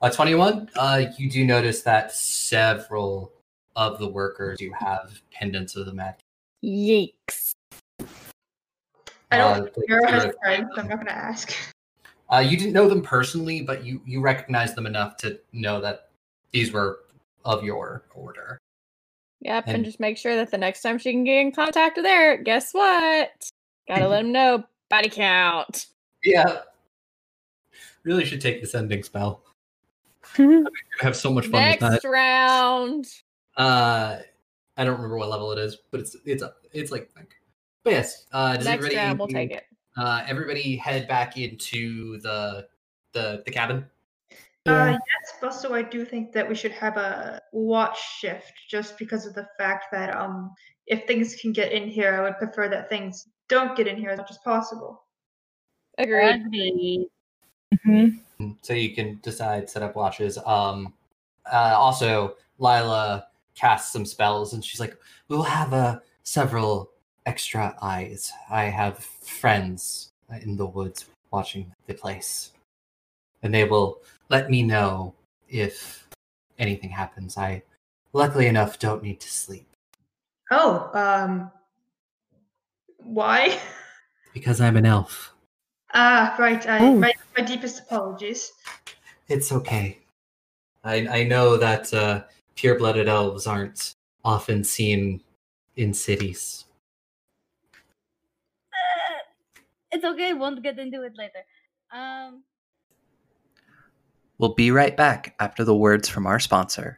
Uh, 0.01 0.09
21. 0.09 0.69
Uh, 0.77 1.05
you 1.17 1.29
do 1.29 1.45
notice 1.45 1.81
that 1.81 2.13
several 2.13 3.33
of 3.75 3.99
the 3.99 4.07
workers 4.07 4.57
do 4.57 4.71
have 4.77 5.21
pendants 5.31 5.75
of 5.75 5.85
the 5.85 5.93
mat. 5.93 6.21
Yikes. 6.63 7.51
I 9.31 9.37
don't. 9.37 9.67
Uh, 9.67 9.71
You're 9.87 10.01
they're- 10.01 10.33
friend, 10.41 10.67
so 10.73 10.81
I'm 10.81 10.87
not 10.87 10.97
gonna 10.97 11.11
ask. 11.11 11.53
Uh, 12.31 12.39
you 12.39 12.57
didn't 12.57 12.73
know 12.73 12.87
them 12.87 13.01
personally, 13.01 13.61
but 13.61 13.83
you 13.85 14.01
you 14.05 14.21
recognized 14.21 14.75
them 14.75 14.85
enough 14.85 15.17
to 15.17 15.39
know 15.51 15.81
that 15.81 16.08
these 16.51 16.71
were 16.71 16.99
of 17.45 17.63
your 17.63 18.03
order. 18.13 18.59
Yep, 19.41 19.63
and, 19.67 19.75
And- 19.77 19.85
just 19.85 19.99
make 19.99 20.17
sure 20.17 20.35
that 20.35 20.51
the 20.51 20.57
next 20.57 20.81
time 20.81 20.97
she 20.97 21.11
can 21.11 21.23
get 21.23 21.39
in 21.39 21.51
contact 21.51 21.97
with 21.97 22.05
Eric, 22.05 22.43
guess 22.43 22.73
what? 22.73 23.31
Gotta 23.87 24.07
let 24.07 24.21
him 24.25 24.31
know 24.31 24.63
body 24.89 25.09
count. 25.09 25.87
Yeah. 26.23 26.61
Really 28.03 28.25
should 28.25 28.41
take 28.41 28.61
this 28.61 28.75
ending 28.75 29.03
spell. 29.03 29.43
I 30.37 30.63
have 31.01 31.15
so 31.15 31.31
much 31.31 31.45
fun 31.47 31.53
with 31.71 31.81
Next 31.81 32.01
that. 32.03 32.09
round. 32.09 33.05
Uh, 33.57 34.17
I 34.77 34.83
don't 34.83 34.95
remember 34.95 35.17
what 35.17 35.29
level 35.29 35.51
it 35.51 35.57
is, 35.59 35.77
but 35.91 35.99
it's 35.99 36.15
it's 36.25 36.43
up. 36.43 36.57
It's 36.71 36.91
like, 36.91 37.09
like 37.15 37.29
but 37.83 37.93
yes. 37.93 38.25
Uh, 38.31 38.55
does 38.55 38.65
Next 38.65 38.77
everybody, 38.85 38.95
round, 38.95 39.19
we'll 39.19 39.27
take 39.27 39.51
it. 39.51 39.63
Uh, 39.97 40.23
everybody 40.27 40.75
head 40.77 41.07
back 41.07 41.37
into 41.37 42.19
the 42.21 42.67
the 43.13 43.43
the 43.45 43.51
cabin. 43.51 43.85
Uh, 44.65 44.91
yes, 44.91 45.33
but 45.39 45.47
also 45.47 45.73
I 45.73 45.81
do 45.81 46.05
think 46.05 46.31
that 46.33 46.47
we 46.47 46.53
should 46.53 46.73
have 46.73 46.97
a 46.97 47.41
watch 47.53 47.97
shift, 48.19 48.53
just 48.69 48.97
because 48.97 49.25
of 49.25 49.33
the 49.33 49.47
fact 49.57 49.85
that 49.91 50.15
um, 50.15 50.53
if 50.85 51.07
things 51.07 51.35
can 51.35 51.53
get 51.53 51.71
in 51.71 51.87
here, 51.87 52.13
I 52.13 52.21
would 52.21 52.37
prefer 52.37 52.67
that 52.69 52.89
things 52.89 53.27
don't 53.47 53.75
get 53.75 53.87
in 53.87 53.97
here 53.97 54.11
as 54.11 54.17
much 54.17 54.31
as 54.31 54.37
possible. 54.39 55.03
Agreed. 55.97 56.45
Agreed. 56.45 57.07
Mhm. 57.85 58.19
so 58.61 58.73
you 58.73 58.95
can 58.95 59.19
decide 59.21 59.69
set 59.69 59.83
up 59.83 59.95
watches 59.95 60.37
um 60.45 60.91
uh 61.51 61.73
also 61.75 62.35
lila 62.57 63.27
casts 63.53 63.91
some 63.91 64.05
spells 64.05 64.53
and 64.53 64.63
she's 64.63 64.79
like 64.79 64.97
we'll 65.27 65.43
have 65.43 65.73
uh 65.73 65.99
several 66.23 66.89
extra 67.25 67.75
eyes 67.81 68.31
i 68.49 68.63
have 68.63 68.97
friends 68.97 70.11
in 70.41 70.57
the 70.57 70.65
woods 70.65 71.05
watching 71.31 71.71
the 71.85 71.93
place 71.93 72.51
and 73.43 73.53
they 73.53 73.63
will 73.63 74.01
let 74.29 74.49
me 74.49 74.63
know 74.63 75.13
if 75.47 76.07
anything 76.57 76.89
happens 76.89 77.37
i 77.37 77.61
luckily 78.13 78.47
enough 78.47 78.79
don't 78.79 79.03
need 79.03 79.19
to 79.19 79.29
sleep 79.29 79.65
Oh, 80.51 80.89
um, 80.93 81.51
why? 82.97 83.59
because 84.33 84.61
i'm 84.61 84.77
an 84.77 84.85
elf 84.85 85.33
Ah, 85.93 86.35
right. 86.37 86.67
I, 86.67 86.79
Oh. 86.85 86.95
my 86.95 87.13
my 87.35 87.43
deepest 87.43 87.81
apologies. 87.81 88.51
it's 89.27 89.51
okay 89.51 89.97
i 90.83 91.07
i 91.19 91.23
know 91.23 91.57
that 91.57 91.93
uh 91.93 92.23
pure-blooded 92.55 93.07
elves 93.07 93.47
aren't 93.47 93.93
often 94.25 94.63
seen 94.63 95.21
in 95.77 95.93
cities 95.93 96.65
Uh, 98.73 99.19
it's 99.91 100.05
okay. 100.05 100.33
Won't 100.33 100.63
get 100.63 100.79
into 100.79 101.03
it 101.03 101.13
later. 101.17 101.43
Um. 101.91 102.43
We'll 104.39 104.53
be 104.53 104.71
right 104.71 104.95
back 104.95 105.35
after 105.41 105.65
the 105.65 105.75
words 105.75 106.07
from 106.07 106.25
our 106.25 106.39
sponsor. 106.39 106.97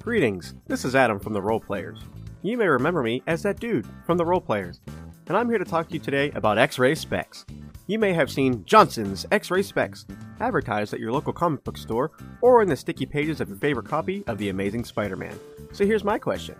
Greetings, 0.00 0.54
this 0.66 0.82
is 0.82 0.96
Adam 0.96 1.20
from 1.20 1.34
the 1.34 1.42
Role 1.42 1.60
Players. 1.60 1.98
You 2.40 2.56
may 2.56 2.66
remember 2.66 3.02
me 3.02 3.22
as 3.26 3.42
that 3.42 3.60
dude 3.60 3.86
from 4.06 4.16
the 4.16 4.24
Role 4.24 4.40
Players, 4.40 4.80
and 5.26 5.36
I'm 5.36 5.50
here 5.50 5.58
to 5.58 5.64
talk 5.66 5.88
to 5.88 5.92
you 5.94 6.00
today 6.00 6.30
about 6.30 6.56
X 6.56 6.78
ray 6.78 6.94
specs. 6.94 7.44
You 7.86 7.98
may 7.98 8.14
have 8.14 8.30
seen 8.30 8.64
Johnson's 8.64 9.26
X 9.30 9.50
ray 9.50 9.62
specs 9.62 10.06
advertised 10.40 10.94
at 10.94 11.00
your 11.00 11.12
local 11.12 11.34
comic 11.34 11.62
book 11.64 11.76
store 11.76 12.12
or 12.40 12.62
in 12.62 12.68
the 12.70 12.76
sticky 12.76 13.04
pages 13.04 13.42
of 13.42 13.50
your 13.50 13.58
favorite 13.58 13.86
copy 13.86 14.24
of 14.28 14.38
The 14.38 14.48
Amazing 14.48 14.86
Spider 14.86 15.16
Man. 15.16 15.38
So 15.72 15.84
here's 15.84 16.02
my 16.02 16.18
question 16.18 16.56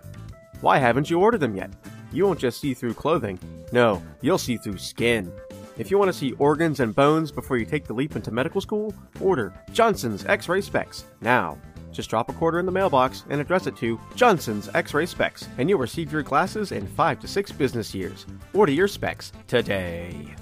Why 0.61 0.77
haven't 0.77 1.09
you 1.09 1.19
ordered 1.19 1.39
them 1.39 1.55
yet? 1.55 1.71
You 2.11 2.27
won't 2.27 2.39
just 2.39 2.61
see 2.61 2.75
through 2.75 2.93
clothing, 2.93 3.39
no, 3.71 4.03
you'll 4.21 4.37
see 4.37 4.57
through 4.57 4.77
skin. 4.77 5.31
If 5.77 5.91
you 5.91 5.99
want 5.99 6.09
to 6.09 6.17
see 6.17 6.31
organs 6.33 6.79
and 6.79 6.95
bones 6.95 7.31
before 7.31 7.57
you 7.57 7.65
take 7.65 7.85
the 7.85 7.93
leap 7.93 8.15
into 8.15 8.31
medical 8.31 8.61
school, 8.61 8.95
order 9.21 9.53
Johnson's 9.71 10.25
X 10.25 10.49
ray 10.49 10.61
specs 10.61 11.05
now. 11.21 11.57
Just 11.91 12.09
drop 12.09 12.29
a 12.29 12.33
quarter 12.33 12.59
in 12.59 12.65
the 12.65 12.71
mailbox 12.71 13.25
and 13.29 13.39
address 13.39 13.67
it 13.67 13.77
to 13.77 13.99
Johnson's 14.15 14.69
X 14.73 14.95
ray 14.95 15.05
specs, 15.05 15.47
and 15.59 15.69
you'll 15.69 15.79
receive 15.79 16.11
your 16.11 16.23
glasses 16.23 16.71
in 16.71 16.87
five 16.87 17.19
to 17.19 17.27
six 17.27 17.51
business 17.51 17.93
years. 17.93 18.25
Order 18.53 18.71
your 18.71 18.87
specs 18.87 19.31
today. 19.47 20.35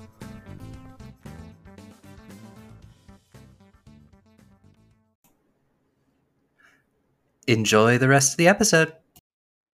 Enjoy 7.47 7.97
the 7.97 8.07
rest 8.07 8.33
of 8.33 8.37
the 8.37 8.47
episode. 8.47 8.93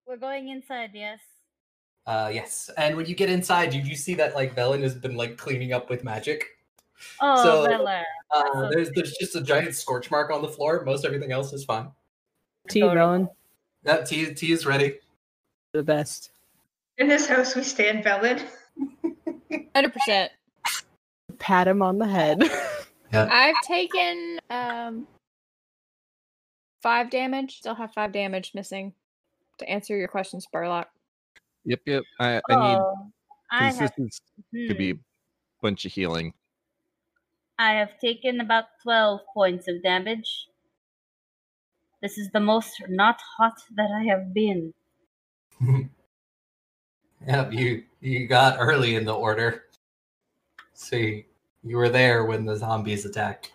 We're 0.07 0.17
going 0.17 0.49
inside, 0.49 0.89
yes. 0.93 1.19
Uh, 2.07 2.31
yes. 2.33 2.69
And 2.77 2.95
when 2.97 3.05
you 3.05 3.15
get 3.15 3.29
inside, 3.29 3.73
you, 3.73 3.81
you 3.81 3.95
see 3.95 4.15
that 4.15 4.33
like 4.35 4.55
Velen 4.55 4.81
has 4.81 4.95
been 4.95 5.15
like 5.15 5.37
cleaning 5.37 5.73
up 5.73 5.89
with 5.89 6.03
magic. 6.03 6.45
Oh, 7.19 7.43
So, 7.43 7.67
Bella. 7.67 8.03
Uh, 8.31 8.69
there's 8.69 8.89
there's 8.91 9.13
just 9.19 9.35
a 9.35 9.41
giant 9.41 9.75
scorch 9.75 10.09
mark 10.11 10.31
on 10.31 10.41
the 10.41 10.47
floor. 10.47 10.83
Most 10.85 11.05
everything 11.05 11.31
else 11.31 11.53
is 11.53 11.63
fine. 11.65 11.89
Tea, 12.69 12.81
Velen, 12.81 13.29
That 13.83 14.05
tea 14.07 14.33
tea 14.33 14.51
is 14.51 14.65
ready. 14.65 14.99
the 15.73 15.83
best. 15.83 16.31
In 16.97 17.07
this 17.07 17.27
house, 17.27 17.55
we 17.55 17.63
stand 17.63 18.03
Velen. 18.03 18.45
Hundred 19.75 19.93
percent. 19.93 20.31
Pat 21.39 21.67
him 21.67 21.81
on 21.81 21.97
the 21.97 22.07
head. 22.07 22.41
yeah. 23.13 23.27
I've 23.31 23.55
taken 23.67 24.39
um 24.49 25.07
five 26.81 27.09
damage. 27.09 27.57
Still 27.57 27.75
have 27.75 27.93
five 27.93 28.11
damage 28.11 28.51
missing. 28.53 28.93
To 29.57 29.69
answer 29.69 29.97
your 29.97 30.07
question, 30.07 30.39
Spurlock. 30.39 30.85
Yep, 31.65 31.81
yep. 31.85 32.03
I, 32.19 32.41
I 32.49 32.55
need 32.55 32.79
Oh, 32.79 33.11
I 33.51 33.71
have, 33.71 33.93
consistence 33.93 34.21
to 34.67 34.75
hmm, 34.75 34.75
be 34.75 34.91
a 34.91 34.95
bunch 35.61 35.85
of 35.85 35.93
healing. 35.93 36.33
I 37.57 37.75
have 37.75 37.97
taken 37.97 38.41
about 38.41 38.77
12 38.83 39.21
points 39.33 39.65
of 39.69 39.81
damage. 39.81 40.49
This 42.01 42.17
is 42.17 42.29
the 42.31 42.41
most 42.41 42.83
not 42.89 43.21
hot 43.21 43.63
that 43.77 43.91
I 43.91 44.03
have 44.03 44.33
been. 44.33 44.73
Yep, 47.25 47.53
you 47.53 47.85
you 47.99 48.27
got 48.27 48.57
early 48.59 48.95
in 48.95 49.05
the 49.05 49.13
order. 49.15 49.65
See, 50.73 51.27
you 51.63 51.77
were 51.77 51.87
there 51.87 52.25
when 52.25 52.43
the 52.43 52.57
zombies 52.57 53.05
attacked. 53.05 53.53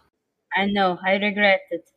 I 0.57 0.67
know, 0.67 0.99
I 1.05 1.13
regret 1.19 1.61
it. 1.71 1.89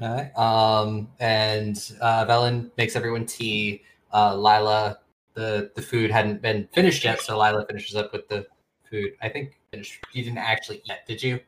Alright. 0.00 0.36
Um, 0.36 1.12
and 1.20 1.76
uh, 2.00 2.24
Velen 2.26 2.70
makes 2.76 2.96
everyone 2.96 3.26
tea. 3.26 3.84
Uh, 4.12 4.36
Lila, 4.36 4.98
the 5.34 5.70
the 5.74 5.82
food 5.82 6.10
hadn't 6.10 6.42
been 6.42 6.68
finished 6.72 7.04
yet, 7.04 7.20
so 7.20 7.38
Lila 7.38 7.64
finishes 7.66 7.96
up 7.96 8.12
with 8.12 8.28
the 8.28 8.46
food. 8.90 9.12
I 9.22 9.28
think 9.28 9.58
finished. 9.70 10.04
You 10.12 10.22
didn't 10.24 10.38
actually 10.38 10.82
eat, 10.84 10.98
did 11.06 11.22
you? 11.22 11.40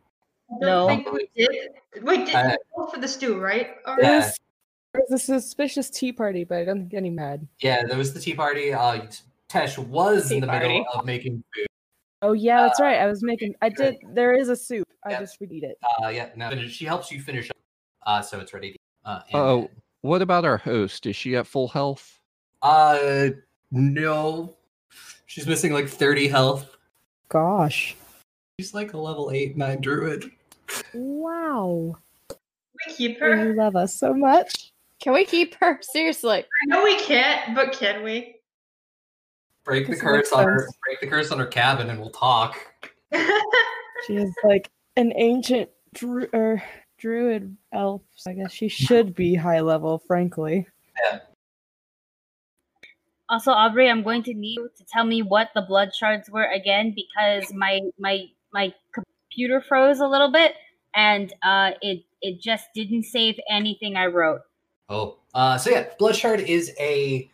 I 0.51 0.57
No. 0.61 0.87
think 0.87 1.11
we 1.13 1.29
did. 1.37 1.51
Wait, 2.03 2.27
did 2.27 2.35
Uh, 2.35 2.49
you 2.51 2.57
go 2.77 2.87
for 2.87 2.99
the 3.01 3.09
stew, 3.09 3.39
right? 3.39 3.77
Or- 3.87 3.97
There 3.97 4.05
Yeah. 4.11 4.17
was, 4.19 4.39
there 4.93 5.03
was 5.09 5.21
a 5.23 5.25
suspicious 5.25 5.91
tea 5.91 6.13
party, 6.13 6.45
but 6.45 6.59
I 6.59 6.65
don't 6.65 6.81
think 6.81 6.95
any 6.95 7.11
mad. 7.11 7.47
Yeah, 7.61 7.85
there 7.85 7.99
was 7.99 8.15
the 8.15 8.21
tea 8.21 8.35
party. 8.35 8.73
Uh, 8.73 9.07
Tesh 9.49 9.79
was 9.79 10.29
Tea 10.29 10.37
in 10.37 10.41
the 10.41 10.47
middle 10.47 10.85
of 10.93 11.05
making 11.05 11.45
food. 11.55 11.67
Oh 12.23 12.33
yeah, 12.33 12.63
that's 12.63 12.81
right. 12.81 12.99
I 12.99 13.07
was 13.07 13.23
making. 13.23 13.55
I 13.61 13.69
did. 13.69 13.97
There 14.15 14.33
is 14.33 14.49
a 14.49 14.57
soup. 14.57 14.89
I 15.05 15.15
just 15.17 15.39
would 15.41 15.53
eat 15.53 15.65
it. 15.65 15.77
Uh, 16.03 16.09
yeah, 16.09 16.31
no, 16.35 16.51
she 16.67 16.87
helps 16.87 17.13
you 17.13 17.21
finish 17.21 17.51
up, 17.51 17.57
uh, 18.07 18.23
so 18.23 18.41
it's 18.41 18.55
ready. 18.55 18.73
To, 18.73 18.79
uh, 19.11 19.23
and 19.29 19.37
Oh. 19.37 19.71
What 20.01 20.21
about 20.23 20.45
our 20.45 20.59
host? 20.59 21.07
Is 21.07 21.17
she 21.17 21.35
at 21.37 21.47
full 21.47 21.69
health? 21.69 22.21
Uh, 22.65 23.29
no, 23.71 24.57
she's 25.27 25.47
missing 25.47 25.73
like 25.73 25.89
thirty 25.89 26.27
health. 26.27 26.77
Gosh. 27.29 27.95
She's 28.59 28.75
like 28.75 28.93
a 28.95 28.99
level 28.99 29.31
eight 29.33 29.57
nine 29.57 29.81
druid. 29.81 30.31
Wow. 30.93 31.97
we 32.31 32.95
keep 32.95 33.21
her. 33.21 33.37
You 33.37 33.55
love 33.55 33.77
us 33.77 33.95
so 33.95 34.15
much. 34.15 34.73
Can 35.01 35.13
we 35.13 35.25
keep 35.25 35.55
her? 35.57 35.79
Seriously. 35.83 36.39
I 36.39 36.67
know 36.67 36.83
we 36.83 36.99
can't, 37.01 37.55
but 37.55 37.73
can 37.73 38.03
we? 38.03 38.37
Break 39.65 39.87
the 39.89 39.97
curse 39.97 40.33
on 40.33 40.45
her. 40.45 40.69
Break 40.85 41.01
the 41.01 41.07
curse 41.07 41.31
on 41.31 41.39
her 41.39 41.47
cabin, 41.47 41.91
and 41.91 42.01
we'll 42.01 42.11
talk. 42.11 42.59
She 44.07 44.17
is 44.17 44.35
like 44.45 44.71
an 44.97 45.13
ancient 45.17 45.71
dru- 45.95 46.29
er, 46.35 46.63
druid 46.99 47.57
elf. 47.73 48.03
So 48.15 48.31
I 48.31 48.35
guess 48.35 48.53
she 48.53 48.69
should 48.69 49.15
be 49.15 49.35
high 49.35 49.61
level, 49.61 49.99
frankly. 49.99 50.67
Also, 53.31 53.53
Aubrey, 53.53 53.89
I'm 53.89 54.03
going 54.03 54.23
to 54.25 54.35
need 54.35 54.57
you 54.57 54.71
to 54.77 54.85
tell 54.85 55.05
me 55.05 55.23
what 55.23 55.51
the 55.55 55.63
blood 55.63 55.95
shards 55.95 56.29
were 56.29 56.45
again 56.45 56.95
because 56.95 57.53
my 57.55 57.81
my 57.99 58.27
my 58.53 58.73
computer 58.93 59.61
froze 59.61 60.01
a 60.01 60.07
little 60.07 60.31
bit 60.31 60.55
and 60.95 61.33
uh, 61.43 61.73
it 61.83 62.05
it 62.23 62.41
just 62.41 62.69
didn't 62.75 63.05
save 63.05 63.39
anything 63.51 63.97
I 63.97 64.07
wrote. 64.07 64.41
Oh, 64.89 65.17
uh, 65.35 65.59
so 65.59 65.71
yeah, 65.71 65.87
Blood 65.99 66.17
Shard 66.17 66.41
is 66.41 66.73
a 66.79 67.31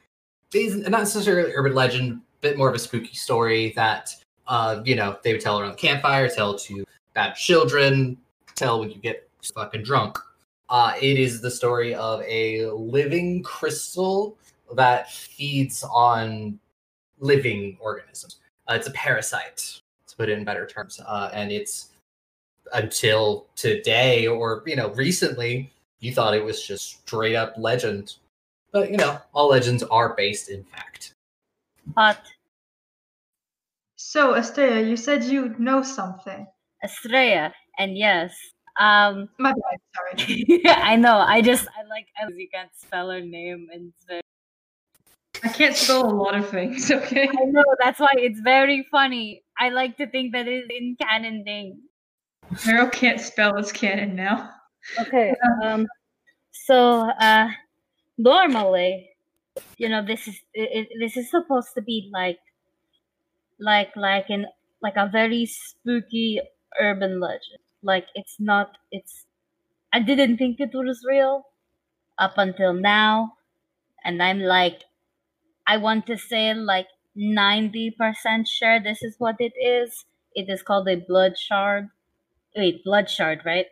is 0.55 0.77
not 0.77 1.01
necessarily 1.01 1.53
urban 1.55 1.75
legend, 1.75 2.21
bit 2.41 2.57
more 2.57 2.69
of 2.69 2.75
a 2.75 2.79
spooky 2.79 3.15
story 3.15 3.73
that 3.77 4.15
uh, 4.47 4.81
you 4.85 4.97
know 4.97 5.17
they 5.23 5.33
would 5.33 5.41
tell 5.41 5.61
around 5.61 5.73
the 5.73 5.77
campfire, 5.77 6.29
tell 6.29 6.59
to 6.59 6.85
bad 7.15 7.35
children, 7.35 8.17
tell 8.55 8.81
when 8.81 8.91
you 8.91 8.97
get 8.97 9.29
fucking 9.55 9.83
drunk. 9.83 10.19
Uh, 10.69 10.93
it 11.01 11.19
is 11.19 11.41
the 11.41 11.51
story 11.51 11.95
of 11.95 12.23
a 12.23 12.67
living 12.67 13.43
crystal 13.43 14.39
that 14.75 15.11
feeds 15.11 15.83
on 15.85 16.59
living 17.19 17.77
organisms. 17.81 18.39
Uh, 18.69 18.75
it's 18.75 18.87
a 18.87 18.93
parasite, 18.93 19.81
to 20.07 20.17
put 20.17 20.29
it 20.29 20.39
in 20.39 20.45
better 20.45 20.67
terms, 20.67 21.01
uh, 21.07 21.31
and 21.33 21.51
it's 21.53 21.91
until 22.73 23.47
today 23.57 24.27
or 24.29 24.63
you 24.65 24.77
know 24.77 24.91
recently 24.91 25.73
you 25.99 26.13
thought 26.15 26.35
it 26.35 26.45
was 26.45 26.63
just 26.65 27.01
straight 27.03 27.35
up 27.35 27.53
legend 27.57 28.15
but 28.71 28.91
you 28.93 28.97
know 28.97 29.19
all 29.35 29.49
legends 29.49 29.83
are 29.85 30.15
based 30.15 30.49
in 30.51 30.63
fact 30.63 31.15
Hot 31.97 32.21
So, 33.97 34.35
Estrella, 34.37 34.81
you 34.83 34.97
said 34.97 35.25
you 35.25 35.55
know 35.59 35.83
something. 35.83 36.47
Estrella, 36.85 37.53
and 37.79 37.99
yes, 37.99 38.33
um, 38.79 39.29
My 39.39 39.53
bad, 39.53 39.81
sorry. 40.17 40.63
I 40.67 40.95
know. 40.97 41.17
I 41.19 41.43
just 41.43 41.67
I 41.77 41.83
like 41.89 42.07
as 42.23 42.33
you 42.37 42.49
can't 42.49 42.71
spell 42.79 43.11
her 43.11 43.21
name 43.21 43.69
and 43.73 43.89
it's 43.93 44.05
very- 44.07 44.23
I 45.43 45.49
can't 45.49 45.77
spell 45.77 46.07
a 46.07 46.15
lot 46.15 46.35
of 46.35 46.49
things, 46.49 46.91
okay? 46.91 47.29
I 47.37 47.45
know 47.47 47.65
that's 47.83 47.99
why 47.99 48.11
it's 48.19 48.39
very 48.41 48.87
funny. 48.91 49.43
I 49.59 49.71
like 49.71 49.97
to 49.97 50.07
think 50.07 50.33
that 50.33 50.47
it's 50.47 50.69
in 50.71 50.97
canon 51.01 51.43
thing. 51.45 51.89
Meryl 52.65 52.91
can't 52.93 53.21
spell 53.21 53.57
it's 53.59 53.73
canon 53.73 54.15
now. 54.15 54.55
Okay. 54.99 55.35
Um. 55.63 55.87
So, 56.53 57.11
uh, 57.11 57.51
normally, 58.19 59.11
you 59.79 59.89
know, 59.89 60.05
this 60.07 60.29
is 60.29 60.37
it, 60.55 60.89
it- 60.91 60.99
this 61.01 61.17
is 61.17 61.31
supposed 61.31 61.75
to 61.75 61.83
be 61.83 62.11
like, 62.13 62.41
like, 63.59 63.95
like 63.97 64.27
in 64.31 64.47
like 64.83 64.97
a 64.97 65.09
very 65.09 65.47
spooky 65.47 66.41
urban 66.81 67.21
legend. 67.21 67.63
Like 67.83 68.07
it's 68.15 68.37
not. 68.41 68.77
It's. 68.91 69.27
I 69.93 70.01
didn't 70.01 70.39
think 70.39 70.61
it 70.61 70.71
was 70.75 71.05
real 71.09 71.45
up 72.19 72.35
until 72.39 72.75
now, 72.75 73.35
and 74.05 74.23
I'm 74.23 74.41
like, 74.41 74.85
I 75.73 75.77
want 75.79 76.07
to 76.09 76.19
say 76.19 76.53
like 76.55 76.89
ninety 77.15 77.91
percent 77.93 78.49
sure 78.49 78.81
this 78.81 79.03
is 79.03 79.17
what 79.19 79.37
it 79.41 79.55
is. 79.57 80.05
It 80.35 80.49
is 80.51 80.63
called 80.63 80.89
a 80.89 80.97
blood 80.97 81.39
shard. 81.39 81.89
Wait, 82.57 82.85
blood 82.85 83.11
shard, 83.11 83.43
right? 83.47 83.67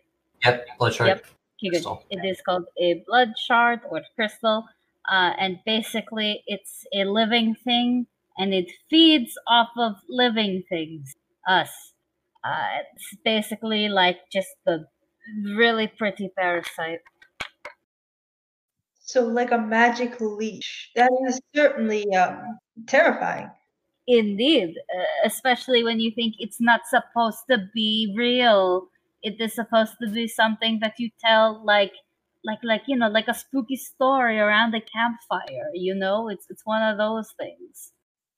yep 0.45 0.66
blood 0.79 0.95
shard 0.95 1.09
Yep. 1.09 1.27
Crystal. 1.70 2.03
It 2.11 2.25
is 2.25 2.41
called 2.41 2.66
a 2.81 3.03
blood 3.07 3.33
shard 3.39 3.81
or 3.91 4.03
crystal, 4.15 4.65
uh, 5.11 5.33
and 5.39 5.59
basically 5.66 6.43
it's 6.47 6.87
a 6.95 7.05
living 7.05 7.55
thing, 7.57 8.07
and 8.39 8.55
it 8.55 8.70
feeds 8.89 9.37
off 9.49 9.70
of 9.77 9.97
living 10.09 10.62
things, 10.69 11.16
us. 11.47 11.95
Uh, 12.45 12.66
it's 12.81 13.16
basically 13.25 13.89
like 13.89 14.19
just 14.33 14.49
the 14.65 14.87
really 15.57 15.89
pretty 15.89 16.29
parasite. 16.39 17.01
So, 19.09 19.25
like 19.25 19.53
a 19.53 19.59
magic 19.59 20.21
leash. 20.21 20.91
That 20.95 21.11
is 21.27 21.41
certainly 21.57 22.15
um, 22.15 22.59
terrifying. 22.87 23.51
Indeed, 24.07 24.77
uh, 24.95 25.05
especially 25.25 25.83
when 25.83 25.99
you 25.99 26.11
think 26.11 26.35
it's 26.39 26.61
not 26.61 26.83
supposed 26.87 27.39
to 27.49 27.71
be 27.73 28.13
real. 28.15 28.89
It 29.23 29.41
is 29.41 29.55
supposed 29.55 29.95
to 30.03 30.11
be 30.11 30.29
something 30.29 30.81
that 30.81 30.93
you 30.99 31.09
tell, 31.25 31.65
like, 31.65 31.95
like, 32.45 32.59
like 32.63 32.83
you 32.87 32.97
know, 32.97 33.09
like 33.09 33.29
a 33.29 33.35
spooky 33.35 33.77
story 33.77 34.39
around 34.39 34.75
the 34.75 34.83
campfire. 34.83 35.71
You 35.73 35.95
know, 35.95 36.29
it's 36.29 36.45
it's 36.51 36.67
one 36.67 36.83
of 36.83 36.99
those 36.99 37.33
things. 37.39 37.93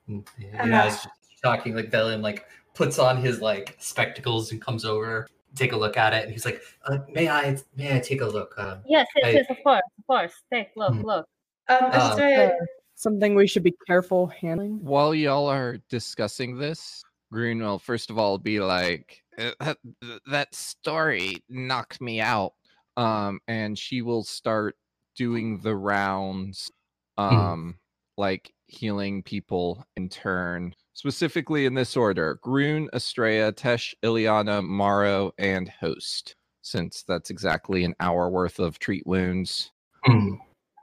Mm, 0.08 0.24
yeah, 0.38 0.66
yeah, 0.66 0.82
I 0.82 0.84
was 0.84 1.02
just 1.02 1.08
talking 1.42 1.74
like 1.74 1.90
Velen 1.90 2.22
like 2.22 2.46
puts 2.74 3.00
on 3.00 3.16
his 3.16 3.40
like 3.40 3.74
spectacles 3.80 4.52
and 4.52 4.62
comes 4.62 4.84
over 4.84 5.26
take 5.56 5.72
a 5.72 5.76
look 5.76 5.96
at 5.96 6.12
it 6.12 6.22
and 6.24 6.32
he's 6.32 6.44
like 6.44 6.62
uh, 6.86 6.98
may 7.08 7.28
i 7.28 7.56
may 7.76 7.96
i 7.96 7.98
take 7.98 8.20
a 8.20 8.26
look 8.26 8.54
uh, 8.56 8.76
Yes, 8.86 9.06
yes, 9.16 9.26
I- 9.26 9.30
yes, 9.30 9.46
of 9.50 9.56
course, 9.64 9.82
of 9.98 9.99
course. 10.10 10.34
Take, 10.52 10.68
look, 10.76 10.92
Mhm. 10.94 11.04
look. 11.04 11.26
Um, 11.68 11.76
Uh, 11.84 12.10
Estrella, 12.10 12.46
Uh, 12.48 12.66
something 12.96 13.34
we 13.36 13.46
should 13.46 13.62
be 13.62 13.74
careful 13.86 14.26
handling. 14.26 14.82
While 14.82 15.14
y'all 15.14 15.46
are 15.46 15.78
discussing 15.88 16.58
this, 16.58 17.02
Green 17.32 17.60
will 17.60 17.78
first 17.78 18.10
of 18.10 18.18
all 18.18 18.38
be 18.38 18.58
like, 18.58 19.22
"Uh, 19.38 19.52
that, 19.60 19.78
that 20.26 20.54
story 20.54 21.36
knocked 21.48 22.00
me 22.00 22.20
out. 22.20 22.54
Um, 22.96 23.40
and 23.46 23.78
she 23.78 24.02
will 24.02 24.24
start 24.24 24.76
doing 25.14 25.60
the 25.60 25.76
rounds, 25.76 26.70
um, 27.16 27.78
like 28.18 28.52
healing 28.66 29.22
people 29.22 29.86
in 29.96 30.08
turn, 30.08 30.74
specifically 30.92 31.66
in 31.66 31.74
this 31.74 31.96
order 31.96 32.40
Grun, 32.42 32.90
Estrella, 32.92 33.52
Tesh, 33.52 33.94
Ileana, 34.02 34.62
Maro, 34.66 35.32
and 35.38 35.68
Host, 35.68 36.34
since 36.62 37.04
that's 37.04 37.30
exactly 37.30 37.84
an 37.84 37.94
hour 38.00 38.28
worth 38.28 38.58
of 38.58 38.78
treat 38.80 39.06
wounds. 39.06 39.70
Hmm, 40.04 40.34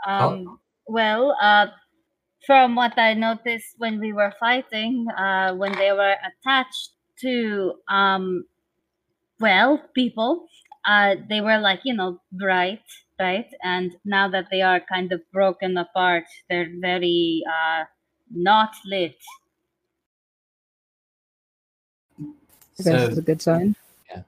Um, 0.06 0.60
well, 0.88 1.36
uh, 1.42 1.68
from 2.46 2.76
what 2.76 2.98
I 2.98 3.14
noticed 3.14 3.76
when 3.78 4.00
we 4.00 4.14
were 4.14 4.34
fighting, 4.40 5.08
uh, 5.18 5.56
when 5.56 5.74
they 5.74 5.92
were 5.92 6.16
attached 6.30 6.92
to, 7.22 7.76
um, 7.90 8.46
well, 9.40 9.80
people, 9.96 10.48
uh, 10.86 11.16
they 11.30 11.42
were 11.42 11.60
like, 11.60 11.82
you 11.84 11.94
know, 11.96 12.22
bright, 12.32 12.84
right? 13.20 13.48
And 13.64 13.96
now 14.06 14.30
that 14.30 14.48
they 14.52 14.62
are 14.62 14.80
kind 14.82 15.12
of 15.12 15.22
broken 15.34 15.78
apart, 15.78 16.26
they're 16.50 16.72
very, 16.82 17.44
uh, 17.50 17.86
not 18.32 18.76
lit. 18.86 19.18
I 22.80 22.84
guess 22.84 22.86
so 22.86 23.08
it's 23.08 23.18
a 23.18 23.22
good 23.22 23.42
sign. 23.42 23.76
Yeah. 24.10 24.24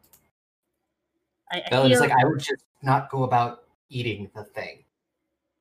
I, 1.52 1.62
I, 1.62 1.70
Velen's 1.70 2.00
feel, 2.00 2.00
like 2.00 2.12
i 2.12 2.26
would 2.26 2.40
just 2.40 2.64
not 2.82 3.10
go 3.10 3.24
about 3.24 3.64
eating 3.90 4.30
the 4.36 4.44
thing 4.44 4.84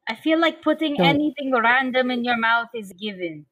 I 0.09 0.15
feel 0.15 0.41
like 0.41 0.63
putting 0.63 0.97
Don't- 0.97 1.07
anything 1.07 1.53
random 1.53 2.11
in 2.11 2.25
your 2.25 2.39
mouth 2.39 2.69
is 2.75 2.93
given. 2.93 3.47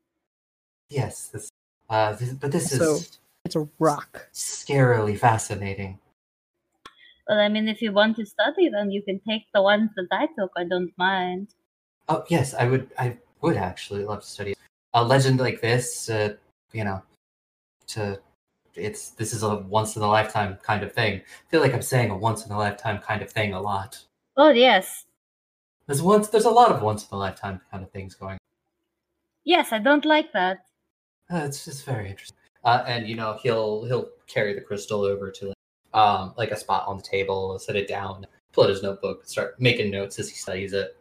yes 0.91 1.29
this 1.29 1.51
uh 1.91 2.13
this, 2.15 2.33
but 2.33 2.51
this 2.53 2.73
is 2.73 3.19
it's 3.45 3.57
a 3.57 3.69
rock. 3.79 4.29
scarily 4.33 5.19
fascinating 5.19 5.99
Well, 7.29 7.41
I 7.41 7.49
mean, 7.49 7.67
if 7.69 7.83
you 7.83 7.91
want 7.93 8.15
to 8.19 8.25
study 8.27 8.69
them, 8.69 8.91
you 8.91 9.03
can 9.03 9.19
take 9.29 9.47
the 9.53 9.61
ones 9.61 9.91
that 9.97 10.07
I 10.13 10.27
took. 10.39 10.53
I 10.57 10.63
don't 10.65 10.93
mind. 10.97 11.49
oh 12.09 12.23
yes 12.31 12.55
i 12.55 12.65
would 12.71 12.87
i 13.05 13.19
would 13.43 13.57
actually 13.57 14.05
love 14.05 14.21
to 14.23 14.27
study 14.37 14.55
a 14.95 15.03
legend 15.13 15.41
like 15.47 15.61
this 15.61 16.09
uh 16.09 16.35
you 16.73 16.85
know 16.85 17.03
to 17.95 18.19
it's 18.77 19.11
this 19.19 19.33
is 19.37 19.43
a 19.43 19.57
once 19.79 19.97
in 19.97 20.03
a 20.03 20.11
lifetime 20.17 20.53
kind 20.63 20.83
of 20.87 20.93
thing 20.99 21.13
i 21.21 21.47
feel 21.51 21.61
like 21.65 21.75
i'm 21.75 21.83
saying 21.83 22.11
a 22.11 22.17
once 22.17 22.47
in 22.47 22.53
a 22.53 22.59
lifetime 22.65 22.99
kind 23.09 23.23
of 23.23 23.31
thing 23.37 23.53
a 23.55 23.61
lot 23.61 23.99
Oh 24.37 24.51
yes, 24.51 25.07
there's 25.87 26.03
once 26.03 26.29
there's 26.29 26.45
a 26.45 26.51
lot 26.51 26.73
of 26.73 26.83
once 26.83 27.09
in 27.11 27.15
a 27.15 27.19
lifetime 27.19 27.61
kind 27.71 27.83
of 27.83 27.91
things 27.91 28.15
going 28.15 28.39
yes. 29.45 29.73
I 29.73 29.79
don't 29.79 30.05
like 30.05 30.33
that. 30.33 30.59
Uh, 31.33 31.43
it's 31.45 31.65
just 31.65 31.85
very 31.85 32.11
interesting. 32.11 32.37
Uh, 32.65 32.85
and 32.87 33.07
you 33.07 33.17
know, 33.17 33.39
he'll 33.43 33.85
he'll 33.85 34.11
carry 34.27 34.55
the 34.55 34.61
crystal 34.61 35.03
over 35.03 35.31
to 35.31 35.53
um 35.95 36.35
like 36.37 36.51
a 36.51 36.57
spot 36.57 36.87
on 36.87 36.97
the 36.97 37.03
table, 37.03 37.59
set 37.59 37.77
it 37.77 37.89
down, 37.89 38.27
pull 38.53 38.65
out 38.65 38.71
his 38.71 38.83
notebook, 38.83 39.27
start 39.27 39.61
making 39.61 39.91
notes 39.91 40.19
as 40.19 40.29
he 40.29 40.37
studies 40.37 40.73
it. 40.73 40.97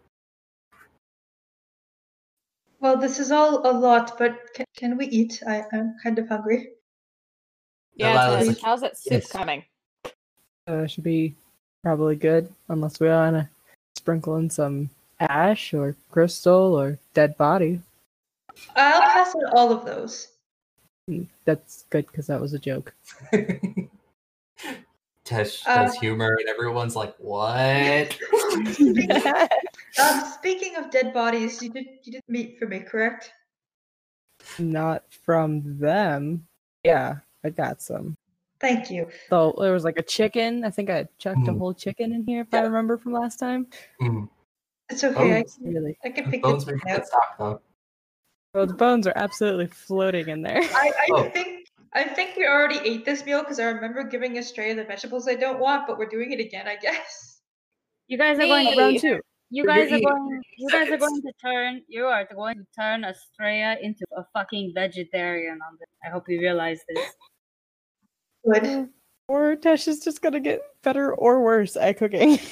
well, 2.85 2.97
this 2.97 3.19
is 3.19 3.31
all 3.31 3.67
a 3.67 3.73
lot, 3.73 4.15
but 4.19 4.53
can, 4.53 4.65
can 4.77 4.95
we 4.95 5.07
eat? 5.07 5.41
I, 5.47 5.63
I'm 5.73 5.95
kind 6.03 6.19
of 6.19 6.29
hungry. 6.29 6.69
Yeah, 7.95 8.37
is 8.37 8.61
how's 8.61 8.81
that 8.81 8.95
soup 8.95 9.13
"Yes." 9.13 9.31
coming? 9.31 9.63
Uh, 10.67 10.85
should 10.85 11.03
be 11.03 11.35
probably 11.85 12.15
good, 12.15 12.51
unless 12.69 12.99
we 12.99 13.07
want 13.07 13.35
to 13.35 13.47
sprinkle 13.95 14.37
in 14.37 14.49
some 14.49 14.89
ash 15.19 15.71
or 15.71 15.95
crystal 16.09 16.73
or 16.73 16.97
dead 17.13 17.37
body. 17.37 17.79
I'll 18.75 19.01
pass 19.01 19.35
on 19.35 19.45
all 19.53 19.71
of 19.71 19.85
those. 19.85 20.29
Mm, 21.07 21.27
That's 21.45 21.85
good 21.91 22.07
because 22.07 22.25
that 22.25 22.41
was 22.41 22.53
a 22.53 22.59
joke. 22.59 22.91
Tesh 25.25 25.61
Uh, 25.67 25.85
does 25.85 25.95
humor, 25.95 26.37
and 26.39 26.49
everyone's 26.49 26.95
like, 26.95 27.15
"What?" 27.19 28.17
Um, 29.97 30.25
speaking 30.25 30.75
of 30.75 30.91
dead 30.91 31.13
bodies, 31.13 31.61
you 31.63 31.69
did 31.69 31.87
you 32.03 32.11
did 32.13 32.23
meat 32.27 32.59
for 32.59 32.67
me, 32.67 32.79
correct? 32.79 33.31
Not 34.59 35.03
from 35.23 35.79
them. 35.79 36.45
Yeah, 36.83 37.19
I 37.45 37.49
got 37.49 37.81
some. 37.81 38.17
Thank 38.61 38.89
you. 38.89 39.07
So 39.29 39.53
there 39.59 39.73
was 39.73 39.83
like 39.83 39.97
a 39.97 40.03
chicken. 40.03 40.63
I 40.63 40.69
think 40.69 40.89
I 40.89 41.07
chucked 41.17 41.47
a 41.47 41.51
Mm. 41.51 41.57
whole 41.59 41.73
chicken 41.73 42.13
in 42.13 42.23
here 42.25 42.41
if 42.41 42.53
I 42.53 42.61
remember 42.61 42.97
from 42.97 43.13
last 43.13 43.37
time. 43.37 43.67
Mm, 44.01 44.29
It's 44.89 45.03
okay. 45.03 45.39
I, 45.39 45.43
can- 45.43 45.73
Really. 45.73 45.97
I 46.05 46.09
can 46.09 46.31
pick 46.31 46.41
bones 46.43 46.65
this 46.65 46.73
make 46.75 46.85
one 46.85 46.95
out. 46.95 47.07
stock 47.07 47.37
though. 47.37 47.61
Oh, 48.53 48.65
the 48.65 48.73
bones 48.73 49.05
are 49.07 49.13
absolutely 49.17 49.67
floating 49.67 50.29
in 50.29 50.41
there. 50.41 50.61
I, 50.61 50.91
I 50.97 51.07
Oh. 51.11 51.29
think 51.29 51.67
I 51.93 52.03
think 52.03 52.35
we 52.35 52.45
already 52.45 52.79
ate 52.83 53.05
this 53.05 53.25
meal 53.25 53.39
because 53.39 53.59
I 53.59 53.65
remember 53.65 54.03
giving 54.03 54.35
Estrella 54.37 54.75
the 54.75 54.83
vegetables 54.83 55.27
I 55.29 55.35
don't 55.35 55.59
want, 55.59 55.87
but 55.87 55.97
we're 55.97 56.09
doing 56.09 56.31
it 56.31 56.39
again, 56.41 56.67
I 56.67 56.75
guess. 56.75 57.39
You 58.07 58.17
guys 58.17 58.37
are 58.37 58.41
going. 58.47 58.65
Me. 58.65 58.77
Round 58.77 58.99
two. 58.99 59.19
You 59.49 59.63
We're 59.63 59.67
guys 59.75 59.91
are 59.91 59.95
eating 59.95 60.07
going. 60.09 60.41
You 60.57 60.69
guys 60.69 60.89
are 60.91 60.97
going 60.97 61.21
to 61.21 61.31
turn. 61.41 61.81
You 61.87 62.05
are 62.05 62.25
going 62.25 62.57
to 62.57 62.65
turn 62.77 63.03
Estrella 63.05 63.77
into 63.81 64.05
a 64.17 64.23
fucking 64.33 64.73
vegetarian 64.75 65.59
on 65.67 65.77
this. 65.79 65.87
I 66.05 66.09
hope 66.09 66.27
you 66.29 66.39
realize 66.39 66.79
this. 66.89 67.13
Good. 68.45 68.89
Or 69.27 69.55
Tesh 69.55 69.87
is 69.87 69.99
just 69.99 70.21
gonna 70.21 70.39
get 70.39 70.61
better 70.83 71.13
or 71.15 71.41
worse 71.41 71.75
at 71.75 71.97
cooking. 71.97 72.39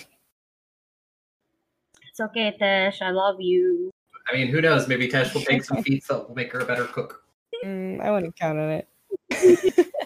It's 2.10 2.20
okay, 2.20 2.56
Tesh. 2.62 3.02
I 3.02 3.10
love 3.10 3.42
you. 3.42 3.90
I 4.32 4.36
mean, 4.36 4.50
who 4.50 4.62
knows? 4.62 4.88
Maybe 4.88 5.08
Tesh 5.08 5.34
will 5.34 5.42
take 5.42 5.64
some 5.64 5.82
feats 5.84 6.10
that 6.10 6.28
will 6.28 6.36
make 6.36 6.54
her 6.54 6.60
a 6.60 6.66
better 6.66 6.86
cook. 6.86 7.24
Mm, 7.66 8.00
I 8.02 8.12
wouldn't 8.12 8.38
count 8.38 8.60
on 8.60 8.70
it. 8.70 8.88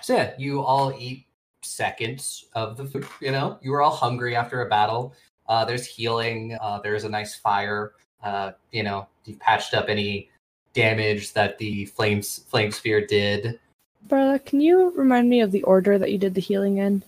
So 0.00 0.14
yeah, 0.14 0.32
you 0.38 0.62
all 0.62 0.94
eat 0.98 1.26
seconds 1.62 2.46
of 2.54 2.76
the 2.76 2.84
food. 2.84 3.06
You 3.20 3.32
know, 3.32 3.58
you 3.60 3.72
were 3.72 3.82
all 3.82 3.94
hungry 3.94 4.36
after 4.36 4.62
a 4.62 4.68
battle. 4.68 5.12
Uh, 5.48 5.64
there's 5.64 5.86
healing. 5.86 6.56
Uh, 6.60 6.80
there's 6.80 7.04
a 7.04 7.08
nice 7.08 7.34
fire. 7.34 7.92
Uh, 8.22 8.52
you 8.70 8.82
know, 8.82 9.06
you've 9.24 9.40
patched 9.40 9.74
up 9.74 9.88
any 9.88 10.30
damage 10.72 11.32
that 11.32 11.58
the 11.58 11.84
flames 11.86 12.38
flame 12.48 12.70
sphere 12.70 13.04
did. 13.04 13.58
Barla, 14.08 14.42
can 14.44 14.60
you 14.60 14.90
remind 14.96 15.28
me 15.28 15.40
of 15.42 15.52
the 15.52 15.62
order 15.64 15.98
that 15.98 16.10
you 16.10 16.18
did 16.18 16.34
the 16.34 16.40
healing 16.40 16.78
in? 16.78 17.02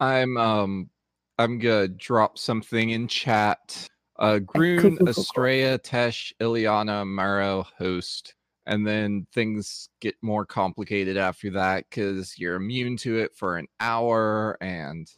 I'm 0.00 0.36
um 0.36 0.90
I'm 1.38 1.58
gonna 1.58 1.88
drop 1.88 2.38
something 2.38 2.90
in 2.90 3.08
chat. 3.08 3.88
Uh 4.18 4.40
cool, 4.46 4.62
Grun. 4.62 5.08
Estrella, 5.08 5.78
Tesh, 5.78 6.32
Ileana, 6.40 7.06
Maro, 7.06 7.66
host. 7.78 8.34
And 8.66 8.86
then 8.86 9.26
things 9.32 9.88
get 10.00 10.14
more 10.20 10.44
complicated 10.44 11.16
after 11.16 11.50
that 11.52 11.86
because 11.88 12.38
you're 12.38 12.56
immune 12.56 12.98
to 12.98 13.18
it 13.18 13.34
for 13.34 13.56
an 13.56 13.66
hour 13.80 14.58
and 14.60 15.10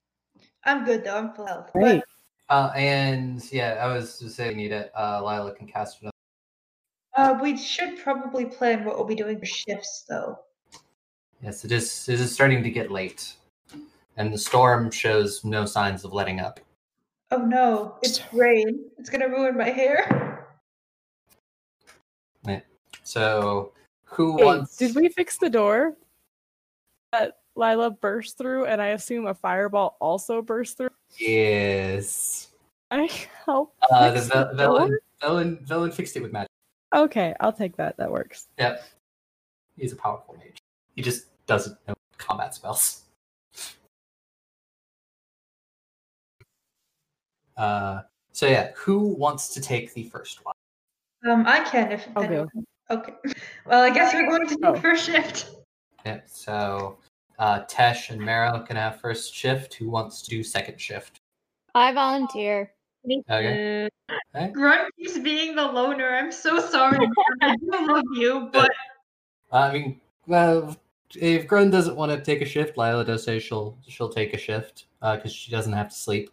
I'm 0.65 0.85
good 0.85 1.03
though. 1.05 1.17
I'm 1.17 1.33
full 1.33 1.47
health. 1.47 1.71
but- 1.75 2.05
Uh, 2.49 2.73
and 2.75 3.43
yeah, 3.53 3.79
I 3.81 3.93
was 3.93 4.19
just 4.19 4.35
saying, 4.37 4.57
need 4.57 4.73
it. 4.73 4.91
Uh, 4.99 5.21
Lila 5.25 5.55
can 5.55 5.69
cast 5.69 6.01
another. 6.01 6.10
Uh, 7.21 7.39
we 7.43 7.55
should 7.55 7.99
probably 8.03 8.47
plan 8.47 8.83
what 8.83 8.97
we'll 8.97 9.07
be 9.07 9.15
doing 9.15 9.39
for 9.39 9.45
shifts 9.45 10.07
though. 10.09 10.39
Yes, 11.43 11.67
it 11.67 11.73
is. 11.73 12.09
It 12.09 12.19
is 12.19 12.33
starting 12.33 12.63
to 12.63 12.71
get 12.71 12.91
late, 12.91 13.35
and 14.17 14.33
the 14.33 14.39
storm 14.39 14.91
shows 14.91 15.45
no 15.45 15.67
signs 15.67 16.03
of 16.05 16.15
letting 16.15 16.41
up. 16.41 16.61
Oh 17.31 17.45
no, 17.45 17.97
it's 18.03 18.23
rain. 18.33 18.87
It's 18.99 19.11
gonna 19.11 19.29
ruin 19.29 19.55
my 19.57 19.69
hair. 19.69 20.31
So, 23.03 23.73
who 24.05 24.39
Hey, 24.39 24.45
wants? 24.45 24.77
did 24.77 24.95
we 24.95 25.09
fix 25.09 25.37
the 25.37 25.51
door 25.51 25.97
that 27.11 27.39
Lila 27.57 27.91
burst 27.91 28.39
through? 28.39 28.67
And 28.67 28.81
I 28.81 28.89
assume 28.89 29.27
a 29.27 29.35
fireball 29.35 29.97
also 30.01 30.41
burst 30.41 30.77
through. 30.77 30.91
Yes. 31.19 32.53
I 32.93 33.11
help. 33.45 33.75
Uh, 33.91 34.11
the 34.11 34.21
fix 34.21 34.29
the 34.29 34.53
Velen, 34.55 34.97
Velen, 35.21 35.67
Velen 35.67 35.93
fixed 35.93 36.17
it 36.17 36.23
with 36.23 36.33
magic. 36.33 36.50
Okay, 36.95 37.35
I'll 37.41 37.53
take 37.53 37.77
that. 37.77 37.97
That 37.99 38.11
works. 38.11 38.49
Yep. 38.59 38.85
He's 39.77 39.93
a 39.93 39.97
powerful 39.97 40.37
mage. 40.39 40.59
He 40.97 41.03
just 41.03 41.27
doesn't 41.47 41.77
know 41.87 41.95
combat 42.19 42.55
spells. 42.55 43.03
Uh, 47.57 48.03
so 48.33 48.47
yeah, 48.47 48.71
who 48.75 48.99
wants 49.15 49.49
to 49.55 49.61
take 49.61 49.93
the 49.95 50.05
first 50.05 50.45
one? 50.45 50.55
Um, 51.29 51.45
I 51.47 51.61
can 51.65 51.93
if. 51.93 52.07
I'll 52.17 52.25
anyone- 52.25 52.49
Okay. 52.91 53.13
Well, 53.67 53.83
I 53.83 53.91
guess 53.91 54.13
we're 54.15 54.27
going 54.27 54.49
to 54.49 54.55
do 54.57 54.61
Oh. 54.65 54.75
first 54.75 55.05
shift. 55.07 55.51
Yep. 56.05 56.29
so 56.29 56.99
uh, 57.39 57.61
Tesh 57.67 58.11
and 58.11 58.21
Maro 58.21 58.61
can 58.61 58.75
have 58.77 59.01
first 59.01 59.33
shift. 59.35 59.75
Who 59.75 59.89
wants 59.91 60.23
to 60.23 60.31
do 60.31 60.43
second 60.43 60.81
shift? 60.81 61.21
I 61.75 61.93
volunteer. 61.93 62.73
Okay. 63.31 63.89
Uh, 64.35 64.47
Grun 64.49 64.89
keeps 64.99 65.19
being 65.19 65.57
the 65.57 65.65
loner. 65.65 66.09
I'm 66.09 66.31
so 66.31 66.61
sorry. 66.61 67.09
I 67.43 67.57
do 67.57 67.87
love 67.87 68.05
you, 68.13 68.49
but 68.53 68.71
I 69.53 69.73
mean, 69.73 70.01
well, 70.27 70.77
if 71.17 71.47
Grun 71.47 71.71
doesn't 71.71 71.97
want 71.97 72.13
to 72.13 72.21
take 72.25 72.41
a 72.41 72.45
shift, 72.45 72.79
Lila 72.79 73.05
does 73.05 73.25
say 73.25 73.41
she'll 73.41 73.77
she'll 73.89 74.09
take 74.09 74.33
a 74.35 74.39
shift 74.39 74.87
because 75.01 75.33
she 75.33 75.51
doesn't 75.51 75.73
have 75.73 75.89
to 75.89 75.95
sleep. 75.95 76.31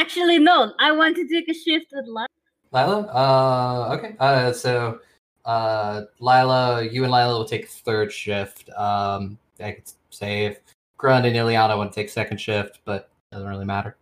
actually, 0.00 0.38
no. 0.38 0.72
I 0.78 0.92
want 0.92 1.16
to 1.16 1.28
take 1.28 1.48
a 1.48 1.54
shift 1.54 1.86
with 1.92 2.06
Lila. 2.06 2.26
Lila, 2.72 3.00
uh, 3.12 3.94
okay. 3.96 4.16
Uh, 4.18 4.52
so, 4.52 5.00
uh, 5.44 6.02
Lila, 6.20 6.82
you 6.84 7.04
and 7.04 7.12
Lila 7.12 7.38
will 7.38 7.44
take 7.44 7.68
third 7.68 8.12
shift. 8.12 8.70
Um, 8.70 9.38
I 9.60 9.72
could 9.72 9.92
say 10.10 10.46
if 10.46 10.60
Grun 10.96 11.24
and 11.24 11.36
Ileana 11.36 11.76
want 11.76 11.92
to 11.92 12.00
take 12.00 12.08
second 12.08 12.38
shift, 12.38 12.80
but 12.84 13.10
doesn't 13.30 13.48
really 13.48 13.64
matter. 13.64 13.96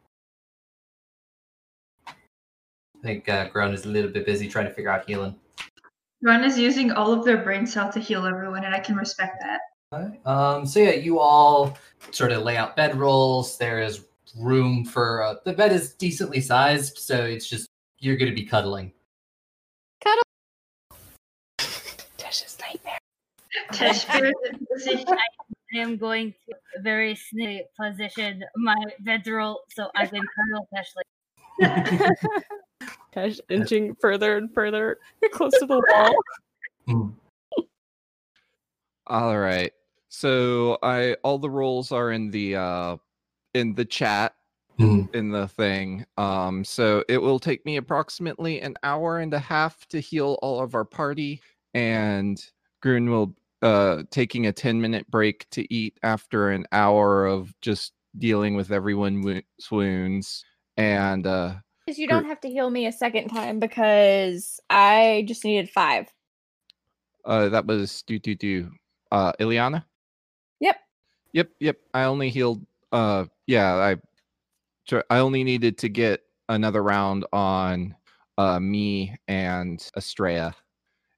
I 3.05 3.07
think 3.07 3.29
uh, 3.29 3.49
Grun 3.49 3.75
is 3.75 3.85
a 3.85 3.89
little 3.89 4.11
bit 4.11 4.25
busy 4.25 4.49
trying 4.49 4.65
to 4.65 4.73
figure 4.73 4.91
out 4.91 5.05
healing. 5.07 5.37
Grun 6.23 6.43
is 6.43 6.59
using 6.59 6.91
all 6.91 7.13
of 7.13 7.23
their 7.23 7.37
brain 7.37 7.67
cell 7.67 7.93
to 7.93 8.01
heal 8.01 8.25
everyone, 8.25 8.65
and 8.65 8.75
I 8.75 8.81
can 8.81 8.97
respect 8.97 9.43
that. 9.43 9.61
Alright, 9.93 10.27
Um, 10.27 10.65
so 10.65 10.81
yeah, 10.81 10.93
you 10.93 11.19
all 11.19 11.77
sort 12.13 12.33
of 12.33 12.45
lay 12.45 12.57
out 12.57 12.77
bed 12.77 12.97
rolls. 12.97 13.59
There 13.59 13.83
is 13.83 14.07
room 14.39 14.87
for 14.87 15.23
uh, 15.23 15.35
the 15.45 15.53
bed 15.53 15.71
is 15.71 15.93
decently 15.93 16.41
sized, 16.41 16.97
so 16.97 17.25
it's 17.27 17.47
just 17.47 17.69
you're 17.99 18.17
going 18.17 18.31
to 18.31 18.35
be 18.35 18.47
cuddling. 18.47 18.91
Cuddle. 20.03 20.23
Tesh's 21.59 22.57
nightmare. 22.59 22.99
Tesh 23.73 24.05
fears. 24.81 25.05
I 25.75 25.79
am 25.79 25.99
going 25.99 26.33
to 26.49 26.55
very 26.81 27.15
sneaky 27.17 27.65
position 27.79 28.43
my 28.57 28.77
bedroll 29.01 29.61
so 29.69 29.91
I 29.95 30.07
can 30.07 30.23
cuddle 30.23 30.69
Ashley. 30.75 31.03
Tesh 33.15 33.41
inching 33.49 33.95
further 33.95 34.37
and 34.37 34.53
further 34.53 34.99
close 35.33 35.53
to 35.59 35.67
the 35.67 35.81
wall. 35.93 36.15
Mm. 36.89 37.15
all 39.07 39.39
right. 39.39 39.73
So 40.09 40.79
I 40.83 41.15
all 41.23 41.39
the 41.39 41.51
roles 41.51 41.93
are 41.93 42.11
in 42.11 42.31
the 42.31 42.57
uh 42.57 42.97
in 43.55 43.75
the 43.75 43.85
chat 43.85 44.35
Mhm. 44.79 45.15
in 45.15 45.31
the 45.31 45.47
thing. 45.47 46.05
Um, 46.17 46.65
so 46.65 47.05
it 47.09 47.19
will 47.19 47.39
take 47.39 47.65
me 47.65 47.77
approximately 47.77 48.61
an 48.61 48.77
hour 48.83 49.21
and 49.21 49.33
a 49.33 49.39
half 49.39 49.87
to 49.89 50.01
heal 50.01 50.37
all 50.43 50.61
of 50.61 50.75
our 50.75 50.85
party, 50.85 51.41
and 51.75 52.45
Grun 52.81 53.09
will 53.11 53.37
uh 53.63 54.03
taking 54.11 54.47
a 54.47 54.53
10 54.53 54.81
minute 54.81 55.09
break 55.11 55.49
to 55.51 55.73
eat 55.73 55.99
after 56.03 56.51
an 56.51 56.67
hour 56.73 57.27
of 57.27 57.55
just 57.61 57.93
dealing 58.19 58.57
with 58.57 58.73
everyone's 58.73 59.45
wounds. 59.71 60.45
And 60.77 61.27
uh 61.27 61.55
Because 61.87 61.99
you 61.99 62.09
don't 62.09 62.25
have 62.25 62.41
to 62.41 62.49
heal 62.49 62.71
me 62.71 62.87
a 62.87 62.93
second 62.93 63.29
time 63.29 63.61
because 63.61 64.59
I 64.71 65.25
just 65.29 65.45
needed 65.45 65.69
five. 65.71 66.09
uh 67.25 67.49
that 67.51 67.67
was 67.67 68.03
do 68.03 68.19
do 68.19 68.35
do 68.35 68.71
uh 69.13 69.33
Ileana? 69.41 69.85
Yep. 70.61 70.77
Yep, 71.33 71.51
yep. 71.61 71.77
I 71.93 72.05
only 72.05 72.31
healed 72.31 72.65
uh 72.93 73.27
yeah, 73.47 73.75
I 73.75 73.97
I 75.11 75.19
only 75.19 75.45
needed 75.45 75.79
to 75.79 75.89
get 75.89 76.21
another 76.49 76.83
round 76.83 77.27
on 77.33 77.95
uh 78.39 78.61
me 78.61 79.17
and 79.29 79.87
Estrella. 79.97 80.55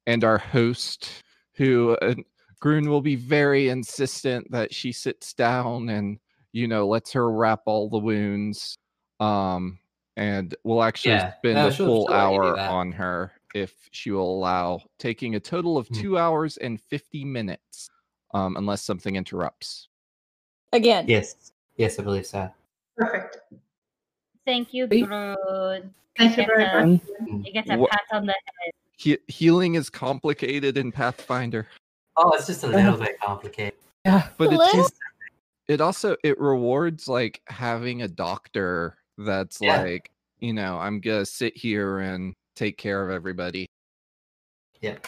And 0.06 0.22
our 0.22 0.38
host 0.38 1.24
who 1.56 1.96
uh, 2.02 2.14
Grun 2.60 2.88
will 2.88 3.00
be 3.00 3.16
very 3.16 3.68
insistent 3.68 4.50
that 4.50 4.72
she 4.72 4.92
sits 4.92 5.32
down 5.34 5.88
and 5.88 6.18
you 6.52 6.68
know 6.68 6.86
lets 6.86 7.12
her 7.12 7.30
wrap 7.30 7.62
all 7.66 7.88
the 7.88 7.98
wounds 7.98 8.78
um 9.20 9.78
and 10.16 10.54
we'll 10.64 10.82
actually 10.82 11.12
Yeah, 11.12 11.34
spend 11.38 11.54
no, 11.56 11.68
a 11.68 11.72
she'll- 11.72 11.86
full 11.86 12.06
she'll 12.08 12.14
let 12.16 12.32
you 12.32 12.38
do 12.40 12.46
hour 12.46 12.58
on 12.58 12.92
her 12.92 13.32
if 13.54 13.88
she 13.90 14.10
will 14.10 14.34
allow 14.38 14.80
taking 14.98 15.34
a 15.34 15.40
total 15.40 15.76
of 15.78 15.86
Hmm. 15.88 15.94
2 16.00 16.18
hours 16.18 16.56
and 16.58 16.80
50 16.80 17.24
minutes 17.24 17.88
um 18.34 18.56
unless 18.56 18.82
something 18.82 19.16
interrupts 19.16 19.88
Again. 20.72 21.06
Yes, 21.08 21.52
yes, 21.76 21.98
I 21.98 22.02
believe 22.02 22.26
so. 22.26 22.50
Perfect. 22.96 23.38
Thank 24.44 24.74
you, 24.74 24.86
Wait. 24.90 25.06
Groot. 25.06 25.84
Thank 26.18 26.36
you 26.36 26.44
very 26.44 26.64
much. 26.86 27.00
You 27.44 27.52
get 27.52 27.66
a 27.70 27.86
pat 27.86 28.00
on 28.12 28.26
the 28.26 28.32
head. 28.32 28.72
he- 28.96 29.18
healing 29.28 29.76
is 29.76 29.88
complicated 29.88 30.76
in 30.76 30.90
pathfinder 30.92 31.68
Oh, 32.16 32.30
it's 32.32 32.46
just 32.46 32.64
a 32.64 32.66
little 32.66 32.96
bit 32.96 33.18
complicated. 33.20 33.74
Yeah. 34.04 34.28
but 34.38 34.52
it's 34.52 34.72
just 34.72 34.94
it 35.68 35.80
also 35.80 36.16
it 36.24 36.38
rewards 36.40 37.06
like 37.08 37.40
having 37.46 38.02
a 38.02 38.08
doctor 38.08 38.98
that's 39.18 39.60
Yeah. 39.60 39.82
like 39.82 40.10
you 40.40 40.52
know 40.52 40.78
i'm 40.78 41.00
gonna 41.00 41.24
sit 41.24 41.56
here 41.56 42.00
and 42.00 42.34
take 42.54 42.76
care 42.78 43.02
of 43.04 43.10
everybody 43.10 43.66
Yeah. 44.80 44.98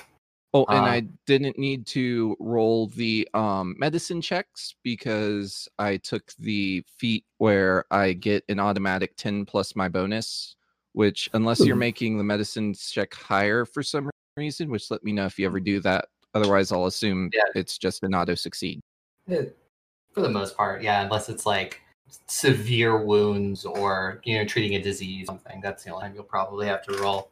oh 0.55 0.65
and 0.69 0.87
Uh, 0.87 0.91
i 0.91 1.01
didn't 1.27 1.59
need 1.59 1.87
to 1.89 2.37
roll 2.41 2.87
the 2.89 3.29
um 3.35 3.75
medicine 3.79 4.21
checks 4.21 4.75
because 4.83 5.69
i 5.79 5.97
took 5.99 6.33
the 6.39 6.83
feat 6.97 7.25
where 7.39 7.85
i 7.91 8.13
get 8.13 8.45
an 8.49 8.59
automatic 8.59 9.17
10 9.17 9.45
plus 9.45 9.77
my 9.77 9.89
bonus 9.89 10.57
which 10.93 11.29
unless 11.35 11.61
you're 11.65 11.77
making 11.77 12.17
the 12.19 12.25
medicine 12.25 12.75
check 12.75 13.15
higher 13.15 13.65
for 13.65 13.83
some 13.85 14.11
reason, 14.37 14.69
which 14.71 14.91
let 14.91 15.05
me 15.05 15.13
know 15.13 15.27
if 15.27 15.39
you 15.39 15.47
ever 15.47 15.61
do 15.61 15.79
that. 15.81 16.07
Otherwise, 16.35 16.73
I'll 16.73 16.87
assume 16.87 17.31
Yeah. 17.33 17.43
it's 17.55 17.79
just 17.79 18.03
an 18.03 18.15
auto 18.15 18.35
succeed. 18.35 18.81
For 19.29 20.21
the 20.23 20.29
most 20.29 20.57
part, 20.57 20.83
yeah, 20.83 21.03
unless 21.03 21.29
it's 21.29 21.45
like 21.47 21.83
severe 22.27 22.99
wounds 22.99 23.65
or 23.65 24.21
you 24.25 24.39
know 24.39 24.45
treating 24.45 24.75
a 24.77 24.83
disease, 24.83 25.27
something. 25.27 25.61
That's 25.61 25.85
the 25.85 25.91
only 25.91 26.05
time 26.05 26.15
you'll 26.15 26.25
probably 26.25 26.67
have 26.67 26.83
to 26.85 26.99
roll. 26.99 27.31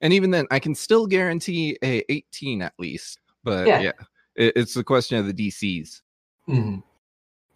And 0.00 0.12
even 0.12 0.30
then, 0.30 0.46
I 0.50 0.58
can 0.58 0.74
still 0.74 1.06
guarantee 1.06 1.76
a 1.82 2.02
18 2.10 2.62
at 2.62 2.72
least. 2.78 3.18
But 3.44 3.66
Yeah. 3.68 3.80
yeah, 3.80 3.92
it, 4.34 4.52
it's 4.56 4.74
the 4.74 4.84
question 4.84 5.18
of 5.18 5.26
the 5.26 5.34
DCs. 5.34 6.02
hmm 6.46 6.78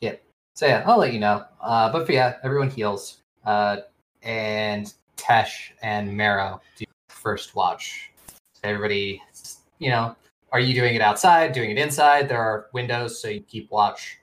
Yeah. 0.01 0.17
So 0.55 0.67
yeah, 0.67 0.85
I'll 0.87 0.99
let 0.99 1.13
you 1.13 1.21
know. 1.21 1.45
Uh, 1.61 1.91
but 1.91 2.07
for 2.07 2.13
yeah, 2.13 2.37
everyone 2.43 2.71
heals. 2.71 3.23
Uh, 3.45 3.79
and 4.23 4.93
Tesh 5.17 5.71
and 5.83 6.17
Maro 6.17 6.61
do 6.77 6.85
first 7.09 7.55
watch. 7.55 8.11
Everybody, 8.63 9.23
you 9.79 9.91
know, 9.91 10.17
are 10.53 10.61
you 10.61 10.75
doing 10.75 10.95
it 10.95 11.03
outside? 11.03 11.53
Doing 11.53 11.71
it 11.71 11.79
inside? 11.79 12.29
There 12.29 12.41
are 12.41 12.69
windows, 12.73 13.21
so 13.21 13.29
you 13.29 13.41
keep 13.41 13.71
watch. 13.71 14.19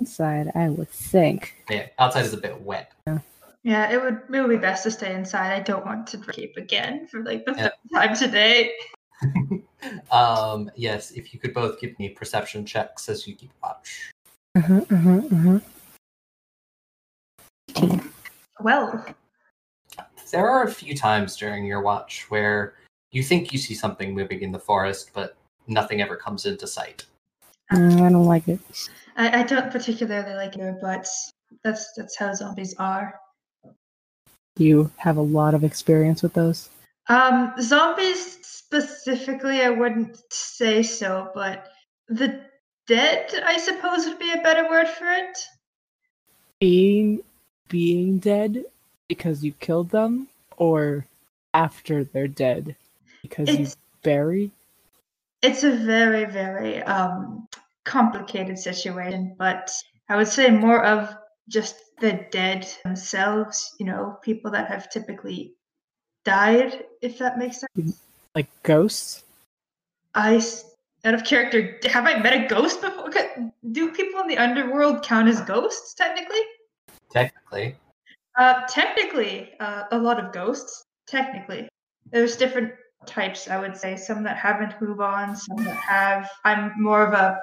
Inside, 0.00 0.50
I 0.54 0.70
would 0.70 0.88
think. 0.88 1.54
Yeah, 1.68 1.86
outside 1.98 2.24
is 2.24 2.32
a 2.32 2.38
bit 2.38 2.58
wet. 2.62 2.92
Yeah, 3.62 3.92
it 3.92 4.00
would 4.02 4.22
it 4.34 4.40
would 4.40 4.48
be 4.48 4.56
best 4.56 4.84
to 4.84 4.90
stay 4.90 5.14
inside. 5.14 5.52
I 5.52 5.60
don't 5.60 5.84
want 5.84 6.06
to 6.08 6.18
cape 6.18 6.56
again 6.56 7.06
for 7.06 7.22
like 7.22 7.44
the 7.44 7.52
Yeah. 7.52 7.68
third 7.68 7.72
time 7.94 8.16
today. 8.16 8.72
um, 10.10 10.70
yes, 10.74 11.10
if 11.10 11.34
you 11.34 11.38
could 11.38 11.52
both 11.52 11.78
give 11.78 11.98
me 11.98 12.08
perception 12.08 12.64
checks 12.64 13.10
as 13.10 13.26
you 13.26 13.34
keep 13.34 13.52
watch. 13.62 14.10
Uh-huh, 14.56 14.80
uh-huh, 14.90 15.20
uh-huh. 15.30 15.60
Well, 18.60 19.04
There 20.30 20.48
are 20.48 20.64
a 20.64 20.70
few 20.70 20.96
times 20.96 21.36
during 21.36 21.64
your 21.66 21.82
watch 21.82 22.30
where 22.30 22.74
you 23.10 23.22
think 23.22 23.52
you 23.52 23.58
see 23.58 23.74
something 23.74 24.14
moving 24.14 24.40
in 24.40 24.52
the 24.52 24.58
forest, 24.58 25.10
but 25.12 25.36
nothing 25.66 26.00
ever 26.00 26.16
comes 26.16 26.46
into 26.46 26.66
sight. 26.66 27.04
Uh, 27.72 28.04
I 28.04 28.08
don't 28.10 28.26
like 28.26 28.48
it. 28.48 28.60
I, 29.16 29.40
I 29.40 29.42
don't 29.42 29.70
particularly 29.70 30.34
like 30.34 30.56
it, 30.56 30.76
but 30.80 31.06
that's 31.62 31.92
that's 31.96 32.16
how 32.16 32.34
zombies 32.34 32.74
are. 32.78 33.14
You 34.56 34.90
have 34.96 35.16
a 35.16 35.22
lot 35.22 35.54
of 35.54 35.64
experience 35.64 36.22
with 36.22 36.34
those. 36.34 36.68
Um, 37.08 37.54
zombies 37.60 38.38
specifically, 38.42 39.62
I 39.62 39.70
wouldn't 39.70 40.20
say 40.30 40.82
so, 40.82 41.30
but 41.34 41.68
the 42.08 42.40
dead, 42.86 43.32
I 43.44 43.56
suppose, 43.56 44.06
would 44.06 44.18
be 44.18 44.32
a 44.32 44.42
better 44.42 44.68
word 44.68 44.88
for 44.88 45.10
it. 45.10 45.38
Being 46.60 47.20
being 47.68 48.18
dead 48.18 48.64
because 49.08 49.44
you 49.44 49.52
killed 49.52 49.90
them, 49.90 50.28
or 50.56 51.06
after 51.54 52.04
they're 52.04 52.28
dead 52.28 52.76
because 53.22 53.48
you 53.48 53.64
It's 53.64 53.76
buried. 54.02 54.50
It's 55.42 55.64
a 55.64 55.70
very 55.70 56.24
very 56.24 56.82
um 56.82 57.46
complicated 57.84 58.58
situation, 58.58 59.34
but 59.38 59.70
I 60.08 60.16
would 60.16 60.28
say 60.28 60.50
more 60.50 60.84
of 60.84 61.14
just 61.48 61.76
the 62.00 62.26
dead 62.30 62.68
themselves. 62.84 63.74
You 63.78 63.86
know, 63.86 64.18
people 64.22 64.50
that 64.52 64.68
have 64.68 64.90
typically 64.90 65.54
died, 66.24 66.84
if 67.02 67.18
that 67.18 67.38
makes 67.38 67.60
sense. 67.60 68.00
like 68.34 68.48
ghosts. 68.62 69.24
I 70.14 70.36
s- 70.36 70.64
out 71.04 71.14
of 71.14 71.24
character. 71.24 71.78
Have 71.88 72.06
I 72.06 72.18
met 72.18 72.44
a 72.44 72.46
ghost 72.46 72.80
before? 72.82 73.10
Do 73.72 73.92
people 73.92 74.20
in 74.20 74.28
the 74.28 74.38
underworld 74.38 75.02
count 75.02 75.28
as 75.28 75.40
ghosts 75.40 75.94
technically? 75.94 76.40
Technically, 77.10 77.76
Uh, 78.36 78.62
technically, 78.68 79.52
uh, 79.60 79.84
a 79.90 79.98
lot 79.98 80.22
of 80.22 80.32
ghosts. 80.32 80.84
Technically, 81.06 81.68
there's 82.12 82.36
different 82.36 82.72
types. 83.06 83.48
I 83.48 83.58
would 83.58 83.76
say 83.76 83.96
some 83.96 84.22
that 84.24 84.36
haven't 84.36 84.80
moved 84.80 85.00
on, 85.00 85.36
some 85.36 85.64
that 85.64 85.76
have. 85.76 86.28
I'm 86.44 86.72
more 86.80 87.06
of 87.06 87.12
a. 87.14 87.38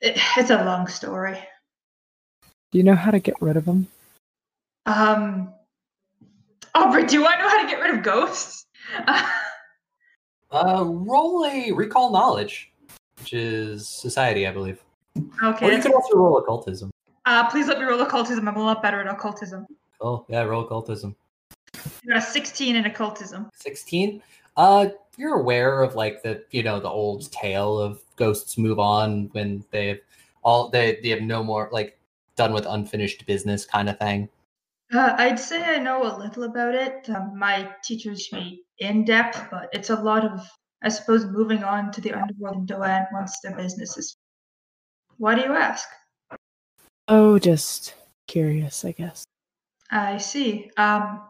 It, 0.00 0.18
it's 0.36 0.50
a 0.50 0.64
long 0.64 0.86
story. 0.86 1.38
Do 2.72 2.78
you 2.78 2.84
know 2.84 2.94
how 2.94 3.10
to 3.10 3.20
get 3.20 3.40
rid 3.40 3.56
of 3.56 3.64
them? 3.64 3.86
Um. 4.86 5.52
Aubrey, 6.74 7.04
do 7.06 7.24
I 7.24 7.38
know 7.38 7.48
how 7.48 7.62
to 7.62 7.68
get 7.68 7.80
rid 7.80 7.94
of 7.94 8.02
ghosts? 8.02 8.66
uh, 10.50 10.84
roll 10.84 11.44
a 11.46 11.70
recall 11.72 12.12
knowledge, 12.12 12.72
which 13.18 13.32
is 13.32 13.88
society, 13.88 14.46
I 14.46 14.50
believe. 14.52 14.82
okay. 15.42 15.66
Or 15.66 15.70
you 15.70 15.76
that's- 15.76 15.84
could 15.84 15.94
also 15.94 16.16
roll 16.16 16.38
occultism. 16.38 16.90
Uh, 17.26 17.48
please 17.48 17.68
let 17.68 17.78
me 17.78 17.84
roll 17.84 18.00
occultism. 18.02 18.46
I'm 18.48 18.56
a 18.56 18.62
lot 18.62 18.82
better 18.82 19.00
at 19.00 19.06
occultism. 19.06 19.66
Oh, 20.00 20.26
yeah, 20.28 20.42
roll 20.42 20.64
occultism. 20.64 21.16
I 21.74 21.78
got 22.08 22.16
a 22.18 22.20
16 22.20 22.76
in 22.76 22.84
occultism. 22.84 23.48
16 23.54 24.20
uh 24.56 24.86
you're 25.16 25.38
aware 25.38 25.82
of 25.82 25.94
like 25.94 26.22
the 26.22 26.44
you 26.50 26.62
know 26.62 26.80
the 26.80 26.88
old 26.88 27.30
tale 27.32 27.78
of 27.78 28.00
ghosts 28.16 28.58
move 28.58 28.78
on 28.78 29.28
when 29.32 29.64
they've 29.70 30.00
all 30.42 30.68
they 30.68 30.98
they 31.02 31.08
have 31.10 31.22
no 31.22 31.42
more 31.42 31.68
like 31.72 31.98
done 32.36 32.52
with 32.52 32.66
unfinished 32.66 33.24
business 33.26 33.64
kind 33.66 33.88
of 33.88 33.98
thing 33.98 34.28
Uh, 34.92 35.14
I'd 35.18 35.40
say 35.40 35.62
I 35.64 35.78
know 35.78 36.02
a 36.04 36.18
little 36.18 36.44
about 36.44 36.74
it. 36.74 37.08
Um, 37.10 37.36
my 37.38 37.70
teachers 37.82 38.30
me 38.32 38.62
in 38.78 39.04
depth, 39.04 39.50
but 39.50 39.68
it's 39.72 39.90
a 39.90 39.96
lot 39.96 40.24
of, 40.24 40.46
I 40.82 40.88
suppose, 40.88 41.24
moving 41.24 41.64
on 41.64 41.90
to 41.92 42.00
the 42.00 42.12
underworld 42.12 42.56
in 42.56 42.66
Doan 42.66 43.06
once 43.12 43.40
their 43.40 43.56
business 43.56 43.96
is. 43.96 44.16
Why 45.16 45.34
do 45.34 45.40
you 45.40 45.54
ask? 45.54 45.88
Oh, 47.08 47.38
just 47.38 47.94
curious, 48.28 48.84
I 48.84 48.92
guess. 48.92 49.24
I 49.90 50.18
see. 50.18 50.70
Um, 50.76 51.22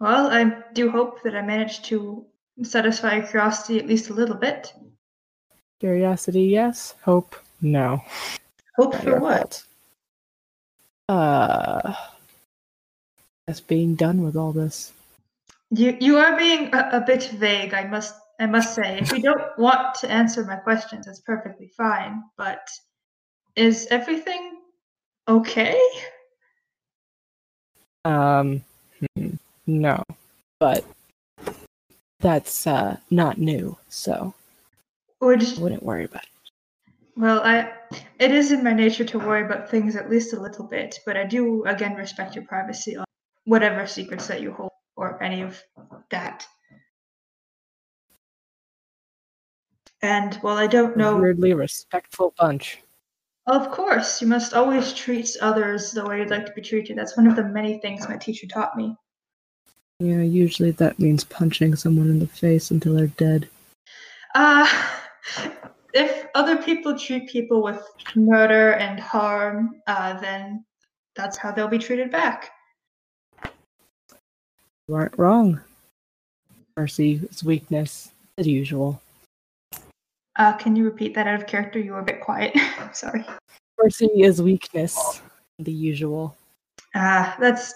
well, 0.00 0.28
I 0.30 0.62
do 0.72 0.90
hope 0.90 1.22
that 1.22 1.34
I 1.34 1.42
managed 1.42 1.84
to 1.86 2.24
satisfy 2.62 3.16
your 3.16 3.26
curiosity 3.26 3.78
at 3.78 3.86
least 3.86 4.10
a 4.10 4.14
little 4.14 4.36
bit. 4.36 4.72
Curiosity, 5.80 6.44
yes. 6.44 6.94
Hope, 7.02 7.36
no. 7.60 8.02
Hope 8.76 8.94
Not 8.94 9.02
for 9.02 9.20
what? 9.20 9.38
fault. 9.38 9.64
Uh, 11.08 11.94
that's 13.46 13.60
being 13.60 13.94
done 13.94 14.22
with 14.22 14.36
all 14.36 14.52
this. 14.52 14.92
You 15.70 15.96
you 16.00 16.18
are 16.18 16.36
being 16.36 16.74
a, 16.74 16.90
a 16.92 17.00
bit 17.00 17.24
vague. 17.34 17.74
I 17.74 17.84
must 17.84 18.14
I 18.40 18.46
must 18.46 18.74
say. 18.74 18.98
If 18.98 19.12
you 19.12 19.20
don't 19.20 19.42
want 19.58 19.94
to 19.96 20.10
answer 20.10 20.44
my 20.44 20.56
questions, 20.56 21.06
that's 21.06 21.20
perfectly 21.20 21.68
fine. 21.76 22.22
But 22.36 22.68
is 23.54 23.86
everything 23.90 24.60
okay? 25.28 25.80
Um, 28.04 28.62
no, 29.66 30.02
but 30.58 30.84
that's 32.20 32.66
uh 32.66 32.96
not 33.10 33.38
new, 33.38 33.76
so 33.88 34.34
Would 35.20 35.44
I 35.44 35.60
wouldn't 35.60 35.82
worry 35.82 36.04
about 36.04 36.22
it. 36.24 36.28
well, 37.16 37.40
I 37.44 37.72
it 38.18 38.30
is 38.30 38.52
in 38.52 38.64
my 38.64 38.72
nature 38.72 39.04
to 39.04 39.18
worry 39.18 39.44
about 39.44 39.70
things 39.70 39.96
at 39.96 40.10
least 40.10 40.32
a 40.32 40.40
little 40.40 40.66
bit, 40.66 40.98
but 41.06 41.16
I 41.16 41.24
do 41.24 41.64
again 41.66 41.94
respect 41.94 42.34
your 42.34 42.44
privacy 42.44 42.96
on 42.96 43.04
whatever 43.44 43.86
secrets 43.86 44.26
that 44.28 44.40
you 44.40 44.52
hold 44.52 44.72
or 44.96 45.22
any 45.22 45.42
of 45.42 45.62
that. 46.10 46.46
And 50.02 50.34
while 50.36 50.56
I 50.56 50.66
don't 50.66 50.96
know 50.96 51.16
Weirdly 51.16 51.54
respectful 51.54 52.34
bunch. 52.38 52.78
Of 53.46 53.70
course, 53.70 54.20
you 54.20 54.26
must 54.28 54.54
always 54.54 54.92
treat 54.92 55.36
others 55.40 55.92
the 55.92 56.04
way 56.04 56.18
you'd 56.18 56.30
like 56.30 56.46
to 56.46 56.52
be 56.52 56.60
treated. 56.62 56.98
That's 56.98 57.16
one 57.16 57.26
of 57.26 57.36
the 57.36 57.44
many 57.44 57.78
things 57.78 58.08
my 58.08 58.16
teacher 58.16 58.46
taught 58.46 58.76
me. 58.76 58.96
Yeah, 59.98 60.22
usually 60.22 60.72
that 60.72 60.98
means 60.98 61.24
punching 61.24 61.76
someone 61.76 62.08
in 62.08 62.18
the 62.18 62.26
face 62.26 62.70
until 62.70 62.94
they're 62.94 63.06
dead. 63.06 63.48
Uh, 64.34 64.70
if 65.94 66.26
other 66.34 66.56
people 66.56 66.98
treat 66.98 67.28
people 67.28 67.62
with 67.62 67.82
murder 68.14 68.72
and 68.72 69.00
harm, 69.00 69.80
uh, 69.86 70.20
then 70.20 70.64
that's 71.14 71.38
how 71.38 71.50
they'll 71.50 71.68
be 71.68 71.78
treated 71.78 72.10
back. 72.10 72.50
You 74.88 74.94
aren't 74.94 75.18
wrong. 75.18 75.60
Mercy 76.76 77.22
is 77.30 77.42
weakness, 77.42 78.10
as 78.36 78.46
usual. 78.46 79.00
Uh, 80.36 80.52
can 80.52 80.76
you 80.76 80.84
repeat 80.84 81.14
that 81.14 81.26
out 81.26 81.40
of 81.40 81.46
character? 81.46 81.78
You 81.78 81.92
were 81.92 82.00
a 82.00 82.04
bit 82.04 82.20
quiet. 82.20 82.54
Sorry. 82.92 83.24
Mercy 83.82 84.10
is 84.14 84.42
weakness, 84.42 85.22
the 85.58 85.72
usual. 85.72 86.36
Uh, 86.94 87.32
that's. 87.40 87.74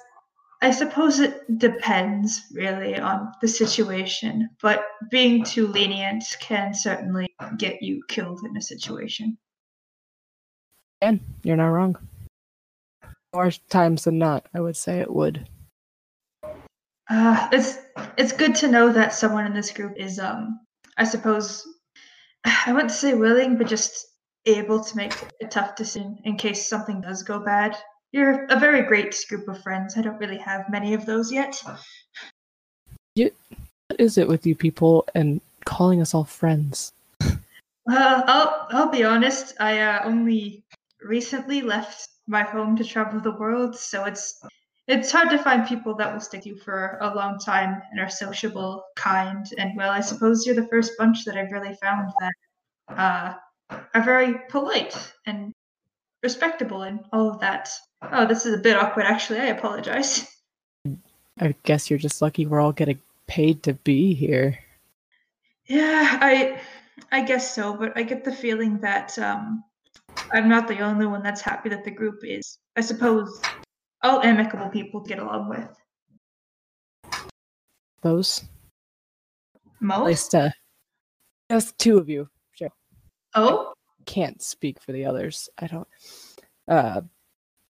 I 0.63 0.71
suppose 0.73 1.21
it 1.21 1.59
depends 1.59 2.43
really 2.53 2.99
on 2.99 3.33
the 3.41 3.49
situation, 3.49 4.51
but 4.61 4.85
being 5.11 5.43
too 5.43 5.67
lenient 5.67 6.25
can 6.39 6.75
certainly 6.75 7.35
get 7.57 7.83
you 7.83 8.03
killed 8.09 8.41
in 8.45 8.57
a 8.57 8.63
situation. 8.63 9.39
And 11.01 11.21
you're 11.43 11.57
not 11.57 11.69
wrong. 11.69 11.97
More 13.35 13.51
times 13.71 14.05
than 14.05 14.19
not, 14.19 14.47
I 14.55 14.61
would 14.61 14.77
say 14.77 14.99
it 14.99 15.11
would. 15.11 15.49
Uh, 17.09 17.49
it's 17.53 17.79
it's 18.19 18.33
good 18.33 18.55
to 18.57 18.69
know 18.69 18.93
that 18.93 19.15
someone 19.15 19.47
in 19.47 19.55
this 19.55 19.73
group 19.73 19.95
is 19.97 20.19
um 20.19 20.61
I 20.99 21.05
suppose 21.05 21.67
I 22.45 22.73
wouldn't 22.73 22.93
say 22.93 23.15
willing, 23.15 23.57
but 23.57 23.67
just 23.67 24.07
able 24.47 24.83
to 24.85 24.97
make 24.97 25.15
a 25.41 25.47
tough 25.47 25.75
decision 25.75 26.19
in 26.25 26.37
case 26.37 26.69
something 26.69 27.01
does 27.01 27.23
go 27.23 27.41
bad. 27.41 27.77
You're 28.13 28.45
a 28.47 28.59
very 28.59 28.83
great 28.83 29.17
group 29.29 29.49
of 29.49 29.63
friends. 29.63 29.97
I 29.97 30.03
don't 30.03 30.19
really 30.19 30.39
have 30.39 30.71
many 30.71 30.95
of 30.95 31.07
those 31.07 31.33
yet. 31.33 31.63
What 33.15 34.01
is 34.01 34.19
it 34.19 34.29
with 34.29 34.47
you 34.47 34.55
people 34.55 35.07
and 35.15 35.41
calling 35.65 36.01
us 36.01 36.15
all 36.15 36.25
friends? 36.25 36.93
Uh, 37.21 38.23
I'll 38.27 38.67
I'll 38.71 38.91
be 38.91 39.05
honest. 39.05 39.55
I 39.59 39.81
uh, 39.81 40.03
only 40.05 40.63
recently 41.03 41.63
left 41.63 42.09
my 42.29 42.43
home 42.43 42.77
to 42.77 42.85
travel 42.85 43.21
the 43.21 43.33
world, 43.33 43.77
so 43.77 44.05
it's 44.05 44.41
it's 44.87 45.11
hard 45.11 45.31
to 45.31 45.39
find 45.39 45.67
people 45.67 45.95
that 45.97 46.13
will 46.13 46.21
stick 46.21 46.47
you 46.47 46.57
for 46.57 46.99
a 47.01 47.15
long 47.15 47.39
time 47.39 47.83
and 47.91 48.01
are 48.01 48.09
sociable, 48.09 48.85
kind, 48.97 49.47
and 49.59 49.77
well, 49.77 49.91
I 49.91 50.01
suppose 50.01 50.47
you're 50.47 50.55
the 50.55 50.69
first 50.69 50.93
bunch 50.99 51.25
that 51.25 51.37
I've 51.37 51.53
really 51.53 51.75
found 51.83 52.13
that 52.21 52.35
uh, 52.97 53.35
are 53.95 54.03
very 54.03 54.35
polite 54.49 55.13
and 55.27 55.53
respectable 56.23 56.83
and 56.83 57.01
all 57.13 57.31
of 57.31 57.41
that. 57.41 57.71
Oh, 58.13 58.27
this 58.27 58.47
is 58.47 58.55
a 58.55 58.59
bit 58.59 58.77
awkward. 58.77 59.05
Actually, 59.05 59.41
I 59.41 59.47
apologize. 59.47 60.27
I 61.39 61.55
guess 61.63 61.89
you're 61.89 61.99
just 61.99 62.21
lucky 62.21 62.47
we're 62.47 62.61
all 62.61 62.73
getting 62.73 63.01
paid 63.27 63.63
to 63.63 63.75
be 63.75 64.15
here. 64.15 64.59
Yeah, 65.67 66.19
I 66.21 66.61
I 67.13 67.23
guess 67.23 67.55
so, 67.55 67.75
but 67.75 67.97
I 67.97 68.03
get 68.03 68.25
the 68.25 68.33
feeling 68.33 68.79
that 68.81 69.19
um 69.19 69.65
I'm 70.33 70.49
not 70.49 70.69
the 70.69 70.81
only 70.81 71.07
one 71.07 71.23
that's 71.23 71.41
happy 71.41 71.69
that 71.69 71.85
the 71.85 71.91
group 71.91 72.21
is. 72.23 72.59
I 72.77 72.81
suppose 72.81 73.41
all 74.03 74.23
amicable 74.23 74.69
people 74.69 75.01
get 75.01 75.19
along 75.19 75.49
with. 75.49 75.69
Those? 78.03 78.45
At 79.55 79.63
Most? 79.81 80.07
least, 80.07 80.35
uh, 80.35 80.51
just 81.51 81.79
two 81.79 81.99
of 81.99 82.09
you. 82.09 82.29
Sure. 82.53 82.71
Oh, 83.35 83.73
Can't 84.07 84.43
speak 84.43 84.81
for 84.83 84.93
the 84.93 85.05
others. 85.05 85.49
I 85.59 85.67
don't. 85.67 85.89
Uh, 86.67 87.03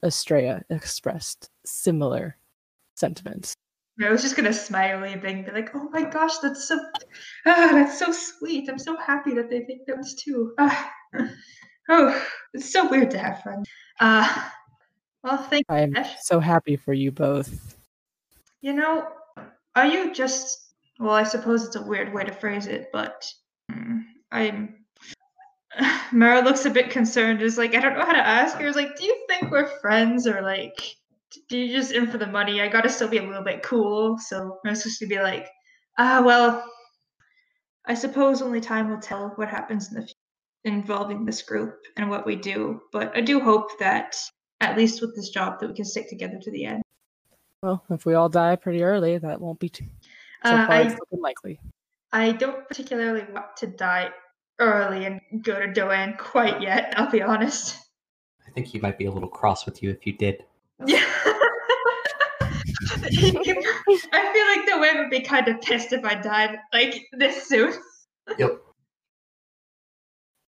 Estrella 0.03 0.61
expressed 0.69 1.49
similar 1.65 2.38
sentiments. 2.95 3.56
I 4.03 4.10
was 4.10 4.22
just 4.22 4.35
gonna 4.35 4.52
smile 4.53 5.03
and 5.03 5.22
be 5.22 5.52
like, 5.52 5.73
"Oh 5.73 5.89
my 5.89 6.03
gosh, 6.03 6.38
that's 6.39 6.68
so, 6.68 6.77
ah, 7.45 7.69
that's 7.72 7.97
so 7.97 8.11
sweet. 8.11 8.69
I'm 8.69 8.80
so 8.80 8.97
happy 8.97 9.34
that 9.35 9.49
they 9.49 9.61
think 9.61 9.85
that 9.88 9.97
was 9.97 10.15
too. 10.15 10.53
Ah, 10.57 10.91
oh, 11.89 12.26
it's 12.53 12.72
so 12.72 12.89
weird 12.89 13.11
to 13.11 13.18
have 13.18 13.41
friends. 13.41 13.69
Uh, 13.99 14.49
well, 15.23 15.38
thank 15.38 15.65
you. 15.69 15.76
I'm 15.76 15.95
Ash. 15.95 16.18
so 16.22 16.39
happy 16.39 16.76
for 16.76 16.93
you 16.93 17.11
both. 17.11 17.77
You 18.61 18.73
know, 18.73 19.07
are 19.76 19.88
you 19.88 20.14
just? 20.14 20.73
Well, 20.99 21.14
I 21.14 21.23
suppose 21.23 21.65
it's 21.65 21.76
a 21.76 21.81
weird 21.81 22.14
way 22.14 22.23
to 22.26 22.34
phrase 22.34 22.68
it, 22.68 22.89
but 22.91 23.26
mm, 23.72 24.03
I'm. 24.31 24.85
Maro 26.11 26.41
looks 26.41 26.65
a 26.65 26.69
bit 26.69 26.89
concerned. 26.89 27.41
Is 27.41 27.57
like, 27.57 27.76
I 27.76 27.80
don't 27.80 27.97
know 27.97 28.06
how 28.06 28.14
to 28.14 28.27
ask 28.27 28.57
her. 28.57 28.68
Is 28.68 28.76
like, 28.76 28.95
do 28.97 29.06
you 29.06 29.26
think 29.27 29.52
we're 29.52 29.68
friends 29.80 30.27
or 30.27 30.41
like, 30.41 30.95
do 31.49 31.57
you 31.57 31.76
just 31.76 31.91
in 31.91 32.07
for 32.07 32.18
the 32.18 32.27
money? 32.27 32.61
I 32.61 32.68
gotta 32.68 32.89
still 32.89 33.07
be 33.07 33.18
a 33.18 33.23
little 33.23 33.43
bit 33.43 33.64
cool. 33.64 34.18
So 34.18 34.60
I'm 34.65 34.76
supposed 34.76 34.99
to 34.99 35.07
be 35.07 35.19
like, 35.19 35.47
ah, 35.97 36.22
well, 36.26 36.64
I 37.85 37.93
suppose 37.93 38.41
only 38.41 38.61
time 38.61 38.89
will 38.89 38.99
tell 38.99 39.30
what 39.35 39.49
happens 39.49 39.89
in 39.89 39.95
the 39.95 40.02
future 40.02 40.14
involving 40.64 41.26
this 41.26 41.43
group 41.43 41.77
and 41.97 42.10
what 42.10 42.26
we 42.26 42.35
do. 42.35 42.81
But 42.91 43.15
I 43.15 43.22
do 43.22 43.39
hope 43.39 43.77
that 43.80 44.15
at 44.61 44.76
least 44.76 45.02
with 45.02 45.15
this 45.15 45.30
job 45.30 45.60
that 45.60 45.68
we 45.68 45.76
can 45.76 45.85
stick 45.85 46.10
together 46.10 46.39
to 46.41 46.52
the 46.52 46.65
end. 46.65 46.81
Well, 47.61 47.84
if 47.89 48.06
we 48.06 48.15
all 48.15 48.30
die 48.30 48.56
pretty 48.56 48.84
early, 48.84 49.18
that 49.18 49.39
won't 49.39 49.60
be 49.60 49.69
too. 49.69 49.85
So 50.43 50.52
Uh, 50.52 50.68
far, 50.68 50.81
it's 50.81 50.93
I 50.93 50.97
looking 50.97 51.22
likely. 51.22 51.60
I 52.11 52.31
don't 52.31 52.68
particularly 52.68 53.26
want 53.31 53.57
to 53.57 53.68
die 53.68 54.11
early 54.60 55.06
and 55.06 55.22
go 55.41 55.60
to 55.60 55.72
Doan 55.72 56.15
quite 56.18 56.61
yet, 56.61 56.94
I'll 56.98 57.10
be 57.11 57.22
honest. 57.22 57.77
I 58.48 58.52
think 58.52 58.68
he 58.68 58.80
might 58.80 58.98
be 58.98 59.06
a 59.06 59.11
little 59.11 59.30
cross 59.30 59.65
with 59.65 59.84
you 59.84 59.90
if 59.90 60.06
you 60.06 60.14
did. 60.14 60.44
Yeah. 60.86 61.03
I 63.07 64.32
feel 64.34 64.45
like 64.48 64.65
Doan 64.68 64.98
would 64.99 65.10
be 65.10 65.22
kind 65.22 65.48
of 65.48 65.61
pissed 65.61 65.94
if 65.94 66.03
I 66.03 66.15
died 66.15 66.57
like 66.73 67.02
this 67.14 67.48
soon. 67.48 67.73
Yep. 68.38 68.60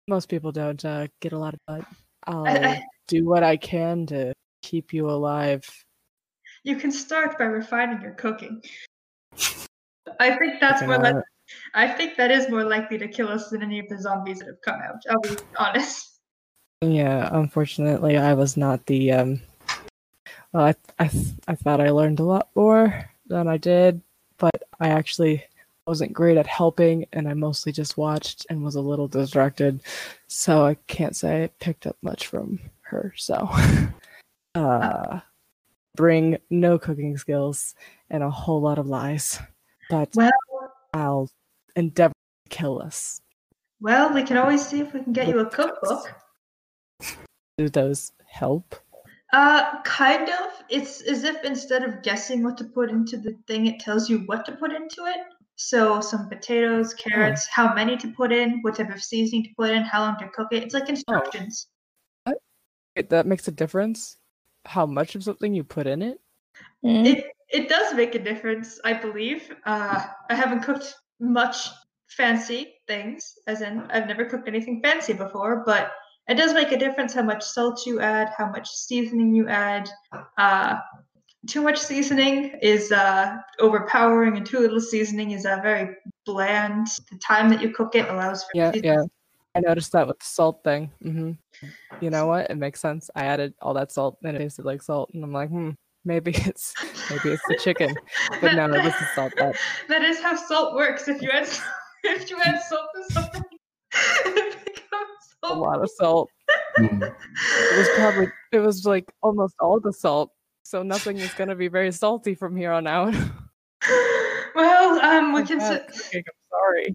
Most 0.06 0.28
people 0.28 0.52
don't 0.52 0.82
uh, 0.84 1.06
get 1.20 1.32
a 1.32 1.38
lot 1.38 1.54
of 1.54 1.60
butt. 1.66 1.84
I'll 2.26 2.46
I- 2.48 2.82
do 3.08 3.24
what 3.26 3.42
I 3.42 3.56
can 3.56 4.06
to 4.06 4.34
keep 4.62 4.92
you 4.92 5.08
alive. 5.08 5.64
You 6.62 6.76
can 6.76 6.90
start 6.90 7.38
by 7.38 7.44
refining 7.44 8.02
your 8.02 8.12
cooking. 8.12 8.60
I 10.20 10.36
think 10.36 10.60
that's 10.60 10.80
Fucking 10.80 10.88
more 10.88 10.98
like 10.98 11.14
hell. 11.14 11.22
I 11.74 11.88
think 11.88 12.16
that 12.16 12.30
is 12.30 12.48
more 12.48 12.64
likely 12.64 12.98
to 12.98 13.08
kill 13.08 13.28
us 13.28 13.50
than 13.50 13.62
any 13.62 13.78
of 13.78 13.88
the 13.88 14.00
zombies 14.00 14.40
that 14.40 14.46
have 14.46 14.60
come 14.64 14.80
out. 14.80 15.02
I'll 15.10 15.20
be 15.20 15.36
honest. 15.58 16.20
Yeah, 16.82 17.28
unfortunately, 17.32 18.16
I 18.16 18.34
was 18.34 18.56
not 18.56 18.86
the. 18.86 19.12
Um, 19.12 19.40
well, 20.52 20.66
I 20.66 20.74
I 20.98 21.10
I 21.48 21.54
thought 21.54 21.80
I 21.80 21.90
learned 21.90 22.20
a 22.20 22.24
lot 22.24 22.48
more 22.54 23.10
than 23.26 23.48
I 23.48 23.56
did, 23.56 24.00
but 24.38 24.62
I 24.78 24.88
actually 24.88 25.44
wasn't 25.86 26.12
great 26.12 26.36
at 26.36 26.46
helping, 26.46 27.06
and 27.12 27.28
I 27.28 27.34
mostly 27.34 27.72
just 27.72 27.96
watched 27.96 28.46
and 28.48 28.62
was 28.62 28.76
a 28.76 28.80
little 28.80 29.08
distracted, 29.08 29.80
so 30.28 30.64
I 30.64 30.74
can't 30.86 31.16
say 31.16 31.44
I 31.44 31.46
picked 31.58 31.86
up 31.86 31.96
much 32.02 32.26
from 32.26 32.60
her. 32.82 33.12
So, 33.16 33.48
uh, 34.54 35.20
bring 35.96 36.38
no 36.50 36.78
cooking 36.78 37.16
skills 37.16 37.74
and 38.10 38.22
a 38.22 38.30
whole 38.30 38.60
lot 38.60 38.78
of 38.78 38.86
lies, 38.86 39.40
but 39.90 40.10
Well, 40.14 40.30
I'll 40.94 41.30
endeavor 41.78 42.12
to 42.12 42.56
kill 42.56 42.82
us. 42.82 43.20
well, 43.80 44.12
we 44.12 44.22
can 44.22 44.36
always 44.36 44.66
see 44.66 44.80
if 44.80 44.92
we 44.92 45.00
can 45.00 45.12
get 45.12 45.28
you 45.28 45.38
a 45.38 45.46
cookbook. 45.46 46.12
Do 47.56 47.68
those 47.68 48.12
help? 48.26 48.74
Uh, 49.32 49.82
kind 49.82 50.28
of. 50.28 50.62
It's 50.68 51.02
as 51.02 51.24
if 51.24 51.44
instead 51.44 51.82
of 51.82 52.02
guessing 52.02 52.42
what 52.42 52.56
to 52.58 52.64
put 52.64 52.90
into 52.90 53.16
the 53.16 53.36
thing, 53.46 53.66
it 53.66 53.80
tells 53.80 54.08
you 54.08 54.20
what 54.26 54.44
to 54.46 54.52
put 54.52 54.72
into 54.72 55.04
it. 55.06 55.18
So 55.56 56.00
some 56.00 56.28
potatoes, 56.28 56.94
carrots, 56.94 57.48
how 57.52 57.74
many 57.74 57.96
to 57.96 58.08
put 58.12 58.32
in, 58.32 58.60
what 58.62 58.76
type 58.76 58.94
of 58.94 59.02
seasoning 59.02 59.44
to 59.44 59.50
put 59.56 59.70
in, 59.70 59.82
how 59.82 60.02
long 60.02 60.16
to 60.18 60.28
cook 60.28 60.48
it. 60.52 60.62
It's 60.62 60.74
like 60.74 60.88
instructions. 60.88 61.68
It, 62.94 63.10
that 63.10 63.26
makes 63.26 63.46
a 63.48 63.52
difference. 63.52 64.16
How 64.64 64.86
much 64.86 65.14
of 65.14 65.24
something 65.24 65.54
you 65.54 65.64
put 65.64 65.86
in 65.86 66.02
it? 66.02 66.20
Mm. 66.84 67.06
It 67.06 67.26
it 67.50 67.68
does 67.68 67.94
make 67.94 68.14
a 68.14 68.18
difference, 68.18 68.78
I 68.84 68.92
believe. 68.92 69.54
Uh, 69.64 70.04
I 70.28 70.34
haven't 70.34 70.62
cooked 70.62 70.94
much 71.20 71.68
fancy 72.08 72.74
things, 72.86 73.34
as 73.46 73.60
in 73.60 73.80
I've 73.90 74.06
never 74.06 74.24
cooked 74.24 74.48
anything 74.48 74.80
fancy 74.82 75.12
before, 75.12 75.62
but 75.66 75.92
it 76.28 76.34
does 76.36 76.52
make 76.54 76.72
a 76.72 76.78
difference 76.78 77.14
how 77.14 77.22
much 77.22 77.42
salt 77.42 77.86
you 77.86 78.00
add, 78.00 78.30
how 78.36 78.50
much 78.50 78.68
seasoning 78.68 79.34
you 79.34 79.48
add. 79.48 79.88
Uh, 80.36 80.78
too 81.46 81.62
much 81.62 81.78
seasoning 81.78 82.58
is 82.60 82.92
uh, 82.92 83.36
overpowering, 83.60 84.36
and 84.36 84.44
too 84.44 84.58
little 84.58 84.80
seasoning 84.80 85.30
is 85.30 85.46
uh, 85.46 85.58
very 85.62 85.94
bland. 86.26 86.86
The 87.10 87.18
time 87.18 87.48
that 87.50 87.62
you 87.62 87.70
cook 87.70 87.94
it 87.94 88.08
allows 88.08 88.42
for 88.44 88.50
Yeah, 88.54 88.72
seasoning- 88.72 88.92
yeah. 88.94 89.04
I 89.54 89.60
noticed 89.60 89.92
that 89.92 90.06
with 90.06 90.18
the 90.18 90.24
salt 90.26 90.62
thing. 90.62 90.92
Mm-hmm. 91.02 91.32
You 92.00 92.10
know 92.10 92.26
what? 92.26 92.50
It 92.50 92.56
makes 92.58 92.80
sense. 92.80 93.10
I 93.16 93.24
added 93.24 93.54
all 93.60 93.74
that 93.74 93.90
salt 93.90 94.18
and 94.22 94.36
it 94.36 94.40
tasted 94.40 94.64
like 94.64 94.82
salt, 94.82 95.10
and 95.14 95.24
I'm 95.24 95.32
like, 95.32 95.48
hmm, 95.48 95.70
maybe 96.04 96.32
it's 96.34 96.74
maybe 97.10 97.30
it's 97.30 97.42
the 97.48 97.56
chicken. 97.56 97.94
But 98.40 98.54
no, 98.54 98.68
this 98.70 98.94
is 98.94 99.08
salt. 99.14 99.32
That 99.36 99.56
that 99.88 100.02
is 100.02 100.20
how 100.20 100.36
salt 100.36 100.74
works. 100.74 101.08
If 101.08 101.22
you 101.22 101.30
add 101.30 101.48
if 102.04 102.30
you 102.30 102.38
add 102.44 102.60
salt 102.62 102.88
to 102.94 103.14
something, 103.14 103.44
it 104.26 104.56
becomes 104.64 105.36
a 105.42 105.54
lot 105.54 105.82
of 105.82 105.90
salt. 105.96 106.30
Mm. 106.78 107.02
It 107.02 107.78
was 107.78 107.88
probably 107.96 108.28
it 108.52 108.60
was 108.60 108.84
like 108.84 109.12
almost 109.22 109.54
all 109.60 109.80
the 109.80 109.92
salt. 109.92 110.30
So 110.62 110.82
nothing 110.82 111.18
is 111.18 111.32
gonna 111.34 111.56
be 111.56 111.68
very 111.68 111.92
salty 111.92 112.34
from 112.34 112.56
here 112.56 112.72
on 112.72 112.86
out. 112.86 113.14
Well, 114.58 115.00
um, 115.00 115.32
we 115.32 115.44
can 115.44 115.58
bad 115.58 115.94
cer- 115.94 116.02
cooking, 116.02 116.24
I'm 116.26 116.48
sorry. 116.50 116.94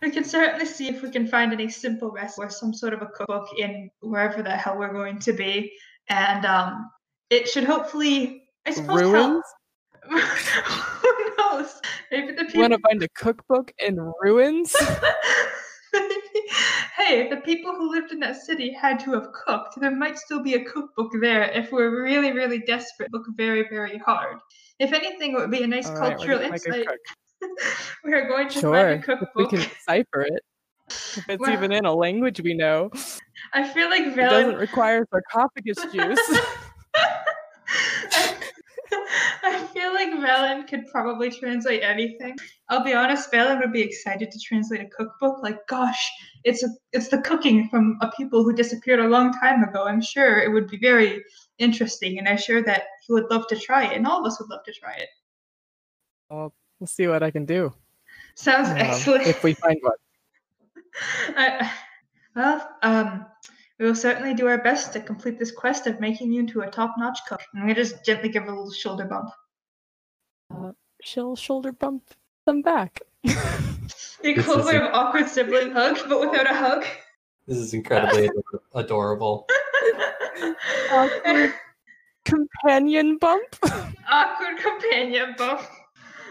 we 0.00 0.10
can 0.10 0.24
certainly 0.24 0.64
see 0.64 0.88
if 0.88 1.02
we 1.02 1.10
can 1.10 1.26
find 1.26 1.52
any 1.52 1.68
simple 1.68 2.10
recipe 2.10 2.46
or 2.46 2.50
some 2.50 2.72
sort 2.72 2.94
of 2.94 3.02
a 3.02 3.06
cookbook 3.06 3.46
in 3.58 3.90
wherever 4.00 4.42
the 4.42 4.50
hell 4.50 4.78
we're 4.78 4.92
going 4.92 5.18
to 5.18 5.32
be, 5.34 5.72
and 6.08 6.46
um, 6.46 6.90
it 7.30 7.48
should 7.48 7.64
hopefully, 7.64 8.44
I 8.66 8.70
suppose. 8.72 9.02
Ruins? 9.02 9.42
Who 10.08 11.36
knows? 11.38 11.80
Maybe 12.10 12.32
the 12.32 12.42
You 12.42 12.46
people. 12.46 12.60
want 12.60 12.72
to 12.74 12.78
find 12.80 13.02
a 13.02 13.08
cookbook 13.10 13.72
in 13.78 13.96
ruins? 14.20 14.74
hey, 16.96 17.28
the 17.30 17.40
people 17.44 17.74
who 17.74 17.90
lived 17.90 18.12
in 18.12 18.20
that 18.20 18.36
city 18.36 18.72
had 18.72 18.98
to 19.00 19.12
have 19.12 19.28
cooked, 19.32 19.80
there 19.80 19.90
might 19.94 20.18
still 20.18 20.42
be 20.42 20.54
a 20.54 20.64
cookbook 20.64 21.12
there 21.20 21.44
if 21.50 21.72
we're 21.72 22.02
really, 22.02 22.32
really 22.32 22.58
desperate. 22.58 23.12
Look 23.12 23.24
very, 23.36 23.66
very 23.68 23.98
hard. 23.98 24.38
If 24.78 24.92
anything, 24.92 25.32
it 25.32 25.36
would 25.38 25.50
be 25.50 25.62
a 25.62 25.66
nice 25.66 25.86
All 25.88 25.94
right, 25.96 26.16
cultural 26.16 26.40
a 26.40 26.44
insight. 26.48 26.86
we 28.04 28.12
are 28.12 28.26
going 28.28 28.48
to 28.48 28.60
Sure, 28.60 28.72
find 28.74 29.00
a 29.02 29.02
cookbook. 29.02 29.30
we 29.36 29.46
can 29.46 29.60
decipher 29.60 30.22
it. 30.22 30.42
If 30.90 31.24
it's 31.28 31.40
Well- 31.40 31.52
even 31.52 31.72
in 31.72 31.84
a 31.86 31.94
language 31.94 32.40
we 32.42 32.54
know, 32.54 32.90
I 33.54 33.66
feel 33.68 33.88
like 33.88 34.02
it 34.02 34.16
doesn't 34.16 34.56
require 34.56 35.06
sarcophagus 35.10 35.78
juice. 35.92 36.40
I, 38.16 38.34
I 39.42 39.66
feel 39.72 39.92
like 40.12 40.20
Velen 40.20 40.66
could 40.68 40.86
probably 40.86 41.30
translate 41.30 41.82
anything. 41.82 42.36
I'll 42.68 42.84
be 42.84 42.94
honest, 42.94 43.30
Velen 43.32 43.60
would 43.60 43.72
be 43.72 43.82
excited 43.82 44.30
to 44.30 44.38
translate 44.38 44.80
a 44.80 44.86
cookbook. 44.86 45.42
Like, 45.42 45.66
gosh, 45.66 46.10
it's 46.44 46.62
a, 46.62 46.68
it's 46.92 47.08
the 47.08 47.18
cooking 47.18 47.68
from 47.68 47.98
a 48.00 48.10
people 48.12 48.44
who 48.44 48.52
disappeared 48.52 49.00
a 49.00 49.08
long 49.08 49.32
time 49.32 49.62
ago. 49.62 49.86
I'm 49.86 50.02
sure 50.02 50.40
it 50.40 50.52
would 50.52 50.68
be 50.68 50.78
very 50.78 51.22
interesting, 51.58 52.18
and 52.18 52.28
I'm 52.28 52.38
sure 52.38 52.62
that 52.62 52.84
he 53.06 53.12
would 53.12 53.30
love 53.30 53.46
to 53.48 53.56
try 53.56 53.84
it, 53.84 53.96
and 53.96 54.06
all 54.06 54.20
of 54.20 54.26
us 54.26 54.40
would 54.40 54.50
love 54.50 54.64
to 54.64 54.72
try 54.72 54.94
it. 54.94 55.08
I'll, 56.30 56.54
we'll 56.80 56.86
see 56.86 57.06
what 57.06 57.22
I 57.22 57.30
can 57.30 57.44
do. 57.44 57.72
Sounds 58.34 58.68
um, 58.68 58.76
excellent. 58.76 59.26
if 59.26 59.42
we 59.42 59.54
find 59.54 59.78
one. 59.82 59.96
I, 61.36 61.70
well, 62.34 62.76
um, 62.82 63.26
we 63.78 63.86
will 63.86 63.94
certainly 63.94 64.34
do 64.34 64.46
our 64.48 64.58
best 64.58 64.92
to 64.92 65.00
complete 65.00 65.38
this 65.38 65.50
quest 65.50 65.86
of 65.86 66.00
making 66.00 66.32
you 66.32 66.40
into 66.40 66.60
a 66.62 66.70
top-notch 66.70 67.18
cook. 67.28 67.40
I'm 67.54 67.62
gonna 67.62 67.74
just 67.74 68.04
gently 68.04 68.28
give 68.28 68.44
her 68.44 68.50
a 68.50 68.54
little 68.54 68.72
shoulder 68.72 69.04
bump. 69.04 69.30
She'll 71.04 71.36
shoulder 71.36 71.70
bump 71.70 72.02
them 72.46 72.62
back. 72.62 73.00
The 73.22 73.30
This 73.82 74.18
equivalent 74.22 74.84
of 74.84 74.94
awkward 74.94 75.28
sibling 75.28 75.70
hug, 75.70 75.98
but 76.08 76.18
without 76.18 76.50
a 76.50 76.54
hug. 76.54 76.86
This 77.46 77.58
is 77.58 77.74
incredibly 77.74 78.30
adorable. 78.74 79.46
Awkward 80.90 81.52
companion 82.24 83.18
bump. 83.18 83.44
awkward 84.10 84.56
companion 84.56 85.34
bump. 85.36 85.60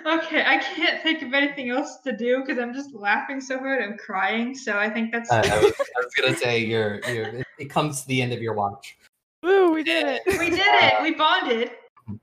Okay, 0.08 0.44
I 0.44 0.58
can't 0.58 1.04
think 1.04 1.22
of 1.22 1.36
anything 1.36 1.70
else 1.70 2.00
to 2.00 2.12
do 2.12 2.40
because 2.42 2.58
I'm 2.58 2.74
just 2.74 2.96
laughing 2.96 3.40
so 3.40 3.60
hard 3.60 3.84
I'm 3.84 3.96
crying. 3.98 4.56
So 4.56 4.80
I 4.80 4.90
think 4.90 5.12
that's 5.12 5.32
I, 5.32 5.42
I, 5.42 5.60
was, 5.60 5.74
I 5.80 6.00
was 6.00 6.14
gonna 6.20 6.36
say 6.36 6.58
you're, 6.66 7.00
you're 7.08 7.28
it, 7.28 7.48
it 7.60 7.70
comes 7.70 8.02
to 8.02 8.08
the 8.08 8.24
end 8.24 8.34
of 8.34 8.42
your 8.42 8.56
watch. 8.56 8.98
Woo, 9.44 9.72
we 9.72 9.84
did 9.84 10.08
it. 10.08 10.40
we 10.40 10.50
did 10.50 10.62
it. 10.62 11.02
We 11.04 11.14
bonded. 11.14 11.72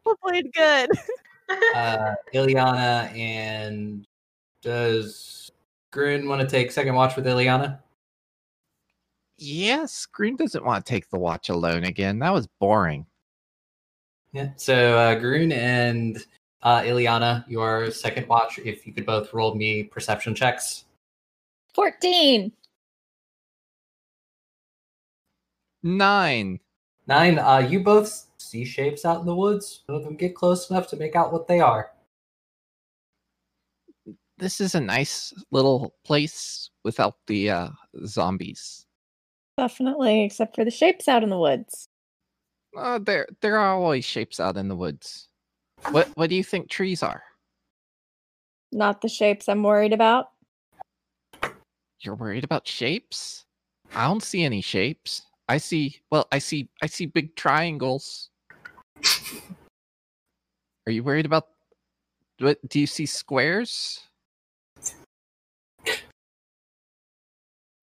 We 0.05 0.15
played 0.23 0.53
good. 0.53 0.91
Uh, 1.75 2.15
Ileana 2.35 3.17
and 3.17 4.07
does 4.63 5.51
Grun 5.93 6.29
want 6.29 6.41
to 6.41 6.47
take 6.47 6.71
second 6.71 6.95
watch 6.95 7.17
with 7.17 7.27
Ileana? 7.27 7.81
Yes, 9.39 10.07
Grun 10.07 10.37
doesn't 10.37 10.65
want 10.65 10.85
to 10.85 10.91
take 10.91 11.09
the 11.09 11.19
watch 11.19 11.49
alone 11.49 11.85
again. 11.85 12.19
That 12.19 12.33
was 12.33 12.47
boring. 12.59 13.07
Yeah. 14.33 14.51
So 14.57 14.99
uh, 14.99 15.15
Grun 15.19 15.53
and 15.53 16.25
uh, 16.63 16.81
Ileana, 16.81 17.45
your 17.49 17.91
second 17.91 18.29
watch. 18.29 18.59
If 18.59 18.87
you 18.87 18.93
could 18.93 19.07
both 19.07 19.33
roll 19.33 19.55
me 19.55 19.85
perception 19.85 20.35
checks. 20.35 20.85
14. 21.75 22.53
Nine. 25.83 26.61
Nine. 27.07 27.39
Uh, 27.39 27.59
you 27.59 27.81
both 27.81 28.27
see 28.51 28.65
shapes 28.65 29.05
out 29.05 29.21
in 29.21 29.27
the 29.27 29.35
woods. 29.35 29.83
None 29.89 29.99
of 29.99 30.05
them 30.05 30.17
get 30.17 30.35
close 30.35 30.71
enough 30.71 30.89
to 30.89 30.97
make 30.97 31.15
out 31.15 31.33
what 31.33 31.47
they 31.47 31.61
are. 31.61 31.91
This 34.39 34.61
is 34.61 34.75
a 34.75 34.81
nice 34.81 35.35
little 35.51 35.95
place 36.05 36.71
without 36.83 37.17
the 37.27 37.51
uh, 37.51 37.69
zombies. 38.07 38.87
Definitely, 39.59 40.25
except 40.25 40.57
for 40.57 40.65
the 40.65 40.71
shapes 40.71 41.09
out 41.09 41.23
in 41.23 41.29
the 41.29 41.39
woods. 41.39 41.87
Uh, 42.77 42.99
there, 42.99 43.27
there 43.43 43.59
are 43.59 43.75
always 43.75 44.05
shapes 44.05 44.41
out 44.41 44.57
in 44.57 44.69
the 44.69 44.77
woods. 44.77 45.29
What, 45.91 46.09
what 46.15 46.31
do 46.31 46.37
you 46.37 46.45
think 46.45 46.69
trees 46.69 47.03
are? 47.03 47.23
Not 48.73 49.01
the 49.01 49.09
shapes 49.09 49.49
I'm 49.49 49.63
worried 49.63 49.93
about. 49.93 50.31
You're 52.01 52.15
worried 52.15 52.45
about 52.45 52.67
shapes? 52.67 53.45
I 53.95 54.07
don't 54.07 54.23
see 54.23 54.45
any 54.45 54.63
shapes. 54.63 55.23
I 55.49 55.59
see, 55.59 56.01
well, 56.11 56.29
I 56.33 56.39
see, 56.39 56.71
I 56.81 56.87
see 56.87 57.07
big 57.07 57.35
triangles. 57.37 58.30
Are 60.87 60.93
you 60.93 61.03
worried 61.03 61.27
about? 61.27 61.49
What 62.39 62.59
do 62.69 62.81
you 62.81 62.87
see 62.87 63.07
squares? 63.07 64.01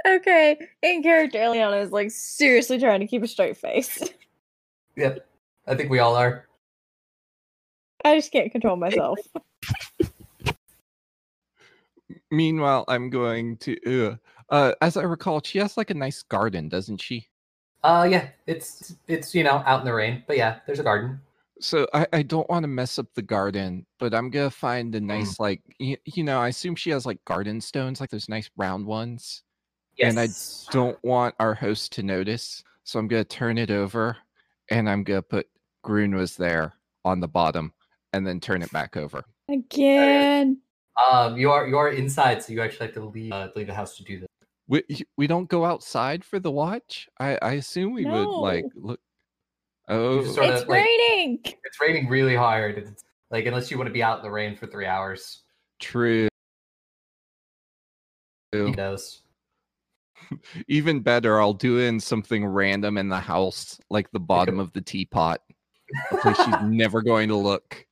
Okay, 0.08 0.58
in 0.82 1.04
character, 1.04 1.38
Ileana 1.38 1.84
is 1.84 1.92
like 1.92 2.12
seriously 2.12 2.80
trying 2.80 3.02
to 3.02 3.08
keep 3.08 3.24
a 3.24 3.28
straight 3.28 3.58
face. 3.58 4.02
Yep. 4.96 5.28
I 5.68 5.76
think 5.76 5.90
we 5.90 6.00
all 6.00 6.16
are. 6.16 6.48
I 8.06 8.16
just 8.16 8.32
can't 8.32 8.52
control 8.52 8.78
myself. 8.78 9.20
Meanwhile, 12.32 12.86
I'm 12.88 13.10
going 13.10 13.58
to. 13.58 13.78
Uh, 13.86 14.16
uh, 14.50 14.74
as 14.82 14.98
I 14.98 15.04
recall, 15.04 15.42
she 15.44 15.60
has 15.60 15.78
like 15.78 15.90
a 15.90 15.94
nice 15.94 16.24
garden, 16.24 16.70
doesn't 16.70 17.02
she? 17.02 17.28
Uh, 17.84 18.08
yeah. 18.10 18.30
It's 18.46 18.96
it's 19.08 19.34
you 19.36 19.44
know 19.44 19.64
out 19.66 19.82
in 19.82 19.86
the 19.86 19.94
rain, 19.94 20.24
but 20.28 20.38
yeah, 20.38 20.60
there's 20.66 20.80
a 20.80 20.84
garden. 20.84 21.20
So 21.60 21.88
I, 21.94 22.06
I 22.14 22.22
don't 22.22 22.50
want 22.50 22.64
to 22.64 22.68
mess 22.68 23.00
up 23.00 23.08
the 23.16 23.22
garden, 23.22 23.86
but 24.00 24.14
I'm 24.14 24.30
gonna 24.30 24.50
find 24.50 24.94
a 24.96 25.02
nice 25.02 25.40
like 25.40 25.62
you, 25.80 25.98
you 26.06 26.24
know 26.24 26.40
I 26.40 26.50
assume 26.50 26.76
she 26.76 26.92
has 26.92 27.06
like 27.06 27.24
garden 27.26 27.62
stones, 27.62 28.00
like 28.00 28.10
those 28.10 28.30
nice 28.30 28.50
round 28.58 28.86
ones. 28.86 29.44
Yes. 29.98 30.12
And 30.12 30.20
I 30.20 30.28
don't 30.72 31.04
want 31.04 31.34
our 31.40 31.56
host 31.56 31.92
to 31.94 32.04
notice, 32.04 32.64
so 32.84 33.00
I'm 33.00 33.08
gonna 33.08 33.24
turn 33.24 33.58
it 33.58 33.72
over, 33.72 34.18
and 34.70 34.90
I'm 34.90 35.04
gonna 35.04 35.22
put 35.22 35.48
Grun 35.84 36.16
was 36.16 36.36
there 36.36 36.74
on 37.06 37.20
the 37.20 37.28
bottom, 37.28 37.74
and 38.14 38.26
then 38.26 38.40
turn 38.40 38.62
it 38.62 38.72
back 38.72 38.96
over. 38.96 39.24
Again. 39.50 40.60
Um, 41.12 41.38
you 41.38 41.52
are 41.52 41.68
you 41.68 41.78
are 41.78 41.90
inside, 41.90 42.44
so 42.44 42.54
you 42.54 42.62
actually 42.62 42.88
have 42.88 42.96
to 42.96 43.06
leave 43.06 43.32
uh, 43.32 43.50
leave 43.56 43.68
the 43.68 43.74
house 43.74 43.98
to 43.98 44.04
do 44.04 44.20
this. 44.20 44.28
We 44.68 44.84
we 45.18 45.28
don't 45.28 45.48
go 45.50 45.64
outside 45.66 46.24
for 46.26 46.40
the 46.40 46.52
watch. 46.52 47.08
I 47.20 47.38
I 47.42 47.52
assume 47.54 47.94
we 47.94 48.06
would 48.06 48.28
like 48.28 48.66
look. 48.76 49.00
Oh, 49.88 50.22
just 50.22 50.36
sort 50.36 50.48
It's 50.50 50.64
of, 50.64 50.68
like- 50.68 50.86
raining. 50.86 51.40
It's 51.44 51.80
raining 51.80 52.10
really 52.10 52.36
hard. 52.36 52.78
It's 52.78 53.04
like 53.32 53.46
unless 53.46 53.72
you 53.72 53.78
want 53.78 53.88
to 53.88 53.94
be 53.94 54.04
out 54.04 54.18
in 54.20 54.24
the 54.24 54.32
rain 54.32 54.56
for 54.56 54.68
three 54.68 54.86
hours. 54.86 55.44
true. 55.80 56.28
He 58.54 58.72
knows. 58.72 59.22
Even 60.68 61.02
better, 61.02 61.40
I'll 61.40 61.54
do 61.54 61.80
in 61.80 62.00
something 62.00 62.46
random 62.46 62.98
in 62.98 63.10
the 63.10 63.20
house, 63.20 63.80
like 63.90 64.10
the 64.12 64.20
bottom 64.20 64.60
of 64.60 64.72
the 64.74 64.82
teapot. 64.82 65.42
A 66.12 66.18
place 66.18 66.38
she's 66.38 66.56
never 66.64 67.02
going 67.02 67.28
to 67.30 67.36
look. 67.36 67.86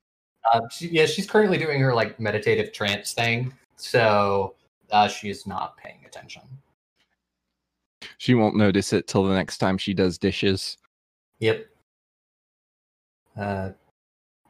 Uh, 0.54 0.62
she, 0.72 0.88
yeah, 0.90 1.06
she's 1.06 1.30
currently 1.30 1.58
doing 1.58 1.80
her 1.82 1.94
like 1.94 2.20
meditative 2.20 2.72
trance 2.72 3.14
thing, 3.14 3.54
so 3.76 4.56
uh, 4.92 5.08
she 5.08 5.30
is 5.30 5.46
not 5.46 5.78
paying 5.78 6.00
attention. 6.06 6.42
She 8.18 8.34
won't 8.34 8.56
notice 8.56 8.94
it 8.94 9.08
till 9.08 9.24
the 9.24 9.34
next 9.34 9.58
time 9.58 9.78
she 9.78 9.94
does 9.94 10.18
dishes. 10.18 10.78
Yep. 11.40 11.66
Uh, 13.38 13.70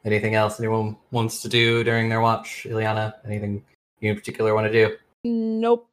anything 0.04 0.34
else 0.34 0.58
anyone 0.60 0.96
wants 1.10 1.42
to 1.42 1.48
do 1.48 1.82
during 1.84 2.08
their 2.08 2.20
watch, 2.20 2.66
Ileana? 2.68 3.14
Anything 3.26 3.64
you 4.00 4.10
in 4.10 4.16
particular 4.16 4.54
want 4.54 4.70
to 4.70 4.72
do? 4.72 4.96
Nope. 5.24 5.88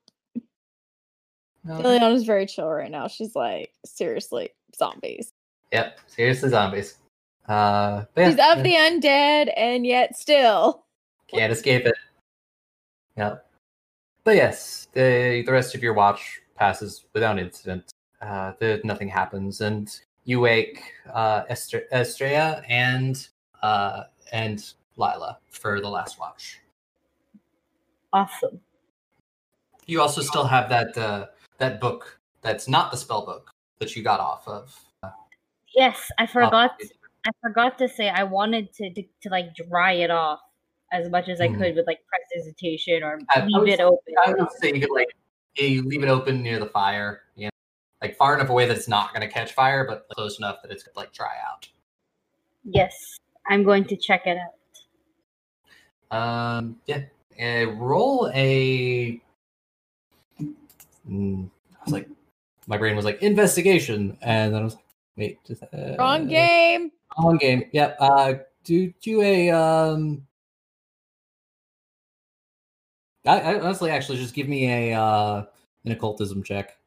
No? 1.63 1.79
Ileana's 1.79 2.23
very 2.25 2.45
chill 2.45 2.69
right 2.69 2.91
now. 2.91 3.07
She's 3.07 3.35
like, 3.35 3.71
seriously, 3.85 4.49
zombies. 4.75 5.31
Yep. 5.71 5.99
Seriously, 6.07 6.49
zombies. 6.49 6.97
Uh, 7.47 8.05
but 8.13 8.21
yeah, 8.21 8.29
She's 8.29 8.57
of 8.57 8.63
the 8.63 8.73
undead, 8.73 9.51
and 9.57 9.85
yet 9.85 10.17
still. 10.17 10.85
can't 11.27 11.51
escape 11.51 11.85
it. 11.85 11.95
Yep. 13.17 13.45
But 14.23 14.35
yes, 14.35 14.87
the 14.93 15.43
the 15.45 15.51
rest 15.51 15.75
of 15.75 15.83
your 15.83 15.93
watch 15.93 16.41
passes 16.55 17.05
without 17.13 17.39
incident. 17.39 17.93
Uh, 18.21 18.53
the, 18.59 18.79
nothing 18.83 19.09
happens, 19.09 19.61
and 19.61 19.99
you 20.23 20.39
wake 20.39 20.81
uh, 21.13 21.43
Estre- 21.45 21.89
Estrella 21.91 22.61
and 22.69 23.27
uh, 23.61 24.03
and 24.31 24.73
Lila 24.95 25.37
for 25.49 25.81
the 25.81 25.89
last 25.89 26.19
watch. 26.19 26.59
Awesome. 28.13 28.61
You 29.85 30.01
also 30.01 30.21
still 30.21 30.45
have 30.45 30.69
that 30.69 30.97
uh, 30.97 31.27
that 31.57 31.81
book 31.81 32.19
that's 32.41 32.67
not 32.69 32.91
the 32.91 32.97
spell 32.97 33.25
book 33.25 33.51
that 33.79 33.95
you 33.95 34.03
got 34.03 34.19
off 34.19 34.47
of. 34.47 34.79
Yes, 35.75 36.09
I 36.17 36.25
forgot. 36.27 36.71
I 37.25 37.31
forgot 37.41 37.77
to 37.79 37.87
say 37.89 38.09
I 38.09 38.23
wanted 38.23 38.71
to, 38.75 38.93
to 38.93 39.03
to 39.21 39.29
like 39.29 39.55
dry 39.55 39.93
it 39.93 40.11
off 40.11 40.39
as 40.91 41.09
much 41.09 41.27
as 41.27 41.41
I 41.41 41.47
Mhm. 41.47 41.57
could 41.57 41.75
with 41.75 41.87
like 41.87 41.99
prestidigitation 42.07 43.01
or 43.03 43.19
I- 43.29 43.41
I 43.41 43.45
leave 43.45 43.61
was- 43.63 43.73
it 43.73 43.79
open. 43.81 44.13
I 44.25 44.31
would 44.33 44.51
say 44.51 44.73
you 44.73 44.81
could 44.81 44.91
like 44.91 45.07
you 45.55 45.83
leave 45.83 46.03
it 46.03 46.09
open 46.09 46.41
near 46.41 46.59
the 46.59 46.65
fire, 46.65 47.21
you 47.35 47.45
know, 47.45 47.49
like 48.01 48.15
far 48.15 48.35
enough 48.35 48.49
away 48.49 48.65
that 48.67 48.77
it's 48.77 48.87
not 48.87 49.13
going 49.13 49.27
to 49.27 49.33
catch 49.33 49.53
fire, 49.53 49.85
but 49.87 50.07
close 50.15 50.37
enough 50.37 50.61
that 50.61 50.71
it's 50.71 50.87
like 50.95 51.13
dry 51.13 51.33
out. 51.51 51.67
Yes, 52.63 53.17
I'm 53.47 53.63
going 53.63 53.85
to 53.85 53.95
check 53.95 54.23
it 54.25 54.37
out. 54.37 54.53
Um, 56.15 56.77
yeah. 56.85 57.01
Uh, 57.41 57.71
roll 57.71 58.29
a. 58.33 59.19
Mm, 61.09 61.49
I 61.49 61.83
was 61.83 61.93
like, 61.93 62.07
my 62.67 62.77
brain 62.77 62.95
was 62.95 63.05
like 63.05 63.21
investigation, 63.21 64.17
and 64.21 64.53
then 64.53 64.61
I 64.61 64.63
was 64.63 64.75
like, 64.75 64.85
wait, 65.17 65.39
just, 65.45 65.63
uh, 65.63 65.95
Wrong 65.97 66.27
game. 66.27 66.91
Wrong 67.17 67.37
game. 67.37 67.65
Yep. 67.71 67.97
Uh, 67.99 68.33
do 68.63 68.93
do 69.01 69.21
a 69.21 69.49
um. 69.49 70.25
I, 73.25 73.39
I 73.39 73.59
honestly 73.59 73.89
actually 73.89 74.17
just 74.17 74.33
give 74.33 74.47
me 74.47 74.91
a 74.91 74.99
uh 74.99 75.45
an 75.85 75.91
occultism 75.91 76.43
check. 76.43 76.77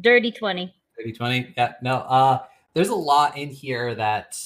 Dirty 0.00 0.32
twenty. 0.32 0.74
30 0.98 1.12
20 1.12 1.54
yeah 1.56 1.72
no 1.80 1.96
uh 1.96 2.38
there's 2.74 2.90
a 2.90 2.94
lot 2.94 3.36
in 3.36 3.48
here 3.48 3.94
that 3.94 4.36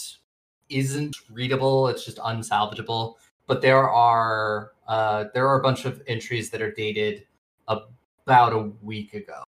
isn't 0.68 1.16
readable. 1.30 1.88
It's 1.88 2.04
just 2.04 2.18
unsalvageable. 2.18 3.14
But 3.46 3.62
there 3.62 3.88
are 3.88 4.72
uh, 4.88 5.26
there 5.34 5.48
are 5.48 5.58
a 5.58 5.62
bunch 5.62 5.84
of 5.84 6.02
entries 6.06 6.50
that 6.50 6.62
are 6.62 6.72
dated 6.72 7.26
about 7.68 8.52
a 8.52 8.70
week 8.82 9.14
ago. 9.14 9.44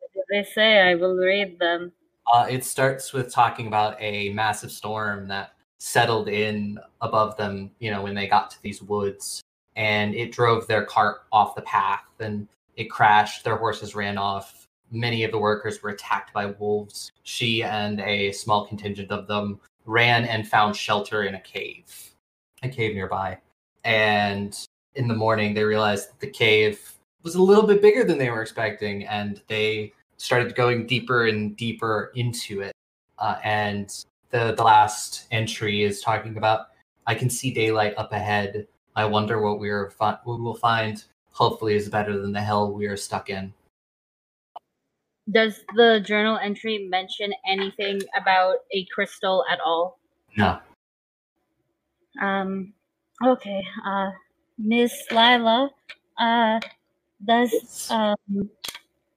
What 0.00 0.12
did 0.14 0.24
they 0.30 0.48
say? 0.50 0.80
I 0.80 0.94
will 0.94 1.16
read 1.16 1.58
them. 1.58 1.92
Uh, 2.32 2.46
it 2.50 2.62
starts 2.64 3.14
with 3.14 3.32
talking 3.32 3.66
about 3.66 3.96
a 4.00 4.30
massive 4.34 4.70
storm 4.70 5.28
that 5.28 5.54
settled 5.78 6.28
in 6.28 6.78
above 7.00 7.38
them, 7.38 7.70
you 7.78 7.90
know, 7.90 8.02
when 8.02 8.14
they 8.14 8.26
got 8.26 8.50
to 8.50 8.62
these 8.62 8.82
woods, 8.82 9.40
and 9.78 10.14
it 10.14 10.32
drove 10.32 10.66
their 10.66 10.84
cart 10.84 11.20
off 11.30 11.54
the 11.54 11.62
path 11.62 12.02
and 12.18 12.48
it 12.76 12.90
crashed. 12.90 13.44
Their 13.44 13.56
horses 13.56 13.94
ran 13.94 14.18
off. 14.18 14.66
Many 14.90 15.22
of 15.22 15.30
the 15.30 15.38
workers 15.38 15.82
were 15.82 15.90
attacked 15.90 16.34
by 16.34 16.46
wolves. 16.46 17.12
She 17.22 17.62
and 17.62 18.00
a 18.00 18.32
small 18.32 18.66
contingent 18.66 19.12
of 19.12 19.28
them 19.28 19.60
ran 19.86 20.24
and 20.24 20.46
found 20.46 20.74
shelter 20.74 21.22
in 21.22 21.36
a 21.36 21.40
cave, 21.40 22.10
a 22.62 22.68
cave 22.68 22.94
nearby. 22.94 23.38
And 23.84 24.58
in 24.96 25.06
the 25.06 25.14
morning, 25.14 25.54
they 25.54 25.62
realized 25.62 26.10
that 26.10 26.20
the 26.20 26.30
cave 26.30 26.94
was 27.22 27.36
a 27.36 27.42
little 27.42 27.66
bit 27.66 27.80
bigger 27.80 28.02
than 28.02 28.18
they 28.18 28.30
were 28.30 28.42
expecting, 28.42 29.06
and 29.06 29.40
they 29.46 29.92
started 30.16 30.56
going 30.56 30.86
deeper 30.86 31.26
and 31.26 31.56
deeper 31.56 32.10
into 32.16 32.62
it. 32.62 32.72
Uh, 33.18 33.36
and 33.44 34.04
the 34.30 34.54
the 34.56 34.62
last 34.62 35.26
entry 35.30 35.84
is 35.84 36.00
talking 36.00 36.36
about 36.36 36.68
I 37.06 37.14
can 37.14 37.30
see 37.30 37.52
daylight 37.52 37.94
up 37.96 38.12
ahead. 38.12 38.66
I 38.98 39.04
wonder 39.04 39.40
what 39.40 39.60
we 39.60 39.70
are 39.70 39.90
fi- 39.90 40.18
we 40.26 40.40
will 40.40 40.56
find. 40.56 41.04
Hopefully, 41.30 41.76
is 41.76 41.88
better 41.88 42.20
than 42.20 42.32
the 42.32 42.40
hell 42.40 42.72
we 42.72 42.86
are 42.86 42.96
stuck 42.96 43.30
in. 43.30 43.54
Does 45.30 45.60
the 45.76 46.02
journal 46.04 46.36
entry 46.42 46.88
mention 46.90 47.32
anything 47.46 48.00
about 48.20 48.56
a 48.72 48.84
crystal 48.86 49.44
at 49.48 49.60
all? 49.60 50.00
No, 50.36 50.58
Um. 52.20 52.72
Okay. 53.24 53.62
Uh, 53.86 54.10
Miss 54.58 54.92
Lila. 55.12 55.70
Uh, 56.18 56.58
does 57.24 57.88
um, 57.92 58.50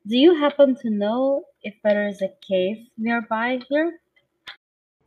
do 0.05 0.15
you 0.15 0.35
happen 0.35 0.75
to 0.83 0.91
know 0.91 1.45
if 1.63 1.73
there 1.83 2.07
is 2.07 2.21
a 2.21 2.29
cave 2.47 2.85
nearby 2.99 3.59
here? 3.67 3.99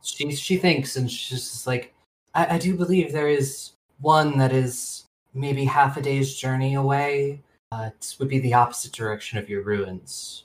she 0.03 0.35
she 0.35 0.57
thinks, 0.57 0.97
and 0.97 1.09
she's 1.09 1.47
just 1.47 1.65
like, 1.65 1.93
I, 2.33 2.55
I 2.55 2.57
do 2.57 2.75
believe 2.75 3.13
there 3.13 3.29
is 3.29 3.71
one 3.99 4.37
that 4.37 4.51
is 4.51 5.05
maybe 5.33 5.65
half 5.65 5.97
a 5.97 6.01
day's 6.01 6.35
journey 6.35 6.75
away. 6.75 7.41
Uh, 7.71 7.89
it 7.93 8.15
would 8.19 8.29
be 8.29 8.39
the 8.39 8.53
opposite 8.53 8.91
direction 8.91 9.37
of 9.37 9.49
your 9.49 9.61
ruins. 9.61 10.43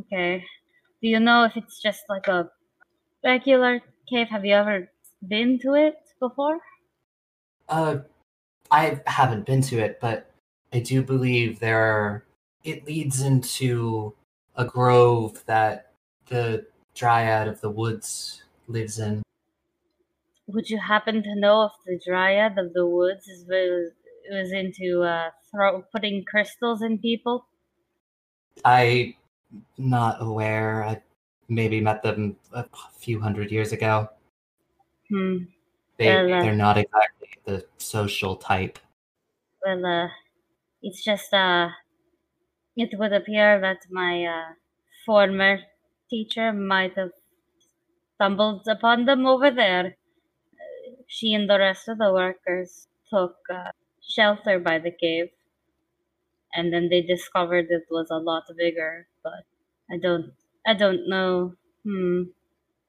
Okay. 0.00 0.44
Do 1.00 1.08
you 1.08 1.20
know 1.20 1.44
if 1.44 1.56
it's 1.56 1.80
just 1.80 2.02
like 2.08 2.28
a 2.28 2.50
regular 3.24 3.80
cave? 4.08 4.28
Have 4.28 4.44
you 4.44 4.54
ever 4.54 4.88
been 5.26 5.58
to 5.60 5.74
it 5.74 5.96
before? 6.18 6.58
Uh, 7.68 7.98
I 8.70 9.00
haven't 9.06 9.46
been 9.46 9.62
to 9.62 9.78
it, 9.78 9.98
but 10.00 10.30
I 10.72 10.80
do 10.80 11.02
believe 11.02 11.58
there 11.58 11.80
are. 11.80 12.24
It 12.64 12.86
leads 12.86 13.20
into 13.20 14.14
a 14.56 14.64
grove 14.64 15.42
that 15.46 15.92
the 16.26 16.66
dryad 16.94 17.48
of 17.48 17.60
the 17.60 17.70
woods 17.70 18.42
lives 18.68 18.98
in. 18.98 19.22
Would 20.52 20.70
you 20.70 20.78
happen 20.78 21.22
to 21.24 21.34
know 21.34 21.64
if 21.64 21.72
the 21.84 22.00
dryad 22.04 22.56
of 22.58 22.74
the 22.74 22.86
woods 22.86 23.26
is 23.26 23.44
was, 23.46 23.92
was 24.30 24.52
into 24.52 25.02
uh, 25.02 25.30
throw 25.50 25.82
putting 25.92 26.24
crystals 26.24 26.82
in 26.82 26.98
people? 26.98 27.46
I 28.64 29.16
not 29.78 30.22
aware. 30.22 30.84
I 30.84 31.02
maybe 31.48 31.80
met 31.80 32.02
them 32.02 32.36
a 32.52 32.66
few 32.92 33.20
hundred 33.20 33.50
years 33.52 33.72
ago. 33.72 34.10
Hmm. 35.08 35.44
They 35.98 36.06
Well, 36.06 36.32
uh, 36.34 36.42
they're 36.42 36.54
not 36.54 36.78
exactly 36.78 37.28
the 37.44 37.66
social 37.78 38.36
type. 38.36 38.78
Well, 39.64 39.86
uh, 39.86 40.08
it's 40.82 41.04
just 41.04 41.34
uh, 41.34 41.70
it 42.76 42.98
would 42.98 43.14
appear 43.14 43.58
that 43.62 43.90
my 43.90 44.26
uh, 44.26 44.52
former 45.06 45.60
teacher 46.10 46.52
might 46.52 46.94
have 46.98 47.12
stumbled 48.14 48.66
upon 48.68 49.04
them 49.04 49.26
over 49.26 49.50
there. 49.50 49.96
She 51.08 51.34
and 51.34 51.48
the 51.48 51.58
rest 51.58 51.88
of 51.88 51.98
the 51.98 52.12
workers 52.12 52.88
took 53.10 53.36
uh, 53.50 53.72
shelter 54.02 54.58
by 54.58 54.78
the 54.78 54.90
cave, 54.90 55.30
and 56.54 56.72
then 56.72 56.88
they 56.88 57.02
discovered 57.02 57.66
it 57.70 57.86
was 57.90 58.08
a 58.10 58.18
lot 58.18 58.44
bigger. 58.56 59.06
But 59.22 59.44
I 59.90 59.98
don't, 59.98 60.32
I 60.66 60.74
don't 60.74 61.08
know. 61.08 61.54
Hmm. 61.84 62.22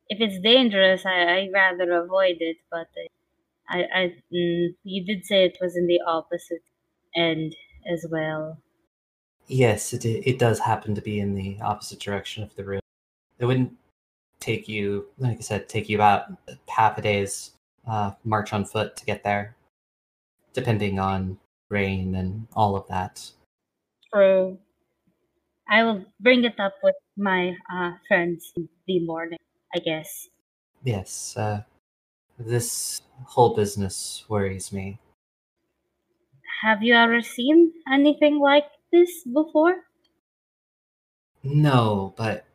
If 0.09 0.21
it's 0.21 0.39
dangerous, 0.41 1.05
I 1.05 1.23
I 1.37 1.49
rather 1.53 1.91
avoid 1.93 2.37
it. 2.39 2.57
But 2.71 2.89
I, 3.69 3.83
I, 3.93 4.15
mm, 4.33 4.75
you 4.83 5.05
did 5.05 5.25
say 5.25 5.45
it 5.45 5.57
was 5.61 5.75
in 5.77 5.87
the 5.87 6.01
opposite 6.05 6.63
end 7.15 7.55
as 7.91 8.05
well. 8.09 8.59
Yes, 9.47 9.93
it 9.93 10.05
it 10.05 10.39
does 10.39 10.59
happen 10.59 10.95
to 10.95 11.01
be 11.01 11.19
in 11.19 11.35
the 11.35 11.59
opposite 11.61 11.99
direction 11.99 12.43
of 12.43 12.55
the 12.55 12.63
room. 12.63 12.81
It 13.39 13.45
wouldn't 13.45 13.77
take 14.39 14.67
you, 14.67 15.07
like 15.17 15.37
I 15.37 15.41
said, 15.41 15.69
take 15.69 15.89
you 15.89 15.97
about 15.97 16.31
half 16.69 16.97
a 16.97 17.01
day's 17.01 17.51
uh, 17.87 18.11
march 18.23 18.53
on 18.53 18.65
foot 18.65 18.95
to 18.97 19.05
get 19.05 19.23
there, 19.23 19.55
depending 20.53 20.99
on 20.99 21.39
rain 21.69 22.15
and 22.15 22.47
all 22.55 22.75
of 22.75 22.87
that. 22.87 23.31
True. 24.13 24.59
I 25.67 25.83
will 25.83 26.05
bring 26.21 26.45
it 26.45 26.57
up 26.57 26.75
with 26.81 26.95
my 27.17 27.57
uh, 27.69 27.97
friends 28.07 28.53
in 28.55 28.69
the 28.87 29.01
morning, 29.01 29.39
I 29.75 29.79
guess. 29.79 30.29
Yes, 30.83 31.35
uh, 31.35 31.63
this 32.39 33.01
whole 33.25 33.55
business 33.55 34.25
worries 34.29 34.71
me. 34.73 34.99
Have 36.61 36.81
you 36.81 36.93
ever 36.93 37.21
seen 37.21 37.73
anything 37.85 38.39
like 38.39 38.71
this 38.93 39.25
before? 39.25 39.83
No, 41.43 42.15
but 42.17 42.45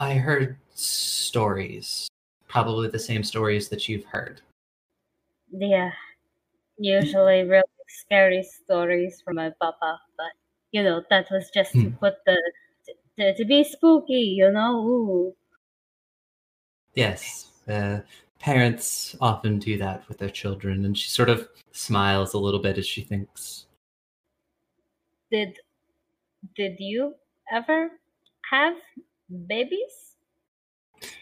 I 0.00 0.14
heard 0.16 0.58
stories, 0.74 2.09
probably 2.50 2.88
the 2.88 2.98
same 2.98 3.22
stories 3.24 3.68
that 3.70 3.88
you've 3.88 4.04
heard. 4.04 4.42
Yeah, 5.52 5.92
usually 6.78 7.42
really 7.44 7.62
scary 7.88 8.42
stories 8.42 9.20
from 9.24 9.36
my 9.36 9.52
papa, 9.60 10.00
but 10.16 10.32
you 10.72 10.82
know 10.82 11.02
that 11.10 11.30
was 11.30 11.50
just 11.54 11.72
to 11.74 11.90
Hmm. 11.90 11.96
put 12.00 12.14
the 12.26 12.36
to, 13.18 13.34
to 13.34 13.44
be 13.44 13.64
spooky, 13.64 14.34
you 14.38 14.50
know. 14.50 14.86
Ooh. 14.86 15.36
Yes, 16.94 17.50
uh, 17.68 18.00
parents 18.38 19.16
often 19.20 19.58
do 19.58 19.76
that 19.78 20.08
with 20.08 20.18
their 20.18 20.30
children, 20.30 20.84
and 20.84 20.96
she 20.96 21.08
sort 21.08 21.28
of 21.28 21.48
smiles 21.72 22.34
a 22.34 22.38
little 22.38 22.60
bit 22.60 22.78
as 22.78 22.86
she 22.86 23.02
thinks. 23.02 23.66
Did 25.30 25.58
did 26.56 26.78
you 26.78 27.16
ever 27.50 27.90
have 28.50 28.76
babies? 29.48 30.09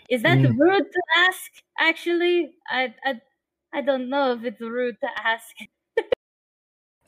Is 0.08 0.22
that 0.22 0.38
Mm. 0.38 0.58
rude 0.58 0.90
to 0.92 1.02
ask? 1.16 1.50
Actually, 1.78 2.52
I 2.70 2.94
I 3.04 3.20
I 3.72 3.80
don't 3.82 4.08
know 4.08 4.32
if 4.32 4.44
it's 4.44 4.60
rude 4.60 4.96
to 5.00 5.08
ask. 5.16 5.54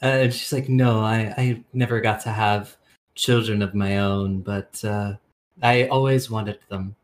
Uh, 0.03 0.31
she's 0.31 0.51
like, 0.51 0.67
"No, 0.71 1.01
I, 1.01 1.35
I 1.37 1.65
never 1.75 2.01
got 2.01 2.21
to 2.23 2.31
have 2.31 2.75
children 3.15 3.61
of 3.61 3.75
my 3.75 3.99
own, 3.99 4.41
but 4.41 4.83
uh, 4.83 5.13
I 5.63 5.89
always 5.89 6.31
wanted 6.31 6.59
them. 6.71 6.97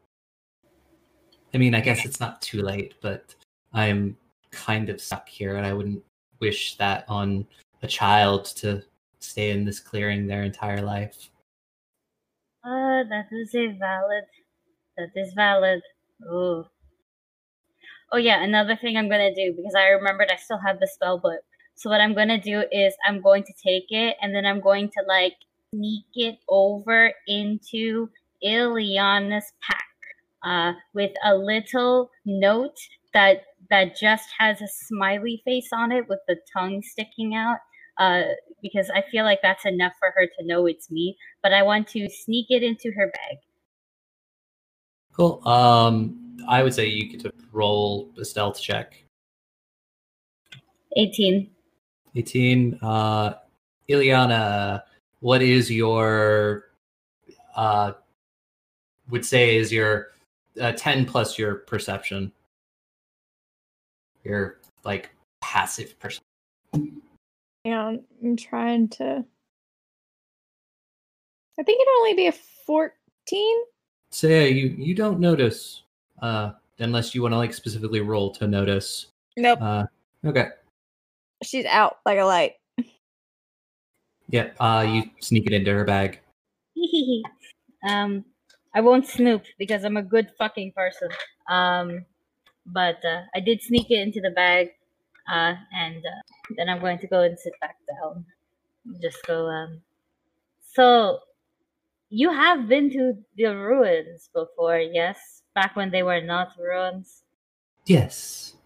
I 1.52 1.58
mean, 1.58 1.74
I 1.74 1.80
guess 1.80 2.06
it's 2.06 2.20
not 2.20 2.40
too 2.40 2.62
late, 2.62 2.94
but 3.02 3.34
I'm 3.74 4.16
kind 4.50 4.88
of 4.88 4.98
stuck 4.98 5.28
here, 5.28 5.56
and 5.56 5.66
I 5.66 5.74
wouldn't 5.74 6.02
wish 6.40 6.76
that 6.78 7.04
on 7.06 7.46
a 7.82 7.86
child 7.86 8.46
to 8.56 8.82
stay 9.20 9.50
in 9.50 9.64
this 9.66 9.80
clearing 9.80 10.26
their 10.26 10.42
entire 10.44 10.80
life. 10.80 11.30
Uh, 12.64 13.04
that 13.10 13.28
is 13.30 13.54
a 13.54 13.76
valid. 13.78 14.24
That 14.96 15.10
is 15.16 15.32
valid. 15.34 15.82
Oh. 16.28 16.66
Oh 18.12 18.18
yeah, 18.18 18.42
another 18.42 18.76
thing 18.76 18.96
I'm 18.96 19.08
gonna 19.10 19.34
do 19.34 19.52
because 19.56 19.74
I 19.76 19.88
remembered 19.88 20.30
I 20.32 20.36
still 20.36 20.60
have 20.66 20.80
the 20.80 20.86
spell 20.88 21.18
book. 21.18 21.40
So 21.74 21.90
what 21.90 22.00
I'm 22.00 22.14
gonna 22.14 22.40
do 22.40 22.64
is 22.72 22.94
I'm 23.06 23.20
going 23.22 23.44
to 23.44 23.52
take 23.64 23.86
it 23.90 24.16
and 24.22 24.34
then 24.34 24.46
I'm 24.46 24.60
going 24.60 24.88
to 24.90 25.04
like 25.08 25.34
sneak 25.74 26.06
it 26.14 26.38
over 26.48 27.12
into 27.28 28.08
Ileana's 28.44 29.52
pack, 29.62 29.84
uh, 30.44 30.72
with 30.94 31.12
a 31.24 31.34
little 31.36 32.10
note 32.24 32.78
that 33.14 33.42
that 33.70 33.96
just 33.96 34.28
has 34.38 34.62
a 34.62 34.68
smiley 34.68 35.42
face 35.44 35.68
on 35.74 35.92
it 35.92 36.08
with 36.08 36.20
the 36.28 36.36
tongue 36.56 36.82
sticking 36.82 37.34
out. 37.34 37.58
Uh, 37.98 38.22
because 38.62 38.90
I 38.90 39.02
feel 39.10 39.24
like 39.24 39.40
that's 39.42 39.66
enough 39.66 39.94
for 39.98 40.12
her 40.16 40.26
to 40.26 40.46
know 40.46 40.66
it's 40.66 40.90
me. 40.90 41.16
But 41.42 41.52
I 41.52 41.62
want 41.64 41.88
to 41.90 42.08
sneak 42.10 42.46
it 42.50 42.62
into 42.62 42.92
her 42.96 43.08
bag. 43.12 43.38
Cool. 45.16 45.46
Um, 45.48 46.38
I 46.48 46.62
would 46.62 46.74
say 46.74 46.86
you 46.86 47.08
get 47.08 47.20
to 47.20 47.32
roll 47.52 48.10
a 48.18 48.24
stealth 48.24 48.60
check. 48.60 49.02
18. 50.96 51.50
18. 52.14 52.78
Uh, 52.82 53.34
Ileana, 53.88 54.82
what 55.20 55.42
is 55.42 55.70
your, 55.70 56.64
uh, 57.54 57.92
would 59.08 59.24
say 59.24 59.56
is 59.56 59.72
your 59.72 60.08
uh, 60.60 60.72
10 60.72 61.06
plus 61.06 61.38
your 61.38 61.54
perception? 61.56 62.32
your 64.26 64.58
like 64.84 65.10
passive 65.40 65.98
person. 65.98 66.22
Yeah, 67.64 67.96
I'm 68.22 68.36
trying 68.36 68.88
to. 68.90 69.24
I 71.58 71.62
think 71.62 71.80
it'd 71.80 71.94
only 71.98 72.14
be 72.14 72.26
a 72.26 72.32
14. 72.32 73.62
So 74.10 74.28
yeah, 74.28 74.44
you 74.44 74.68
you 74.78 74.94
don't 74.94 75.20
notice 75.20 75.82
uh 76.22 76.52
unless 76.78 77.14
you 77.14 77.22
want 77.22 77.32
to 77.32 77.38
like 77.38 77.54
specifically 77.54 78.00
roll 78.00 78.30
to 78.34 78.46
notice. 78.46 79.06
Nope. 79.36 79.60
Uh 79.60 79.84
okay. 80.24 80.48
She's 81.42 81.66
out 81.66 81.98
like 82.06 82.18
a 82.18 82.24
light. 82.24 82.54
Yeah, 84.28 84.50
uh 84.58 84.86
you 84.88 85.10
sneak 85.20 85.46
it 85.46 85.52
into 85.52 85.72
her 85.72 85.84
bag. 85.84 86.20
um, 87.88 88.24
I 88.74 88.80
won't 88.80 89.06
snoop 89.06 89.44
because 89.58 89.84
I'm 89.84 89.96
a 89.96 90.02
good 90.02 90.30
fucking 90.38 90.72
person. 90.72 91.08
Um, 91.48 92.04
but 92.66 93.02
uh, 93.04 93.22
I 93.34 93.40
did 93.40 93.62
sneak 93.62 93.90
it 93.90 94.00
into 94.00 94.20
the 94.20 94.30
bag, 94.30 94.70
uh, 95.30 95.54
and 95.72 96.04
uh, 96.04 96.22
then 96.56 96.68
I'm 96.68 96.80
going 96.80 96.98
to 96.98 97.06
go 97.06 97.22
and 97.22 97.38
sit 97.38 97.52
back 97.60 97.76
down. 97.88 98.24
Just 99.00 99.24
go. 99.26 99.46
Um, 99.46 99.80
so 100.74 101.20
you 102.10 102.30
have 102.30 102.68
been 102.68 102.90
to 102.90 103.14
the 103.36 103.54
ruins 103.56 104.30
before, 104.34 104.78
yes? 104.78 105.42
Back 105.54 105.76
when 105.76 105.90
they 105.90 106.02
were 106.02 106.20
not 106.20 106.52
ruins. 106.58 107.22
Yes. 107.86 108.56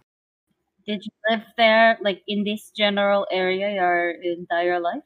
Did 0.87 1.05
you 1.05 1.11
live 1.29 1.45
there, 1.57 1.97
like 2.01 2.23
in 2.27 2.43
this 2.43 2.71
general 2.71 3.27
area, 3.31 3.69
your 3.75 4.11
entire 4.21 4.79
life? 4.79 5.03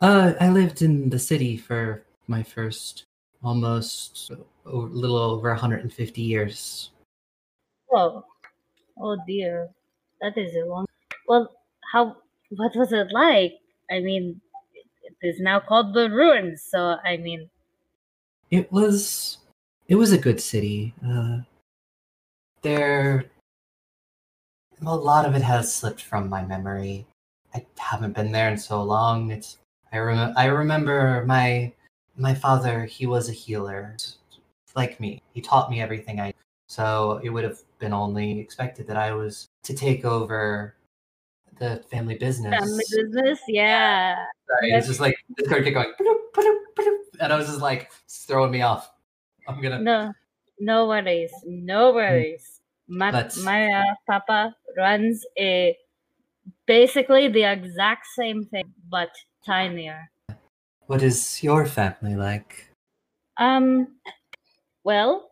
Uh 0.00 0.34
I 0.40 0.50
lived 0.50 0.82
in 0.82 1.08
the 1.08 1.18
city 1.18 1.56
for 1.56 2.04
my 2.26 2.42
first 2.42 3.04
almost 3.42 4.30
a 4.66 4.70
little 4.70 5.16
over 5.16 5.48
150 5.48 6.20
years. 6.20 6.90
Whoa. 7.88 8.24
Oh 9.00 9.16
dear. 9.26 9.70
That 10.20 10.36
is 10.36 10.54
a 10.56 10.66
long. 10.66 10.86
Well, 11.26 11.48
how? 11.92 12.18
What 12.50 12.76
was 12.76 12.92
it 12.92 13.08
like? 13.12 13.54
I 13.90 14.00
mean, 14.00 14.41
is 15.22 15.40
now 15.40 15.60
called 15.60 15.94
the 15.94 16.10
ruins. 16.10 16.62
So 16.62 16.96
I 17.04 17.16
mean, 17.16 17.50
It 18.50 18.70
was 18.72 19.38
it 19.88 19.96
was 19.96 20.12
a 20.12 20.18
good 20.18 20.40
city. 20.40 20.94
Uh 21.04 21.40
there 22.62 23.30
a 24.84 24.96
lot 24.96 25.26
of 25.26 25.34
it 25.34 25.42
has 25.42 25.72
slipped 25.74 26.02
from 26.02 26.28
my 26.28 26.44
memory. 26.44 27.06
I 27.54 27.64
haven't 27.78 28.14
been 28.14 28.32
there 28.32 28.48
in 28.50 28.58
so 28.58 28.82
long. 28.82 29.30
It's 29.30 29.58
I 29.92 29.98
rem- 29.98 30.34
I 30.36 30.46
remember 30.46 31.24
my 31.26 31.72
my 32.16 32.34
father, 32.34 32.84
he 32.84 33.06
was 33.06 33.28
a 33.28 33.32
healer 33.32 33.96
like 34.74 35.00
me. 35.00 35.22
He 35.32 35.40
taught 35.40 35.70
me 35.70 35.80
everything 35.80 36.20
I 36.20 36.34
so 36.68 37.20
it 37.22 37.28
would 37.30 37.44
have 37.44 37.60
been 37.78 37.92
only 37.92 38.38
expected 38.40 38.86
that 38.86 38.96
I 38.96 39.12
was 39.12 39.48
to 39.64 39.74
take 39.74 40.04
over 40.04 40.74
the 41.62 41.82
family 41.90 42.16
business. 42.18 42.50
family 42.58 42.84
business. 42.90 43.38
Yeah. 43.46 44.16
Sorry, 44.48 44.72
it's 44.72 44.88
just 44.88 45.00
like 45.00 45.16
this 45.36 45.48
card 45.48 45.64
kept 45.64 45.74
going, 45.74 45.92
and 47.20 47.32
I 47.32 47.36
was 47.36 47.46
just 47.46 47.60
like 47.60 47.90
throwing 48.26 48.50
me 48.50 48.62
off. 48.62 48.90
I'm 49.46 49.62
gonna. 49.62 49.78
No, 49.78 50.12
no 50.58 50.88
worries. 50.88 51.32
No 51.46 51.92
worries. 51.92 52.60
My 52.88 53.10
Let's- 53.10 53.38
my 53.42 53.70
uh, 53.70 53.94
papa 54.10 54.54
runs 54.76 55.24
a 55.38 55.76
basically 56.66 57.28
the 57.28 57.44
exact 57.44 58.06
same 58.18 58.44
thing, 58.44 58.74
but 58.90 59.10
tinier. 59.46 60.10
What 60.86 61.02
is 61.02 61.42
your 61.42 61.64
family 61.64 62.16
like? 62.16 62.74
Um, 63.38 63.96
well, 64.84 65.30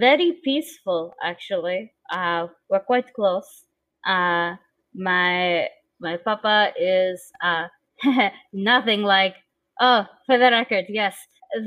very 0.00 0.40
peaceful 0.42 1.14
actually. 1.22 1.92
Uh, 2.10 2.48
we're 2.70 2.80
quite 2.80 3.12
close. 3.12 3.66
Uh, 4.06 4.56
my 4.96 5.68
my 6.00 6.16
papa 6.18 6.72
is 6.78 7.32
uh 7.42 7.68
nothing 8.52 9.02
like. 9.02 9.36
Oh, 9.80 10.06
for 10.26 10.38
the 10.38 10.50
record, 10.50 10.86
yes, 10.88 11.16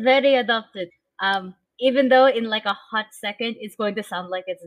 very 0.04 0.36
adopted. 0.36 0.90
Um, 1.22 1.56
even 1.80 2.10
though 2.10 2.26
in 2.28 2.46
like 2.50 2.66
a 2.66 2.74
hot 2.74 3.08
second 3.14 3.56
it's 3.60 3.76
going 3.76 3.96
to 3.96 4.04
sound 4.04 4.30
like 4.30 4.46
it's 4.48 4.64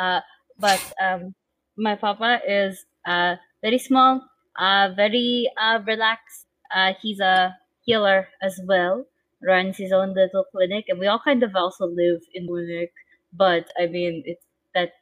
uh, 0.00 0.20
but 0.58 0.80
um, 1.02 1.34
my 1.76 1.94
papa 1.96 2.40
is 2.48 2.84
uh 3.06 3.36
very 3.62 3.78
small, 3.78 4.22
uh, 4.58 4.90
very 4.96 5.50
uh 5.60 5.80
relaxed. 5.86 6.46
Uh, 6.74 6.92
he's 7.00 7.20
a 7.20 7.56
healer 7.84 8.28
as 8.42 8.60
well 8.66 9.04
runs 9.42 9.76
his 9.76 9.92
own 9.92 10.14
little 10.14 10.44
clinic, 10.50 10.86
and 10.88 10.98
we 10.98 11.06
all 11.06 11.20
kind 11.22 11.42
of 11.42 11.54
also 11.54 11.86
live 11.86 12.20
in 12.34 12.46
clinic. 12.46 12.90
But 13.32 13.70
I 13.78 13.86
mean, 13.86 14.22
it's 14.26 14.44
that 14.74 14.92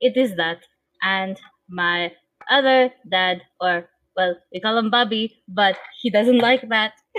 it 0.00 0.16
is 0.16 0.36
that, 0.36 0.60
and 1.02 1.38
my 1.68 2.12
other 2.50 2.92
dad, 3.08 3.42
or 3.60 3.88
well, 4.16 4.36
we 4.52 4.60
call 4.60 4.78
him 4.78 4.90
Bobby, 4.90 5.42
but 5.48 5.78
he 6.00 6.10
doesn't 6.10 6.38
like 6.38 6.68
that. 6.70 6.94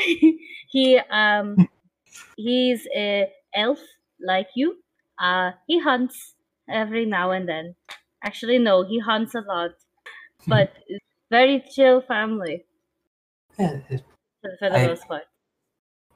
he 0.70 0.99
um 1.12 1.64
he's 2.36 2.88
a 2.95 3.32
elf 3.56 3.80
like 4.22 4.49
you. 4.56 4.78
Uh, 5.20 5.52
he 5.68 5.80
hunts 5.80 6.36
every 6.70 7.06
now 7.06 7.32
and 7.32 7.48
then. 7.49 7.76
Actually, 8.24 8.60
no, 8.60 8.84
he 8.84 8.99
hunts 8.99 9.36
a 9.36 9.41
lot, 9.41 9.72
but 10.48 10.74
very 11.32 11.64
chill 11.74 12.02
family 12.02 12.66
Yeah, 13.60 13.82
it- 13.90 14.04
for, 14.60 14.70
the 14.72 14.80
I- 14.80 14.88
most 14.88 15.08
part. 15.08 15.24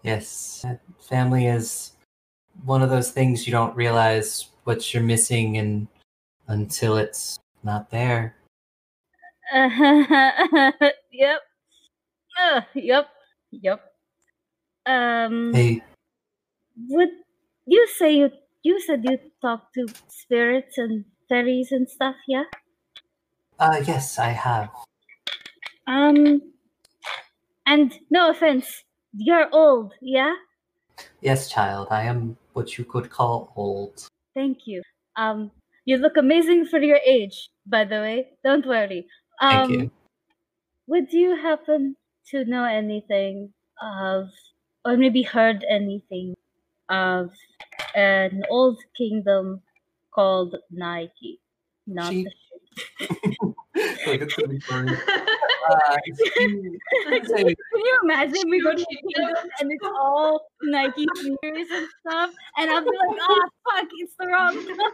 yes, 0.04 0.66
family 1.00 1.46
is 1.48 1.94
one 2.66 2.82
of 2.84 2.90
those 2.90 3.12
things 3.12 3.48
you 3.48 3.52
don't 3.52 3.76
realize 3.76 4.50
what 4.66 4.94
you're 4.94 5.04
missing, 5.04 5.58
and 5.58 5.88
until 6.48 6.98
it's 6.98 7.40
not 7.64 7.92
there. 7.92 8.36
yep. 11.12 11.42
Uh, 12.40 12.62
yep. 12.74 13.08
Yep. 13.52 13.82
Um 14.86 15.54
Hey, 15.54 15.84
would 16.90 17.10
you 17.66 17.88
say 17.88 18.12
you 18.16 18.30
you 18.64 18.80
said 18.80 19.04
you 19.06 19.18
talk 19.42 19.74
to 19.74 19.88
spirits 20.10 20.78
and 20.78 21.06
fairies 21.30 21.72
and 21.72 21.90
stuff, 21.90 22.16
yeah? 22.28 22.44
uh, 23.60 23.82
yes, 23.86 24.20
I 24.20 24.30
have. 24.30 24.70
Um 25.88 26.42
and 27.66 27.98
no 28.10 28.30
offense, 28.30 28.84
you're 29.14 29.50
old, 29.52 29.94
yeah? 30.02 30.34
Yes, 31.22 31.50
child, 31.50 31.88
I 31.90 32.04
am 32.04 32.38
what 32.54 32.78
you 32.78 32.86
could 32.86 33.10
call 33.10 33.54
old. 33.56 34.08
Thank 34.34 34.68
you. 34.68 34.82
Um 35.16 35.52
you 35.86 35.98
look 35.98 36.18
amazing 36.18 36.66
for 36.66 36.80
your 36.80 37.00
age, 37.06 37.50
by 37.66 37.86
the 37.86 38.00
way. 38.02 38.30
Don't 38.44 38.66
worry. 38.66 39.08
Um 39.42 39.72
you. 39.72 39.92
Would 40.88 41.14
you 41.14 41.36
happen 41.36 41.96
to 42.30 42.46
know 42.46 42.66
anything 42.66 43.54
of, 43.82 44.30
or 44.86 44.98
maybe 44.98 45.24
heard 45.24 45.66
anything 45.70 46.36
of 46.90 47.32
an 47.96 48.44
old 48.50 48.80
kingdom 48.98 49.64
called 50.14 50.56
Nike? 50.72 51.42
Not 51.88 52.14
She- 52.14 52.24
the 52.24 52.32
Like, 54.08 54.22
it's 54.22 54.36
gonna 54.36 54.50
be 54.50 54.60
funny. 54.62 54.96
Uh, 55.70 55.98
Can 56.38 56.74
you 57.74 58.00
imagine 58.04 58.50
we 58.50 58.62
go 58.62 58.74
to 58.74 58.82
a 58.82 58.86
kingdom 58.86 59.36
and 59.60 59.72
it's 59.72 59.86
all 59.86 60.48
Nike 60.64 61.06
sneakers 61.16 61.68
and 61.72 61.88
stuff, 62.02 62.32
and 62.58 62.72
I'll 62.72 62.82
be 62.84 62.88
like, 62.90 63.18
oh 63.22 63.50
fuck, 63.70 63.88
it's 63.94 64.14
the 64.20 64.28
wrong 64.28 64.56
one. 64.56 64.92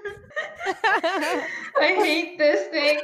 I 1.80 1.94
hate 1.96 2.38
this. 2.38 2.68
thing. 2.68 3.00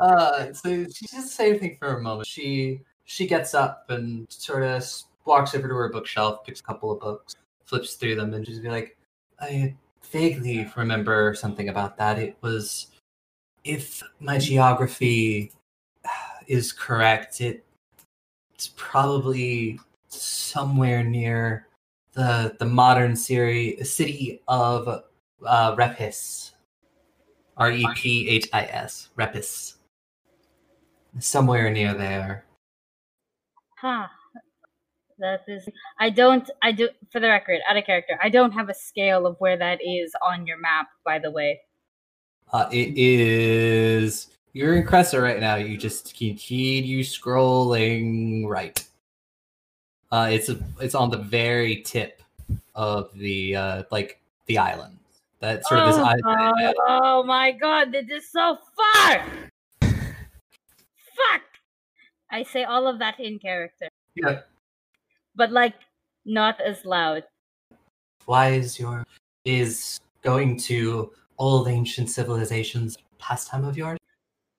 uh 0.00 0.52
so 0.52 0.84
she 0.84 1.06
doesn't 1.06 1.28
say 1.28 1.50
anything 1.50 1.76
for 1.78 1.96
a 1.96 2.00
moment 2.02 2.26
she 2.26 2.80
she 3.04 3.26
gets 3.26 3.54
up 3.54 3.86
and 3.88 4.26
sort 4.30 4.62
of 4.62 4.84
walks 5.24 5.54
over 5.54 5.66
to 5.68 5.74
her 5.74 5.88
bookshelf 5.88 6.44
picks 6.44 6.60
a 6.60 6.62
couple 6.62 6.90
of 6.92 7.00
books 7.00 7.34
flips 7.64 7.94
through 7.94 8.14
them 8.14 8.32
and 8.34 8.44
just 8.44 8.62
be 8.62 8.68
like 8.68 8.96
i 9.40 9.74
vaguely 10.12 10.70
remember 10.76 11.34
something 11.34 11.68
about 11.68 11.96
that 11.96 12.18
it 12.18 12.36
was 12.40 12.88
if 13.64 14.02
my 14.20 14.38
geography 14.38 15.50
is 16.46 16.72
correct 16.72 17.40
it 17.40 17.64
it's 18.54 18.72
probably 18.76 19.78
somewhere 20.08 21.02
near 21.02 21.66
the 22.14 22.56
the 22.58 22.64
modern 22.64 23.16
Siri, 23.16 23.76
city 23.82 24.40
of 24.48 24.88
uh, 25.44 25.76
Rephis 25.76 26.52
R 27.56 27.70
E 27.70 27.86
P 27.94 28.28
H 28.28 28.48
I 28.52 28.62
S, 28.64 29.10
Rephis. 29.18 29.74
Somewhere 31.18 31.70
near 31.70 31.94
there. 31.94 32.44
Huh. 33.76 34.06
That 35.18 35.42
is. 35.46 35.68
I 36.00 36.10
don't. 36.10 36.48
I 36.62 36.72
do. 36.72 36.88
For 37.10 37.20
the 37.20 37.28
record, 37.28 37.60
out 37.68 37.76
of 37.76 37.84
character, 37.84 38.18
I 38.22 38.28
don't 38.28 38.50
have 38.52 38.68
a 38.68 38.74
scale 38.74 39.26
of 39.26 39.36
where 39.38 39.56
that 39.56 39.78
is 39.84 40.12
on 40.22 40.46
your 40.46 40.58
map. 40.58 40.88
By 41.04 41.18
the 41.18 41.30
way. 41.30 41.60
Uh, 42.52 42.68
it 42.72 42.96
is. 42.96 44.28
You're 44.54 44.76
in 44.76 44.86
Cressa 44.86 45.20
right 45.20 45.40
now. 45.40 45.56
You 45.56 45.76
just 45.76 46.16
continue 46.16 47.02
scrolling 47.02 48.46
right. 48.46 48.82
Uh, 50.12 50.28
it's 50.30 50.48
a, 50.48 50.56
it's 50.80 50.94
on 50.94 51.10
the 51.10 51.18
very 51.18 51.82
tip 51.82 52.22
of 52.76 53.12
the 53.14 53.56
uh, 53.56 53.82
like 53.90 54.20
the 54.46 54.58
island. 54.58 54.96
that 55.40 55.66
sort 55.66 55.80
of 55.80 55.88
his 55.88 55.96
oh, 55.98 56.04
eyes. 56.04 56.74
oh 56.86 57.24
my 57.24 57.50
god, 57.50 57.90
this 57.90 58.06
is 58.08 58.30
so 58.30 58.56
far! 58.76 59.24
Fuck! 59.80 61.42
I 62.30 62.44
say 62.44 62.62
all 62.62 62.86
of 62.86 63.00
that 63.00 63.18
in 63.18 63.40
character, 63.40 63.88
Yeah. 64.14 64.42
but 65.34 65.50
like 65.50 65.74
not 66.24 66.60
as 66.60 66.84
loud. 66.84 67.24
Why 68.26 68.50
is 68.50 68.78
your 68.78 69.04
is 69.44 69.98
going 70.22 70.58
to 70.70 71.10
old 71.38 71.66
ancient 71.66 72.08
civilizations 72.08 72.96
pastime 73.18 73.64
of 73.64 73.76
yours? 73.76 73.98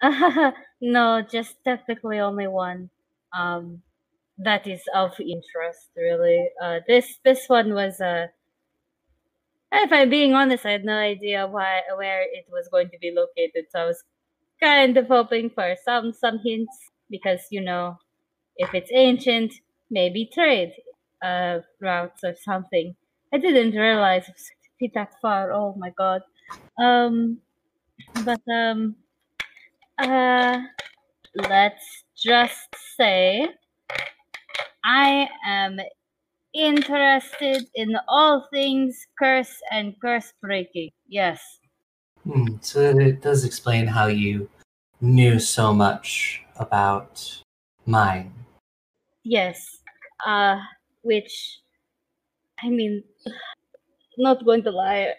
no, 0.82 1.22
just 1.22 1.56
technically 1.64 2.20
only 2.20 2.48
one. 2.48 2.90
Um, 3.34 3.82
that 4.38 4.68
is 4.68 4.84
of 4.94 5.20
interest, 5.20 5.92
really. 5.96 6.50
Uh, 6.62 6.80
this 6.88 7.20
this 7.24 7.48
one 7.48 7.74
was 7.74 8.02
uh, 8.02 8.28
if 9.72 9.92
I'm 9.92 10.10
being 10.10 10.34
honest, 10.34 10.66
I 10.66 10.72
had 10.72 10.86
no 10.86 10.98
idea 10.98 11.48
why 11.48 11.82
where 11.98 12.22
it 12.24 12.46
was 12.52 12.68
going 12.70 12.90
to 12.90 12.98
be 13.00 13.12
located, 13.12 13.66
so 13.70 13.80
I 13.82 13.86
was 13.86 14.04
kind 14.62 14.98
of 14.98 15.08
hoping 15.08 15.50
for 15.50 15.76
some 15.86 16.14
some 16.14 16.40
hints 16.44 16.78
because 17.10 17.42
you 17.52 17.62
know, 17.62 17.98
if 18.58 18.74
it's 18.74 18.92
ancient, 18.94 19.54
maybe 19.92 20.30
trade 20.34 20.74
uh 21.24 21.60
routes 21.82 22.24
or 22.24 22.36
something. 22.44 22.96
I 23.34 23.38
didn't 23.40 23.74
realize 23.80 24.28
it 24.30 24.36
was 24.36 24.92
that 24.96 25.14
far. 25.22 25.52
Oh 25.54 25.76
my 25.78 25.92
god. 25.98 26.22
Um, 26.80 27.40
but 28.26 28.42
um, 28.54 28.96
uh, 29.98 30.60
let's 31.36 32.04
just 32.16 32.68
say 32.98 33.48
I 34.84 35.28
am 35.46 35.80
interested 36.54 37.66
in 37.76 37.98
all 38.08 38.48
things 38.52 39.06
curse 39.20 39.62
and 39.72 39.96
curse 40.00 40.32
breaking. 40.42 40.92
Yes. 41.08 41.42
Hmm, 42.24 42.58
so 42.62 42.80
it 42.82 43.22
does 43.22 43.46
explain 43.46 43.88
how 43.88 44.08
you 44.08 44.50
knew 45.02 45.40
so 45.40 45.74
much 45.74 46.42
about 46.58 47.42
mine. 47.86 48.34
Yes. 49.24 49.80
Uh, 50.26 50.60
which, 51.02 51.60
I 52.64 52.70
mean, 52.70 53.04
not 54.18 54.46
going 54.46 54.64
to 54.64 54.72
lie, 54.72 55.14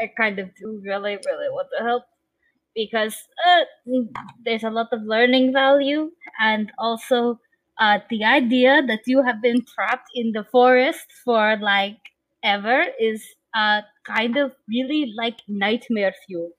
I 0.00 0.10
kind 0.16 0.38
of 0.38 0.54
do 0.56 0.80
really, 0.82 1.18
really 1.26 1.50
want 1.50 1.68
to 1.78 1.84
help 1.84 2.04
because 2.74 3.16
uh, 3.46 3.64
there's 4.44 4.64
a 4.64 4.70
lot 4.70 4.88
of 4.92 5.02
learning 5.02 5.52
value 5.52 6.10
and 6.40 6.70
also 6.78 7.38
uh, 7.78 7.98
the 8.10 8.24
idea 8.24 8.82
that 8.86 9.00
you 9.06 9.22
have 9.22 9.42
been 9.42 9.64
trapped 9.64 10.08
in 10.14 10.32
the 10.32 10.44
forest 10.44 11.06
for 11.24 11.56
like 11.60 11.98
ever 12.42 12.84
is 13.00 13.24
uh, 13.54 13.80
kind 14.04 14.36
of 14.36 14.54
really 14.68 15.12
like 15.16 15.40
nightmare 15.48 16.14
fuel. 16.26 16.50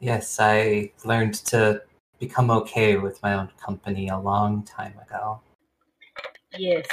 Yes, 0.00 0.38
I 0.40 0.92
learned 1.04 1.34
to 1.46 1.82
become 2.18 2.50
okay 2.50 2.96
with 2.96 3.20
my 3.22 3.34
own 3.34 3.50
company 3.60 4.08
a 4.08 4.18
long 4.18 4.62
time 4.62 4.94
ago. 4.98 5.40
Yes. 6.56 6.86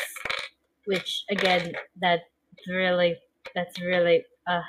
Which 0.85 1.23
again, 1.29 1.73
that 2.01 2.21
really, 2.67 3.17
that's 3.53 3.79
really, 3.79 4.23
uh, 4.47 4.61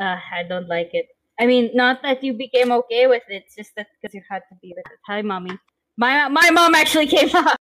uh, 0.00 0.18
I 0.32 0.44
don't 0.48 0.68
like 0.68 0.90
it. 0.92 1.06
I 1.40 1.46
mean, 1.46 1.70
not 1.72 2.02
that 2.02 2.22
you 2.22 2.34
became 2.34 2.70
okay 2.70 3.06
with 3.06 3.22
it, 3.30 3.44
it's 3.46 3.56
just 3.56 3.74
that 3.76 3.86
because 4.00 4.14
you 4.14 4.22
had 4.28 4.42
to 4.50 4.54
be 4.60 4.74
with 4.76 4.84
it. 4.92 4.98
Hi, 5.06 5.22
mommy. 5.22 5.58
My 5.96 6.28
my 6.28 6.50
mom 6.50 6.74
actually 6.74 7.06
came 7.06 7.34
up. 7.34 7.56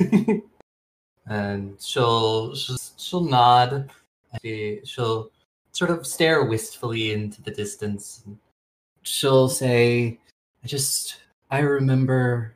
and 1.26 1.78
she'll 1.78 2.54
she'll, 2.54 2.78
she'll 2.96 3.24
nod. 3.24 3.90
She, 4.40 4.80
she'll 4.84 5.30
sort 5.72 5.90
of 5.90 6.06
stare 6.06 6.44
wistfully 6.44 7.12
into 7.12 7.42
the 7.42 7.50
distance. 7.50 8.24
She'll 9.02 9.50
say, 9.50 10.18
"I 10.64 10.66
just 10.66 11.18
I 11.50 11.58
remember 11.58 12.54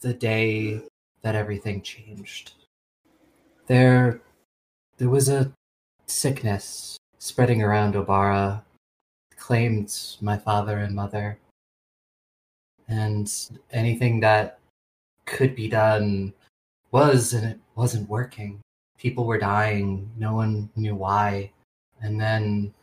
the 0.00 0.14
day 0.14 0.80
that 1.22 1.34
everything 1.34 1.82
changed. 1.82 2.52
There, 3.66 4.20
there 4.98 5.08
was 5.08 5.28
a 5.28 5.52
sickness 6.06 6.96
spreading 7.18 7.62
around 7.62 7.94
Obara, 7.94 8.62
claimed 9.40 9.92
my 10.20 10.36
father 10.36 10.78
and 10.78 10.94
mother, 10.94 11.38
and 12.88 13.32
anything 13.72 14.20
that 14.20 14.60
could 15.26 15.56
be 15.56 15.68
done 15.68 16.32
was 16.92 17.32
and 17.32 17.46
it 17.46 17.58
wasn't 17.74 18.08
working. 18.08 18.60
People 18.98 19.24
were 19.24 19.38
dying, 19.38 20.10
no 20.18 20.34
one 20.34 20.68
knew 20.76 20.94
why. 20.94 21.50
And 22.02 22.20
then 22.20 22.74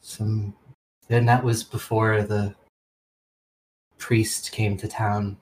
some 0.00 0.54
then 1.08 1.26
that 1.26 1.42
was 1.42 1.64
before 1.64 2.22
the 2.22 2.54
priest 3.98 4.52
came 4.52 4.76
to 4.76 4.86
town. 4.88 5.36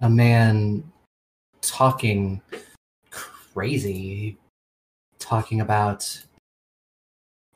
A 0.00 0.08
man 0.08 0.82
talking 1.60 2.40
crazy 3.10 4.38
talking 5.18 5.60
about 5.60 6.24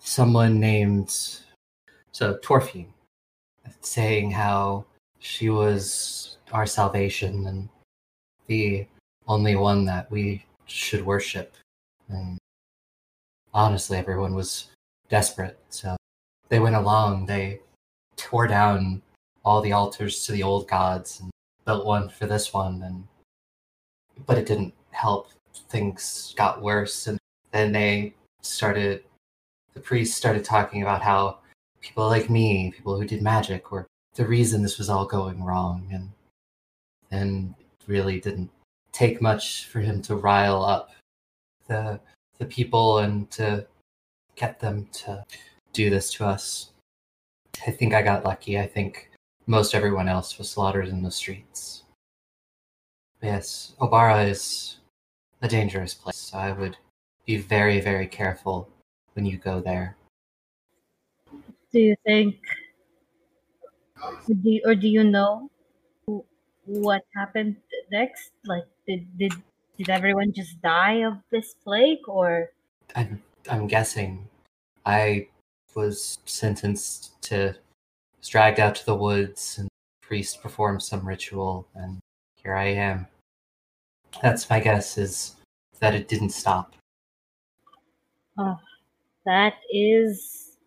someone 0.03 0.59
named 0.59 1.11
so 2.11 2.37
Torfine 2.39 2.89
saying 3.81 4.31
how 4.31 4.85
she 5.21 5.49
was 5.49 6.39
our 6.53 6.67
salvation 6.67 7.47
and 7.47 7.69
the 8.49 8.87
only 9.29 9.57
one 9.57 9.85
that 9.87 10.11
we 10.11 10.45
should 10.67 11.07
worship. 11.07 11.55
And 12.09 12.39
honestly, 13.55 13.97
everyone 13.97 14.35
was 14.35 14.69
desperate. 15.09 15.59
So 15.71 15.97
they 16.49 16.59
went 16.59 16.77
along, 16.77 17.27
they 17.27 17.61
tore 18.17 18.49
down 18.49 19.03
all 19.45 19.61
the 19.61 19.73
altars 19.73 20.27
to 20.27 20.33
the 20.33 20.43
old 20.43 20.69
gods 20.69 21.21
and 21.21 21.31
built 21.65 21.87
one 21.87 22.09
for 22.09 22.27
this 22.27 22.53
one. 22.53 22.83
And 22.83 23.07
but 24.27 24.39
it 24.39 24.47
didn't 24.47 24.75
help. 24.91 25.31
Things 25.69 26.35
got 26.37 26.61
worse. 26.61 27.07
And 27.07 27.19
then 27.53 27.73
they 27.73 28.15
started, 28.43 29.05
the 29.75 29.81
priests 29.81 30.17
started 30.17 30.45
talking 30.45 30.83
about 30.83 31.03
how 31.03 31.39
people 31.81 32.07
like 32.09 32.31
me, 32.31 32.73
people 32.75 32.99
who 32.99 33.07
did 33.07 33.23
magic, 33.23 33.71
were 33.71 33.87
the 34.15 34.27
reason 34.27 34.63
this 34.63 34.79
was 34.79 34.91
all 34.91 35.07
going 35.07 35.43
wrong. 35.43 35.89
And 35.93 36.11
then 37.11 37.55
really 37.87 38.21
didn't 38.21 38.51
take 38.93 39.21
much 39.21 39.67
for 39.67 39.81
him 39.81 40.03
to 40.03 40.17
rile 40.17 40.65
up 40.65 40.91
the 41.67 42.01
the 42.39 42.47
people 42.47 42.99
and 42.99 43.31
to 43.31 43.67
get 44.37 44.59
them 44.61 44.89
to 44.93 45.25
do 45.73 45.91
this 45.91 46.13
to 46.15 46.25
us. 46.25 46.73
I 47.67 47.71
think 47.71 47.95
I 47.95 48.03
got 48.03 48.25
lucky. 48.25 48.59
I 48.59 48.67
think 48.67 49.11
most 49.47 49.75
everyone 49.75 50.09
else 50.09 50.39
was 50.39 50.51
slaughtered 50.51 50.89
in 50.89 51.03
the 51.03 51.11
streets. 51.11 51.85
Yes, 53.23 53.75
Obara 53.81 54.29
is 54.29 54.79
a 55.43 55.49
dangerous 55.49 55.95
place. 55.95 56.17
So 56.17 56.39
I 56.39 56.53
would 56.53 56.77
be 57.27 57.37
very, 57.37 57.81
very 57.81 58.07
careful 58.07 58.69
when 59.15 59.27
you 59.27 59.37
go 59.37 59.61
there. 59.61 59.97
Do 61.73 61.81
you 61.81 61.97
think, 62.05 62.37
do 64.27 64.37
you, 64.43 64.63
or 64.65 64.75
do 64.75 64.89
you 64.89 65.05
know 65.05 65.51
what 66.67 67.03
happened 67.15 67.57
next? 67.91 68.31
Like, 68.45 68.65
did 68.87 69.07
did 69.19 69.33
did 69.79 69.89
everyone 69.89 70.33
just 70.33 70.61
die 70.61 71.03
of 71.03 71.19
this 71.31 71.55
plague, 71.65 72.07
or 72.09 72.51
I'm 72.95 73.23
I'm 73.51 73.67
guessing. 73.67 74.29
I 74.85 75.29
was 75.75 76.19
sentenced 76.27 77.21
to 77.23 77.55
was 78.19 78.29
dragged 78.29 78.61
out 78.61 78.75
to 78.77 78.87
the 78.87 78.95
woods 78.95 79.57
and 79.59 79.67
the 79.67 80.07
priest 80.07 80.43
performed 80.43 80.83
some 80.83 81.07
ritual 81.07 81.67
and 81.75 81.99
here 82.43 82.55
I 82.55 82.67
am. 82.67 83.07
That's 84.21 84.51
my 84.51 84.61
guess 84.61 84.99
is 84.99 85.37
that 85.81 85.95
it 85.95 86.09
didn't 86.09 86.31
stop. 86.31 86.75
oh, 88.39 88.59
that 89.27 89.55
is 89.71 90.59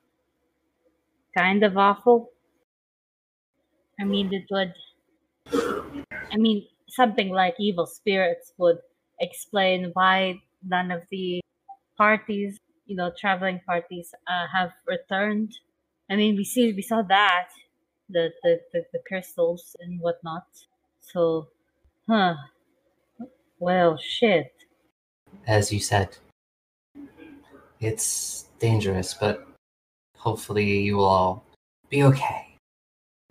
kind 1.38 1.64
of 1.64 1.78
awful? 1.78 2.32
I 4.00 4.04
mean, 4.06 4.34
it 4.34 4.46
would. 4.52 4.74
I 6.32 6.38
mean, 6.38 6.68
something 6.88 7.30
like 7.30 7.56
evil 7.60 7.86
spirits 7.86 8.54
would 8.58 8.80
explain 9.20 9.92
why 9.94 10.42
none 10.64 10.92
of 10.92 11.04
the 11.10 11.42
parties, 11.98 12.60
you 12.86 12.96
know, 12.96 13.12
traveling 13.18 13.62
parties, 13.66 14.14
uh, 14.28 14.48
have 14.54 14.74
returned. 14.88 15.54
I 16.10 16.16
mean, 16.16 16.36
we 16.36 16.44
see 16.46 16.74
we 16.74 16.82
saw 16.82 17.02
that 17.04 17.50
the 18.10 18.34
the 18.44 18.62
the, 18.74 18.86
the 18.94 19.00
crystals 19.08 19.76
and 19.80 20.00
whatnot. 20.02 20.48
So, 21.02 21.50
huh? 22.10 22.36
Well, 23.60 23.98
shit. 23.98 24.54
As 25.48 25.72
you 25.72 25.80
said. 25.80 26.18
It's 27.80 28.45
dangerous, 28.66 29.14
but 29.14 29.48
hopefully 30.18 30.80
you 30.82 30.98
will 30.98 31.06
all 31.06 31.46
be 31.90 32.02
okay. 32.02 32.58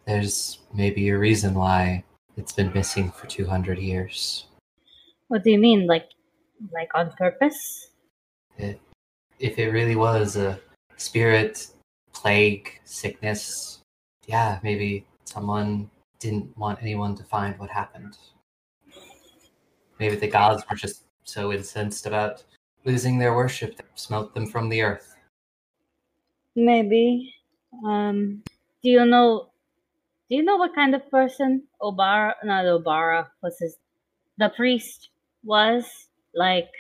There's 0.07 0.61
maybe 0.73 1.09
a 1.09 1.19
reason 1.19 1.55
why 1.55 2.05
it's 2.37 2.53
been 2.53 2.73
missing 2.73 3.11
for 3.11 3.27
200 3.27 3.79
years. 3.79 4.47
What 5.27 5.43
do 5.43 5.51
you 5.51 5.59
mean, 5.59 5.89
like, 5.89 6.11
like 6.73 6.91
on 6.95 7.11
purpose? 7.19 7.91
It, 8.59 8.81
if 9.41 9.59
it 9.59 9.71
really 9.71 9.97
was 9.97 10.37
a 10.37 10.61
spirit, 10.97 11.67
plague, 12.13 12.79
sickness. 12.85 13.81
Yeah, 14.29 14.61
maybe 14.63 15.05
someone 15.25 15.91
didn't 16.21 16.57
want 16.57 16.79
anyone 16.81 17.17
to 17.17 17.25
find 17.25 17.59
what 17.59 17.71
happened. 17.71 18.17
Maybe 19.99 20.15
the 20.15 20.29
gods 20.29 20.63
were 20.71 20.77
just 20.77 21.03
so 21.25 21.53
incensed 21.53 22.07
about 22.07 22.45
losing 22.85 23.19
their 23.19 23.35
worship 23.35 23.77
that 23.77 23.87
smote 23.97 24.33
them 24.33 24.47
from 24.47 24.69
the 24.69 24.83
earth. 24.83 25.14
Maybe. 26.57 27.35
Um, 27.85 28.43
do 28.83 28.91
you 28.91 29.05
know? 29.05 29.51
Do 30.31 30.37
you 30.37 30.43
know 30.43 30.57
what 30.57 30.75
kind 30.75 30.95
of 30.95 31.11
person 31.11 31.65
Obara, 31.83 32.35
not 32.45 32.65
Obara, 32.65 33.27
what's 33.41 33.61
his, 33.61 33.77
the 34.39 34.49
priest 34.49 35.11
was? 35.45 35.85
Like, 36.35 36.71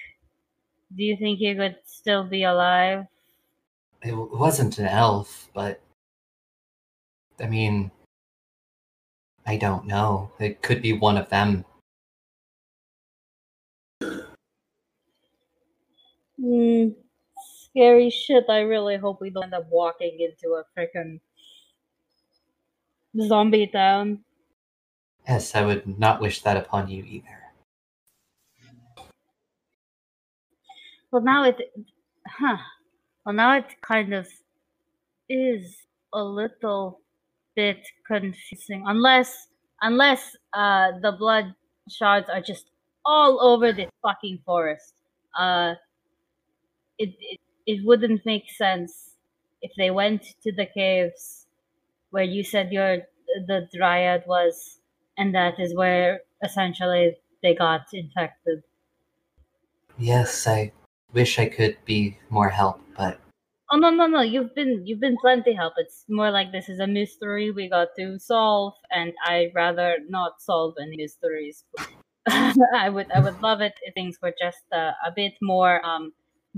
do 0.96 1.04
you 1.04 1.16
think 1.16 1.38
he 1.38 1.54
could 1.54 1.76
still 1.84 2.24
be 2.24 2.44
alive? 2.44 3.06
It 4.02 4.14
wasn't 4.14 4.78
an 4.78 4.86
elf, 4.86 5.50
but 5.54 5.80
I 7.38 7.46
mean, 7.46 7.90
I 9.46 9.56
don't 9.58 9.86
know. 9.86 10.32
It 10.38 10.62
could 10.62 10.80
be 10.80 10.94
one 10.94 11.18
of 11.18 11.28
them. 11.28 11.64
Hmm. 16.40 16.88
Scary 17.74 18.08
shit. 18.10 18.44
I 18.48 18.60
really 18.60 18.96
hope 18.96 19.20
we 19.20 19.30
don't 19.30 19.44
end 19.44 19.54
up 19.54 19.66
walking 19.68 20.20
into 20.20 20.54
a 20.54 20.64
freaking 20.78 21.18
zombie 23.26 23.66
town. 23.66 24.24
Yes, 25.26 25.54
I 25.54 25.62
would 25.62 25.98
not 25.98 26.20
wish 26.20 26.42
that 26.42 26.56
upon 26.56 26.88
you 26.88 27.02
either. 27.04 27.40
Well, 31.10 31.22
now 31.22 31.44
it, 31.44 31.58
huh? 32.26 32.58
Well, 33.24 33.34
now 33.34 33.56
it 33.56 33.66
kind 33.82 34.14
of 34.14 34.28
is 35.28 35.76
a 36.12 36.22
little 36.22 37.00
bit 37.56 37.86
confusing, 38.06 38.84
unless 38.86 39.48
unless 39.80 40.36
uh 40.52 40.92
the 41.00 41.12
blood 41.12 41.54
shards 41.88 42.28
are 42.28 42.40
just 42.40 42.66
all 43.04 43.40
over 43.40 43.72
this 43.72 43.90
fucking 44.02 44.40
forest. 44.44 44.94
Uh, 45.38 45.74
it 46.98 47.14
it, 47.20 47.40
it 47.66 47.84
wouldn't 47.84 48.24
make 48.26 48.50
sense 48.50 49.16
if 49.62 49.72
they 49.76 49.90
went 49.90 50.22
to 50.42 50.52
the 50.52 50.66
caves 50.66 51.46
where 52.10 52.24
you 52.24 52.44
said 52.44 52.72
your 52.72 53.02
the 53.46 53.68
dryad 53.74 54.24
was, 54.26 54.80
and 55.18 55.34
that 55.34 55.60
is 55.60 55.74
where 55.74 56.22
essentially 56.42 57.16
they 57.42 57.54
got 57.54 57.86
infected. 57.92 58.64
Yes, 59.98 60.46
I 60.46 60.70
wish 61.12 61.36
I 61.36 61.48
could 61.48 61.84
be 61.84 62.18
more 62.30 62.50
help, 62.50 62.80
but 62.96 63.18
Oh 63.70 63.76
no 63.76 63.90
no 63.90 64.06
no! 64.06 64.20
You've 64.22 64.54
been 64.54 64.86
you've 64.86 65.00
been 65.00 65.16
plenty 65.18 65.52
help. 65.52 65.74
It's 65.76 66.04
more 66.08 66.30
like 66.30 66.50
this 66.52 66.68
is 66.68 66.80
a 66.80 66.86
mystery 66.86 67.50
we 67.50 67.68
got 67.68 67.88
to 67.98 68.18
solve, 68.18 68.74
and 68.90 69.12
I'd 69.26 69.54
rather 69.54 69.98
not 70.08 70.40
solve 70.40 70.76
any 70.80 70.96
mysteries. 70.96 71.64
I 72.28 72.88
would 72.90 73.10
I 73.12 73.20
would 73.20 73.40
love 73.42 73.60
it 73.60 73.74
if 73.82 73.94
things 73.94 74.18
were 74.22 74.34
just 74.40 74.64
uh, 74.72 74.92
a 75.04 75.12
bit 75.14 75.34
more 75.42 75.84
um 75.84 76.12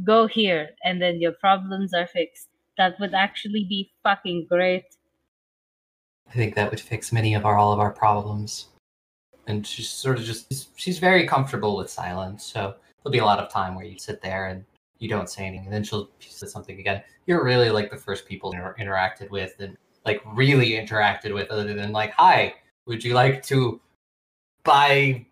go 0.04 0.26
here 0.26 0.70
and 0.84 1.00
then 1.00 1.20
your 1.20 1.32
problems 1.32 1.94
are 1.94 2.06
fixed. 2.06 2.48
That 2.78 2.98
would 3.00 3.14
actually 3.14 3.64
be 3.64 3.90
fucking 4.02 4.46
great. 4.48 4.84
I 6.28 6.32
think 6.32 6.54
that 6.54 6.70
would 6.70 6.80
fix 6.80 7.12
many 7.12 7.34
of 7.34 7.46
our 7.46 7.56
all 7.56 7.72
of 7.72 7.80
our 7.80 7.92
problems. 7.92 8.68
And 9.46 9.66
she's 9.66 9.88
sort 9.88 10.18
of 10.18 10.24
just 10.24 10.76
she's 10.78 10.98
very 10.98 11.26
comfortable 11.26 11.76
with 11.76 11.88
silence, 11.88 12.44
so 12.44 12.74
there'll 13.02 13.12
be 13.12 13.18
a 13.18 13.24
lot 13.24 13.38
of 13.38 13.48
time 13.48 13.76
where 13.76 13.84
you 13.84 13.96
sit 13.96 14.20
there 14.20 14.48
and 14.48 14.64
you 14.98 15.08
don't 15.08 15.30
say 15.30 15.46
anything, 15.46 15.66
and 15.66 15.72
then 15.72 15.84
she'll 15.84 16.10
say 16.18 16.48
something 16.48 16.80
again. 16.80 17.02
You're 17.26 17.44
really 17.44 17.70
like 17.70 17.90
the 17.90 17.96
first 17.96 18.26
people 18.26 18.50
inter- 18.52 18.74
interacted 18.78 19.30
with 19.30 19.54
and 19.60 19.76
like 20.04 20.20
really 20.34 20.70
interacted 20.70 21.32
with, 21.32 21.48
other 21.50 21.74
than 21.74 21.92
like, 21.92 22.12
"Hi, 22.12 22.54
would 22.86 23.04
you 23.04 23.14
like 23.14 23.44
to 23.44 23.80
buy 24.64 25.24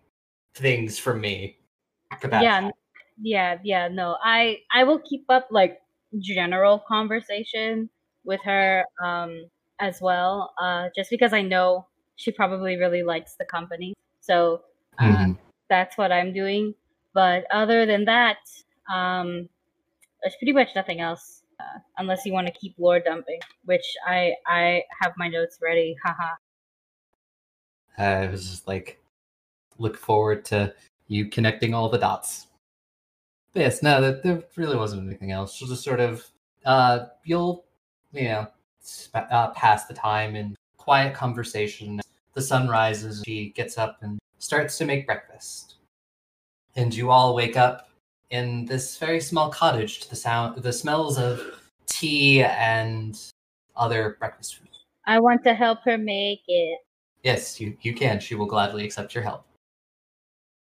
things 0.55 0.97
from 0.97 1.19
me?" 1.19 1.57
Yeah, 2.41 2.71
yeah, 3.21 3.57
yeah. 3.63 3.87
No, 3.87 4.17
I 4.23 4.59
I 4.73 4.83
will 4.83 4.99
keep 4.99 5.25
up 5.29 5.47
like 5.51 5.81
general 6.19 6.79
conversation 6.87 7.89
with 8.23 8.41
her 8.43 8.85
um 9.03 9.49
as 9.79 10.01
well. 10.01 10.53
Uh, 10.61 10.89
just 10.95 11.09
because 11.09 11.33
I 11.33 11.41
know 11.41 11.87
she 12.15 12.31
probably 12.31 12.77
really 12.77 13.03
likes 13.03 13.35
the 13.35 13.45
company, 13.45 13.93
so 14.21 14.63
uh, 14.99 15.27
Mhm. 15.27 15.37
that's 15.69 15.97
what 15.97 16.11
I'm 16.11 16.33
doing. 16.33 16.75
But 17.13 17.45
other 17.51 17.85
than 17.85 18.05
that, 18.05 18.37
um, 18.93 19.49
there's 20.21 20.35
pretty 20.37 20.53
much 20.53 20.69
nothing 20.75 21.01
else. 21.01 21.43
Uh, 21.59 21.79
unless 21.99 22.25
you 22.25 22.33
want 22.33 22.47
to 22.47 22.53
keep 22.53 22.75
lore 22.77 22.99
dumping, 22.99 23.39
which 23.65 23.85
I 24.07 24.35
I 24.47 24.83
have 25.01 25.13
my 25.17 25.27
notes 25.29 25.59
ready. 25.61 25.95
Haha. 26.05 26.35
I 27.97 28.27
was 28.27 28.49
just 28.49 28.67
like, 28.67 29.01
look 29.77 29.97
forward 29.97 30.45
to 30.45 30.73
you 31.07 31.27
connecting 31.29 31.73
all 31.73 31.89
the 31.89 31.97
dots. 31.97 32.44
But 33.55 33.61
yes, 33.61 33.81
no, 33.81 34.01
there, 34.01 34.19
there 34.21 34.43
really 34.57 34.75
wasn't 34.75 35.07
anything 35.07 35.31
else. 35.31 35.55
She'll 35.55 35.69
just 35.69 35.85
sort 35.85 36.01
of, 36.01 36.29
uh, 36.65 37.05
you'll, 37.23 37.63
you 38.11 38.25
know, 38.25 38.47
sp- 38.83 39.31
uh, 39.31 39.51
pass 39.51 39.85
the 39.85 39.93
time 39.93 40.35
in 40.35 40.57
quiet 40.75 41.13
conversation. 41.13 42.01
The 42.33 42.41
sun 42.41 42.67
rises. 42.67 43.23
She 43.25 43.51
gets 43.55 43.77
up 43.77 43.99
and 44.01 44.19
starts 44.39 44.77
to 44.79 44.85
make 44.85 45.05
breakfast, 45.05 45.75
and 46.75 46.93
you 46.93 47.11
all 47.11 47.33
wake 47.33 47.55
up 47.55 47.87
in 48.29 48.65
this 48.65 48.97
very 48.97 49.21
small 49.21 49.49
cottage 49.49 50.01
to 50.01 50.09
the 50.09 50.17
sound, 50.17 50.61
the 50.61 50.73
smells 50.73 51.17
of 51.17 51.41
tea 51.85 52.43
and 52.43 53.17
other 53.77 54.17
breakfast 54.19 54.57
food. 54.57 54.67
I 55.05 55.17
want 55.21 55.45
to 55.45 55.53
help 55.53 55.79
her 55.85 55.97
make 55.97 56.41
it. 56.49 56.79
Yes, 57.23 57.61
you, 57.61 57.77
you 57.83 57.93
can. 57.93 58.19
She 58.19 58.35
will 58.35 58.47
gladly 58.47 58.83
accept 58.83 59.15
your 59.15 59.23
help. 59.23 59.45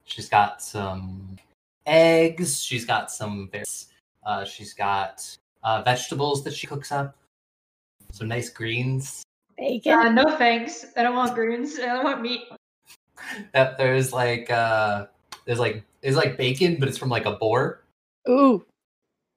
She's 0.05 0.27
got 0.27 0.63
some 0.63 1.37
eggs. 1.89 2.61
She's 2.61 2.85
got 2.85 3.11
some 3.11 3.47
berries. 3.47 3.87
Uh, 4.25 4.45
she's 4.45 4.73
got 4.73 5.25
uh, 5.63 5.81
vegetables 5.83 6.43
that 6.43 6.53
she 6.53 6.67
cooks 6.67 6.91
up. 6.91 7.15
Some 8.11 8.27
nice 8.27 8.49
greens. 8.49 9.23
Bacon. 9.57 9.93
Uh, 9.93 10.09
no 10.09 10.37
thanks. 10.37 10.85
I 10.95 11.03
don't 11.03 11.15
want 11.15 11.35
greens. 11.35 11.79
I 11.79 11.87
don't 11.87 12.03
want 12.03 12.21
meat. 12.21 12.41
Uh, 13.53 13.75
there's 13.77 14.13
like 14.13 14.49
uh, 14.49 15.05
there's 15.45 15.59
like 15.59 15.83
it's 16.01 16.15
like 16.15 16.37
bacon, 16.37 16.77
but 16.79 16.87
it's 16.87 16.97
from 16.97 17.09
like 17.09 17.25
a 17.25 17.33
boar. 17.33 17.83
Ooh. 18.29 18.65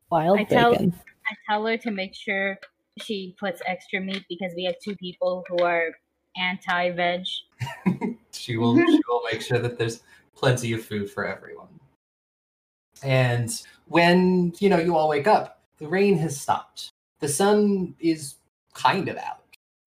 Wild 0.09 0.39
I 0.39 0.45
tell- 0.45 0.71
bacon. 0.71 0.95
I 1.27 1.35
tell 1.49 1.67
her 1.67 1.77
to 1.79 1.91
make 1.91 2.15
sure 2.15 2.59
she 3.01 3.35
puts 3.41 3.61
extra 3.67 4.01
meat 4.01 4.25
because 4.29 4.53
we 4.55 4.65
have 4.65 4.77
two 4.83 4.95
people 4.97 5.45
who 5.49 5.65
are 5.65 5.89
anti-veg. 6.37 7.25
she 8.33 8.57
will 8.57 8.77
she 8.77 9.01
will 9.09 9.23
make 9.31 9.43
sure 9.43 9.59
that 9.59 9.79
there's 9.79 10.03
plenty 10.35 10.73
of 10.73 10.85
food 10.85 11.11
for 11.11 11.27
everyone. 11.27 11.69
And 13.05 13.51
when 13.87 14.53
you 14.59 14.69
know 14.69 14.79
you 14.79 14.97
all 14.97 15.09
wake 15.09 15.27
up, 15.27 15.61
the 15.79 15.89
rain 15.89 16.17
has 16.19 16.41
stopped. 16.41 16.91
The 17.21 17.29
sun 17.29 17.95
is 18.01 18.37
kind 18.75 19.09
of 19.09 19.17
out. 19.17 19.39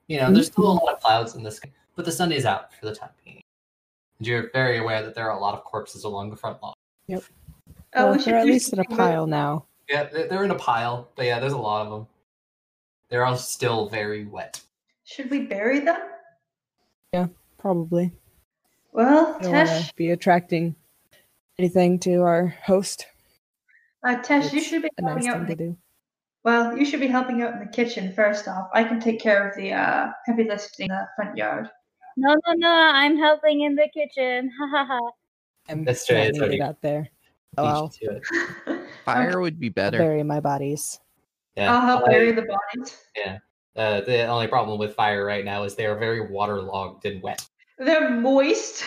You 0.08 0.20
know, 0.20 0.32
there's 0.32 0.48
still 0.48 0.72
a 0.72 0.74
lot 0.74 0.94
of 0.94 1.00
clouds 1.02 1.36
in 1.36 1.44
the 1.44 1.52
sky, 1.52 1.72
but 1.96 2.06
the 2.06 2.12
sun 2.12 2.32
is 2.32 2.46
out 2.46 2.74
for 2.74 2.86
the 2.86 2.94
time 2.96 3.10
being. 3.24 3.42
And 4.20 4.28
you're 4.28 4.50
very 4.52 4.78
aware 4.78 5.02
that 5.02 5.16
there 5.16 5.30
are 5.30 5.36
a 5.38 5.40
lot 5.40 5.56
of 5.56 5.64
corpses 5.64 6.04
along 6.04 6.30
the 6.30 6.36
front 6.36 6.62
lawn. 6.62 6.74
Yep. 7.08 7.24
Oh, 7.96 8.04
well, 8.06 8.12
we 8.14 8.20
should 8.20 8.28
they're 8.34 8.40
at 8.40 8.46
least 8.46 8.74
in 8.74 8.80
a 8.80 8.84
pile 8.84 9.26
now. 9.26 9.66
Yeah, 9.90 10.04
they- 10.04 10.28
they're 10.28 10.44
in 10.44 10.52
a 10.52 10.56
pile, 10.56 11.10
but 11.16 11.26
yeah, 11.26 11.40
there's 11.40 11.54
a 11.54 11.58
lot 11.58 11.86
of 11.86 11.92
them. 11.92 12.08
They're 13.10 13.26
all 13.26 13.38
still 13.38 13.88
very 13.90 14.26
wet. 14.26 14.62
Should 15.04 15.30
we 15.30 15.42
bury 15.46 15.80
them? 15.80 16.00
Yeah, 17.14 17.28
probably. 17.58 18.12
Well, 18.92 19.36
I 19.40 19.44
don't 19.44 19.54
Tesh, 19.54 19.96
be 19.96 20.12
attracting 20.12 20.76
anything 21.60 22.00
to 22.00 22.22
our 22.22 22.48
host. 22.64 23.06
uh, 24.06 24.16
Tesh, 24.18 24.52
you 24.54 24.62
should 24.62 24.82
be 24.82 24.90
a 24.98 25.02
nice 25.02 25.26
helping 25.26 25.28
out. 25.30 25.34
thing 25.34 25.42
In 25.42 25.48
to 25.48 25.56
the, 25.56 25.64
do. 25.72 25.78
well, 26.44 26.78
you 26.78 26.86
should 26.86 27.00
be 27.00 27.08
helping 27.08 27.42
out 27.42 27.54
in 27.54 27.60
the 27.60 27.66
kitchen 27.68 28.14
first 28.14 28.48
off. 28.48 28.70
I 28.74 28.84
can 28.84 29.00
take 29.00 29.20
care 29.20 29.48
of 29.50 29.56
the 29.56 29.74
uh, 29.74 30.08
heavy 30.26 30.44
lifting 30.44 30.90
in 30.90 30.96
the 30.96 31.08
front 31.16 31.38
yard. 31.38 31.70
No, 32.18 32.34
no, 32.48 32.54
no! 32.54 32.70
I'm 32.72 33.18
helping 33.18 33.62
in 33.62 33.76
the 33.76 33.90
kitchen. 33.94 34.50
Ha 34.60 34.68
ha 34.72 34.86
ha! 34.86 35.00
I'm 35.68 35.84
That's 35.84 36.06
true, 36.06 36.18
not 36.18 36.28
it's 36.28 36.40
already- 36.40 36.62
out 36.62 36.82
there. 36.82 37.10
Oh, 37.58 37.64
you 37.64 37.70
I'll 37.70 37.90
to 37.90 38.06
it. 38.68 38.82
Fire 39.06 39.40
would 39.40 39.60
be 39.60 39.70
better. 39.70 39.98
bury 39.98 40.24
my 40.24 40.40
bodies. 40.42 41.00
Yeah, 41.56 41.74
I'll 41.74 41.82
help 41.86 42.06
bury 42.06 42.34
the 42.34 42.42
bodies. 42.42 42.98
uh, 43.78 44.02
the 44.02 44.26
only 44.28 44.48
problem 44.48 44.78
with 44.78 44.94
fire 44.94 45.24
right 45.26 45.46
now 45.46 45.64
is 45.64 45.74
they 45.76 45.86
are 45.86 45.98
very 45.98 46.30
waterlogged 46.30 47.06
and 47.06 47.22
wet. 47.24 47.48
They're 47.78 48.10
moist. 48.10 48.84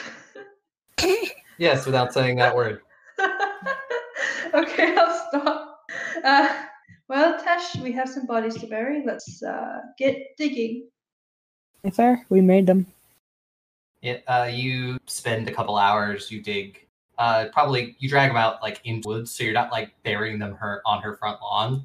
Yes, 1.59 1.87
without 1.87 2.13
saying 2.13 2.37
that 2.37 2.55
word. 2.55 2.81
okay, 4.55 4.97
I'll 4.97 5.29
stop. 5.29 5.81
Uh, 6.25 6.65
well, 7.09 7.41
Tesh, 7.41 7.81
we 7.83 7.93
have 7.93 8.09
some 8.09 8.27
bodies 8.27 8.55
to 8.57 8.67
bury. 8.67 9.03
Let's 9.05 9.43
uh, 9.43 9.81
get 9.99 10.37
digging. 10.37 10.89
Fair. 11.93 12.25
We 12.29 12.41
made 12.41 12.67
them. 12.67 12.87
It, 14.03 14.23
uh, 14.29 14.49
you 14.53 14.99
spend 15.07 15.49
a 15.49 15.53
couple 15.53 15.77
hours, 15.77 16.31
you 16.31 16.43
dig. 16.43 16.87
Uh, 17.19 17.47
probably 17.53 17.97
you 17.99 18.09
drag 18.09 18.31
them 18.31 18.37
out 18.37 18.63
like 18.63 18.81
in 18.85 19.01
woods, 19.05 19.33
so 19.33 19.43
you're 19.43 19.53
not 19.53 19.73
like 19.73 19.91
burying 20.05 20.39
them 20.39 20.55
her 20.55 20.83
on 20.87 21.03
her 21.03 21.17
front 21.17 21.41
lawn. 21.43 21.85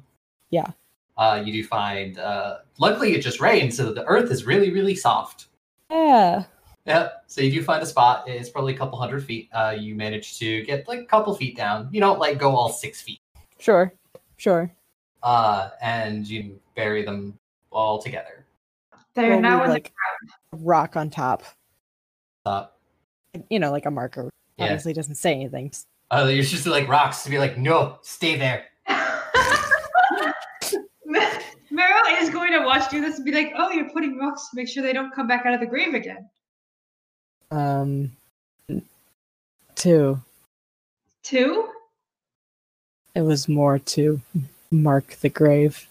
Yeah. 0.50 0.70
uh, 1.16 1.42
you 1.44 1.52
do 1.52 1.64
find. 1.66 2.18
Uh, 2.18 2.58
luckily, 2.78 3.14
it 3.14 3.20
just 3.20 3.40
rained, 3.40 3.74
so 3.74 3.92
the 3.92 4.04
earth 4.04 4.30
is 4.30 4.44
really, 4.46 4.70
really 4.70 4.94
soft. 4.94 5.46
Yeah. 5.90 6.44
Yep. 6.86 7.24
So 7.28 7.40
you 7.40 7.50
do 7.50 7.62
find 7.62 7.82
a 7.82 7.86
spot. 7.86 8.24
It's 8.28 8.50
probably 8.50 8.74
a 8.74 8.76
couple 8.76 8.98
hundred 8.98 9.24
feet. 9.24 9.48
Uh, 9.52 9.74
you 9.78 9.94
manage 9.94 10.38
to 10.38 10.62
get 10.64 10.86
like 10.86 11.00
a 11.00 11.04
couple 11.06 11.34
feet 11.34 11.56
down. 11.56 11.88
You 11.92 12.00
don't 12.00 12.18
like 12.18 12.38
go 12.38 12.54
all 12.54 12.68
six 12.68 13.00
feet. 13.00 13.20
Sure. 13.58 13.92
Sure. 14.36 14.70
Uh, 15.22 15.70
and 15.80 16.26
you 16.28 16.60
bury 16.76 17.02
them 17.02 17.38
all 17.70 18.02
together. 18.02 18.44
They're 19.14 19.30
We'll 19.30 19.40
now 19.40 19.64
in 19.64 19.70
like 19.70 19.92
a 20.52 20.56
rock 20.58 20.96
on 20.96 21.08
top. 21.08 21.42
Uh, 22.44 22.66
You 23.48 23.58
know, 23.58 23.70
like 23.70 23.86
a 23.86 23.90
marker. 23.90 24.28
Yeah. 24.58 24.64
Obviously 24.66 24.92
doesn't 24.92 25.14
say 25.14 25.32
anything. 25.32 25.72
uh, 26.10 26.26
you're 26.30 26.44
just 26.44 26.66
like 26.66 26.86
rocks 26.88 27.22
to 27.24 27.30
be 27.30 27.38
like, 27.38 27.56
no, 27.56 27.98
stay 28.02 28.36
there. 28.36 28.64
Meryl 31.72 32.22
is 32.22 32.30
going 32.30 32.52
to 32.52 32.60
watch 32.64 32.88
do 32.90 33.00
this 33.00 33.16
and 33.16 33.24
be 33.24 33.32
like, 33.32 33.52
"Oh, 33.56 33.70
you're 33.70 33.90
putting 33.90 34.16
rocks 34.18 34.48
to 34.50 34.56
make 34.56 34.68
sure 34.68 34.82
they 34.82 34.92
don't 34.92 35.12
come 35.14 35.26
back 35.26 35.44
out 35.46 35.54
of 35.54 35.60
the 35.60 35.66
grave 35.66 35.94
again." 35.94 36.28
Um 37.50 38.12
two. 39.74 40.20
Two. 41.22 41.68
It 43.14 43.22
was 43.22 43.48
more 43.48 43.78
to 43.78 44.20
mark 44.70 45.16
the 45.16 45.28
grave. 45.28 45.86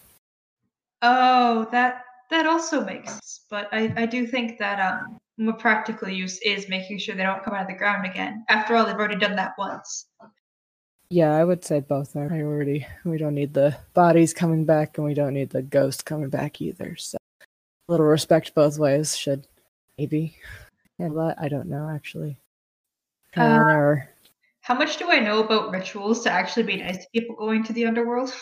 Oh, 1.02 1.66
that 1.72 2.04
that 2.30 2.46
also 2.46 2.84
makes 2.84 3.12
sense. 3.12 3.40
But 3.50 3.68
I, 3.72 3.92
I 3.96 4.06
do 4.06 4.26
think 4.26 4.58
that 4.58 4.80
um 4.80 5.18
more 5.36 5.54
practical 5.54 6.08
use 6.08 6.38
is 6.42 6.68
making 6.68 6.98
sure 6.98 7.14
they 7.14 7.22
don't 7.22 7.42
come 7.42 7.54
out 7.54 7.62
of 7.62 7.68
the 7.68 7.74
ground 7.74 8.06
again. 8.06 8.44
After 8.48 8.76
all, 8.76 8.86
they've 8.86 8.94
already 8.94 9.16
done 9.16 9.36
that 9.36 9.54
once. 9.58 10.06
Yeah, 11.10 11.34
I 11.34 11.44
would 11.44 11.64
say 11.64 11.80
both 11.80 12.16
are 12.16 12.28
priority. 12.28 12.86
We 13.04 13.18
don't 13.18 13.34
need 13.34 13.52
the 13.52 13.76
bodies 13.94 14.32
coming 14.32 14.64
back 14.64 14.96
and 14.96 15.06
we 15.06 15.14
don't 15.14 15.34
need 15.34 15.50
the 15.50 15.62
ghost 15.62 16.04
coming 16.06 16.28
back 16.28 16.60
either. 16.60 16.96
So 16.96 17.18
a 17.40 17.92
little 17.92 18.06
respect 18.06 18.54
both 18.54 18.78
ways 18.78 19.16
should 19.16 19.46
maybe 19.98 20.36
handle 20.98 21.26
that. 21.26 21.38
I 21.40 21.48
don't 21.48 21.68
know 21.68 21.88
actually. 21.88 22.38
Uh, 23.36 23.42
error. 23.42 24.08
How 24.60 24.74
much 24.74 24.96
do 24.96 25.10
I 25.10 25.18
know 25.18 25.42
about 25.42 25.70
rituals 25.70 26.22
to 26.22 26.30
actually 26.30 26.62
be 26.62 26.76
nice 26.76 26.98
to 26.98 27.06
people 27.12 27.36
going 27.36 27.64
to 27.64 27.72
the 27.72 27.84
underworld? 27.84 28.32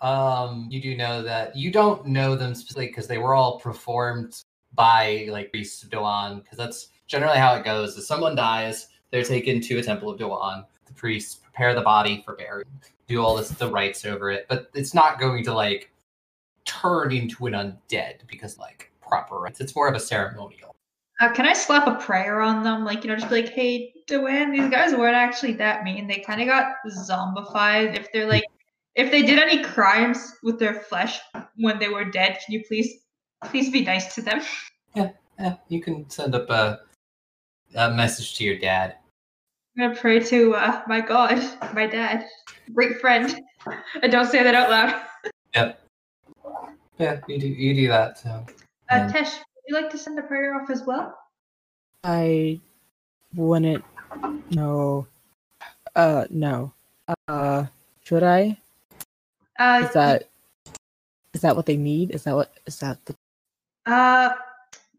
Um, 0.00 0.68
you 0.70 0.80
do 0.80 0.96
know 0.96 1.22
that 1.22 1.56
you 1.56 1.72
don't 1.72 2.06
know 2.06 2.36
them 2.36 2.54
specifically 2.54 2.88
because 2.88 3.08
they 3.08 3.18
were 3.18 3.34
all 3.34 3.58
performed 3.58 4.42
by 4.74 5.26
like 5.30 5.50
priests 5.50 5.82
of 5.82 5.90
Doan, 5.90 6.40
because 6.40 6.58
that's 6.58 6.90
generally 7.06 7.38
how 7.38 7.54
it 7.56 7.64
goes. 7.64 7.96
If 7.96 8.04
someone 8.04 8.36
dies, 8.36 8.88
they're 9.10 9.24
taken 9.24 9.60
to 9.62 9.78
a 9.78 9.82
temple 9.82 10.10
of 10.10 10.18
Doan. 10.18 10.64
The 10.84 10.92
priests 10.92 11.36
prepare 11.36 11.74
the 11.74 11.80
body 11.80 12.22
for 12.24 12.36
burial, 12.36 12.68
do 13.08 13.22
all 13.22 13.36
this 13.36 13.48
the 13.48 13.70
rites 13.70 14.04
over 14.04 14.30
it, 14.30 14.46
but 14.48 14.70
it's 14.74 14.94
not 14.94 15.18
going 15.18 15.42
to 15.44 15.54
like 15.54 15.90
turn 16.66 17.10
into 17.10 17.46
an 17.46 17.54
undead 17.54 18.26
because 18.28 18.58
like 18.58 18.92
proper 19.00 19.40
rites. 19.40 19.60
It's 19.60 19.74
more 19.74 19.88
of 19.88 19.94
a 19.94 20.00
ceremonial. 20.00 20.75
Uh, 21.18 21.32
can 21.32 21.46
I 21.46 21.54
slap 21.54 21.86
a 21.86 21.94
prayer 21.94 22.40
on 22.40 22.62
them? 22.62 22.84
Like, 22.84 23.02
you 23.02 23.08
know, 23.10 23.16
just 23.16 23.30
be 23.30 23.42
like, 23.42 23.52
hey, 23.52 23.94
Joanne, 24.08 24.52
these 24.52 24.68
guys 24.70 24.94
weren't 24.94 25.16
actually 25.16 25.54
that 25.54 25.82
mean. 25.82 26.06
They 26.06 26.20
kind 26.20 26.40
of 26.42 26.46
got 26.46 26.74
zombified. 26.88 27.98
If 27.98 28.12
they're 28.12 28.28
like, 28.28 28.44
if 28.96 29.10
they 29.10 29.22
did 29.22 29.38
any 29.38 29.62
crimes 29.62 30.34
with 30.42 30.58
their 30.58 30.74
flesh 30.74 31.18
when 31.56 31.78
they 31.78 31.88
were 31.88 32.04
dead, 32.04 32.38
can 32.44 32.54
you 32.54 32.64
please, 32.68 33.00
please 33.44 33.70
be 33.70 33.82
nice 33.84 34.14
to 34.14 34.22
them? 34.22 34.40
Yeah, 34.94 35.10
yeah. 35.38 35.56
you 35.68 35.82
can 35.82 36.08
send 36.08 36.34
up 36.34 36.48
a, 36.48 36.80
a 37.74 37.90
message 37.90 38.34
to 38.38 38.44
your 38.44 38.58
dad. 38.58 38.96
I'm 39.76 39.88
gonna 39.88 40.00
pray 40.00 40.20
to 40.20 40.54
uh, 40.54 40.80
my 40.86 41.02
God, 41.02 41.38
my 41.74 41.86
dad, 41.86 42.24
great 42.72 42.98
friend. 42.98 43.38
And 44.02 44.10
don't 44.10 44.24
say 44.26 44.42
that 44.42 44.54
out 44.54 44.70
loud. 44.70 45.02
Yep. 45.54 45.80
Yeah, 46.98 47.20
you 47.28 47.38
do 47.38 47.46
you 47.46 47.74
do 47.74 47.88
that. 47.88 48.18
So. 48.18 48.30
Uh, 48.30 48.44
Yeah. 48.88 49.12
Tesh, 49.12 49.38
you 49.66 49.74
like 49.74 49.90
to 49.90 49.98
send 49.98 50.18
a 50.18 50.22
prayer 50.22 50.54
off 50.54 50.70
as 50.70 50.84
well? 50.84 51.16
I 52.04 52.60
wouldn't 53.34 53.84
no. 54.50 55.06
Uh 55.94 56.26
no. 56.30 56.72
Uh 57.28 57.66
should 58.02 58.22
I? 58.22 58.56
Uh, 59.58 59.82
Is 59.84 59.92
that 59.94 60.28
is 61.34 61.40
that 61.40 61.56
what 61.56 61.66
they 61.66 61.76
need? 61.76 62.14
Is 62.14 62.24
that 62.24 62.34
what 62.34 62.52
is 62.66 62.78
that 62.78 63.04
the 63.04 63.14
Uh, 63.86 64.34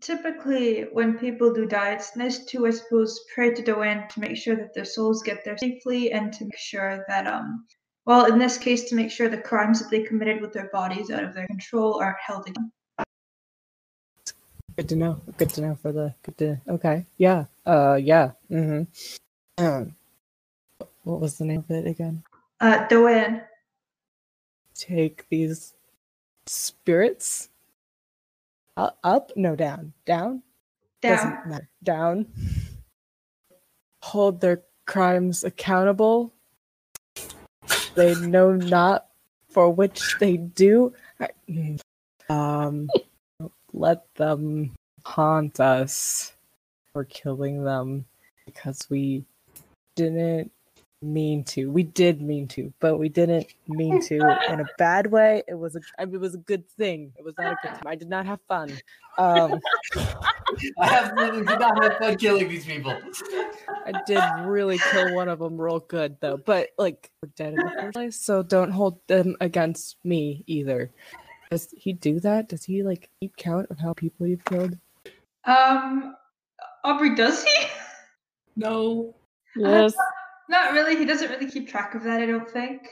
typically, 0.02 0.84
when 0.94 1.18
people 1.18 1.54
do 1.54 1.66
die, 1.66 1.92
it's 1.92 2.16
nice 2.16 2.46
to, 2.46 2.68
I 2.68 2.72
suppose, 2.72 3.20
pray 3.34 3.50
to 3.54 3.62
the 3.62 3.72
Doan 3.72 4.08
to 4.10 4.20
make 4.20 4.38
sure 4.38 4.56
that 4.56 4.74
their 4.74 4.86
souls 4.86 5.24
get 5.24 5.44
there 5.44 5.58
safely 5.58 6.12
and 6.12 6.32
to 6.34 6.46
make 6.46 6.58
sure 6.58 7.04
that, 7.08 7.28
um, 7.28 7.66
well, 8.06 8.26
in 8.26 8.38
this 8.40 8.58
case, 8.58 8.90
to 8.90 8.96
make 8.96 9.12
sure 9.12 9.30
the 9.30 9.38
crimes 9.38 9.80
that 9.80 9.90
they 9.90 10.04
committed 10.04 10.42
with 10.42 10.54
their 10.54 10.70
bodies 10.72 11.10
out 11.10 11.24
of 11.24 11.34
their 11.34 11.48
control 11.48 12.00
aren't 12.02 12.18
held 12.26 12.48
against. 12.48 12.72
Good 14.78 14.90
to 14.90 14.96
know. 14.96 15.20
Good 15.38 15.50
to 15.52 15.62
know 15.62 15.76
for 15.82 15.92
the 15.92 16.14
good 16.24 16.38
to 16.38 16.62
okay. 16.70 17.06
Yeah. 17.18 17.46
Uh 17.66 17.96
yeah. 18.02 18.32
Mm-hmm. 18.52 19.64
Um 19.66 19.96
what 21.04 21.20
was 21.20 21.38
the 21.38 21.46
name 21.46 21.66
of 21.68 21.72
it 21.72 21.88
again? 21.88 22.24
Uh, 22.60 22.88
Doan, 22.88 23.42
Take 24.76 25.28
these 25.30 25.74
spirits 26.46 27.50
up, 28.76 29.00
up? 29.04 29.32
No, 29.36 29.56
down. 29.56 29.94
Down? 30.06 30.44
down. 31.02 31.16
Doesn't 31.16 31.48
matter. 31.48 31.70
Down. 31.84 32.28
Hold 34.04 34.42
their 34.42 34.64
crimes 34.86 35.44
accountable. 35.44 36.34
They 37.96 38.14
know 38.16 38.52
not 38.54 39.08
for 39.50 39.70
which 39.70 40.18
they 40.20 40.38
do. 40.38 40.94
Um, 42.30 42.90
let 43.78 44.14
them 44.16 44.74
haunt 45.06 45.60
us 45.60 46.34
for 46.94 47.06
killing 47.06 47.64
them 47.64 48.06
because 48.46 48.88
we 48.90 49.24
didn't 49.96 50.52
mean 51.02 51.44
to. 51.44 51.70
We 51.72 51.84
did 51.84 52.22
mean 52.22 52.48
to, 52.50 52.74
but 52.80 52.98
we 52.98 53.10
didn't 53.10 53.54
mean 53.68 54.02
to 54.04 54.16
in 54.50 54.60
a 54.60 54.66
bad 54.78 55.08
way. 55.08 55.44
It 55.48 55.54
was 55.54 55.76
a, 55.76 55.82
I 56.00 56.06
mean, 56.06 56.16
it 56.16 56.22
was 56.22 56.36
a 56.36 56.40
good 56.40 56.68
thing. 56.72 57.14
It 57.18 57.24
was 57.24 57.36
not 57.38 57.54
a 57.54 57.58
good 57.62 57.76
time. 57.76 57.84
I 57.86 57.96
did 57.96 58.10
not 58.10 58.26
have 58.26 58.40
fun. 58.48 58.72
Um, 59.18 59.60
I 60.80 60.88
have 60.88 61.14
really 61.14 61.46
did 61.46 61.60
not 61.60 61.84
have 61.84 61.98
fun 61.98 62.18
killing 62.18 62.50
these 62.50 62.66
people. 62.66 62.98
I 63.86 64.02
did 64.06 64.22
really 64.46 64.80
kill 64.92 65.14
one 65.14 65.30
of 65.30 65.40
them 65.40 65.60
real 65.60 65.80
good 65.80 66.18
though, 66.20 66.38
but 66.38 66.70
like 66.78 67.12
we're 67.22 67.30
dead 67.36 67.54
in 67.54 67.60
the 67.60 67.72
first 67.80 67.94
place, 67.94 68.20
so 68.20 68.44
don't 68.44 68.72
hold 68.72 69.00
them 69.08 69.36
against 69.40 69.98
me 70.04 70.44
either. 70.48 70.92
Does 71.50 71.70
he 71.78 71.94
do 71.94 72.20
that? 72.20 72.50
Does 72.50 72.64
he 72.66 72.84
like 72.84 73.10
keep 73.22 73.36
count 73.38 73.68
of 73.70 73.80
how 73.80 73.94
people 73.94 74.28
you've 74.28 74.44
killed? 74.46 74.78
Um, 75.46 76.16
Aubrey, 76.84 77.16
does 77.16 77.44
he? 77.44 77.68
No. 78.56 79.14
Yes. 79.60 79.96
Not 80.50 80.74
really. 80.74 80.96
He 80.96 81.06
doesn't 81.06 81.32
really 81.32 81.50
keep 81.50 81.68
track 81.68 81.96
of 81.96 82.04
that, 82.04 82.22
I 82.22 82.28
don't 82.28 82.48
think. 82.48 82.88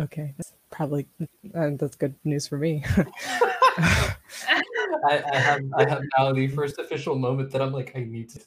Okay, 0.00 0.32
that's 0.36 0.54
probably 0.70 1.06
uh, 1.54 1.70
that's 1.74 1.96
good 1.96 2.14
news 2.24 2.46
for 2.48 2.56
me. 2.56 2.82
I, 3.78 4.14
I 5.04 5.36
have 5.36 5.60
I 5.76 5.88
have 5.88 6.02
now 6.16 6.32
the 6.32 6.48
first 6.48 6.78
official 6.78 7.16
moment 7.16 7.50
that 7.52 7.60
I'm 7.60 7.72
like 7.72 7.92
I 7.94 8.04
need 8.04 8.30
to. 8.30 8.40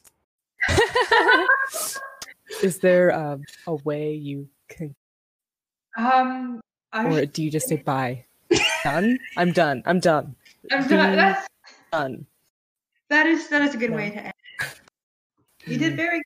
Is 2.62 2.78
there 2.78 3.14
um, 3.14 3.44
a 3.66 3.74
way 3.74 4.12
you 4.12 4.48
can, 4.68 4.94
Um, 5.96 6.60
I, 6.92 7.06
or 7.06 7.26
do 7.26 7.42
you 7.42 7.50
just 7.50 7.68
say 7.68 7.76
bye? 7.76 8.24
Done. 8.84 9.18
I'm 9.36 9.52
done. 9.52 9.82
I'm 9.86 10.00
done. 10.00 10.34
I'm 10.70 10.86
done. 10.88 11.16
That's, 11.16 11.46
Done. 11.92 12.26
that 13.08 13.26
is 13.26 13.48
that 13.48 13.62
is 13.62 13.74
a 13.74 13.78
good 13.78 13.90
No. 13.90 13.96
way 13.96 14.10
to 14.10 14.16
end. 14.24 14.34
You 15.66 15.76
did 15.78 15.96
very 15.96 16.18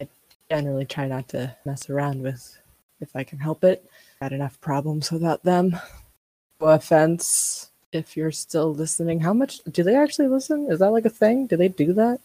good. 0.00 0.08
I 0.08 0.08
Generally, 0.54 0.86
try 0.86 1.06
not 1.08 1.28
to 1.28 1.56
mess 1.64 1.88
around 1.88 2.22
with 2.22 2.58
if 3.00 3.14
I 3.16 3.24
can 3.24 3.38
help 3.38 3.64
it. 3.64 3.88
Got 4.20 4.32
enough 4.32 4.60
problems 4.60 5.10
without 5.10 5.42
them. 5.42 5.76
No 6.60 6.68
offense 6.68 7.70
if 7.92 8.16
you're 8.16 8.32
still 8.32 8.74
listening. 8.74 9.20
How 9.20 9.32
much 9.32 9.60
do 9.70 9.82
they 9.82 9.94
actually 9.96 10.28
listen? 10.28 10.66
Is 10.70 10.78
that 10.80 10.90
like 10.90 11.04
a 11.06 11.10
thing? 11.10 11.46
Do 11.46 11.56
they 11.56 11.68
do 11.68 11.92
that? 11.94 12.20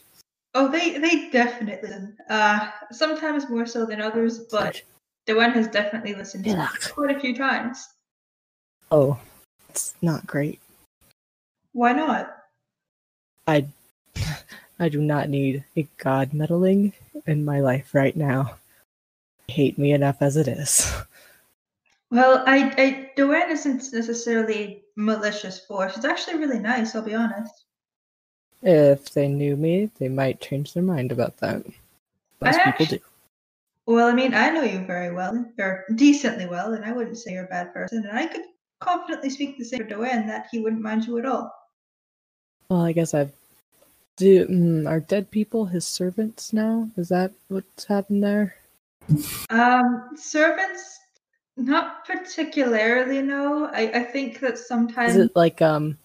Oh, 0.55 0.67
they 0.67 0.97
they 0.97 1.29
definitely 1.29 1.87
listen. 1.89 2.17
Uh, 2.29 2.69
sometimes 2.91 3.49
more 3.49 3.65
so 3.65 3.85
than 3.85 4.01
others, 4.01 4.39
but 4.39 4.81
Dewen 5.27 5.53
has 5.53 5.67
definitely 5.67 6.13
listened 6.15 6.43
to 6.45 6.49
Yeah. 6.51 6.67
quite 6.89 7.15
a 7.15 7.19
few 7.19 7.35
times. 7.35 7.87
Oh, 8.91 9.17
it's 9.69 9.93
not 10.01 10.27
great. 10.27 10.59
Why 11.71 11.93
not? 11.93 12.37
I 13.47 13.65
I 14.79 14.89
do 14.89 15.01
not 15.01 15.29
need 15.29 15.63
a 15.77 15.87
god 15.97 16.33
meddling 16.33 16.93
in 17.25 17.45
my 17.45 17.61
life 17.61 17.95
right 17.95 18.15
now. 18.15 18.55
Hate 19.47 19.77
me 19.77 19.93
enough 19.93 20.17
as 20.21 20.35
it 20.37 20.47
is. 20.47 20.91
Well, 22.09 22.43
I, 22.45 22.73
I 22.77 23.11
isn't 23.51 23.93
necessarily 23.93 24.83
malicious 24.97 25.59
force. 25.59 25.95
It's 25.95 26.05
actually 26.05 26.39
really 26.39 26.59
nice. 26.59 26.93
I'll 26.93 27.01
be 27.01 27.15
honest. 27.15 27.63
If 28.61 29.11
they 29.13 29.29
knew 29.29 29.55
me, 29.55 29.89
they 29.97 30.09
might 30.09 30.41
change 30.41 30.73
their 30.73 30.83
mind 30.83 31.11
about 31.11 31.37
that. 31.37 31.65
Most 32.41 32.59
I 32.59 32.71
people 32.71 32.85
do. 32.85 32.99
Well, 33.85 34.07
I 34.07 34.13
mean, 34.13 34.33
I 34.33 34.49
know 34.49 34.63
you 34.63 34.85
very 34.85 35.13
well, 35.13 35.45
or 35.57 35.85
decently 35.95 36.47
well, 36.47 36.73
and 36.73 36.83
I 36.83 36.91
wouldn't 36.91 37.17
say 37.17 37.31
you're 37.31 37.45
a 37.45 37.47
bad 37.47 37.73
person. 37.73 38.05
And 38.05 38.17
I 38.17 38.27
could 38.27 38.43
confidently 38.81 39.29
speak 39.29 39.57
the 39.57 39.63
same 39.63 39.79
for 39.79 39.85
Doan 39.85 40.27
that 40.27 40.47
he 40.51 40.59
wouldn't 40.59 40.81
mind 40.81 41.05
you 41.05 41.17
at 41.17 41.25
all. 41.25 41.53
Well, 42.69 42.81
I 42.81 42.91
guess 42.91 43.13
I've. 43.13 43.31
Do 44.17 44.45
mm, 44.45 44.87
are 44.89 44.99
dead 44.99 45.31
people 45.31 45.65
his 45.65 45.85
servants 45.85 46.51
now? 46.51 46.89
Is 46.97 47.09
that 47.09 47.31
what's 47.47 47.85
happened 47.85 48.23
there? 48.23 48.55
Um, 49.49 50.09
servants, 50.15 50.99
not 51.57 52.05
particularly. 52.05 53.21
No, 53.21 53.69
I, 53.73 53.91
I 53.93 54.03
think 54.03 54.39
that 54.41 54.57
sometimes 54.57 55.15
Is 55.15 55.25
it 55.27 55.35
like 55.35 55.61
um? 55.61 55.97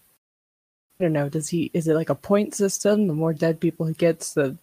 I 0.98 1.05
don't 1.05 1.12
know. 1.12 1.28
Does 1.28 1.48
he? 1.48 1.70
Is 1.74 1.89
it 1.89 1.94
like 1.94 2.09
a 2.09 2.15
point 2.15 2.55
system? 2.55 3.07
The 3.07 3.15
more 3.15 3.35
dead 3.35 3.61
people 3.61 3.86
he 3.86 3.94
gets, 3.94 4.32
the 4.32 4.57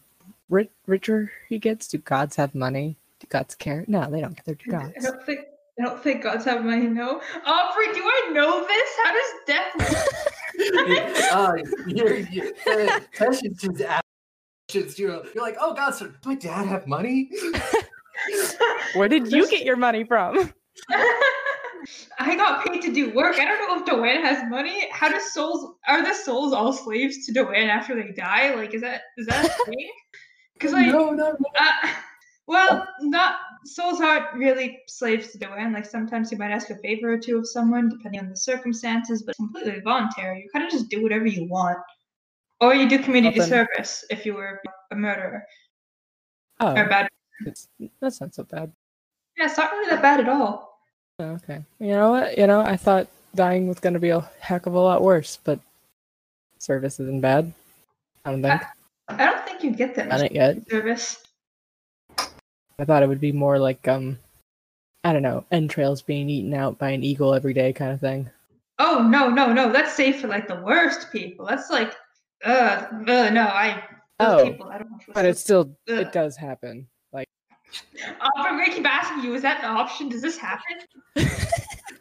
ri- 0.49 0.69
richer 0.87 1.31
he 1.49 1.59
gets. 1.59 1.87
Do 1.87 1.99
gods 1.99 2.37
have 2.37 2.55
money? 2.55 2.95
Do 3.19 3.27
gods 3.27 3.55
care? 3.55 3.83
No, 3.87 4.09
they 4.09 4.21
don't. 4.21 4.39
They're 4.45 4.57
I 4.67 4.71
gods. 4.71 5.03
don't 5.03 5.23
think 5.25 5.41
I 5.79 5.83
don't 5.83 6.01
think 6.03 6.23
gods 6.23 6.45
have 6.45 6.63
money. 6.63 6.87
No, 6.87 7.19
Aubrey, 7.45 7.93
do 7.93 8.01
I 8.03 8.29
know 8.31 8.65
this? 8.67 8.89
How 9.03 9.13
does 9.13 9.31
death? 9.47 9.73
work? 9.79 10.13
uh, 11.31 11.53
you're, 11.87 12.17
you're, 12.17 12.47
uh, 12.67 12.99
Tesh 13.17 13.41
just 13.41 13.81
asking 13.81 14.93
you. 14.97 15.23
You're 15.33 15.43
like, 15.43 15.57
oh 15.59 15.73
God, 15.73 15.95
so 15.95 16.07
does 16.07 16.15
my 16.25 16.35
dad 16.35 16.67
have 16.67 16.85
money? 16.85 17.29
Where 18.93 19.07
did 19.07 19.31
you 19.31 19.49
get 19.49 19.65
your 19.65 19.75
money 19.75 20.03
from? 20.03 20.53
I 22.19 22.35
got 22.35 22.65
paid 22.65 22.81
to 22.83 22.93
do 22.93 23.13
work. 23.13 23.39
I 23.39 23.45
don't 23.45 23.67
know 23.67 23.79
if 23.79 23.85
Doan 23.85 24.23
has 24.23 24.49
money. 24.49 24.87
How 24.91 25.09
does 25.09 25.33
souls 25.33 25.75
are 25.87 26.03
the 26.03 26.13
souls 26.13 26.53
all 26.53 26.71
slaves 26.71 27.25
to 27.25 27.33
Doan 27.33 27.55
after 27.55 27.95
they 27.95 28.11
die? 28.13 28.53
Like, 28.55 28.73
is 28.73 28.81
that 28.81 29.01
is 29.17 29.27
that 29.27 29.45
a 29.45 29.65
thing? 29.65 29.89
Because 30.53 30.71
like, 30.71 30.87
no, 30.87 31.09
no, 31.09 31.31
no. 31.31 31.35
uh, 31.59 31.89
well, 32.47 32.87
not 33.01 33.35
souls 33.65 34.01
aren't 34.01 34.33
really 34.33 34.79
slaves 34.87 35.31
to 35.31 35.37
Doan. 35.37 35.73
Like 35.73 35.85
sometimes 35.85 36.31
you 36.31 36.37
might 36.37 36.51
ask 36.51 36.69
a 36.69 36.77
favor 36.77 37.13
or 37.13 37.17
two 37.17 37.37
of 37.37 37.47
someone, 37.47 37.89
depending 37.89 38.21
on 38.21 38.29
the 38.29 38.37
circumstances, 38.37 39.23
but 39.23 39.31
it's 39.31 39.37
completely 39.37 39.79
voluntary. 39.81 40.41
You 40.43 40.49
kind 40.53 40.65
of 40.65 40.71
just 40.71 40.89
do 40.89 41.01
whatever 41.03 41.25
you 41.25 41.45
want, 41.47 41.77
or 42.61 42.73
you 42.75 42.87
do 42.89 42.99
community 42.99 43.39
service 43.41 44.05
if 44.09 44.25
you 44.25 44.33
were 44.35 44.61
a 44.91 44.95
murderer 44.95 45.43
Oh, 46.59 46.75
or 46.75 46.87
bad. 46.87 47.07
that's 47.99 48.21
not 48.21 48.33
so 48.35 48.43
bad. 48.43 48.71
Yeah, 49.37 49.45
it's 49.45 49.57
not 49.57 49.71
really 49.71 49.89
that 49.89 50.01
bad 50.01 50.19
at 50.19 50.29
all. 50.29 50.79
Oh, 51.19 51.25
Okay. 51.25 51.63
You 51.79 51.91
know 51.91 52.11
what? 52.11 52.37
You 52.37 52.47
know, 52.47 52.61
I 52.61 52.77
thought 52.77 53.07
dying 53.35 53.67
was 53.67 53.79
going 53.79 53.93
to 53.93 53.99
be 53.99 54.09
a 54.09 54.21
heck 54.39 54.65
of 54.65 54.73
a 54.73 54.79
lot 54.79 55.01
worse, 55.01 55.39
but 55.43 55.59
service 56.59 56.99
isn't 56.99 57.21
bad. 57.21 57.51
I 58.25 58.31
don't 58.31 58.41
think. 58.41 58.61
I 59.09 59.25
don't 59.25 59.45
think 59.45 59.63
you 59.63 59.71
get 59.71 59.95
that 59.95 60.07
much 60.07 60.31
service. 60.69 61.23
I 62.83 62.85
thought 62.85 63.01
it 63.01 63.07
would 63.07 63.21
be 63.21 63.31
more 63.31 63.59
like 63.59 63.87
um, 63.87 64.19
I 65.05 65.13
don't 65.13 65.21
know, 65.21 65.45
entrails 65.51 66.01
being 66.01 66.29
eaten 66.29 66.53
out 66.53 66.77
by 66.77 66.89
an 66.89 67.01
eagle 67.01 67.33
every 67.33 67.53
day 67.53 67.71
kind 67.71 67.93
of 67.93 68.01
thing. 68.01 68.29
Oh 68.77 69.07
no, 69.09 69.29
no, 69.29 69.53
no! 69.53 69.71
That's 69.71 69.93
safe 69.93 70.19
for 70.19 70.27
like 70.27 70.49
the 70.49 70.59
worst 70.59 71.09
people. 71.09 71.45
That's 71.45 71.69
like, 71.69 71.95
uh, 72.43 72.87
uh 72.91 73.29
no, 73.29 73.43
I. 73.43 73.81
Those 74.19 74.41
Oh, 74.41 74.51
people, 74.51 74.65
I 74.67 74.79
don't 74.79 74.91
know. 74.91 74.97
But 75.13 75.23
it's 75.23 75.39
still, 75.39 75.73
Ugh. 75.87 75.99
it 75.99 76.11
does 76.11 76.35
happen. 76.35 76.85
Like, 77.13 77.29
Aubrey, 78.37 78.65
I 78.65 78.69
keep 78.69 78.85
asking 78.85 79.23
you, 79.23 79.33
is 79.33 79.43
that 79.43 79.63
an 79.63 79.69
option? 79.69 80.09
Does 80.09 80.21
this 80.21 80.37
happen? 80.37 80.81
Uh, 81.15 81.23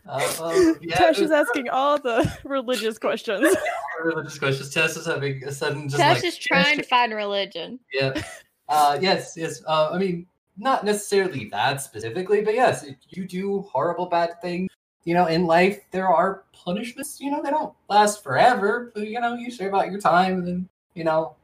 um, 0.43 0.79
yeah, 0.83 0.97
Tesh 0.97 1.21
is 1.21 1.31
asking 1.31 1.69
all 1.69 1.97
the 1.97 2.31
religious 2.45 2.99
questions. 2.99 3.57
religious 4.05 4.37
questions. 4.37 4.71
Tess 4.71 4.97
is 4.97 5.07
having 5.07 5.45
a 5.45 5.53
sudden 5.53 5.89
just 5.89 6.03
Tesh 6.03 6.15
like 6.15 6.25
is 6.25 6.37
trying 6.37 6.77
to 6.77 6.83
find 6.83 7.15
religion. 7.15 7.79
Yeah. 7.93 8.21
Uh, 8.69 8.99
yes, 9.01 9.35
yes. 9.37 9.63
Uh, 9.67 9.91
I 9.93 9.99
mean, 9.99 10.27
not 10.57 10.85
necessarily 10.85 11.47
that 11.51 11.81
specifically, 11.81 12.43
but 12.43 12.55
yes, 12.55 12.85
if 12.85 12.97
you 13.09 13.27
do 13.27 13.63
horrible 13.73 14.07
bad 14.07 14.41
things, 14.41 14.71
you 15.05 15.15
know, 15.15 15.27
in 15.27 15.47
life, 15.47 15.81
there 15.91 16.09
are 16.09 16.45
punishments. 16.53 17.21
You 17.21 17.31
know, 17.31 17.43
they 17.43 17.51
don't 17.51 17.75
last 17.89 18.23
forever. 18.23 18.93
But, 18.95 19.09
you 19.09 19.21
know, 19.21 19.35
you 19.35 19.51
serve 19.51 19.75
out 19.75 19.91
your 19.91 20.01
time 20.01 20.35
and 20.39 20.47
then, 20.47 20.69
you 20.95 21.05
know, 21.05 21.35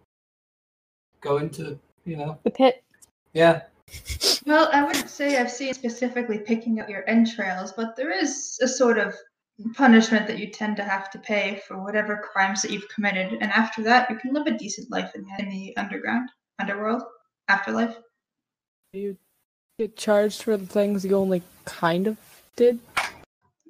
go 1.21 1.39
into, 1.39 1.79
you 2.05 2.17
know, 2.17 2.39
The 2.45 2.51
pit. 2.51 2.85
yeah. 3.33 3.63
Well, 4.47 4.69
I 4.73 4.85
wouldn't 4.85 5.11
say 5.11 5.39
I've 5.39 5.51
seen 5.51 5.75
specifically 5.75 6.39
picking 6.39 6.79
up 6.79 6.89
your 6.89 7.09
entrails, 7.09 7.73
but 7.73 7.97
there 7.97 8.13
is 8.13 8.59
a 8.63 8.69
sort 8.69 8.99
of 8.99 9.15
punishment 9.75 10.27
that 10.27 10.39
you 10.39 10.47
tend 10.49 10.77
to 10.77 10.85
have 10.85 11.11
to 11.11 11.19
pay 11.19 11.61
for 11.67 11.83
whatever 11.83 12.23
crimes 12.33 12.63
that 12.63 12.71
you've 12.71 12.89
committed, 12.95 13.33
and 13.41 13.51
after 13.51 13.83
that, 13.83 14.09
you 14.09 14.17
can 14.17 14.33
live 14.33 14.47
a 14.47 14.57
decent 14.57 14.91
life 14.91 15.11
in, 15.15 15.27
in 15.39 15.49
the 15.51 15.77
underground, 15.77 16.29
underworld, 16.61 17.03
afterlife. 17.49 17.97
You 18.93 19.17
get 19.79 19.97
charged 19.97 20.43
for 20.43 20.57
the 20.57 20.67
things 20.67 21.05
you 21.05 21.15
only 21.15 21.43
kind 21.65 22.07
of 22.07 22.17
did. 22.57 22.79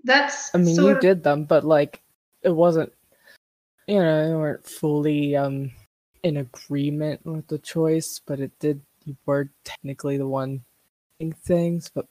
That's 0.05 0.55
I 0.55 0.59
mean, 0.59 0.77
you 0.77 0.95
of, 0.95 1.01
did 1.01 1.23
them, 1.25 1.45
but 1.45 1.65
like, 1.65 2.01
it 2.43 2.51
wasn't, 2.51 2.93
you 3.87 3.99
know, 3.99 4.29
you 4.29 4.37
weren't 4.37 4.67
fully 4.67 5.37
um 5.37 5.73
in 6.23 6.37
agreement 6.37 7.25
with 7.25 7.49
the 7.49 7.59
choice, 7.59 8.21
but 8.25 8.41
it 8.41 8.53
did. 8.59 8.81
You 9.05 9.17
were 9.27 9.51
technically 9.65 10.19
the 10.19 10.29
one 10.29 10.65
doing 11.19 11.33
things, 11.33 11.91
but 11.93 12.07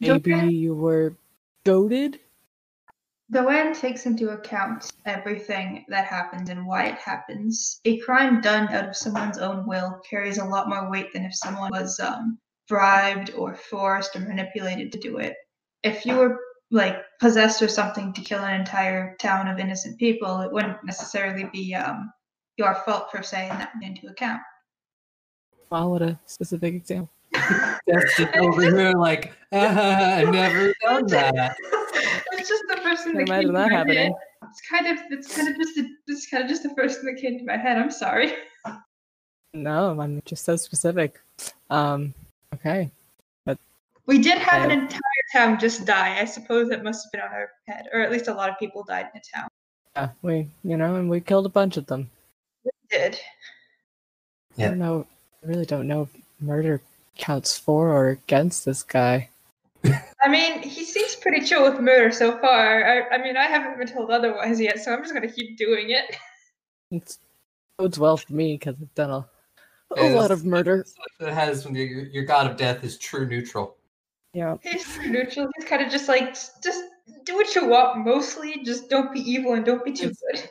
maybe 0.00 0.30
Okay. 0.32 0.48
you 0.48 0.74
were 0.74 1.14
goaded. 1.64 2.20
The 3.32 3.44
WAN 3.44 3.74
takes 3.74 4.06
into 4.06 4.30
account 4.30 4.92
everything 5.06 5.84
that 5.86 6.06
happens 6.06 6.50
and 6.50 6.66
why 6.66 6.86
it 6.86 6.96
happens. 6.96 7.80
A 7.84 7.98
crime 7.98 8.40
done 8.40 8.68
out 8.70 8.88
of 8.88 8.96
someone's 8.96 9.38
own 9.38 9.68
will 9.68 10.00
carries 10.08 10.38
a 10.38 10.44
lot 10.44 10.68
more 10.68 10.90
weight 10.90 11.12
than 11.12 11.24
if 11.24 11.36
someone 11.36 11.70
was 11.70 12.00
um, 12.00 12.40
bribed 12.68 13.30
or 13.34 13.54
forced 13.54 14.16
or 14.16 14.20
manipulated 14.20 14.90
to 14.90 14.98
do 14.98 15.18
it. 15.18 15.36
If 15.84 16.04
you 16.04 16.16
were 16.16 16.40
like 16.72 16.96
possessed 17.20 17.62
or 17.62 17.68
something 17.68 18.12
to 18.14 18.20
kill 18.20 18.42
an 18.42 18.58
entire 18.58 19.14
town 19.20 19.46
of 19.46 19.60
innocent 19.60 19.96
people, 20.00 20.40
it 20.40 20.52
wouldn't 20.52 20.84
necessarily 20.84 21.48
be 21.52 21.72
um, 21.76 22.12
your 22.56 22.74
fault 22.74 23.12
per 23.12 23.22
se, 23.22 23.48
and 23.48 23.60
that 23.60 23.70
went 23.80 23.96
into 23.96 24.08
account. 24.08 24.40
Wow, 25.70 25.90
what 25.90 26.02
a 26.02 26.18
specific 26.26 26.74
example. 26.74 27.12
That's 27.32 28.16
just 28.16 28.36
over 28.36 28.62
here 28.62 28.92
like, 28.92 29.32
"Ah, 29.52 30.16
I've 30.16 30.32
never 30.32 30.74
done 30.82 31.06
that. 31.08 31.56
It's 32.40 32.48
just 32.48 32.64
the 32.68 32.76
first 32.82 33.04
thing 33.04 33.14
Can't 33.14 33.28
that 33.28 33.40
came 33.40 33.50
imagine 33.50 33.52
to 33.54 33.68
my 33.70 33.76
happening. 33.76 33.96
head. 33.98 34.12
It's 34.50 34.60
kind 34.68 34.86
of 34.86 34.98
it's 35.10 35.36
kind 35.36 35.48
of 35.48 35.56
just 35.56 35.74
the, 35.76 35.88
it's 36.08 36.26
kind 36.30 36.42
of 36.42 36.48
just 36.50 36.62
the 36.62 36.74
first 36.76 37.00
thing 37.00 37.14
that 37.14 37.20
came 37.20 37.38
to 37.38 37.44
my 37.44 37.56
head. 37.56 37.76
I'm 37.78 37.90
sorry. 37.90 38.32
No, 39.52 40.00
I'm 40.00 40.22
just 40.24 40.44
so 40.44 40.54
specific. 40.56 41.20
Um, 41.70 42.14
okay. 42.54 42.88
But 43.44 43.58
we 44.06 44.18
did 44.18 44.38
have 44.38 44.62
an 44.64 44.70
entire 44.70 45.00
town 45.32 45.58
just 45.58 45.84
die. 45.84 46.18
I 46.20 46.24
suppose 46.24 46.68
that 46.68 46.84
must 46.84 47.04
have 47.04 47.12
been 47.12 47.20
on 47.20 47.34
our 47.34 47.50
head, 47.66 47.86
or 47.92 48.00
at 48.00 48.12
least 48.12 48.28
a 48.28 48.34
lot 48.34 48.48
of 48.48 48.58
people 48.58 48.84
died 48.84 49.06
in 49.12 49.20
the 49.20 49.22
town. 49.34 49.48
Yeah, 49.96 50.08
we, 50.22 50.48
you 50.62 50.76
know, 50.76 50.94
and 50.96 51.10
we 51.10 51.20
killed 51.20 51.46
a 51.46 51.50
bunch 51.50 51.76
of 51.76 51.86
them. 51.86 52.08
We 52.64 52.70
did. 52.90 53.14
I 53.14 54.62
Yeah. 54.62 54.68
don't 54.68 54.78
know. 54.78 55.06
I 55.42 55.46
really 55.48 55.66
don't 55.66 55.88
know 55.88 56.02
if 56.02 56.08
murder 56.40 56.80
counts 57.18 57.58
for 57.58 57.88
or 57.88 58.08
against 58.10 58.64
this 58.64 58.82
guy. 58.84 59.28
I 60.22 60.28
mean, 60.28 60.62
he 60.62 60.84
seems 60.84 61.16
pretty 61.16 61.44
chill 61.46 61.62
with 61.62 61.80
murder 61.80 62.10
so 62.12 62.38
far. 62.38 62.84
I, 62.84 63.14
I 63.14 63.22
mean, 63.22 63.36
I 63.36 63.44
haven't 63.46 63.78
been 63.78 63.88
told 63.88 64.10
otherwise 64.10 64.60
yet, 64.60 64.78
so 64.82 64.92
I'm 64.92 65.02
just 65.02 65.14
gonna 65.14 65.30
keep 65.30 65.56
doing 65.56 65.90
it. 65.90 66.16
It's 66.92 67.20
bodes 67.78 68.00
well 68.00 68.16
for 68.16 68.32
me 68.34 68.54
because 68.58 68.74
I've 68.82 68.94
done 68.96 69.10
a, 69.10 69.28
a 69.96 70.02
Yes. 70.02 70.12
lot 70.16 70.32
of 70.32 70.44
murder. 70.44 70.84
It 71.20 71.32
has 71.32 71.64
when 71.64 71.76
your, 71.76 71.86
your 71.86 72.24
god 72.24 72.50
of 72.50 72.56
death 72.56 72.82
is 72.82 72.98
true 72.98 73.28
neutral. 73.28 73.76
Yeah. 74.34 74.56
He's 74.60 74.84
pretty 74.84 75.10
neutral. 75.10 75.48
He's 75.56 75.68
kind 75.68 75.82
of 75.82 75.88
just 75.90 76.08
like, 76.08 76.34
just 76.60 76.82
do 77.24 77.36
what 77.36 77.54
you 77.54 77.68
want. 77.68 78.04
Mostly, 78.04 78.64
just 78.64 78.90
don't 78.90 79.12
be 79.12 79.20
evil 79.20 79.54
and 79.54 79.64
don't 79.64 79.84
be 79.84 79.92
too 79.92 80.08
Yes. 80.08 80.16
good. 80.32 80.50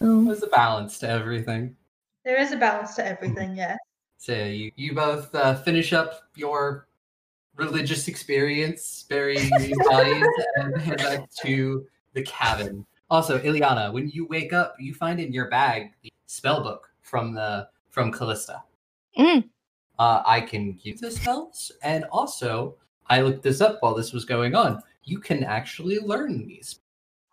Oh, 0.00 0.24
There's 0.24 0.42
a 0.42 0.46
balance 0.46 0.98
to 1.00 1.08
everything. 1.10 1.76
There 2.24 2.40
is 2.40 2.52
a 2.52 2.56
balance 2.56 2.94
to 2.96 3.06
everything, 3.06 3.56
yeah. 3.56 3.76
So 4.16 4.32
you, 4.32 4.72
you 4.76 4.94
both 4.94 5.34
uh, 5.34 5.54
finish 5.56 5.92
up 5.92 6.22
your 6.34 6.85
religious 7.56 8.08
experience, 8.08 9.04
burying 9.08 9.50
these 9.58 9.76
bodies, 9.88 10.26
and 10.56 10.76
head 10.80 10.98
back 10.98 11.30
to 11.42 11.86
the 12.12 12.22
cabin. 12.22 12.86
Also, 13.10 13.38
Ileana, 13.38 13.92
when 13.92 14.08
you 14.10 14.26
wake 14.26 14.52
up, 14.52 14.74
you 14.78 14.94
find 14.94 15.20
in 15.20 15.32
your 15.32 15.48
bag 15.48 15.92
the 16.02 16.12
spell 16.26 16.62
book 16.62 16.90
from 17.02 17.34
the 17.34 17.68
from 17.90 18.12
Callista. 18.12 18.62
Mm. 19.18 19.48
Uh, 19.98 20.22
I 20.26 20.40
can 20.40 20.72
give 20.72 21.00
the 21.00 21.10
spells, 21.10 21.72
and 21.82 22.04
also 22.10 22.76
I 23.08 23.20
looked 23.20 23.42
this 23.42 23.60
up 23.60 23.78
while 23.80 23.94
this 23.94 24.12
was 24.12 24.24
going 24.24 24.54
on. 24.54 24.82
You 25.04 25.18
can 25.20 25.44
actually 25.44 25.98
learn 25.98 26.46
these. 26.46 26.80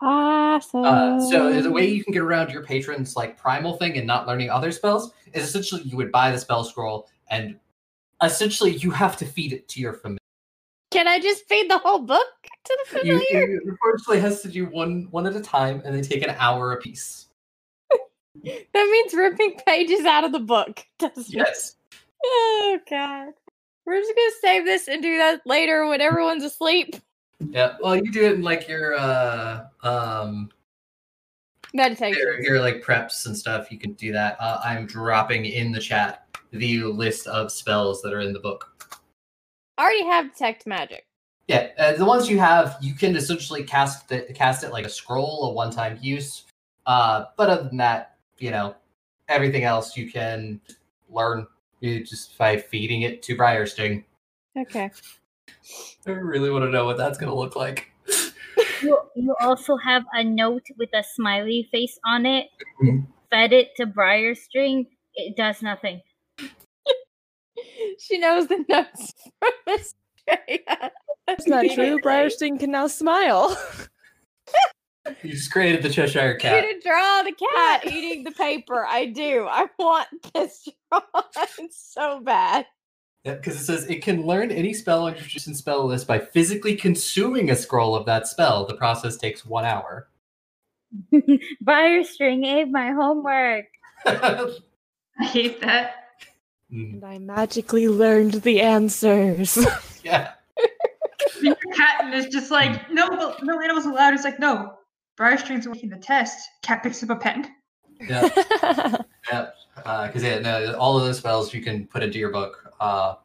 Awesome. 0.02 0.84
Uh, 0.84 1.20
so 1.30 1.62
the 1.62 1.72
way 1.72 1.88
you 1.88 2.04
can 2.04 2.14
get 2.14 2.22
around 2.22 2.52
your 2.52 2.64
patron's 2.64 3.16
like 3.16 3.38
primal 3.38 3.78
thing 3.78 3.98
and 3.98 4.06
not 4.06 4.28
learning 4.28 4.50
other 4.50 4.72
spells 4.72 5.14
is 5.32 5.44
essentially 5.48 5.82
you 5.84 5.96
would 5.96 6.12
buy 6.12 6.30
the 6.30 6.38
spell 6.38 6.64
scroll 6.64 7.08
and 7.30 7.58
essentially 8.26 8.72
you 8.72 8.92
have 8.92 9.18
to 9.18 9.26
feed 9.26 9.54
it 9.54 9.68
to 9.70 9.80
your 9.82 9.94
familiar. 9.94 10.18
Can 10.92 11.08
I 11.08 11.20
just 11.20 11.48
feed 11.48 11.70
the 11.70 11.80
whole 11.80 12.00
book 12.00 12.28
to 12.66 12.78
the 12.92 12.98
You, 13.04 13.20
familiar? 13.20 13.50
you 13.50 13.62
unfortunately 13.66 14.20
has 14.22 14.42
to 14.44 14.48
do 14.48 14.66
one 14.68 15.08
one 15.12 15.26
at 15.26 15.36
a 15.36 15.42
time 15.42 15.82
and 15.84 15.96
they 15.96 16.02
take 16.02 16.24
an 16.24 16.36
hour 16.38 16.72
apiece. 16.74 17.28
That 18.44 18.90
means 18.92 19.14
ripping 19.14 19.58
pages 19.66 20.06
out 20.06 20.24
of 20.24 20.32
the 20.32 20.40
book. 20.40 20.84
doesn't 21.00 21.24
it? 21.24 21.30
Yes. 21.30 21.76
Oh 22.26 22.80
god. 22.90 23.34
We're 23.86 24.00
just 24.00 24.16
gonna 24.16 24.32
save 24.42 24.66
this 24.66 24.88
and 24.88 25.02
do 25.04 25.18
that 25.18 25.42
later 25.46 25.88
when 25.88 26.02
everyone's 26.02 26.44
asleep. 26.44 26.96
Yeah. 27.40 27.76
Well, 27.82 27.96
you 27.96 28.12
do 28.12 28.26
it 28.26 28.34
in 28.34 28.42
like 28.42 28.68
your 28.68 28.96
uh 28.96 29.66
um 29.84 30.50
Meditation. 31.76 32.20
your, 32.20 32.42
your 32.42 32.60
like 32.62 32.84
preps 32.84 33.26
and 33.26 33.38
stuff. 33.38 33.72
You 33.72 33.80
can 33.80 33.94
do 33.94 34.12
that. 34.14 34.38
Uh, 34.40 34.60
I'm 34.64 34.86
dropping 34.86 35.46
in 35.46 35.72
the 35.72 35.80
chat 35.80 36.23
the 36.54 36.84
list 36.84 37.28
of 37.28 37.52
spells 37.52 38.02
that 38.04 38.14
are 38.14 38.22
in 38.22 38.32
the 38.32 38.40
book. 38.40 38.70
I 39.78 39.84
already 39.84 40.06
have 40.06 40.32
detect 40.32 40.68
magic. 40.68 41.06
Yeah, 41.48 41.70
uh, 41.78 41.94
the 41.94 42.06
ones 42.06 42.30
you 42.30 42.40
have, 42.40 42.78
you 42.80 42.94
can 42.94 43.16
essentially 43.16 43.64
cast 43.64 44.12
it, 44.12 44.34
cast 44.34 44.64
it 44.64 44.72
like 44.72 44.86
a 44.86 44.90
scroll, 44.90 45.50
a 45.50 45.54
one-time 45.54 45.98
use. 46.02 46.46
Uh, 46.86 47.26
but 47.36 47.50
other 47.50 47.64
than 47.64 47.78
that, 47.78 48.16
you 48.38 48.52
know, 48.52 48.76
everything 49.28 49.64
else 49.64 49.98
you 49.98 50.10
can 50.10 50.62
learn 51.10 51.46
you 51.82 52.04
just 52.04 52.38
by 52.38 52.58
feeding 52.58 53.02
it 53.02 53.22
to 53.24 53.36
Briarsting. 53.36 54.04
Okay. 54.58 54.90
I 56.06 56.12
really 56.12 56.50
want 56.50 56.64
to 56.64 56.70
know 56.70 56.86
what 56.86 56.98
that's 56.98 57.18
gonna 57.18 57.36
look 57.36 57.56
like. 57.56 57.92
You, 58.82 59.00
you 59.16 59.36
also 59.42 59.76
have 59.78 60.04
a 60.14 60.24
note 60.24 60.66
with 60.78 60.90
a 60.94 61.04
smiley 61.04 61.68
face 61.72 61.98
on 62.06 62.26
it. 62.26 62.48
Mhm. 62.82 63.08
Fed 63.30 63.54
it 63.54 63.76
to 63.78 63.86
Briarsting. 63.86 64.88
It 65.16 65.36
does 65.36 65.62
nothing. 65.62 66.02
She 68.00 68.18
knows 68.18 68.48
the 68.48 68.64
notes 68.68 69.14
from 69.40 69.52
Australia. 69.68 70.92
That's 71.28 71.48
not 71.48 71.66
true. 71.74 72.00
Briarsting 72.00 72.60
can 72.60 72.72
now 72.72 72.88
smile. 72.88 73.58
You 75.22 75.32
just 75.32 75.52
created 75.52 75.84
the 75.84 75.90
Cheshire 75.90 76.36
Cat. 76.36 76.64
You 76.64 76.74
Cat. 76.74 76.82
to 76.82 76.90
draw 76.90 77.24
the 77.24 77.34
cat 77.34 77.86
eating 77.94 78.24
the 78.24 78.32
paper. 78.32 78.86
I 78.86 79.08
do. 79.08 79.48
I 79.50 79.68
want 79.78 80.08
this 80.34 80.68
drawn 80.90 81.70
so 81.72 82.22
bad. 82.22 82.66
Yeah, 83.26 83.36
because 83.36 83.56
it 83.56 83.66
says 83.66 83.86
it 83.90 84.02
can 84.02 84.26
learn 84.26 84.52
any 84.52 84.74
spell 84.74 85.06
on 85.06 85.16
your 85.16 85.24
chosen 85.24 85.56
spell 85.56 85.86
list 85.86 86.08
by 86.08 86.20
physically 86.20 86.76
consuming 86.76 87.52
a 87.52 87.56
scroll 87.56 87.96
of 87.96 88.06
that 88.06 88.28
spell. 88.28 88.66
The 88.66 88.76
process 88.76 89.18
takes 89.18 89.46
one 89.46 89.66
hour. 89.66 90.10
Briarsting 91.64 92.46
ate 92.46 92.70
my 92.70 92.92
homework. 92.92 93.66
I 94.06 94.56
hate 95.22 95.62
that. 95.62 96.03
Mm, 96.74 96.94
and 96.94 97.06
I 97.06 97.20
magically 97.20 97.88
learned 97.88 98.34
the 98.34 98.62
answers. 98.62 99.58
yeah. 100.04 100.32
Your 101.42 101.56
cat 101.76 102.14
is 102.14 102.28
just 102.28 102.50
like, 102.50 102.90
no, 102.92 103.08
well, 103.10 103.38
no 103.44 103.62
animals 103.62 103.86
allowed. 103.86 104.14
It's 104.14 104.24
like, 104.24 104.40
no. 104.40 104.74
Briarsting's 105.18 105.68
working 105.68 105.90
the 105.90 105.98
test. 105.98 106.50
Cat 106.64 106.82
picks 106.82 107.04
up 107.04 107.12
a 107.12 107.16
pen. 107.16 107.54
Yeah. 108.00 108.98
Yeah, 109.32 109.52
because 110.08 110.22
yeah, 110.22 110.40
no, 110.40 110.76
all 110.78 110.98
of 110.98 111.06
those 111.06 111.18
spells 111.18 111.54
you 111.54 111.62
can 111.62 111.88
put 111.88 112.04
into 112.04 112.20
your 112.20 112.30
book. 112.30 112.74
Uh, 112.80 113.16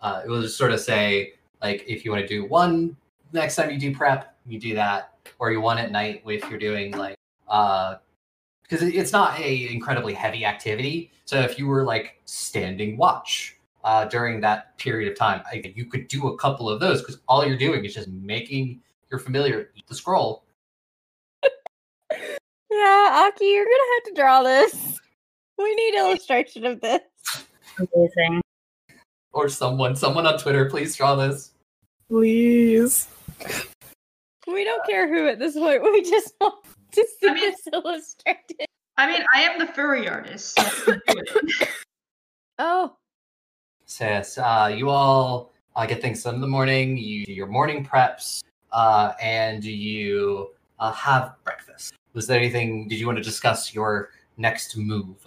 uh, 0.00 0.22
it 0.24 0.28
will 0.28 0.42
just 0.42 0.56
sort 0.56 0.70
of 0.70 0.78
say 0.80 1.32
like 1.60 1.84
if 1.88 2.04
you 2.04 2.12
want 2.12 2.22
to 2.22 2.28
do 2.28 2.46
one 2.46 2.96
next 3.32 3.56
time 3.56 3.70
you 3.70 3.78
do 3.78 3.94
prep, 3.94 4.36
you 4.46 4.60
do 4.60 4.74
that, 4.74 5.14
or 5.40 5.50
you 5.50 5.60
want 5.60 5.80
at 5.80 5.90
night 5.90 6.22
if 6.24 6.48
you're 6.48 6.58
doing 6.58 6.92
like 6.92 7.16
uh, 7.48 7.96
because 8.62 8.82
it's 8.82 9.12
not 9.12 9.38
a 9.38 9.72
incredibly 9.72 10.14
heavy 10.14 10.44
activity. 10.44 11.12
So 11.24 11.40
if 11.40 11.58
you 11.58 11.66
were 11.66 11.84
like 11.84 12.20
standing 12.24 12.96
watch 12.96 13.56
uh, 13.84 14.06
during 14.06 14.40
that 14.40 14.76
period 14.78 15.10
of 15.10 15.18
time, 15.18 15.42
I, 15.50 15.72
you 15.74 15.86
could 15.86 16.08
do 16.08 16.28
a 16.28 16.36
couple 16.36 16.68
of 16.68 16.80
those 16.80 17.00
because 17.00 17.20
all 17.28 17.44
you're 17.46 17.58
doing 17.58 17.84
is 17.84 17.94
just 17.94 18.08
making 18.08 18.80
your 19.10 19.20
familiar 19.20 19.70
eat 19.74 19.86
the 19.86 19.94
scroll. 19.94 20.44
Yeah, 22.74 23.28
Aki, 23.28 23.44
you're 23.44 23.66
gonna 23.66 23.94
have 23.96 24.04
to 24.04 24.14
draw 24.14 24.42
this. 24.42 24.98
We 25.58 25.74
need 25.74 25.94
illustration 25.94 26.64
of 26.64 26.80
this. 26.80 27.02
Amazing. 27.78 28.40
Or 29.32 29.50
someone, 29.50 29.94
someone 29.94 30.26
on 30.26 30.38
Twitter, 30.38 30.70
please 30.70 30.96
draw 30.96 31.14
this. 31.14 31.52
Please. 32.08 33.08
We 34.46 34.64
don't 34.64 34.84
care 34.86 35.06
who 35.06 35.28
at 35.28 35.38
this 35.38 35.54
point. 35.54 35.82
We 35.82 36.02
just 36.02 36.34
want 36.40 36.64
to 36.94 37.06
see 37.20 37.28
I 37.28 37.34
mean- 37.34 37.50
this 37.50 37.60
illustrated. 37.72 38.66
I 38.98 39.06
mean, 39.06 39.24
I 39.34 39.40
am 39.42 39.58
the 39.58 39.66
furry 39.66 40.06
artist. 40.08 40.54
So 40.54 40.62
I 40.62 40.68
can 40.84 41.00
do 41.08 41.18
it. 41.18 41.68
Oh, 42.58 42.94
So 43.86 44.04
yes, 44.04 44.36
uh, 44.36 44.72
you 44.74 44.90
all 44.90 45.52
uh, 45.74 45.86
get 45.86 46.02
things 46.02 46.22
done 46.22 46.34
in 46.36 46.40
the 46.42 46.46
morning. 46.46 46.98
You 46.98 47.24
do 47.24 47.32
your 47.32 47.46
morning 47.46 47.84
preps, 47.84 48.44
uh, 48.70 49.12
and 49.20 49.64
you 49.64 50.50
uh, 50.78 50.92
have 50.92 51.34
breakfast. 51.42 51.94
Was 52.12 52.26
there 52.26 52.38
anything? 52.38 52.86
Did 52.88 53.00
you 53.00 53.06
want 53.06 53.16
to 53.16 53.24
discuss 53.24 53.74
your 53.74 54.10
next 54.36 54.76
move? 54.76 55.26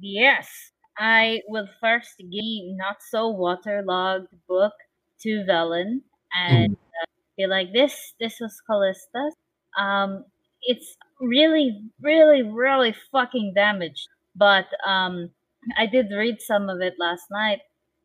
Yes. 0.00 0.48
I 0.96 1.42
will 1.48 1.68
first 1.80 2.18
give 2.18 2.76
not 2.76 3.02
so 3.02 3.28
waterlogged 3.28 4.28
book 4.48 4.72
to 5.20 5.44
Velen 5.48 6.00
and 6.34 6.72
uh, 6.72 7.06
be 7.36 7.46
like, 7.46 7.72
"This, 7.72 8.14
this 8.18 8.40
was 8.40 8.60
Callista's. 8.66 9.34
Um, 9.78 10.24
it's 10.66 10.96
really, 11.20 11.82
really, 12.00 12.42
really 12.42 12.94
fucking 13.12 13.52
damaged. 13.54 14.08
But 14.36 14.66
um, 14.86 15.30
I 15.76 15.86
did 15.86 16.10
read 16.10 16.40
some 16.40 16.68
of 16.68 16.80
it 16.80 16.94
last 16.98 17.30
night, 17.30 17.60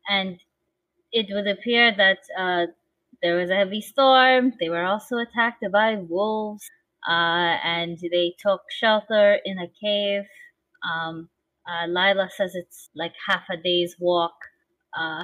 and 0.08 0.40
it 1.12 1.28
would 1.32 1.48
appear 1.48 1.94
that 1.96 2.20
uh, 2.38 2.66
there 3.22 3.36
was 3.36 3.50
a 3.50 3.56
heavy 3.56 3.82
storm. 3.82 4.54
They 4.60 4.70
were 4.70 4.86
also 4.86 5.18
attacked 5.18 5.64
by 5.72 5.96
wolves, 5.96 6.70
uh, 7.08 7.58
and 7.64 7.98
they 8.12 8.36
took 8.40 8.62
shelter 8.70 9.40
in 9.46 9.60
a 9.60 9.72
cave. 9.82 10.24
Um, 10.84 11.30
uh, 11.68 11.88
Lila 11.88 12.30
says 12.36 12.56
it's 12.56 12.90
like 12.96 13.14
half 13.28 13.44
a 13.52 13.58
day's 13.58 13.96
walk. 14.00 14.36
Uh, 14.98 15.24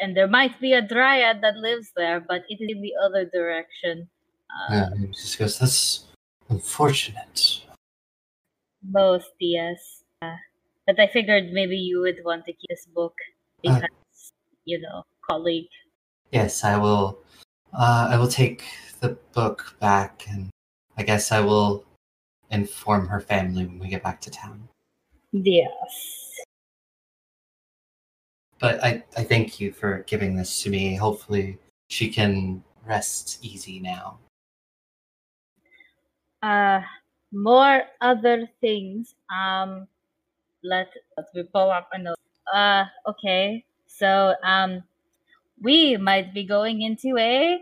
and 0.00 0.16
there 0.16 0.28
might 0.28 0.60
be 0.60 0.72
a 0.72 0.82
dryad 0.82 1.40
that 1.42 1.56
lives 1.56 1.92
there, 1.96 2.20
but 2.20 2.42
it 2.48 2.62
is 2.62 2.70
in 2.70 2.82
the 2.82 2.92
other 3.04 3.24
direction. 3.24 4.08
Uh, 4.70 4.74
Yeah, 4.74 4.88
goes. 5.38 5.58
That's 5.58 6.04
unfortunate. 6.54 7.66
Both, 8.82 9.26
yes. 9.40 10.04
Uh, 10.22 10.36
but 10.86 11.00
I 11.00 11.06
figured 11.08 11.52
maybe 11.52 11.76
you 11.76 12.00
would 12.00 12.20
want 12.24 12.44
to 12.46 12.52
keep 12.52 12.68
this 12.68 12.86
book 12.86 13.14
Uh. 13.66 13.80
because, 13.80 14.32
you 14.64 14.78
know, 14.80 15.02
colleague. 15.28 15.72
Yes, 16.30 16.62
I 16.64 16.76
will. 16.76 17.18
Uh, 17.72 18.06
I 18.12 18.16
will 18.18 18.30
take 18.30 18.62
the 19.00 19.16
book 19.34 19.74
back, 19.80 20.26
and 20.30 20.50
I 20.96 21.02
guess 21.02 21.32
I 21.32 21.40
will 21.40 21.84
inform 22.50 23.08
her 23.08 23.20
family 23.20 23.66
when 23.66 23.78
we 23.78 23.88
get 23.88 24.02
back 24.02 24.20
to 24.22 24.30
town. 24.30 24.68
Yes. 25.32 25.92
But 28.60 28.82
I, 28.84 29.02
I 29.16 29.24
thank 29.24 29.58
you 29.60 29.72
for 29.72 30.04
giving 30.06 30.36
this 30.36 30.62
to 30.62 30.70
me. 30.70 30.94
Hopefully, 30.94 31.58
she 31.90 32.08
can 32.08 32.62
rest 32.86 33.42
easy 33.42 33.80
now. 33.80 34.18
Uh, 36.44 36.82
more 37.32 37.84
other 38.00 38.38
things. 38.60 39.14
Um, 39.34 39.88
let 40.64 40.88
let 41.16 41.26
me 41.34 41.44
pull 41.52 41.70
up 41.70 41.88
a 41.92 41.98
note. 41.98 42.18
Uh, 42.52 42.84
okay. 43.08 43.64
So 43.86 44.34
um, 44.44 44.82
we 45.62 45.96
might 45.96 46.34
be 46.34 46.44
going 46.44 46.82
into 46.82 47.16
a 47.18 47.58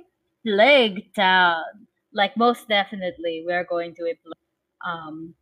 plague 0.46 1.14
town. 1.14 1.64
Like 2.12 2.36
most 2.36 2.68
definitely, 2.68 3.44
we're 3.46 3.64
going 3.64 3.94
to 3.96 4.02
a 4.04 4.14
plague. 4.24 4.48
Um, 4.86 5.34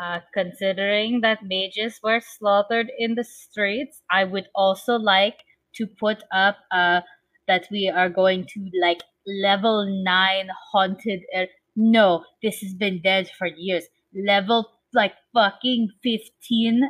uh, 0.00 0.20
considering 0.34 1.20
that 1.22 1.44
mages 1.44 2.00
were 2.02 2.20
slaughtered 2.20 2.90
in 2.98 3.14
the 3.14 3.24
streets, 3.24 4.02
I 4.10 4.24
would 4.24 4.48
also 4.54 4.94
like 4.96 5.38
to 5.74 5.86
put 5.86 6.22
up 6.32 6.56
uh 6.72 7.00
that 7.48 7.66
we 7.70 7.88
are 7.88 8.08
going 8.10 8.46
to 8.46 8.70
like 8.80 9.02
level 9.26 9.86
nine 10.04 10.48
haunted 10.72 11.22
area. 11.32 11.48
No, 11.76 12.24
this 12.42 12.60
has 12.60 12.74
been 12.74 13.00
dead 13.02 13.30
for 13.38 13.46
years. 13.46 13.84
Level 14.14 14.70
like 14.92 15.14
fucking 15.32 15.88
15 16.02 16.82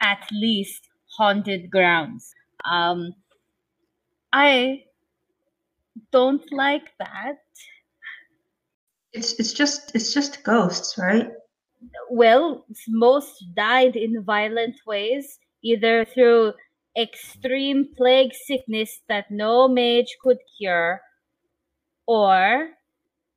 at 0.00 0.28
least 0.32 0.88
haunted 1.16 1.70
grounds. 1.70 2.34
Um 2.64 3.14
I 4.32 4.84
don't 6.12 6.44
like 6.52 6.92
that. 6.98 7.38
It's 9.12 9.38
it's 9.40 9.52
just 9.52 9.94
it's 9.94 10.12
just 10.12 10.44
ghosts, 10.44 10.98
right? 10.98 11.30
Well, 12.10 12.64
most 12.88 13.44
died 13.54 13.96
in 13.96 14.22
violent 14.24 14.76
ways, 14.86 15.38
either 15.62 16.04
through 16.04 16.54
extreme 16.96 17.88
plague 17.96 18.34
sickness 18.34 19.00
that 19.08 19.30
no 19.30 19.68
mage 19.68 20.16
could 20.22 20.38
cure, 20.58 21.00
or 22.06 22.70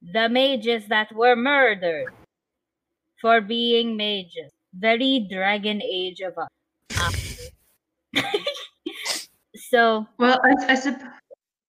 the 0.02 0.30
mages 0.30 0.88
that 0.88 1.12
were 1.14 1.36
murdered 1.36 2.14
for 3.20 3.42
being 3.42 3.96
mages. 3.96 4.52
Very 4.74 5.28
Dragon 5.30 5.82
Age 5.82 6.22
of 6.22 6.38
us. 6.38 6.48
So, 9.56 10.08
Well, 10.18 10.40
I, 10.44 10.72
I, 10.72 10.76
sup- 10.76 11.02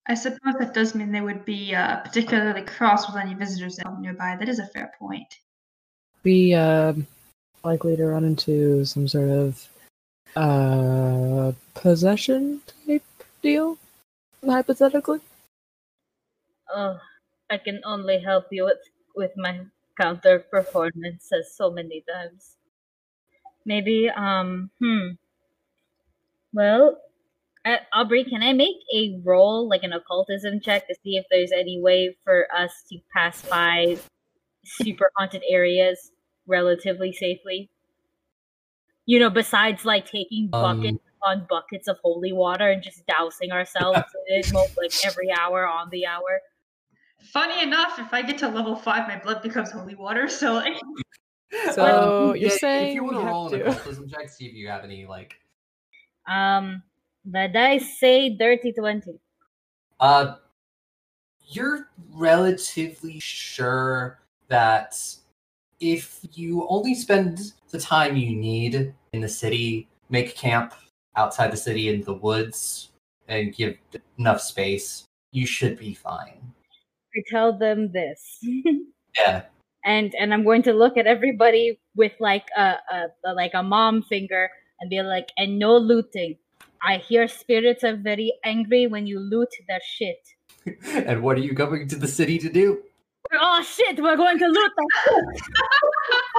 I 0.09 0.14
suppose 0.14 0.54
that 0.59 0.72
does 0.72 0.94
mean 0.94 1.12
they 1.12 1.20
would 1.20 1.44
be 1.44 1.74
uh, 1.74 1.98
particularly 1.98 2.62
cross 2.62 3.06
with 3.06 3.20
any 3.20 3.34
visitors 3.34 3.76
that 3.76 3.86
are 3.86 4.00
nearby. 4.00 4.36
That 4.38 4.48
is 4.48 4.59
a 4.60 4.66
fair 4.66 4.92
point. 4.98 5.38
Be 6.22 6.54
uh, 6.54 6.94
likely 7.64 7.96
to 7.96 8.06
run 8.06 8.24
into 8.24 8.84
some 8.84 9.06
sort 9.09 9.30
of 9.30 9.68
uh, 10.36 11.52
possession 11.74 12.60
type 12.86 13.04
deal, 13.42 13.78
hypothetically. 14.44 15.20
Oh, 16.74 16.98
I 17.52 17.58
can 17.58 17.82
only 17.84 18.18
help 18.18 18.46
you 18.50 18.64
with 18.64 18.80
with 19.14 19.32
my 19.36 19.60
counter 20.00 20.38
performances 20.40 21.54
so 21.54 21.70
many 21.70 22.02
times. 22.10 22.56
Maybe 23.66 24.08
um 24.08 24.70
hmm. 24.80 25.20
Well, 26.54 26.98
uh, 27.64 27.76
Aubrey, 27.92 28.24
can 28.24 28.42
I 28.42 28.52
make 28.54 28.76
a 28.94 29.20
roll 29.22 29.68
like 29.68 29.82
an 29.82 29.92
occultism 29.92 30.60
check 30.60 30.88
to 30.88 30.94
see 31.04 31.16
if 31.16 31.26
there's 31.30 31.52
any 31.52 31.80
way 31.80 32.16
for 32.24 32.48
us 32.54 32.72
to 32.90 32.98
pass 33.14 33.42
by 33.42 33.98
super 34.64 35.10
haunted 35.16 35.42
areas 35.48 36.12
relatively 36.46 37.12
safely? 37.12 37.70
You 39.04 39.18
know, 39.18 39.30
besides 39.30 39.84
like 39.84 40.06
taking 40.06 40.48
buckets 40.48 41.04
Um, 41.22 41.40
on 41.40 41.46
buckets 41.48 41.86
of 41.88 41.98
holy 42.02 42.32
water 42.32 42.70
and 42.70 42.82
just 42.82 43.06
dousing 43.06 43.52
ourselves 43.52 43.98
in 44.28 44.40
it 44.40 44.52
like 44.76 44.92
every 45.04 45.30
hour 45.30 45.66
on 45.66 45.90
the 45.90 46.06
hour. 46.06 46.40
Funny 47.30 47.62
enough, 47.62 47.98
if 47.98 48.12
I 48.12 48.22
get 48.22 48.38
to 48.38 48.48
level 48.48 48.74
five, 48.76 49.06
my 49.08 49.18
blood 49.18 49.42
becomes 49.42 49.70
holy 49.70 49.94
water. 49.94 50.28
So 50.28 50.54
like, 50.54 50.74
So 51.72 51.84
Um, 52.30 52.36
you're 52.36 52.50
yeah, 52.50 52.56
saying 52.56 52.88
if 52.88 52.94
you 52.94 53.04
want 53.04 53.16
to 53.16 53.22
have 53.22 53.30
roll 53.32 53.46
an 53.54 53.60
to- 53.60 53.68
occultism 53.68 54.08
check, 54.08 54.28
see 54.28 54.46
if 54.46 54.54
you 54.54 54.68
have 54.68 54.84
any 54.84 55.06
like 55.06 55.34
Um, 56.26 56.82
the 57.24 57.48
dice 57.52 57.98
say 57.98 58.30
dirty 58.30 58.72
twenty. 58.72 59.18
Uh, 60.00 60.36
you're 61.48 61.88
relatively 62.14 63.18
sure 63.20 64.18
that 64.48 64.98
if 65.80 66.20
you 66.32 66.66
only 66.68 66.94
spend 66.94 67.52
the 67.70 67.78
time 67.78 68.16
you 68.16 68.34
need 68.34 68.94
in 69.12 69.20
the 69.20 69.28
city, 69.28 69.88
make 70.08 70.34
camp 70.34 70.74
outside 71.16 71.52
the 71.52 71.56
city 71.56 71.88
in 71.88 72.00
the 72.02 72.14
woods, 72.14 72.90
and 73.28 73.54
give 73.54 73.76
enough 74.18 74.40
space, 74.40 75.04
you 75.32 75.46
should 75.46 75.78
be 75.78 75.92
fine. 75.94 76.40
I 77.16 77.22
tell 77.28 77.56
them 77.59 77.93
this. 77.93 78.39
Yeah. 79.16 79.43
and 79.84 80.14
and 80.18 80.32
I'm 80.32 80.43
going 80.44 80.62
to 80.62 80.72
look 80.72 80.97
at 80.97 81.06
everybody 81.06 81.78
with 81.97 82.12
like 82.20 82.47
a, 82.56 82.76
a, 82.90 83.05
a 83.26 83.34
like 83.34 83.52
a 83.55 83.62
mom 83.62 84.02
finger 84.02 84.48
and 84.80 84.89
be 84.89 85.02
like, 85.02 85.28
and 85.36 85.59
no 85.59 85.76
looting. 85.76 86.36
I 86.82 86.97
hear 86.97 87.28
spirits 87.28 87.84
are 87.84 87.94
very 87.97 88.32
angry 88.44 88.86
when 88.86 89.06
you 89.06 89.20
loot 89.20 89.51
their 89.68 89.80
shit. 89.84 90.18
and 91.06 91.22
what 91.22 91.36
are 91.36 91.40
you 91.40 91.55
coming 91.55 91.86
to 91.89 91.97
the 91.97 92.09
city 92.09 92.39
to 92.39 92.48
do? 92.51 92.82
Oh 93.34 93.62
shit, 93.62 94.01
we're 94.02 94.16
going 94.16 94.39
to 94.39 94.47
loot 94.47 94.72
that 94.76 94.89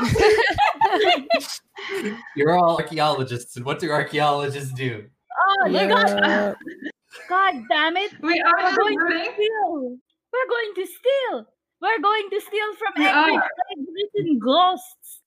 shit. 1.40 2.14
You're 2.36 2.58
all 2.58 2.78
archaeologists, 2.78 3.56
and 3.56 3.66
what 3.66 3.80
do 3.80 3.92
archaeologists 3.92 4.74
do? 4.74 5.06
Oh 5.62 5.70
my 5.70 5.88
god, 5.88 6.10
Yeah. 6.10 6.54
god 7.30 7.54
damn 7.70 7.98
it. 7.98 8.12
we 8.22 8.40
are 8.42 8.54
We're 8.58 8.62
just 8.64 8.78
going 8.80 8.98
to 8.98 9.06
looting. 9.06 9.34
steal. 9.34 9.98
We're 10.34 10.50
going 10.50 10.74
to 10.76 10.86
steal. 10.92 11.48
We're 11.82 12.02
going 12.02 12.30
to 12.32 12.42
steal 12.42 12.76
from 12.76 12.94
We 12.98 13.06
angry 13.08 13.42
written 14.16 14.40
ghosts. 14.40 15.22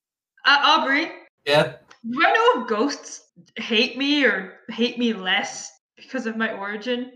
Uh, 0.45 0.59
Aubrey, 0.63 1.13
Yeah. 1.47 1.77
do 2.11 2.23
I 2.25 2.33
know 2.33 2.63
if 2.63 2.69
ghosts 2.69 3.29
hate 3.57 3.97
me 3.97 4.25
or 4.25 4.61
hate 4.71 4.99
me 4.99 5.13
less 5.13 5.71
because 5.97 6.27
of 6.27 6.37
my 6.37 6.53
origin? 6.53 7.13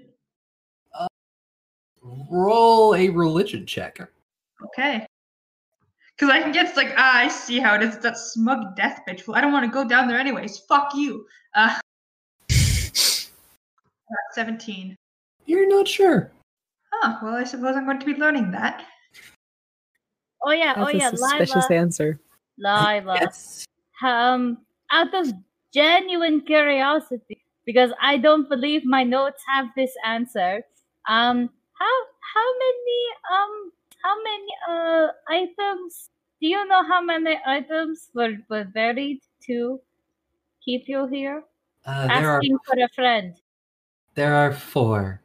Roll 2.02 2.94
a 2.94 3.09
religion 3.10 3.66
check. 3.66 3.98
Okay. 4.64 5.06
Because 6.16 6.30
I 6.30 6.40
can 6.43 6.52
get 6.52 6.77
like, 6.77 6.93
ah, 6.96 7.19
I 7.19 7.28
see 7.28 7.59
how 7.59 7.74
it 7.74 7.82
is. 7.82 7.98
That 7.98 8.16
smug 8.19 8.77
death 8.77 9.02
bitch. 9.09 9.27
Well, 9.27 9.36
I 9.36 9.40
don't 9.40 9.52
want 9.52 9.64
to 9.64 9.70
go 9.70 9.86
down 9.86 10.06
there 10.09 10.19
anyways. 10.19 10.59
Fuck 10.59 10.94
you. 10.94 11.27
Uh, 11.54 11.78
uh, 12.51 12.54
17. 14.32 14.96
You're 15.46 15.69
not 15.69 15.88
sure. 15.88 16.30
Huh, 16.93 17.19
well, 17.22 17.35
I 17.35 17.44
suppose 17.44 17.77
I'm 17.77 17.85
going 17.85 18.01
to 18.01 18.06
be 18.06 18.14
learning 18.14 18.51
that. 18.52 18.85
Oh 20.44 20.52
yeah, 20.52 20.74
oh 20.77 20.85
That's 20.86 20.94
yeah, 20.94 21.09
a 21.09 21.16
suspicious 21.16 21.70
Lila. 21.70 21.80
answer. 21.80 22.20
Lila. 22.59 23.14
Yes. 23.20 23.66
um 24.02 24.59
out 24.90 25.12
of 25.14 25.28
genuine 25.74 26.40
curiosity 26.40 27.44
because 27.66 27.93
i 28.01 28.16
don't 28.16 28.48
believe 28.48 28.82
my 28.85 29.04
notes 29.04 29.43
have 29.46 29.69
this 29.77 29.93
answer 30.06 30.62
um 31.06 31.51
how 31.78 31.96
how 32.35 32.48
many 32.64 33.01
um 33.35 33.52
how 34.02 34.16
many 34.24 34.51
uh 34.72 35.09
items 35.28 36.09
do 36.40 36.48
you 36.48 36.64
know 36.66 36.82
how 36.82 37.02
many 37.02 37.38
items 37.46 38.09
were, 38.14 38.36
were 38.48 38.64
buried 38.64 39.20
to 39.46 39.78
keep 40.64 40.88
you 40.88 41.06
here 41.06 41.44
Uh, 41.85 42.09
there 42.09 42.28
are 42.28 42.36
asking 42.40 42.56
for 42.64 42.77
a 42.80 42.88
friend 42.94 43.35
There 44.14 44.35
are 44.35 44.52
four. 44.52 45.20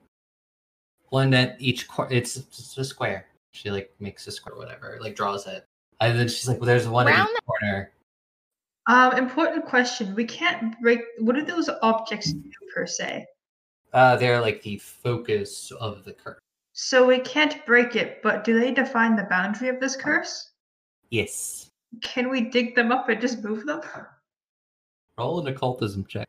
One 1.16 1.34
at 1.34 1.56
each 1.61 1.88
corner. 1.88 2.11
It's, 2.11 2.35
it's 2.35 2.77
a 2.77 2.84
square. 2.84 3.26
She 3.53 3.72
like 3.72 3.90
makes 4.02 4.27
a 4.27 4.34
square, 4.34 4.58
whatever, 4.58 4.98
like 5.00 5.16
draws 5.16 5.48
it, 5.48 5.66
and 6.02 6.19
then 6.19 6.27
she's 6.27 6.45
like, 6.45 6.60
"Well, 6.60 6.68
there's 6.68 6.90
one 6.90 7.08
at 7.08 7.16
Round 7.16 7.30
each 7.34 7.45
corner." 7.45 7.92
Um, 8.88 9.18
important 9.18 9.66
question. 9.66 10.14
We 10.14 10.26
can't 10.26 10.77
break. 10.82 11.00
What 11.19 11.38
do 11.38 11.45
those 11.45 11.69
objects 11.82 12.34
do 12.34 12.52
per 12.74 12.85
se? 12.85 13.26
Uh, 13.94 14.18
they're 14.18 14.42
like 14.42 14.61
the 14.61 14.77
focus 14.80 15.72
of 15.80 16.03
the 16.03 16.11
curse. 16.11 16.42
So 16.74 17.08
we 17.08 17.19
can't 17.19 17.66
break 17.66 17.95
it, 17.95 18.22
but 18.22 18.44
do 18.44 18.60
they 18.60 18.74
define 18.74 19.16
the 19.16 19.24
boundary 19.24 19.69
of 19.69 19.80
this 19.80 19.95
curse? 19.95 20.52
Yes. 21.11 21.69
Can 22.02 22.30
we 22.30 22.42
dig 22.42 22.76
them 22.76 22.92
up 22.92 23.08
and 23.08 23.22
just 23.22 23.42
move 23.42 23.66
them? 23.66 23.80
Roll 25.18 25.40
an 25.40 25.48
occultism 25.48 26.03
check. 26.10 26.27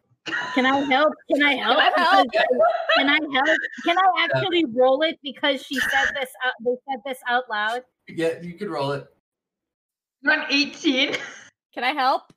Can 0.54 0.66
i 0.66 0.80
help 0.80 1.12
can 1.30 1.42
i 1.42 1.54
help 1.54 1.78
I 1.78 1.92
help? 1.96 2.28
Can 2.96 3.08
i 3.08 3.18
help 3.32 3.58
can 3.84 3.96
i 3.98 4.24
actually 4.24 4.64
roll 4.74 5.02
it 5.02 5.18
because 5.22 5.62
she 5.62 5.76
said 5.78 6.14
this 6.18 6.30
out 6.44 6.54
they 6.64 6.74
said 6.88 7.00
this 7.06 7.18
out 7.28 7.44
loud 7.48 7.82
Yeah, 8.08 8.40
you 8.40 8.54
could 8.54 8.68
roll 8.68 8.92
it. 8.92 9.06
You're 10.22 10.32
on 10.32 10.46
18. 10.50 11.14
Can 11.74 11.84
I 11.84 11.92
help? 11.92 12.22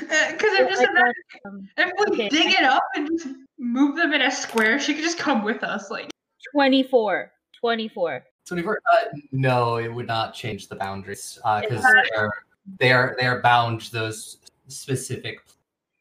Because 0.00 0.52
I'm 0.58 0.68
just 0.68 0.80
Like, 0.82 0.90
imagining 0.90 1.14
um, 1.46 1.68
if 1.78 1.92
we 2.10 2.12
okay. 2.14 2.28
dig 2.28 2.54
it 2.54 2.64
up 2.64 2.82
and 2.96 3.08
just 3.08 3.28
move 3.58 3.96
them 3.96 4.12
in 4.12 4.20
a 4.22 4.30
square, 4.30 4.78
she 4.78 4.92
could 4.94 5.02
just 5.04 5.18
come 5.18 5.42
with 5.44 5.62
us. 5.62 5.90
Like, 5.90 6.10
24 6.52 7.32
24 7.60 8.24
Twenty-four. 8.46 8.78
Uh, 8.92 9.04
no, 9.32 9.76
it 9.76 9.88
would 9.88 10.06
not 10.06 10.34
change 10.34 10.68
the 10.68 10.76
boundaries 10.76 11.38
because 11.62 11.82
not. 11.82 12.04
they're 12.14 12.30
they 12.80 12.92
are 12.92 13.16
they 13.18 13.26
are 13.26 13.40
bound 13.40 13.80
to 13.82 13.92
those 13.92 14.38
specific. 14.68 15.38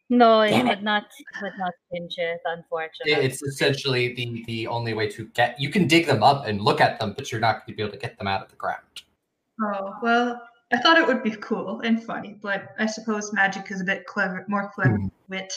No, 0.10 0.42
it 0.42 0.50
Damn 0.52 0.68
it. 0.68 0.70
would 0.70 0.84
not 0.84 1.06
would 1.42 1.54
not 1.58 1.74
change 1.92 2.16
it, 2.18 2.40
unfortunately. 2.46 3.26
It's 3.26 3.42
essentially 3.42 4.14
the 4.14 4.44
the 4.48 4.68
only 4.68 4.94
way 4.94 5.08
to 5.10 5.26
get. 5.30 5.60
You 5.60 5.70
can 5.70 5.88
dig 5.88 6.06
them 6.06 6.22
up 6.24 6.46
and 6.46 6.62
look 6.62 6.82
at 6.82 7.00
them, 7.00 7.14
but 7.16 7.32
you're 7.32 7.42
not 7.42 7.66
going 7.66 7.74
to 7.74 7.76
be 7.78 7.82
able 7.84 7.94
to 7.94 7.98
get 7.98 8.18
them 8.18 8.28
out 8.28 8.42
of 8.44 8.50
the 8.50 8.56
ground. 8.58 9.04
oh 9.62 9.94
well, 10.02 10.42
I 10.72 10.78
thought 10.78 10.98
it 10.98 11.08
would 11.08 11.24
be 11.24 11.32
cool 11.32 11.82
and 11.82 12.04
funny, 12.04 12.38
but 12.42 12.70
I 12.80 12.86
suppose 12.86 13.34
magic 13.34 13.72
is 13.72 13.82
a 13.82 13.86
bit 13.86 14.06
clever, 14.06 14.46
more 14.48 14.72
clever 14.76 14.98
Mhm. 15.00 15.12
wit. 15.30 15.54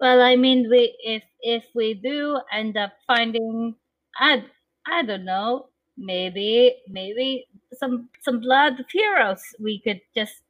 well, 0.00 0.20
I 0.20 0.36
mean, 0.36 0.68
we 0.70 0.94
if 1.04 1.22
if 1.40 1.64
we 1.74 1.94
do 1.94 2.40
end 2.52 2.76
up 2.76 2.92
finding, 3.06 3.74
I 4.18 4.44
I 4.86 5.02
don't 5.04 5.24
know, 5.24 5.68
maybe 5.96 6.76
maybe 6.88 7.46
some 7.72 8.08
some 8.20 8.40
blood 8.40 8.80
of 8.80 8.86
heroes, 8.90 9.42
we 9.60 9.80
could 9.80 10.00
just 10.14 10.42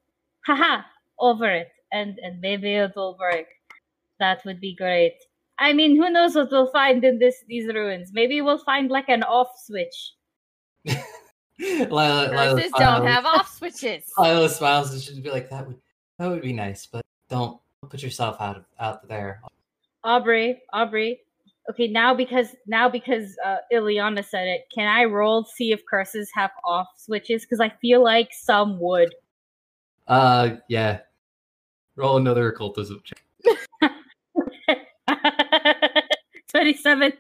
haha 0.47 0.83
over 1.19 1.51
it, 1.51 1.73
and 1.93 2.19
and 2.19 2.41
maybe 2.41 2.75
it 2.75 2.93
will 2.97 3.17
work. 3.19 3.47
That 4.21 4.45
would 4.45 4.61
be 4.61 4.75
great. 4.75 5.15
I 5.59 5.73
mean, 5.73 5.97
who 5.97 6.11
knows 6.11 6.35
what 6.35 6.51
we'll 6.51 6.71
find 6.71 7.05
in 7.05 7.19
this 7.19 7.45
these 7.49 7.67
ruins? 7.73 8.11
Maybe 8.13 8.41
we'll 8.41 8.59
find 8.59 8.91
like 8.91 9.09
an 9.09 9.23
off 9.23 9.49
switch. 9.65 10.15
Lila, 11.59 12.29
Lila 12.31 12.61
don't 12.61 12.69
smiles. 12.71 13.07
have 13.07 13.27
off 13.27 13.57
switches. 13.57 14.05
Lila 14.19 14.49
smiles 14.49 14.93
and 14.93 15.01
she'd 15.01 15.23
be 15.23 15.31
like, 15.31 15.51
"That 15.51 15.67
would 15.67 15.79
that 16.19 16.29
would 16.29 16.43
be 16.43 16.53
nice, 16.53 16.87
but 16.87 17.05
don't 17.29 17.61
put 17.89 18.03
yourself 18.03 18.37
out 18.41 18.57
of 18.57 18.65
out 18.81 19.07
there." 19.09 19.41
Aubrey, 20.03 20.63
Aubrey. 20.73 21.21
Okay, 21.71 21.89
now 21.89 22.15
because 22.15 22.55
now 22.67 22.91
because 22.91 23.37
uh, 23.45 23.57
Ileana 23.73 24.25
said 24.25 24.47
it, 24.47 24.67
can 24.75 24.87
I 24.87 25.05
roll 25.05 25.45
see 25.45 25.73
if 25.73 25.81
curses 25.87 26.31
have 26.35 26.51
off 26.63 26.89
switches? 26.97 27.43
Because 27.43 27.61
I 27.61 27.71
feel 27.81 28.03
like 28.03 28.29
some 28.33 28.79
would. 28.81 29.15
Uh, 30.07 30.57
yeah. 30.69 31.01
Roll 31.97 32.19
another 32.19 32.49
occultism 32.49 33.01
check. 33.05 33.23
Twenty-seven. 36.49 37.13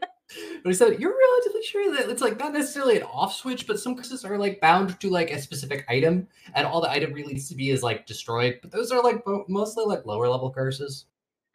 But 0.62 0.70
he 0.70 0.74
said, 0.74 1.00
"You're 1.00 1.16
relatively 1.16 1.62
sure 1.62 1.97
that 1.97 2.10
it's 2.10 2.23
like 2.23 2.39
not 2.39 2.52
necessarily 2.52 2.97
an 2.97 3.05
off 3.05 3.34
switch, 3.34 3.66
but 3.66 3.78
some 3.78 3.97
curses 3.97 4.24
are 4.24 4.36
like 4.36 4.60
bound 4.60 4.98
to 5.00 5.10
like 5.10 5.31
a 5.31 5.40
specific 5.40 5.86
item, 5.89 6.28
and 6.55 6.66
all 6.66 6.81
the 6.81 6.90
item 6.90 7.12
really 7.12 7.34
needs 7.34 7.48
to 7.48 7.55
be 7.55 7.70
is 7.70 7.82
like 7.82 8.06
destroyed. 8.06 8.58
But 8.60 8.73
those 8.73 8.90
are 8.90 9.02
like 9.02 9.23
mostly 9.48 9.84
like 9.86 10.05
lower 10.05 10.28
level 10.28 10.50
curses. 10.50 11.06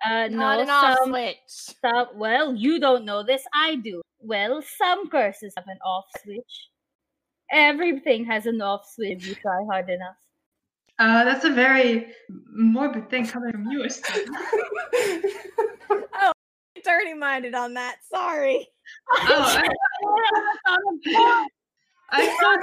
Uh, 0.05 0.27
Not 0.27 0.29
no, 0.29 0.59
an 0.61 0.69
off 0.69 0.97
some, 0.99 1.09
switch. 1.09 1.37
some. 1.47 2.07
Well, 2.15 2.55
you 2.55 2.79
don't 2.79 3.05
know 3.05 3.23
this. 3.23 3.43
I 3.53 3.75
do. 3.75 4.01
Well, 4.19 4.61
some 4.61 5.09
curses 5.09 5.53
have 5.57 5.67
an 5.67 5.79
off 5.85 6.05
switch. 6.23 6.69
Everything 7.51 8.25
has 8.25 8.45
an 8.45 8.61
off 8.61 8.87
switch 8.89 9.23
if 9.23 9.27
you 9.27 9.35
try 9.35 9.63
hard 9.69 9.89
enough. 9.89 10.15
Uh, 10.99 11.23
that's 11.23 11.45
a 11.45 11.49
very 11.49 12.07
morbid 12.51 13.09
thing 13.09 13.25
coming 13.25 13.51
from 13.51 13.71
you, 13.71 13.83
Estelle. 13.85 14.25
Dirty 16.83 17.13
minded 17.13 17.55
on 17.55 17.73
that. 17.73 17.97
Sorry. 18.09 18.67
Oh, 19.11 19.63
I, 20.65 20.77
I 22.11 22.37
thought 22.41 22.59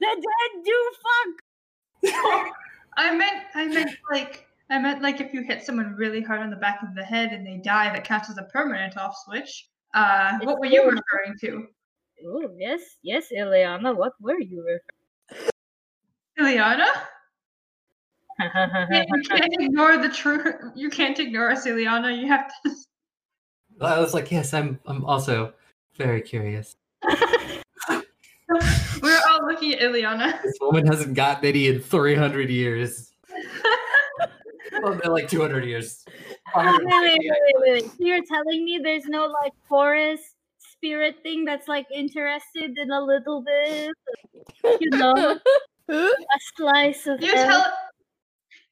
the 0.00 0.16
dead 0.22 0.64
do 0.64 0.92
fuck. 1.02 2.54
I 2.96 3.14
meant 3.14 3.44
I 3.54 3.66
meant 3.66 3.96
like 4.10 4.46
I 4.70 4.78
meant 4.78 5.02
like 5.02 5.20
if 5.20 5.34
you 5.34 5.42
hit 5.42 5.64
someone 5.64 5.94
really 5.96 6.22
hard 6.22 6.40
on 6.40 6.50
the 6.50 6.56
back 6.56 6.80
of 6.82 6.94
the 6.94 7.04
head 7.04 7.32
and 7.32 7.44
they 7.46 7.60
die, 7.62 7.92
that 7.92 8.04
counts 8.04 8.30
as 8.30 8.38
a 8.38 8.44
permanent 8.44 8.96
off 8.96 9.16
switch. 9.24 9.68
Uh, 9.94 10.34
It's 10.36 10.46
what 10.46 10.60
were 10.60 10.66
you 10.66 10.84
referring 10.84 11.36
to, 11.40 11.66
Oh 12.26 12.50
yes, 12.56 12.80
yes, 13.02 13.28
Ileana. 13.36 13.96
What 13.96 14.12
were 14.20 14.38
you 14.38 14.62
referring? 14.62 15.50
To? 16.36 16.42
Ileana? 16.42 16.86
referring? 18.38 19.06
You 19.12 19.22
can't 19.28 19.54
ignore 19.58 19.98
the 19.98 20.08
truth. 20.08 20.54
You 20.74 20.88
can't 20.88 21.18
ignore 21.18 21.50
us, 21.50 21.66
Ileana. 21.66 22.18
You 22.18 22.26
have 22.28 22.50
to. 22.64 22.70
I 23.80 23.98
was 23.98 24.14
like, 24.14 24.30
yes, 24.30 24.54
I'm. 24.54 24.78
I'm 24.86 25.04
also 25.04 25.52
very 25.96 26.22
curious. 26.22 26.76
We're 29.02 29.20
all 29.30 29.46
looking 29.46 29.74
at 29.74 29.80
Ileana. 29.80 30.42
This 30.42 30.56
woman 30.60 30.86
hasn't 30.86 31.14
gotten 31.14 31.46
any 31.46 31.68
in 31.68 31.80
300 31.80 32.50
years. 32.50 33.09
well, 34.82 34.94
they're 34.94 35.12
like 35.12 35.28
200 35.28 35.64
years. 35.64 36.04
wait, 36.56 36.80
wait, 36.82 36.84
wait, 36.84 37.18
wait, 37.20 37.54
wait. 37.58 37.90
You're 37.98 38.24
telling 38.24 38.64
me 38.64 38.80
there's 38.82 39.06
no 39.06 39.26
like 39.26 39.52
forest 39.68 40.34
spirit 40.58 41.16
thing 41.22 41.44
that's 41.44 41.68
like 41.68 41.86
interested 41.92 42.76
in 42.78 42.90
a 42.90 43.00
little 43.00 43.42
bit, 43.42 43.92
you 44.80 44.90
know, 44.90 45.38
a 45.88 46.18
slice 46.56 47.06
of. 47.06 47.20
You 47.20 47.32
earth? 47.32 47.48
tell. 47.48 47.64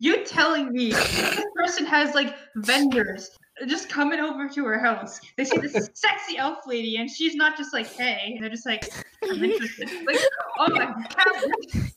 You 0.01 0.25
telling 0.25 0.73
me 0.73 0.93
this 0.93 1.44
person 1.57 1.85
has 1.85 2.15
like 2.15 2.36
vendors 2.55 3.31
just 3.67 3.89
coming 3.89 4.20
over 4.20 4.49
to 4.49 4.65
her 4.65 4.78
house. 4.78 5.20
They 5.36 5.44
see 5.44 5.59
this 5.59 5.91
sexy 5.94 6.39
elf 6.39 6.59
lady, 6.68 6.99
and 6.99 7.10
she's 7.10 7.35
not 7.35 7.57
just 7.57 7.75
like, 7.75 7.93
"Hey," 7.94 8.33
and 8.35 8.43
they're 8.43 8.51
just 8.51 8.65
like, 8.65 8.89
"I'm 9.25 9.43
interested." 9.43 9.91
Like, 10.07 10.20
oh 10.60 10.68
my 10.70 10.86
god! 10.86 11.93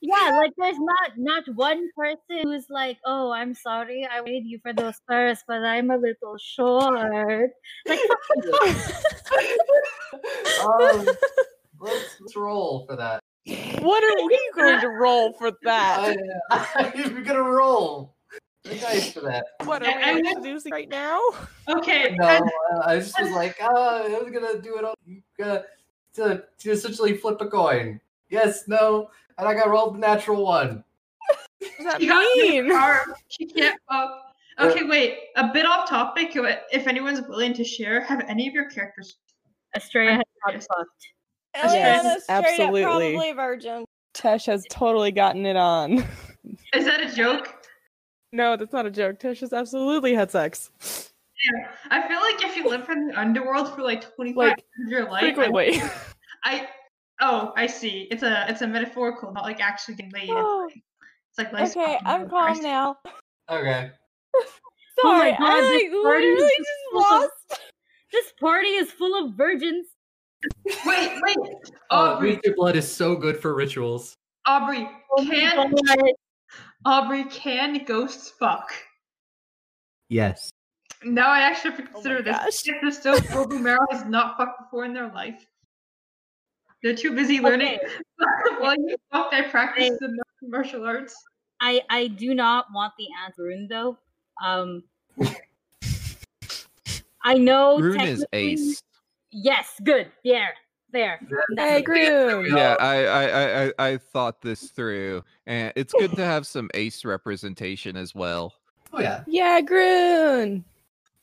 Yeah, 0.00 0.32
like 0.36 0.52
there's 0.58 0.78
not 0.78 1.12
not 1.16 1.44
one 1.54 1.88
person 1.96 2.42
who's 2.44 2.68
like, 2.68 2.98
"Oh, 3.06 3.30
I'm 3.32 3.54
sorry, 3.54 4.06
I 4.10 4.20
waited 4.20 4.46
you 4.46 4.58
for 4.62 4.72
those 4.74 4.96
stars, 4.96 5.38
but 5.48 5.62
I'm 5.64 5.90
a 5.90 5.96
little 5.96 6.36
short." 6.38 7.50
Like. 7.86 8.00
Um, 10.64 11.06
let's, 11.80 12.16
let's 12.20 12.36
roll 12.36 12.86
for 12.86 12.96
that. 12.96 13.20
What 13.82 14.02
are 14.02 14.26
we 14.26 14.50
going 14.54 14.80
to 14.80 14.88
roll 14.88 15.32
for 15.34 15.52
that? 15.64 16.16
I, 16.50 16.66
I'm 16.96 17.22
gonna 17.24 17.42
roll. 17.42 18.14
Nice 18.64 19.12
for 19.12 19.20
that. 19.20 19.44
What 19.64 19.82
are 19.82 19.90
I- 19.90 20.10
I 20.10 20.14
we 20.14 20.22
meant- 20.22 20.36
introducing 20.38 20.72
right 20.72 20.88
now? 20.88 21.20
Okay, 21.68 22.14
No, 22.18 22.26
and- 22.26 22.44
uh, 22.74 22.82
I 22.86 22.96
just 22.98 23.20
was 23.20 23.30
like, 23.32 23.56
oh, 23.60 24.04
I 24.16 24.22
was 24.22 24.32
gonna 24.32 24.58
do 24.62 24.78
it. 24.78 24.84
On, 24.84 24.94
gonna 25.38 25.64
to, 26.14 26.44
to 26.60 26.70
essentially 26.70 27.14
flip 27.16 27.40
a 27.40 27.46
coin. 27.48 28.00
Yes, 28.30 28.66
no, 28.66 29.10
and 29.38 29.48
I 29.48 29.54
got 29.54 29.68
rolled 29.68 29.94
the 29.94 29.98
natural 29.98 30.44
one. 30.44 30.84
What 31.58 31.70
does 31.78 31.86
that 31.86 32.00
You 32.02 32.08
got 32.08 32.36
mean? 32.36 32.68
the. 32.68 33.14
She 33.28 33.46
can't 33.46 33.80
up. 33.88 34.20
Okay, 34.60 34.84
wait. 34.84 35.18
A 35.34 35.50
bit 35.52 35.66
off 35.66 35.88
topic. 35.88 36.30
If 36.36 36.86
anyone's 36.86 37.20
willing 37.26 37.54
to 37.54 37.64
share, 37.64 38.00
have 38.02 38.24
any 38.28 38.46
of 38.46 38.54
your 38.54 38.70
characters? 38.70 39.16
Estrella 39.74 40.12
has 40.12 40.22
got 40.46 40.52
fucked. 40.54 41.08
Yes, 41.56 42.04
Ileana's 42.04 42.22
straight 42.22 42.36
absolutely. 42.60 42.84
Up 42.84 42.90
probably 42.90 43.30
a 43.30 43.34
virgin. 43.34 43.84
Tesh 44.14 44.46
has 44.46 44.64
totally 44.70 45.10
gotten 45.10 45.44
it 45.44 45.56
on. 45.56 46.04
Is 46.72 46.84
that 46.84 47.00
a 47.00 47.12
joke? 47.12 47.52
No, 48.30 48.56
that's 48.56 48.72
not 48.72 48.86
a 48.86 48.92
joke. 48.92 49.18
Tesh 49.18 49.40
has 49.40 49.52
absolutely 49.52 50.14
had 50.14 50.30
sex. 50.30 50.70
Yeah. 51.52 51.68
I 51.90 52.06
feel 52.06 52.20
like 52.20 52.44
if 52.44 52.56
you 52.56 52.68
live 52.68 52.88
in 52.88 53.08
the 53.08 53.18
underworld 53.18 53.74
for 53.74 53.82
like 53.82 54.14
twenty 54.14 54.32
five 54.34 54.50
Like, 54.50 54.64
years 54.78 54.86
of 54.86 54.90
your 54.92 55.10
life, 55.10 55.20
Frequently. 55.20 55.82
I 56.44 56.68
oh 57.24 57.52
I 57.56 57.66
see. 57.66 58.06
It's 58.10 58.22
a 58.22 58.44
it's 58.48 58.62
a 58.62 58.66
metaphorical, 58.66 59.32
not 59.32 59.44
like 59.44 59.60
actually 59.60 59.94
getting 59.96 60.12
laid. 60.12 60.30
Oh. 60.30 60.68
It's 60.72 61.38
like 61.38 61.52
life 61.52 61.70
Okay, 61.76 61.98
I'm 62.04 62.28
calm 62.28 62.60
now. 62.62 62.96
Okay. 63.50 63.90
Oh 65.02 65.08
Sorry, 65.18 65.32
God, 65.32 65.40
I 65.40 65.60
this 65.60 65.70
like 65.92 66.02
party 66.04 66.24
is 66.26 66.38
literally 66.38 66.54
just 66.56 66.58
just 66.58 66.92
full 66.92 67.00
of- 67.02 67.20
lost. 67.22 67.60
This 68.12 68.32
party 68.40 68.68
is 68.68 68.90
full 68.92 69.24
of 69.26 69.34
virgins. 69.34 69.86
Wait, 70.86 71.20
wait. 71.26 71.36
Oh, 71.90 72.12
Aubrey, 72.14 72.30
Winter 72.34 72.54
blood 72.56 72.76
is 72.76 72.88
so 72.90 73.16
good 73.16 73.36
for 73.36 73.54
rituals. 73.56 74.14
Aubrey, 74.46 74.88
Oh 75.18 75.24
can 75.24 75.72
God. 75.84 75.98
Aubrey 76.86 77.24
can 77.24 77.82
ghosts 77.84 78.30
fuck? 78.38 78.72
Yes. 80.08 80.48
Now 81.02 81.28
I 81.30 81.40
actually 81.40 81.72
have 81.72 81.78
to 81.80 81.86
Oh 81.88 81.92
consider 81.94 82.14
my 82.16 82.20
this. 82.22 82.62
gosh. 82.62 82.62
If 82.66 82.80
the 82.82 82.92
still 82.92 83.18
Ruby 83.36 83.58
Merrill 83.58 83.86
has 83.90 84.04
not 84.04 84.36
fucked 84.36 84.60
before 84.60 84.84
in 84.84 84.94
their 84.94 85.08
life. 85.12 85.44
They're 86.84 86.94
too 86.94 87.12
busy 87.14 87.40
learning. 87.40 87.78
Okay, 87.78 87.94
While 88.58 88.76
you 88.76 88.94
fucked, 89.10 89.32
I 89.32 89.40
practice 89.48 89.96
the 90.00 90.22
martial 90.42 90.84
arts. 90.84 91.16
I 91.58 91.80
I 91.88 92.08
do 92.08 92.34
not 92.34 92.66
want 92.74 92.92
the 92.98 93.06
answer 93.24 93.44
rune 93.44 93.66
though. 93.70 93.96
Um, 94.44 94.84
I 97.22 97.38
know. 97.38 97.78
Rune 97.78 98.02
is 98.02 98.26
ace. 98.34 98.82
Yes, 99.30 99.80
good. 99.82 100.12
There, 100.24 100.52
there. 100.92 101.20
Hey, 101.56 101.80
Groom. 101.80 102.44
Yeah, 102.54 102.76
I, 102.78 103.06
I, 103.06 103.24
I, 103.24 103.64
I, 103.64 103.72
I 103.78 103.96
thought 103.96 104.42
this 104.42 104.68
through, 104.68 105.24
and 105.46 105.72
it's 105.76 105.94
good 105.94 106.14
to 106.16 106.24
have 106.24 106.46
some 106.46 106.68
ace 106.74 107.02
representation 107.02 107.96
as 107.96 108.14
well. 108.14 108.52
Oh 108.92 109.00
yeah. 109.00 109.24
Yeah, 109.26 109.62
Grun. 109.62 110.62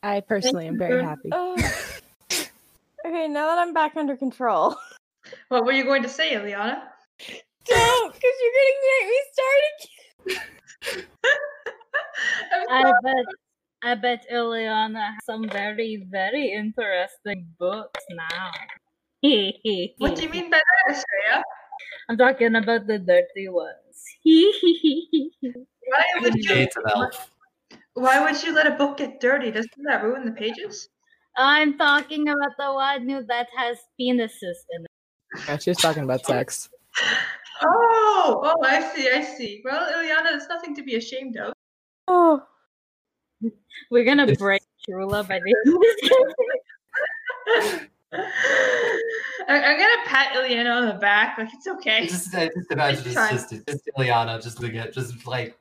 I 0.02 0.22
personally 0.22 0.66
am 0.66 0.80
very 0.80 0.94
Grun. 0.94 1.06
happy. 1.06 1.30
Oh. 1.32 1.56
okay, 3.06 3.28
now 3.28 3.46
that 3.46 3.60
I'm 3.60 3.76
back 3.76 3.96
under 3.96 4.18
control. 4.18 4.76
What 5.50 5.66
were 5.66 5.72
you 5.72 5.84
going 5.84 6.04
to 6.04 6.10
say, 6.10 6.34
Ileana? 6.34 6.82
Don't, 7.66 8.14
because 8.14 8.36
you're 8.42 8.58
gonna 8.58 8.82
make 8.88 9.08
me 9.12 9.20
start 9.32 9.60
again. 9.76 11.06
I'm 12.54 12.70
I 12.70 12.82
sorry. 12.82 13.02
bet. 13.04 13.26
I 13.84 13.96
bet 13.96 14.26
Ileana 14.32 15.04
has 15.14 15.26
some 15.26 15.48
very, 15.50 16.06
very 16.10 16.52
interesting 16.52 17.48
books 17.60 18.04
now. 18.10 18.52
What 20.00 20.16
do 20.16 20.24
you 20.24 20.30
mean 20.30 20.50
by 20.50 20.58
that, 20.58 20.96
Estrella? 20.96 21.44
I'm 22.10 22.18
talking 22.18 22.56
about 22.56 22.88
the 22.88 22.98
dirty 23.00 23.48
ones. 23.50 23.96
Why 24.26 26.04
would 26.22 26.36
you? 26.36 26.44
Gates 26.44 26.76
of 26.78 26.84
Elf. 26.90 27.30
Why 27.94 28.24
would 28.24 28.42
you 28.44 28.54
let 28.54 28.68
a 28.68 28.72
book 28.72 28.98
get 28.98 29.20
dirty? 29.20 29.52
Doesn't 29.52 29.84
that 29.86 30.04
ruin 30.04 30.26
the 30.26 30.32
pages? 30.32 30.90
I'm 31.38 31.78
talking 31.78 32.28
about 32.28 32.54
the 32.58 32.74
one 32.74 33.08
who- 33.10 33.24
that 33.28 33.48
has 33.56 33.78
penises 34.00 34.60
in 34.72 34.84
it. 34.86 34.91
Yeah, 35.48 35.58
she 35.58 35.70
was 35.72 35.78
talking 35.78 36.04
about 36.04 36.26
sex. 36.26 36.70
Oh, 37.64 38.42
oh, 38.44 38.64
I 38.66 38.82
see, 38.92 39.08
I 39.08 39.22
see. 39.24 39.62
Well, 39.64 39.88
Ileana, 39.94 40.32
there's 40.32 40.48
nothing 40.48 40.74
to 40.78 40.82
be 40.82 40.96
ashamed 40.96 41.38
of. 41.38 41.54
Oh, 42.08 42.42
We're 43.92 44.04
gonna 44.04 44.24
It's- 44.24 44.40
break 44.40 44.64
Trula 44.90 45.28
by 45.28 45.40
the 45.40 45.56
this. 47.62 47.82
I- 48.14 49.62
I'm 49.64 49.78
gonna 49.80 50.02
pat 50.06 50.34
Ileana 50.34 50.76
on 50.76 50.88
the 50.88 50.96
back, 50.96 51.38
like 51.38 51.50
it's 51.54 51.68
okay. 51.68 52.08
Just, 52.08 52.34
I 52.34 52.48
just 52.48 52.72
imagine 52.72 53.04
just, 53.04 53.14
Try. 53.16 53.32
just, 53.32 53.50
just 53.52 53.90
Ileana 53.98 54.42
just 54.42 54.60
to 54.60 54.70
get 54.70 54.92
just 54.94 55.28
like 55.28 55.56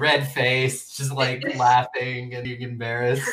red 0.00 0.26
face, 0.32 0.96
just 0.96 1.12
like 1.12 1.44
laughing 1.56 2.34
and 2.34 2.42
being 2.44 2.60
embarrassed. 2.62 3.28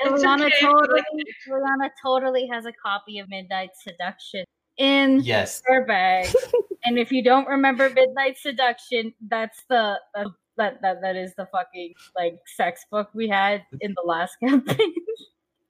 It's 0.00 0.22
Ileana 0.22 0.46
okay, 0.46 0.60
totally, 0.60 1.00
like- 1.16 1.26
Ileana 1.48 1.90
totally 2.02 2.46
has 2.48 2.66
a 2.66 2.72
copy 2.72 3.18
of 3.20 3.28
Midnight 3.30 3.70
Seduction 3.82 4.44
in 4.78 5.20
Yes. 5.22 5.62
her 5.66 5.84
bag. 5.86 6.28
and 6.84 6.98
if 6.98 7.12
you 7.12 7.22
don't 7.22 7.46
remember 7.46 7.88
Midnight 7.90 8.38
Seduction, 8.38 9.14
that's 9.28 9.62
the 9.68 9.98
uh, 10.14 10.24
that 10.56 10.80
that 10.82 11.00
that 11.02 11.16
is 11.16 11.34
the 11.36 11.46
fucking 11.46 11.94
like 12.16 12.38
sex 12.56 12.84
book 12.90 13.08
we 13.14 13.28
had 13.28 13.64
in 13.80 13.94
the 13.96 14.02
last 14.06 14.36
campaign. 14.44 14.94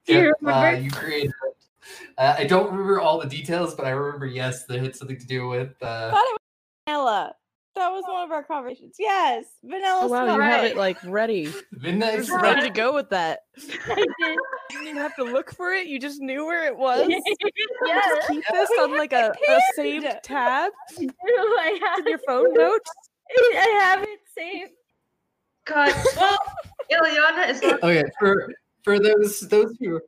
Do 0.07 0.15
you 0.15 0.19
Yep, 0.21 0.35
uh, 0.45 0.47
remember? 0.47 0.81
you 0.81 0.91
created 0.91 1.31
it. 1.31 1.57
Uh, 2.19 2.35
I 2.39 2.45
don't 2.45 2.71
remember 2.71 3.01
all 3.01 3.21
the 3.21 3.29
details, 3.29 3.75
but 3.75 3.87
I 3.87 3.91
remember 3.91 4.27
yes, 4.27 4.65
that 4.67 4.81
had 4.81 4.97
something 4.97 5.19
to 5.19 5.27
do 5.27 5.49
with. 5.49 5.75
I 5.83 5.87
Uh, 5.87 6.11
thought 6.11 6.25
it 6.25 6.33
was 6.33 6.39
vanilla. 6.87 7.35
That 7.75 7.91
was 7.91 8.05
one 8.07 8.25
of 8.25 8.31
our 8.31 8.43
conversations. 8.43 8.97
Yes, 8.99 9.47
oh, 9.65 9.69
vanilla. 9.69 10.01
Oh, 10.03 10.07
wow, 10.09 10.25
smell. 10.25 10.37
you 10.37 10.43
have 10.43 10.65
it 10.65 10.77
like 10.77 10.99
ready. 11.05 11.51
Midnight. 11.73 12.19
Just 12.19 12.29
Sun. 12.29 12.43
ready 12.43 12.69
to 12.69 12.71
go 12.71 12.93
with 12.93 13.09
that. 13.11 13.41
I 13.57 13.95
did. 13.97 14.39
You 14.73 14.85
didn't 14.85 14.99
have 14.99 15.17
to 15.17 15.25
look 15.25 15.55
for 15.55 15.73
it. 15.73 15.87
You 15.87 15.99
just 15.99 16.21
knew 16.21 16.45
where 16.45 16.67
it 16.67 16.77
was. 16.77 17.09
yeah, 17.09 17.19
Just 18.17 18.29
keep 18.29 18.45
this 18.53 18.71
on 18.79 18.97
like 18.97 19.15
a, 19.15 19.33
a 19.49 19.61
saved 19.75 20.07
tab 20.23 20.71
I 20.99 21.01
do. 21.01 21.09
I 21.27 21.79
have 21.83 21.99
in 22.01 22.09
your 22.09 22.19
phone 22.27 22.53
notes. 22.53 22.91
I 23.31 23.79
have 23.81 24.03
it 24.03 24.21
saved. 24.37 24.73
God, 25.65 25.95
well, 26.17 26.39
Ileana 26.93 27.51
is 27.51 27.63
not. 27.63 27.83
Okay, 27.83 28.05
for 28.19 28.53
for 28.85 28.99
those 28.99 29.41
those 29.41 29.75
who 29.81 30.01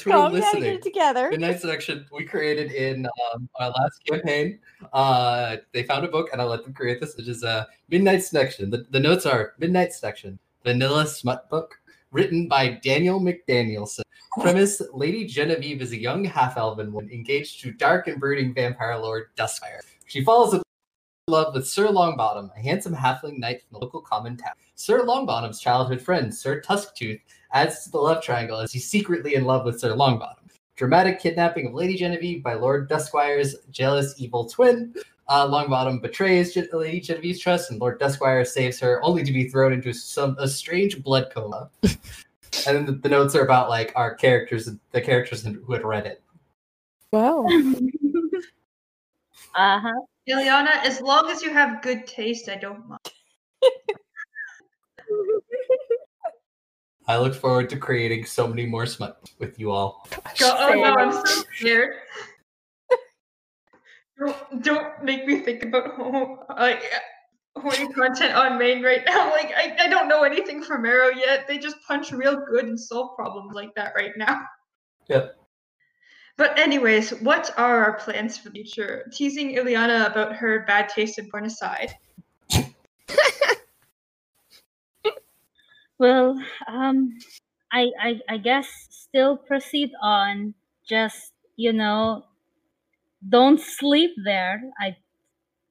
are, 0.00 0.04
who 0.04 0.10
are 0.10 0.12
Calm 0.12 0.32
down, 0.32 0.40
get 0.40 0.54
listening, 0.54 0.74
it 0.74 0.82
together. 0.82 1.30
Midnight 1.30 1.60
Seduction 1.60 2.06
we 2.12 2.24
created 2.24 2.72
in 2.72 3.06
um, 3.34 3.48
our 3.60 3.70
last 3.70 4.04
campaign. 4.04 4.58
Uh, 4.92 5.56
they 5.72 5.82
found 5.82 6.04
a 6.04 6.08
book 6.08 6.28
and 6.32 6.40
I 6.40 6.44
let 6.44 6.64
them 6.64 6.74
create 6.74 7.00
this, 7.00 7.16
which 7.16 7.28
is 7.28 7.44
uh, 7.44 7.64
Midnight 7.88 8.22
Seduction. 8.22 8.70
The, 8.70 8.86
the 8.90 9.00
notes 9.00 9.26
are 9.26 9.54
Midnight 9.58 9.92
Seduction, 9.92 10.38
vanilla 10.64 11.06
smut 11.06 11.48
book 11.50 11.78
written 12.10 12.48
by 12.48 12.68
Daniel 12.68 13.20
McDanielson. 13.20 14.02
Premise 14.40 14.82
Lady 14.92 15.26
Genevieve 15.26 15.82
is 15.82 15.92
a 15.92 16.00
young 16.00 16.24
half 16.24 16.56
elven 16.56 16.92
woman 16.92 17.10
engaged 17.10 17.60
to 17.62 17.72
dark 17.72 18.06
and 18.06 18.18
brooding 18.18 18.54
vampire 18.54 18.96
lord 18.98 19.28
Duskfire. 19.36 19.80
She 20.06 20.24
falls 20.24 20.54
in 20.54 20.62
love 21.28 21.54
with 21.54 21.66
Sir 21.66 21.86
Longbottom, 21.86 22.50
a 22.56 22.60
handsome 22.60 22.94
halfling 22.94 23.38
knight 23.38 23.62
from 23.62 23.78
the 23.78 23.78
local 23.78 24.00
common 24.00 24.36
town. 24.36 24.54
Sir 24.74 25.04
Longbottom's 25.04 25.60
childhood 25.60 26.00
friend, 26.00 26.34
Sir 26.34 26.60
Tusktooth, 26.60 27.20
adds 27.52 27.84
to 27.84 27.90
the 27.90 27.98
love 27.98 28.22
triangle 28.22 28.58
as 28.58 28.72
he's 28.72 28.88
secretly 28.88 29.34
in 29.34 29.44
love 29.44 29.64
with 29.64 29.80
Sir 29.80 29.94
Longbottom. 29.94 30.36
Dramatic 30.76 31.20
kidnapping 31.20 31.66
of 31.66 31.74
Lady 31.74 31.96
Genevieve 31.96 32.42
by 32.42 32.54
Lord 32.54 32.88
Duskwire's 32.88 33.56
jealous 33.70 34.14
evil 34.18 34.48
twin. 34.48 34.94
Uh, 35.28 35.46
Longbottom 35.46 36.02
betrays 36.02 36.54
Gen- 36.54 36.68
Lady 36.72 37.00
Genevieve's 37.00 37.40
trust, 37.40 37.70
and 37.70 37.80
Lord 37.80 38.00
Duskwire 38.00 38.46
saves 38.46 38.80
her, 38.80 39.02
only 39.04 39.22
to 39.22 39.32
be 39.32 39.48
thrown 39.48 39.72
into 39.72 39.92
some 39.92 40.36
a 40.38 40.48
strange 40.48 41.02
blood 41.02 41.30
coma. 41.32 41.70
and 41.82 41.98
then 42.64 42.86
the, 42.86 42.92
the 42.92 43.08
notes 43.08 43.34
are 43.34 43.44
about 43.44 43.68
like 43.68 43.92
our 43.96 44.14
characters, 44.14 44.68
the 44.90 45.00
characters 45.00 45.44
who 45.44 45.72
had 45.72 45.84
read 45.84 46.06
it. 46.06 46.22
Wow. 47.12 47.46
uh 49.54 49.78
huh. 49.78 50.00
Ileana, 50.28 50.84
as 50.84 51.00
long 51.00 51.30
as 51.30 51.42
you 51.42 51.50
have 51.50 51.82
good 51.82 52.06
taste, 52.06 52.48
I 52.48 52.56
don't 52.56 52.88
mind. 52.88 53.00
I 57.08 57.18
look 57.18 57.34
forward 57.34 57.68
to 57.70 57.76
creating 57.76 58.24
so 58.24 58.46
many 58.46 58.66
more 58.66 58.86
smut 58.86 59.30
with 59.38 59.58
you 59.58 59.70
all. 59.70 60.06
Go- 60.38 60.56
oh 60.58 60.72
no, 60.74 60.94
I'm 60.94 61.12
so 61.12 61.42
scared. 61.54 61.94
don't, 64.18 64.62
don't 64.62 65.04
make 65.04 65.26
me 65.26 65.40
think 65.40 65.64
about 65.64 65.94
homo, 65.94 66.44
like 66.56 66.82
horny 67.56 67.92
content 67.92 68.34
on 68.34 68.58
main 68.58 68.82
right 68.82 69.02
now. 69.06 69.30
Like 69.32 69.52
I, 69.56 69.76
I 69.80 69.88
don't 69.88 70.08
know 70.08 70.22
anything 70.22 70.62
from 70.62 70.84
Arrow 70.84 71.08
yet. 71.08 71.48
They 71.48 71.58
just 71.58 71.76
punch 71.86 72.12
real 72.12 72.44
good 72.50 72.66
and 72.66 72.78
solve 72.78 73.16
problems 73.16 73.54
like 73.54 73.74
that 73.74 73.92
right 73.96 74.12
now. 74.16 74.42
Yep. 75.08 75.36
But 76.36 76.58
anyways, 76.58 77.10
what 77.20 77.50
are 77.56 77.84
our 77.84 77.98
plans 77.98 78.38
for 78.38 78.50
the 78.50 78.62
future? 78.62 79.10
Teasing 79.12 79.56
Ileana 79.56 80.06
about 80.10 80.36
her 80.36 80.64
bad 80.66 80.88
taste 80.88 81.18
in 81.18 81.30
porn 81.30 81.46
aside. 81.46 81.94
Well, 86.02 86.30
um, 86.68 87.18
I, 87.72 87.92
I 88.00 88.20
I 88.28 88.36
guess 88.38 88.68
still 88.90 89.36
proceed 89.38 89.90
on. 90.02 90.54
Just 90.86 91.32
you 91.56 91.72
know, 91.72 92.24
don't 93.28 93.60
sleep 93.60 94.12
there. 94.24 94.60
I 94.80 94.96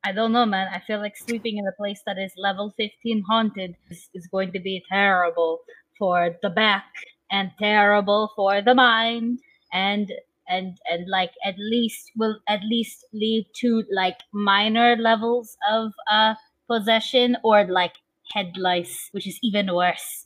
I 0.04 0.14
don't 0.14 0.32
know, 0.34 0.46
man. 0.46 0.68
I 0.74 0.80
feel 0.82 1.00
like 1.00 1.18
sleeping 1.18 1.58
in 1.58 1.68
a 1.68 1.74
place 1.78 2.02
that 2.08 2.18
is 2.20 2.34
level 2.38 2.74
15 2.78 3.24
haunted 3.30 3.76
is, 3.92 4.10
is 4.16 4.28
going 4.28 4.52
to 4.54 4.60
be 4.62 4.84
terrible 4.90 5.60
for 6.00 6.36
the 6.44 6.50
back 6.50 6.86
and 7.32 7.52
terrible 7.60 8.32
for 8.36 8.62
the 8.62 8.76
mind 8.76 9.40
and 9.74 10.12
and 10.50 10.78
and 10.92 11.10
like 11.10 11.34
at 11.46 11.56
least 11.60 12.12
will 12.18 12.40
at 12.50 12.62
least 12.64 13.06
lead 13.14 13.46
to 13.62 13.84
like 13.92 14.20
minor 14.34 14.96
levels 14.98 15.58
of 15.72 15.92
uh 16.12 16.36
possession 16.70 17.38
or 17.44 17.66
like 17.68 17.96
head 18.34 18.54
lice, 18.58 19.10
which 19.12 19.28
is 19.28 19.40
even 19.42 19.74
worse. 19.74 20.26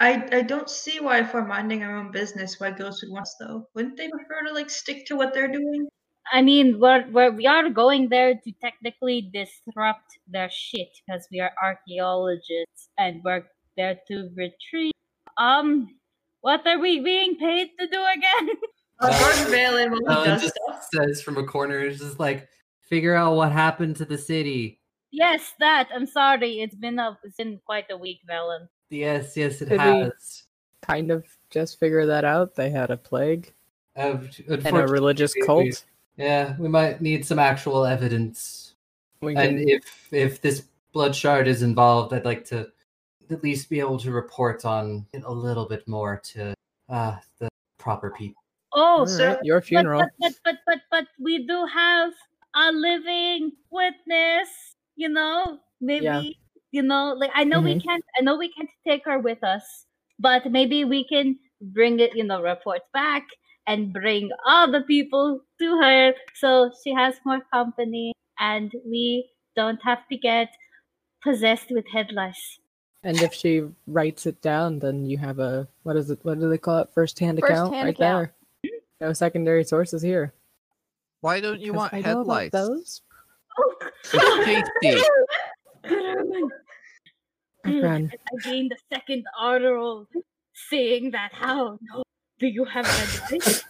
I 0.00 0.28
I 0.32 0.42
don't 0.42 0.68
see 0.68 1.00
why 1.00 1.20
if 1.20 1.32
we're 1.32 1.46
minding 1.46 1.82
our 1.82 1.96
own 1.96 2.10
business, 2.10 2.58
why 2.58 2.70
ghosts 2.70 3.02
would 3.02 3.12
want 3.12 3.22
us 3.22 3.36
though. 3.38 3.68
Wouldn't 3.74 3.96
they 3.96 4.08
prefer 4.08 4.46
to 4.46 4.52
like 4.52 4.70
stick 4.70 5.06
to 5.06 5.16
what 5.16 5.32
they're 5.34 5.52
doing? 5.52 5.88
I 6.32 6.42
mean, 6.42 6.78
we're, 6.78 7.04
we're 7.10 7.30
we 7.30 7.46
are 7.46 7.68
going 7.68 8.08
there 8.08 8.34
to 8.34 8.52
technically 8.60 9.30
disrupt 9.32 10.18
their 10.28 10.50
shit 10.50 10.88
because 11.06 11.26
we 11.30 11.40
are 11.40 11.52
archaeologists 11.62 12.88
and 12.98 13.20
we're 13.24 13.44
there 13.76 13.98
to 14.08 14.28
retrieve. 14.36 14.92
Um, 15.36 15.88
what 16.40 16.66
are 16.66 16.78
we 16.78 17.00
being 17.00 17.36
paid 17.36 17.70
to 17.78 17.86
do 17.86 18.04
again? 18.16 18.56
Uh, 19.00 19.18
Gordon 19.18 19.52
Velen 19.52 19.90
while 19.90 20.00
he 20.00 20.06
Ellen 20.14 20.28
does 20.28 20.42
just 20.42 20.54
stuff. 20.64 20.88
says 20.94 21.22
from 21.22 21.36
a 21.36 21.44
corner, 21.44 21.80
it's 21.80 21.98
just 21.98 22.20
like, 22.20 22.48
figure 22.88 23.14
out 23.14 23.34
what 23.34 23.50
happened 23.50 23.96
to 23.96 24.04
the 24.04 24.18
city. 24.18 24.80
Yes, 25.12 25.52
that. 25.60 25.88
I'm 25.94 26.06
sorry. 26.06 26.60
It's 26.60 26.74
been 26.74 26.98
a 26.98 27.16
it's 27.22 27.36
been 27.36 27.60
quite 27.66 27.84
a 27.90 27.96
week, 27.96 28.20
Velen. 28.28 28.68
Yes, 28.90 29.36
yes, 29.36 29.60
it 29.62 29.68
Did 29.68 29.80
has. 29.80 30.44
Kind 30.80 31.10
of 31.10 31.24
just 31.50 31.78
figure 31.78 32.06
that 32.06 32.24
out. 32.24 32.54
They 32.54 32.70
had 32.70 32.90
a 32.90 32.96
plague 32.96 33.52
Uh, 33.94 34.18
and 34.48 34.66
a 34.76 34.86
religious 34.86 35.34
cult. 35.46 35.84
Yeah, 36.16 36.56
we 36.58 36.68
might 36.68 37.00
need 37.00 37.24
some 37.24 37.38
actual 37.38 37.84
evidence. 37.84 38.74
We 39.20 39.36
And 39.36 39.58
can, 39.58 39.68
if 39.68 40.12
if 40.12 40.40
this 40.40 40.64
blood 40.92 41.14
shard 41.14 41.46
is 41.46 41.62
involved, 41.62 42.12
I'd 42.12 42.24
like 42.24 42.44
to 42.46 42.72
at 43.30 43.42
least 43.42 43.70
be 43.70 43.80
able 43.80 43.98
to 44.00 44.10
report 44.10 44.64
on 44.64 45.06
it 45.12 45.22
a 45.24 45.32
little 45.32 45.66
bit 45.66 45.86
more 45.86 46.20
to 46.32 46.54
uh, 46.88 47.16
the 47.38 47.48
proper 47.78 48.10
people. 48.10 48.42
Oh, 48.72 49.00
All 49.00 49.06
so- 49.06 49.28
right, 49.34 49.44
your 49.44 49.60
funeral. 49.60 50.00
but 50.00 50.10
but 50.20 50.34
but 50.44 50.58
but 50.66 50.80
but 50.90 51.06
we 51.20 51.46
do 51.46 51.64
have 51.66 52.12
a 52.54 52.72
living 52.72 53.52
witness. 53.70 54.48
You 55.02 55.08
know, 55.08 55.58
maybe 55.80 56.38
you 56.70 56.80
know, 56.80 57.12
like 57.18 57.32
I 57.34 57.42
know 57.42 57.60
we 57.60 57.74
Mhm. 57.74 57.82
can't. 57.82 58.04
I 58.16 58.22
know 58.22 58.36
we 58.38 58.52
can't 58.54 58.70
take 58.86 59.02
her 59.04 59.18
with 59.18 59.42
us, 59.42 59.66
but 60.20 60.46
maybe 60.52 60.84
we 60.84 61.02
can 61.10 61.34
bring 61.74 61.98
it. 61.98 62.14
You 62.14 62.22
know, 62.22 62.40
report 62.40 62.82
back 62.94 63.26
and 63.66 63.92
bring 63.92 64.30
all 64.46 64.70
the 64.70 64.82
people 64.86 65.42
to 65.58 65.68
her, 65.82 66.14
so 66.38 66.70
she 66.84 66.94
has 66.94 67.18
more 67.26 67.42
company, 67.52 68.12
and 68.38 68.70
we 68.86 69.26
don't 69.56 69.82
have 69.82 70.06
to 70.10 70.16
get 70.16 70.54
possessed 71.26 71.70
with 71.74 71.84
head 71.92 72.12
lice. 72.12 72.60
And 73.02 73.18
if 73.26 73.34
she 73.34 73.66
writes 73.88 74.26
it 74.30 74.40
down, 74.40 74.78
then 74.78 75.04
you 75.10 75.18
have 75.18 75.40
a 75.40 75.66
what 75.82 75.96
is 75.96 76.10
it? 76.14 76.20
What 76.22 76.38
do 76.38 76.48
they 76.48 76.58
call 76.62 76.78
it? 76.86 76.94
First 76.94 77.18
hand 77.18 77.40
account 77.42 77.74
First-hand 77.74 77.86
right 77.90 77.98
account. 77.98 78.30
there. 78.62 78.78
No 79.00 79.12
secondary 79.12 79.64
sources 79.64 80.00
here. 80.00 80.32
Why 81.26 81.40
don't 81.42 81.60
you 81.60 81.72
'Cause 81.72 81.90
want 81.90 81.94
I 81.94 82.00
know 82.06 82.20
about 82.22 82.54
headlights? 82.54 82.54
those. 82.54 83.02
It's 84.12 84.70
tasty. 84.82 85.02
My 87.64 87.80
friend. 87.80 88.12
I 88.12 88.50
gained 88.50 88.72
a 88.72 88.94
second 88.94 89.24
arrow 89.40 90.06
saying 90.70 91.12
that. 91.12 91.30
How? 91.32 91.78
No. 91.82 92.02
Do 92.38 92.46
you 92.48 92.64
have 92.64 92.86
headlights? 92.86 93.62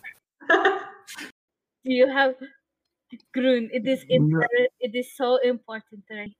Do 0.49 1.93
you 1.93 2.09
have 2.09 2.35
Grun? 3.35 3.69
It 3.73 3.87
is 3.87 4.05
imperative. 4.09 4.73
It 4.81 4.95
is 4.95 5.15
so 5.15 5.37
important 5.37 6.05
that 6.09 6.19
I- 6.19 6.35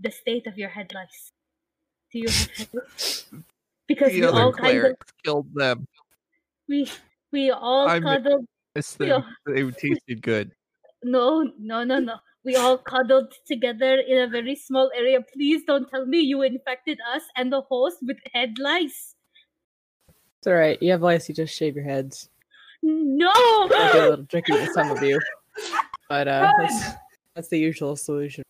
the 0.00 0.10
state 0.10 0.46
of 0.46 0.56
your 0.56 0.70
head 0.70 0.92
lice. 0.94 1.32
Do 2.12 2.20
you 2.20 2.28
have 2.28 2.48
headlights? 2.56 3.26
Because 3.86 4.12
we 4.12 4.20
The 4.20 4.32
all 4.32 4.48
other 4.48 4.52
kind 4.56 4.76
of 4.76 4.80
clerics 4.82 5.12
killed 5.24 5.48
them. 5.54 5.86
we 6.68 6.88
we 7.32 7.50
all 7.50 7.88
I'm- 7.88 8.02
cuddled. 8.02 8.46
It's 8.74 8.96
Yeah. 9.00 9.20
the, 9.44 9.52
they 9.52 9.70
tasted 9.72 10.20
good. 10.22 10.52
No, 11.02 11.50
no, 11.58 11.84
no, 11.84 11.98
no. 12.00 12.16
We 12.46 12.54
all 12.54 12.78
cuddled 12.78 13.34
together 13.44 13.96
in 13.96 14.20
a 14.20 14.28
very 14.28 14.54
small 14.54 14.88
area. 14.94 15.20
Please 15.20 15.64
don't 15.66 15.90
tell 15.90 16.06
me 16.06 16.20
you 16.20 16.42
infected 16.42 16.96
us 17.12 17.22
and 17.34 17.52
the 17.52 17.62
host 17.62 17.98
with 18.02 18.18
head 18.32 18.54
lice. 18.60 19.16
It's 20.38 20.46
all 20.46 20.54
right. 20.54 20.80
You 20.80 20.92
have 20.92 21.02
lice. 21.02 21.28
You 21.28 21.34
just 21.34 21.52
shave 21.52 21.74
your 21.74 21.84
heads. 21.84 22.30
No. 22.84 23.32
Might 23.66 23.92
be 23.92 23.98
a 23.98 24.10
little 24.10 24.26
tricky 24.30 24.52
with 24.52 24.70
some 24.72 24.92
of 24.92 25.02
you, 25.02 25.20
but 26.08 26.28
uh, 26.28 26.52
that's, 26.60 26.90
that's 27.34 27.48
the 27.48 27.58
usual 27.58 27.96
solution. 27.96 28.44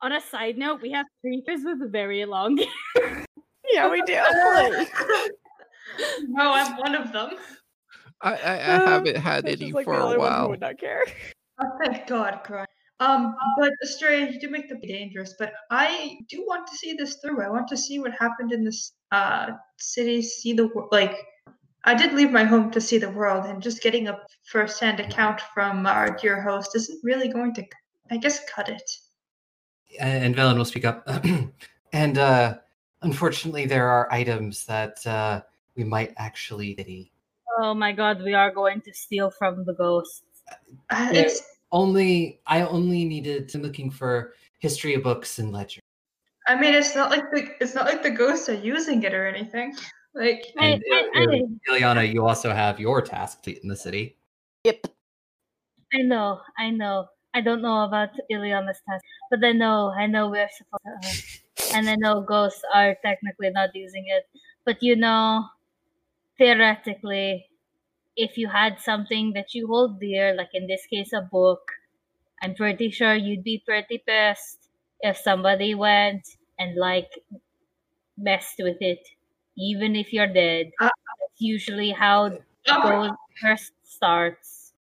On 0.00 0.12
a 0.12 0.20
side 0.20 0.56
note, 0.56 0.80
we 0.80 0.90
have 0.92 1.04
creepers 1.20 1.60
with 1.62 1.92
very 1.92 2.24
long. 2.24 2.58
Yeah, 3.72 3.90
we 3.90 4.00
do. 4.02 4.14
no, 6.28 6.52
I'm 6.52 6.76
one 6.76 6.94
of 6.94 7.12
them. 7.12 7.30
I, 8.20 8.34
I, 8.34 8.36
I 8.54 8.90
haven't 8.90 9.16
had 9.16 9.48
any 9.48 9.72
for 9.72 9.92
a 9.92 10.16
while. 10.16 10.50
would 10.50 10.60
not 10.60 10.78
care. 10.78 11.02
Oh, 11.60 11.66
thank 11.82 12.06
God, 12.06 12.42
cry. 12.44 12.65
Um, 12.98 13.36
but 13.58 13.72
Astray, 13.82 14.30
you 14.30 14.40
do 14.40 14.48
make 14.48 14.68
them 14.68 14.80
dangerous. 14.80 15.34
But 15.38 15.52
I 15.70 16.18
do 16.28 16.44
want 16.46 16.66
to 16.68 16.76
see 16.76 16.94
this 16.94 17.16
through. 17.16 17.42
I 17.42 17.50
want 17.50 17.68
to 17.68 17.76
see 17.76 17.98
what 17.98 18.12
happened 18.18 18.52
in 18.52 18.64
this 18.64 18.92
uh 19.12 19.48
city. 19.78 20.22
See 20.22 20.52
the 20.52 20.68
wor- 20.68 20.88
like. 20.92 21.16
I 21.84 21.94
did 21.94 22.14
leave 22.14 22.32
my 22.32 22.42
home 22.42 22.72
to 22.72 22.80
see 22.80 22.98
the 22.98 23.10
world, 23.10 23.46
and 23.46 23.62
just 23.62 23.80
getting 23.80 24.08
a 24.08 24.18
first-hand 24.50 24.98
account 24.98 25.40
from 25.54 25.86
our 25.86 26.10
dear 26.16 26.42
host 26.42 26.74
isn't 26.74 26.98
really 27.04 27.28
going 27.28 27.54
to, 27.54 27.64
I 28.10 28.16
guess, 28.16 28.40
cut 28.52 28.68
it. 28.68 28.90
and 30.00 30.34
Velen 30.34 30.56
will 30.56 30.64
speak 30.64 30.84
up. 30.84 31.08
and 31.92 32.18
uh, 32.18 32.56
unfortunately, 33.02 33.66
there 33.66 33.88
are 33.88 34.12
items 34.12 34.66
that 34.66 35.06
uh, 35.06 35.42
we 35.76 35.84
might 35.84 36.12
actually 36.16 36.74
pity. 36.74 37.12
oh 37.60 37.72
my 37.72 37.92
god, 37.92 38.20
we 38.20 38.34
are 38.34 38.50
going 38.50 38.80
to 38.80 38.92
steal 38.92 39.30
from 39.30 39.64
the 39.64 39.74
ghosts. 39.74 40.24
Uh, 40.90 41.10
It's. 41.12 41.40
Only 41.72 42.40
I 42.46 42.62
only 42.62 43.04
needed 43.04 43.48
to 43.50 43.58
looking 43.58 43.90
for 43.90 44.34
history 44.58 44.94
of 44.94 45.02
books 45.02 45.38
and 45.38 45.52
ledger. 45.52 45.80
I 46.46 46.54
mean, 46.54 46.74
it's 46.74 46.94
not 46.94 47.10
like 47.10 47.24
the. 47.32 47.48
It's 47.60 47.74
not 47.74 47.86
like 47.86 48.02
the 48.02 48.10
ghosts 48.10 48.48
are 48.48 48.54
using 48.54 49.02
it 49.02 49.12
or 49.14 49.26
anything. 49.26 49.74
Like. 50.14 50.46
I, 50.58 50.66
And 50.66 50.82
I, 50.92 51.00
uh, 51.00 51.30
I, 51.30 51.42
Ileana, 51.68 52.12
you 52.12 52.24
also 52.24 52.52
have 52.52 52.78
your 52.78 53.02
task 53.02 53.42
to- 53.42 53.60
in 53.60 53.68
the 53.68 53.76
city. 53.76 54.16
Yep. 54.64 54.86
I 55.94 56.02
know, 56.02 56.40
I 56.58 56.70
know. 56.70 57.06
I 57.34 57.40
don't 57.40 57.62
know 57.62 57.84
about 57.84 58.10
Ileana's 58.30 58.80
task, 58.88 59.04
but 59.30 59.44
I 59.44 59.52
know, 59.52 59.90
I 59.90 60.06
know 60.06 60.28
we're 60.30 60.48
supposed 60.48 61.02
to. 61.02 61.08
Uh, 61.08 61.76
and 61.76 61.88
I 61.88 61.96
know 61.96 62.22
ghosts 62.22 62.62
are 62.74 62.96
technically 63.04 63.50
not 63.50 63.74
using 63.74 64.04
it, 64.08 64.24
But 64.64 64.82
you 64.82 64.96
know, 64.96 65.44
theoretically, 66.38 67.46
if 68.16 68.38
you 68.38 68.48
had 68.48 68.80
something 68.80 69.32
that 69.34 69.54
you 69.54 69.66
hold 69.66 70.00
dear, 70.00 70.34
like 70.34 70.50
in 70.54 70.66
this 70.66 70.86
case, 70.86 71.12
a 71.12 71.20
book, 71.20 71.70
I'm 72.42 72.54
pretty 72.54 72.90
sure 72.90 73.14
you'd 73.14 73.44
be 73.44 73.62
pretty 73.66 74.02
pissed 74.06 74.68
if 75.00 75.16
somebody 75.16 75.74
went 75.74 76.26
and 76.58 76.76
like 76.76 77.10
messed 78.16 78.56
with 78.58 78.78
it, 78.80 79.06
even 79.56 79.96
if 79.96 80.12
you're 80.12 80.32
dead. 80.32 80.70
Uh, 80.80 80.84
That's 80.84 81.40
usually 81.40 81.90
how 81.90 82.38
those 82.66 83.10
first 83.40 83.72
starts. 83.84 84.72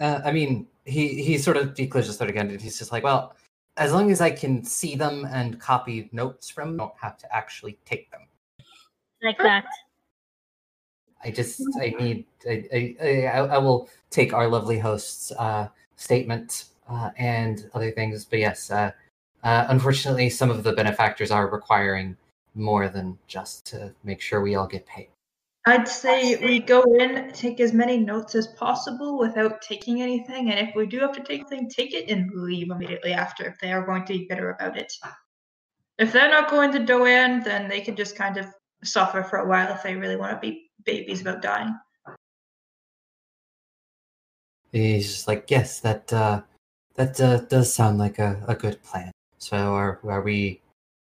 Uh, 0.00 0.20
I 0.24 0.32
mean, 0.32 0.66
he 0.84 1.22
he 1.22 1.38
sort 1.38 1.56
of 1.56 1.74
declares 1.74 2.06
his 2.06 2.16
throat 2.16 2.30
again, 2.30 2.50
and 2.50 2.60
he's 2.60 2.78
just 2.78 2.92
like, 2.92 3.02
"Well, 3.04 3.34
as 3.76 3.92
long 3.92 4.10
as 4.10 4.20
I 4.20 4.30
can 4.30 4.64
see 4.64 4.94
them 4.96 5.24
and 5.24 5.60
copy 5.60 6.08
notes 6.12 6.50
from, 6.50 6.76
them, 6.76 6.80
I 6.80 6.84
don't 6.84 7.00
have 7.00 7.18
to 7.18 7.34
actually 7.34 7.78
take 7.84 8.10
them. 8.10 8.28
Like 9.22 9.38
that. 9.38 9.64
I 11.24 11.30
just 11.30 11.62
I 11.80 11.94
need 11.98 12.26
I 12.48 12.64
I, 12.72 12.96
I, 13.02 13.38
I 13.38 13.58
will 13.58 13.88
take 14.10 14.32
our 14.32 14.48
lovely 14.48 14.78
host's 14.78 15.32
uh, 15.32 15.68
statement 15.96 16.66
uh, 16.88 17.10
and 17.16 17.68
other 17.74 17.90
things, 17.90 18.24
but 18.24 18.38
yes, 18.38 18.70
uh, 18.70 18.92
uh, 19.42 19.66
unfortunately, 19.68 20.30
some 20.30 20.50
of 20.50 20.62
the 20.62 20.72
benefactors 20.72 21.30
are 21.30 21.48
requiring 21.48 22.16
more 22.54 22.88
than 22.88 23.18
just 23.26 23.66
to 23.66 23.92
make 24.04 24.20
sure 24.20 24.40
we 24.40 24.54
all 24.54 24.66
get 24.66 24.86
paid. 24.86 25.08
I'd 25.66 25.88
say 25.88 26.36
we 26.44 26.60
go 26.60 26.82
in, 26.82 27.32
take 27.32 27.58
as 27.58 27.72
many 27.72 27.96
notes 27.96 28.34
as 28.34 28.48
possible 28.48 29.18
without 29.18 29.62
taking 29.62 30.02
anything, 30.02 30.50
and 30.50 30.68
if 30.68 30.74
we 30.74 30.86
do 30.86 31.00
have 31.00 31.12
to 31.12 31.22
take 31.22 31.40
anything, 31.40 31.70
take 31.70 31.94
it 31.94 32.10
and 32.10 32.30
leave 32.34 32.70
immediately 32.70 33.12
after 33.12 33.44
if 33.46 33.58
they 33.60 33.72
are 33.72 33.84
going 33.84 34.04
to 34.04 34.12
be 34.12 34.26
bitter 34.28 34.50
about 34.50 34.76
it. 34.76 34.92
If 35.98 36.12
they're 36.12 36.30
not 36.30 36.50
going 36.50 36.72
to 36.72 36.80
go 36.80 37.06
in, 37.06 37.42
then 37.42 37.68
they 37.68 37.80
can 37.80 37.96
just 37.96 38.14
kind 38.14 38.36
of 38.36 38.46
suffer 38.82 39.22
for 39.22 39.38
a 39.38 39.48
while 39.48 39.72
if 39.72 39.82
they 39.82 39.94
really 39.94 40.16
want 40.16 40.32
to 40.32 40.38
be 40.46 40.63
babies 40.84 41.20
about 41.20 41.42
dying. 41.42 41.78
He's 44.72 45.06
just 45.06 45.28
like, 45.28 45.50
yes, 45.50 45.80
that 45.80 46.12
uh, 46.12 46.42
that 46.96 47.20
uh, 47.20 47.38
does 47.42 47.72
sound 47.72 47.98
like 47.98 48.18
a, 48.18 48.42
a 48.48 48.54
good 48.54 48.82
plan. 48.82 49.12
So 49.38 49.56
are 49.56 50.00
are 50.04 50.22
we 50.22 50.60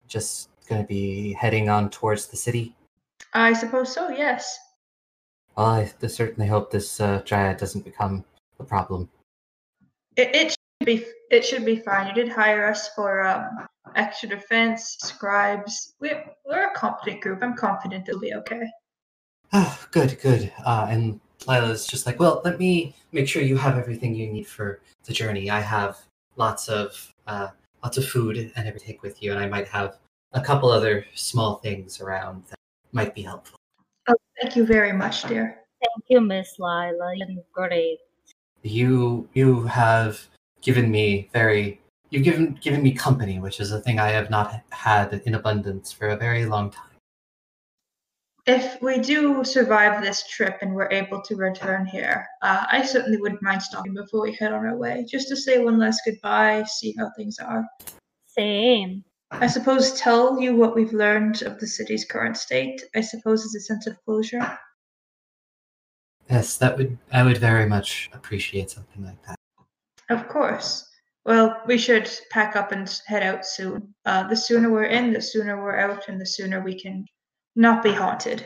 just 0.08 0.50
going 0.68 0.82
to 0.82 0.88
be 0.88 1.34
heading 1.34 1.70
on 1.70 1.90
towards 1.90 2.28
the 2.28 2.38
city? 2.38 2.76
I 3.34 3.54
suppose 3.54 3.94
so, 3.94 4.10
yes. 4.10 4.58
Well, 5.56 5.68
I 5.68 5.92
certainly 6.08 6.48
hope 6.48 6.72
this 6.72 7.00
uh, 7.00 7.22
dryad 7.26 7.58
doesn't 7.58 7.84
become 7.84 8.24
a 8.60 8.64
problem. 8.64 9.10
It, 10.16 10.36
it 10.36 10.50
should 10.50 10.86
be 10.86 11.06
it 11.30 11.46
should 11.46 11.66
be 11.66 11.76
fine. 11.76 12.08
You 12.08 12.14
did 12.14 12.30
hire 12.30 12.66
us 12.66 12.90
for 12.96 13.26
um, 13.26 13.68
extra 13.96 14.30
defense, 14.30 14.98
scribes. 15.00 15.94
We're 16.00 16.24
we're 16.46 16.72
a 16.72 16.76
competent 16.76 17.22
group. 17.22 17.44
I'm 17.44 17.56
confident 17.56 18.08
it'll 18.08 18.22
be 18.22 18.34
okay. 18.34 18.64
Oh, 19.52 19.80
good, 19.92 20.20
good. 20.22 20.52
Uh, 20.66 20.88
and 20.90 21.20
Lila's 21.48 21.88
just 21.88 22.06
like, 22.06 22.20
well, 22.20 22.42
let 22.46 22.60
me 22.60 22.96
make 23.12 23.28
sure 23.28 23.42
you 23.42 23.58
have 23.58 23.78
everything 23.78 24.14
you 24.14 24.28
need 24.28 24.48
for 24.48 24.82
the 25.06 25.14
journey. 25.14 25.50
I 25.50 25.60
have 25.60 25.98
lots 26.36 26.68
of 26.68 27.14
uh, 27.26 27.50
lots 27.84 27.98
of 27.98 28.06
food 28.08 28.38
and 28.56 28.68
everything 28.68 29.00
with 29.02 29.24
you, 29.24 29.32
and 29.32 29.40
I 29.40 29.48
might 29.48 29.68
have 29.68 29.98
a 30.34 30.42
couple 30.42 30.70
other 30.70 31.06
small 31.16 31.56
things 31.56 32.00
around 32.00 32.44
that 32.50 32.60
might 32.92 33.16
be 33.16 33.24
helpful. 33.24 33.58
Oh, 34.08 34.16
thank 34.42 34.56
you 34.56 34.66
very 34.66 34.94
much, 34.94 35.24
dear. 35.24 35.62
Thank 35.82 36.06
you, 36.10 36.22
Miss 36.22 36.60
Lila. 36.60 37.14
You're 37.16 37.44
great. 37.52 38.00
You 38.62 39.28
you 39.34 39.64
have 39.64 40.28
given 40.62 40.92
me 40.92 41.30
very 41.34 41.80
you've 42.12 42.24
given 42.24 42.60
given 42.62 42.84
me 42.84 42.94
company, 42.94 43.40
which 43.40 43.60
is 43.60 43.72
a 43.72 43.82
thing 43.82 44.00
I 44.00 44.10
have 44.10 44.30
not 44.30 44.62
had 44.70 45.22
in 45.26 45.36
abundance 45.36 45.92
for 45.92 46.10
a 46.10 46.18
very 46.18 46.46
long 46.46 46.70
time. 46.70 46.89
If 48.50 48.82
we 48.82 48.98
do 48.98 49.44
survive 49.44 50.02
this 50.02 50.26
trip 50.26 50.58
and 50.64 50.74
we're 50.74 50.90
able 50.90 51.22
to 51.22 51.36
return 51.36 51.86
here, 51.86 52.26
uh, 52.42 52.66
I 52.72 52.84
certainly 52.84 53.22
wouldn't 53.22 53.44
mind 53.44 53.62
stopping 53.62 53.94
before 53.94 54.24
we 54.24 54.34
head 54.34 54.52
on 54.54 54.66
our 54.66 54.76
way, 54.76 55.06
just 55.08 55.28
to 55.28 55.36
say 55.36 55.64
one 55.64 55.78
last 55.78 56.02
goodbye, 56.04 56.64
see 56.64 56.96
how 56.98 57.12
things 57.16 57.38
are. 57.38 57.64
Same. 58.26 59.04
I 59.30 59.46
suppose 59.46 59.94
tell 59.94 60.42
you 60.42 60.56
what 60.56 60.74
we've 60.74 60.94
learned 60.94 61.44
of 61.44 61.60
the 61.60 61.68
city's 61.68 62.06
current 62.06 62.38
state. 62.38 62.82
I 62.96 63.02
suppose 63.02 63.46
is 63.46 63.54
a 63.54 63.60
sense 63.60 63.86
of 63.86 64.04
closure. 64.04 64.58
Yes, 66.28 66.58
that 66.58 66.76
would 66.76 66.98
I 67.14 67.22
would 67.22 67.38
very 67.38 67.68
much 67.68 68.10
appreciate 68.14 68.72
something 68.72 69.06
like 69.06 69.22
that. 69.28 69.36
Of 70.10 70.28
course. 70.28 70.90
Well, 71.24 71.62
we 71.68 71.78
should 71.78 72.10
pack 72.32 72.56
up 72.56 72.72
and 72.72 73.00
head 73.06 73.22
out 73.22 73.46
soon. 73.46 73.94
Uh, 74.08 74.28
the 74.28 74.36
sooner 74.36 74.72
we're 74.72 74.86
in, 74.86 75.14
the 75.14 75.22
sooner 75.22 75.62
we're 75.62 75.78
out, 75.78 76.08
and 76.08 76.20
the 76.20 76.26
sooner 76.26 76.62
we 76.62 76.80
can 76.80 77.06
not 77.60 77.84
be 77.84 77.92
haunted. 77.92 78.46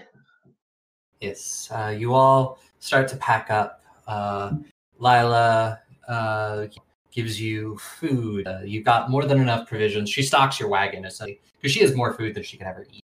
Yes, 1.21 1.69
uh, 1.71 1.95
you 1.95 2.13
all 2.13 2.57
start 2.79 3.07
to 3.09 3.17
pack 3.17 3.51
up. 3.51 3.83
Uh, 4.07 4.53
Lila 4.97 5.79
uh, 6.07 6.65
gives 7.11 7.39
you 7.39 7.77
food. 7.77 8.47
Uh, 8.47 8.61
you've 8.65 8.83
got 8.83 9.11
more 9.11 9.25
than 9.25 9.39
enough 9.39 9.67
provisions. 9.67 10.09
She 10.09 10.23
stocks 10.23 10.59
your 10.59 10.67
wagon 10.67 11.05
essentially 11.05 11.39
because 11.55 11.71
she 11.71 11.81
has 11.81 11.95
more 11.95 12.13
food 12.15 12.33
than 12.33 12.43
she 12.43 12.57
can 12.57 12.65
ever 12.65 12.87
eat. 12.91 13.03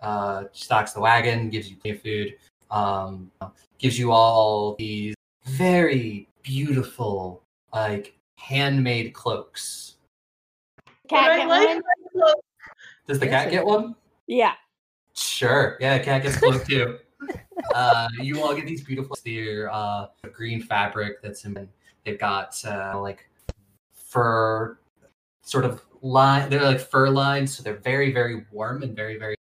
Uh, 0.00 0.44
she 0.52 0.64
stocks 0.64 0.92
the 0.92 1.00
wagon, 1.00 1.50
gives 1.50 1.68
you 1.68 1.76
plenty 1.76 1.96
of 1.96 2.02
food, 2.02 2.36
um, 2.70 3.30
gives 3.78 3.98
you 3.98 4.12
all 4.12 4.76
these 4.76 5.14
very 5.46 6.28
beautiful, 6.42 7.42
like 7.72 8.14
handmade 8.38 9.12
cloaks. 9.14 9.96
Cat 11.08 11.36
get 11.36 11.48
like 11.48 11.82
one? 12.14 12.34
Does 13.08 13.18
the 13.18 13.26
cat 13.26 13.50
get 13.50 13.66
one? 13.66 13.96
Yeah. 14.26 14.54
Sure. 15.14 15.76
Yeah, 15.80 15.98
cat 15.98 16.22
gets 16.22 16.36
cloak 16.36 16.66
too. 16.66 16.98
uh, 17.74 18.08
you 18.20 18.42
all 18.42 18.54
get 18.54 18.66
these 18.66 18.82
beautiful 18.82 19.16
steer 19.16 19.70
uh, 19.72 20.08
green 20.32 20.60
fabric 20.60 21.22
that's 21.22 21.44
in. 21.44 21.68
They've 22.04 22.18
got 22.18 22.60
uh, 22.66 23.00
like 23.00 23.28
fur, 23.94 24.76
sort 25.42 25.64
of 25.64 25.82
line. 26.02 26.50
They're 26.50 26.62
like 26.62 26.80
fur 26.80 27.08
lines, 27.08 27.56
so 27.56 27.62
they're 27.62 27.76
very, 27.76 28.12
very 28.12 28.44
warm 28.50 28.82
and 28.82 28.94
very, 28.94 29.18
very. 29.18 29.36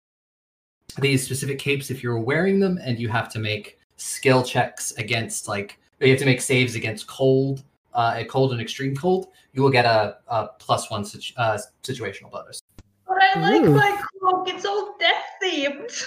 These 1.00 1.24
specific 1.26 1.58
capes, 1.58 1.90
if 1.90 2.03
you're 2.03 2.19
wearing 2.19 2.60
them, 2.60 2.80
and 2.84 3.00
you 3.00 3.10
have 3.10 3.27
to 3.34 3.40
make 3.40 3.80
skill 3.98 4.43
checks 4.43 4.92
against 4.93 5.48
like, 5.48 5.80
or 6.00 6.08
you 6.08 6.14
have 6.14 6.19
to 6.19 6.26
make 6.26 6.40
saves 6.42 6.76
against 6.76 7.08
cold, 7.08 7.64
uh, 7.95 8.24
cold 8.30 8.52
and 8.52 8.61
extreme 8.61 8.95
cold, 8.95 9.27
you 9.53 9.64
will 9.64 9.72
get 9.72 9.85
a, 9.85 10.18
a 10.27 10.48
plus 10.60 10.92
one 10.92 11.03
situ- 11.03 11.34
uh, 11.38 11.58
situational 11.84 12.30
bonus. 12.32 12.61
But 13.08 13.18
I 13.22 13.40
like 13.40 13.64
Ooh. 13.64 13.74
my 13.74 14.02
cloak. 14.19 14.48
It's 14.50 14.66
all 14.66 14.95
death 15.00 15.23
themed. 15.43 16.03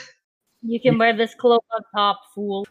You 0.62 0.81
can 0.81 0.98
wear 0.98 1.16
this 1.16 1.34
cloak 1.34 1.65
on 1.74 1.82
top, 1.94 2.20
fool. 2.34 2.66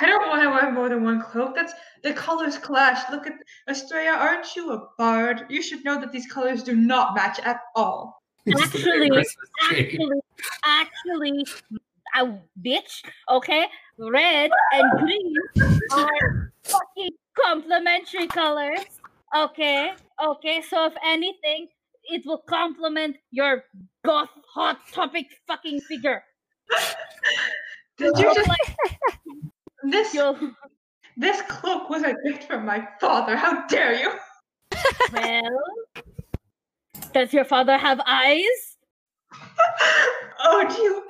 I 0.00 0.06
don't 0.06 0.28
want 0.28 0.42
to 0.42 0.50
wear 0.50 0.70
more 0.70 0.88
than 0.88 1.02
one 1.04 1.22
cloak. 1.22 1.54
That's 1.54 1.72
the 2.02 2.12
colors 2.12 2.58
clash. 2.58 3.10
Look 3.10 3.26
at 3.26 3.34
Estrella. 3.68 4.16
Aren't 4.18 4.54
you 4.54 4.72
a 4.72 4.86
bard? 4.98 5.46
You 5.48 5.62
should 5.62 5.84
know 5.84 6.00
that 6.00 6.12
these 6.12 6.26
colors 6.30 6.62
do 6.62 6.74
not 6.76 7.14
match 7.14 7.38
at 7.40 7.60
all. 7.74 8.22
It's 8.44 8.70
the 8.70 8.78
very 8.78 9.10
Actually- 9.10 10.20
Actually, 10.64 11.44
actually, 11.44 11.44
a 12.16 12.38
bitch, 12.62 13.02
okay? 13.30 13.66
Red 13.98 14.50
and 14.72 15.00
green 15.00 15.34
are 15.92 16.52
fucking 16.64 17.10
complementary 17.44 18.26
colors. 18.28 18.80
Okay, 19.36 19.92
okay. 20.24 20.62
So 20.62 20.86
if 20.86 20.94
anything, 21.04 21.68
it 22.10 22.22
will 22.26 22.42
complement 22.48 23.16
your 23.30 23.64
goth 24.04 24.30
hot 24.52 24.78
topic 24.92 25.26
fucking 25.46 25.80
figure. 25.82 26.22
Did 27.98 28.18
you 28.18 28.34
just 28.34 28.50
this? 29.84 30.14
you'll 30.14 30.36
This 31.16 31.42
cloak 31.48 31.90
was 31.90 32.04
a 32.04 32.14
gift 32.24 32.44
from 32.44 32.64
my 32.64 32.86
father. 33.00 33.36
How 33.36 33.66
dare 33.66 33.94
you? 33.94 34.12
well. 35.12 35.42
Does 37.12 37.32
your 37.32 37.44
father 37.44 37.76
have 37.76 38.00
eyes? 38.06 38.76
oh, 40.40 40.64
do 40.68 40.80
you? 40.80 41.02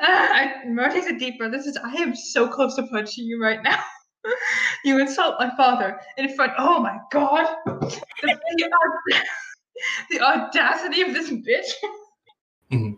Uh, 0.00 0.06
I, 0.06 0.64
Mar 0.66 0.88
takes 0.88 1.06
a 1.06 1.18
deep 1.18 1.38
breath. 1.38 1.52
This 1.52 1.66
is. 1.66 1.76
I 1.76 1.92
am 1.94 2.16
so 2.16 2.48
close 2.48 2.74
to 2.76 2.86
punching 2.86 3.26
you 3.26 3.40
right 3.40 3.62
now. 3.62 3.78
you 4.84 4.98
insult 4.98 5.36
my 5.38 5.54
father 5.56 6.00
in 6.16 6.34
front. 6.34 6.52
Oh 6.58 6.80
my 6.80 6.96
god! 7.12 7.46
The, 7.66 8.38
the, 10.10 10.20
audacity 10.20 11.02
of 11.02 11.12
this 11.12 11.30
bitch. 11.30 12.94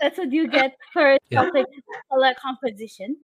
That's 0.00 0.18
what 0.18 0.32
you 0.32 0.48
get 0.48 0.76
for 0.92 1.16
Yeah. 1.30 1.44
topic 1.44 1.66
color 2.10 2.34
composition. 2.40 3.16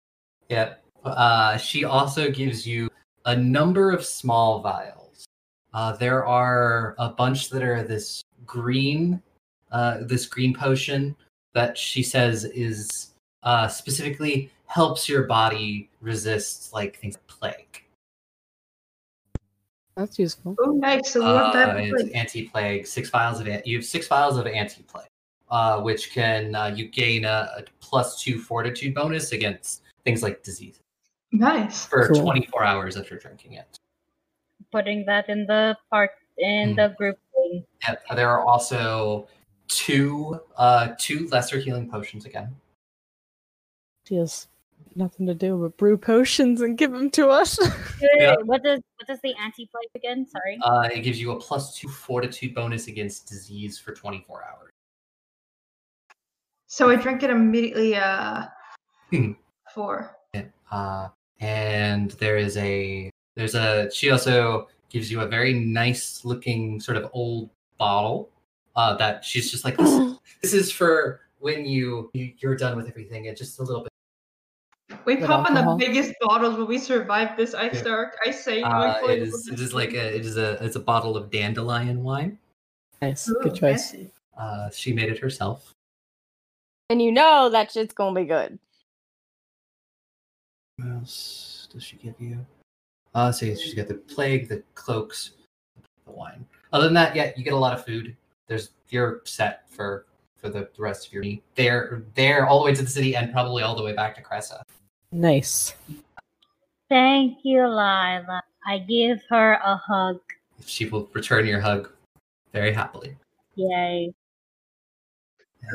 Yeah. 0.49 0.75
Uh, 1.05 1.57
she 1.57 1.83
also 1.83 2.31
gives 2.31 2.65
you 2.65 2.89
a 3.25 3.35
number 3.35 3.91
of 3.91 4.03
small 4.03 4.59
vials. 4.59 5.25
Uh, 5.73 5.95
there 5.95 6.25
are 6.25 6.95
a 6.97 7.09
bunch 7.09 7.49
that 7.49 7.63
are 7.63 7.83
this 7.83 8.23
green, 8.45 9.21
uh, 9.71 9.99
this 10.01 10.25
green 10.25 10.53
potion 10.53 11.15
that 11.53 11.77
she 11.77 12.03
says 12.03 12.45
is 12.45 13.13
uh, 13.43 13.67
specifically 13.67 14.51
helps 14.65 15.07
your 15.07 15.23
body 15.23 15.89
resist 16.01 16.73
like 16.73 16.97
things 16.97 17.15
like 17.15 17.27
plague. 17.27 17.82
That's 19.95 20.17
useful. 20.17 20.55
Oh, 20.59 20.71
nice. 20.71 21.11
So 21.13 21.21
what 21.21 21.29
Uh, 21.29 21.53
that 21.53 21.77
it's 21.79 22.11
anti-plague. 22.13 22.87
Six 22.87 23.09
vials 23.09 23.39
of 23.39 23.47
an- 23.47 23.61
you 23.65 23.77
have 23.77 23.85
six 23.85 24.07
vials 24.07 24.37
of 24.37 24.47
anti-plague. 24.47 25.07
uh, 25.49 25.79
which 25.81 26.11
can 26.11 26.55
uh, 26.55 26.65
you 26.75 26.87
gain 26.87 27.25
a, 27.25 27.47
a 27.57 27.63
plus 27.79 28.19
two 28.23 28.39
fortitude 28.39 28.95
bonus 28.95 29.33
against 29.33 29.83
things 30.03 30.23
like 30.23 30.41
disease 30.41 30.79
Nice. 31.31 31.85
for 31.85 32.07
Cool. 32.07 32.21
24 32.23 32.63
hours 32.63 32.97
after 32.97 33.19
drinking 33.19 33.53
it. 33.53 33.77
Putting 34.71 35.05
that 35.05 35.29
in 35.29 35.45
the 35.45 35.77
part 35.91 36.11
in 36.39 36.73
Mm. 36.73 36.75
the 36.77 36.95
group 36.97 37.19
thing. 37.35 37.63
Yep. 37.87 38.03
There 38.15 38.29
are 38.29 38.41
also 38.41 39.27
two 39.67 40.39
uh, 40.57 40.95
two 40.97 41.27
lesser 41.27 41.59
healing 41.59 41.87
potions 41.87 42.25
again. 42.25 42.55
She 44.07 44.15
has 44.15 44.47
nothing 44.95 45.25
to 45.27 45.33
do 45.33 45.57
but 45.57 45.77
brew 45.77 45.97
potions 45.97 46.61
and 46.61 46.77
give 46.77 46.91
them 46.91 47.09
to 47.11 47.29
us. 47.29 47.59
Yeah. 48.19 48.35
What 48.43 48.63
does 48.63 48.81
what 48.97 49.07
does 49.07 49.19
the 49.23 49.33
anti 49.41 49.65
play 49.67 49.81
again? 49.95 50.27
Sorry. 50.27 50.59
Uh, 50.61 50.89
it 50.93 51.01
gives 51.01 51.21
you 51.21 51.31
a 51.31 51.39
plus 51.39 51.77
two 51.77 51.87
fortitude 51.87 52.53
bonus 52.53 52.87
against 52.87 53.27
disease 53.27 53.79
for 53.79 53.93
24 53.93 54.43
hours. 54.43 54.71
So 56.67 56.89
I 56.89 56.95
drink 56.97 57.23
it 57.23 57.29
immediately. 57.29 57.95
Uh, 57.95 58.47
Hmm. 59.09 59.31
four. 59.73 60.17
Uh, 60.71 61.07
and 61.39 62.11
there 62.11 62.35
is 62.35 62.57
a 62.57 63.09
there's 63.35 63.55
a 63.55 63.89
she 63.91 64.09
also 64.11 64.67
gives 64.89 65.09
you 65.11 65.21
a 65.21 65.27
very 65.27 65.53
nice 65.53 66.25
looking 66.25 66.79
sort 66.81 66.97
of 66.97 67.09
old 67.13 67.49
bottle 67.77 68.29
uh, 68.75 68.95
that 68.97 69.23
she's 69.23 69.49
just 69.49 69.63
like 69.63 69.77
this. 69.77 70.17
this 70.41 70.53
is 70.53 70.71
for 70.71 71.21
when 71.39 71.65
you, 71.65 72.09
you 72.13 72.33
you're 72.39 72.55
done 72.57 72.75
with 72.75 72.89
everything 72.89 73.27
and 73.29 73.37
just 73.37 73.59
a 73.59 73.63
little 73.63 73.83
bit. 73.83 73.92
We 75.05 75.15
With 75.17 75.25
pop 75.25 75.47
in 75.49 75.53
the 75.55 75.75
biggest 75.77 76.13
bottles 76.21 76.57
when 76.57 76.67
we 76.67 76.77
survive 76.77 77.35
this 77.37 77.53
ice 77.53 77.75
Yeah. 77.75 77.83
dark. 77.83 78.17
I 78.25 78.31
say, 78.31 78.61
Uh, 78.61 78.99
going 79.01 79.17
it 79.21 79.23
is 79.23 79.47
it 79.47 79.59
is 79.59 79.73
like 79.73 79.93
a 79.93 80.15
it 80.15 80.25
is 80.25 80.37
a 80.37 80.63
it's 80.63 80.75
a 80.75 80.79
bottle 80.79 81.17
of 81.17 81.29
dandelion 81.29 82.03
wine. 82.03 82.39
nice, 83.01 83.27
Ooh, 83.29 83.35
good 83.43 83.55
choice. 83.55 83.91
fancy. 83.91 84.11
Uh, 84.37 84.69
she 84.71 84.93
made 84.93 85.09
it 85.11 85.19
herself. 85.19 85.71
And 86.89 87.01
you 87.01 87.11
know 87.11 87.49
that 87.49 87.71
shit's 87.71 87.93
gonna 87.93 88.19
be 88.19 88.25
good. 88.25 88.57
What 90.77 90.89
else 90.89 91.67
does 91.71 91.83
she 91.83 91.97
give 91.97 92.15
you? 92.19 92.45
Uh, 93.13 93.31
see, 93.31 93.55
she's 93.55 93.73
got 93.75 93.87
the 93.87 93.93
plague, 93.95 94.47
the 94.49 94.63
cloaks, 94.73 95.31
the 96.05 96.11
wine. 96.11 96.45
Other 96.71 96.85
than 96.85 96.93
that, 96.95 97.15
yeah, 97.15 97.31
you 97.37 97.43
get 97.43 97.53
a 97.53 97.57
lot 97.57 97.73
of 97.77 97.85
food. 97.85 98.15
There's 98.47 98.71
you're 98.89 99.21
set 99.25 99.69
for 99.69 100.07
for 100.37 100.49
the, 100.49 100.67
the 100.75 100.81
rest 100.81 101.07
of 101.07 101.13
your 101.13 101.21
meet. 101.23 101.43
There, 101.55 102.03
there, 102.15 102.47
all 102.47 102.59
the 102.59 102.65
way 102.65 102.73
to 102.75 102.81
the 102.81 102.89
city, 102.89 103.15
and 103.15 103.31
probably 103.31 103.61
all 103.63 103.75
the 103.75 103.83
way 103.83 103.93
back 103.93 104.15
to 104.15 104.21
Cressa. 104.23 104.61
Nice. 105.13 105.75
Thank 106.89 107.37
you, 107.43 107.61
Lila. 107.61 108.41
I 108.65 108.79
give 108.79 109.21
her 109.29 109.53
a 109.63 109.77
hug. 109.77 110.19
She 110.65 110.89
will 110.89 111.07
return 111.13 111.45
your 111.45 111.59
hug 111.59 111.91
very 112.51 112.73
happily. 112.73 113.15
Yay. 113.55 114.11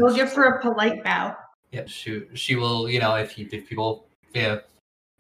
We'll 0.01 0.15
give 0.15 0.33
her 0.33 0.57
a 0.57 0.61
polite 0.61 1.05
bow. 1.05 1.37
Yep, 1.71 1.89
she 1.89 2.23
she 2.35 2.57
will. 2.57 2.91
You 2.91 2.99
know, 2.99 3.15
if 3.15 3.39
you 3.39 3.49
if 3.53 3.69
people 3.69 4.09
yeah, 4.35 4.59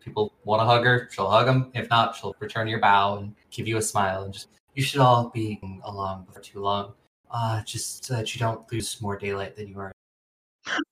people 0.01 0.33
want 0.45 0.61
to 0.63 0.67
hug 0.67 0.85
her, 0.85 1.09
she'll 1.13 1.31
hug 1.31 1.47
them. 1.47 1.71
If 1.75 1.89
not, 1.89 2.17
she'll 2.17 2.35
return 2.41 2.67
your 2.67 2.81
bow 2.81 3.19
and 3.19 3.35
give 3.53 3.69
you 3.69 3.77
a 3.77 3.83
smile 3.83 4.25
and 4.25 4.33
just. 4.33 4.49
You 4.75 4.83
should 4.83 5.01
all 5.01 5.31
be 5.31 5.61
along 5.85 6.27
for 6.33 6.41
too 6.41 6.61
long. 6.61 6.93
Uh, 7.31 7.63
just 7.63 8.05
so 8.05 8.15
that 8.15 8.35
you 8.35 8.39
don't 8.39 8.71
lose 8.73 9.01
more 9.03 9.17
daylight 9.17 9.57
than 9.57 9.69
you 9.69 9.79
are. 9.79 9.93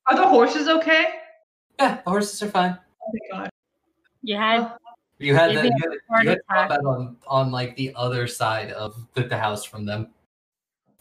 Are 0.06 0.16
the 0.16 0.26
horses 0.26 0.68
okay? 0.68 1.06
Yeah, 1.78 2.00
the 2.05 2.10
horses 2.10 2.42
are 2.42 2.50
fine. 2.50 2.78
Oh 3.07 3.10
my 3.12 3.39
god. 3.39 3.51
You 4.23 4.36
had 4.36 4.73
You 5.18 5.35
had 5.35 5.51
the, 5.51 5.55
Maybe 5.55 5.68
you 5.68 5.91
had, 5.91 5.99
heart 6.10 6.25
you 6.25 6.28
had 6.31 6.39
attack. 6.51 6.68
combat 6.68 6.85
on 6.85 7.17
on 7.26 7.51
like 7.51 7.76
the 7.76 7.93
other 7.94 8.26
side 8.26 8.73
of 8.73 8.97
the, 9.15 9.23
the 9.23 9.39
house 9.39 9.65
from 9.65 9.86
them. 9.86 10.09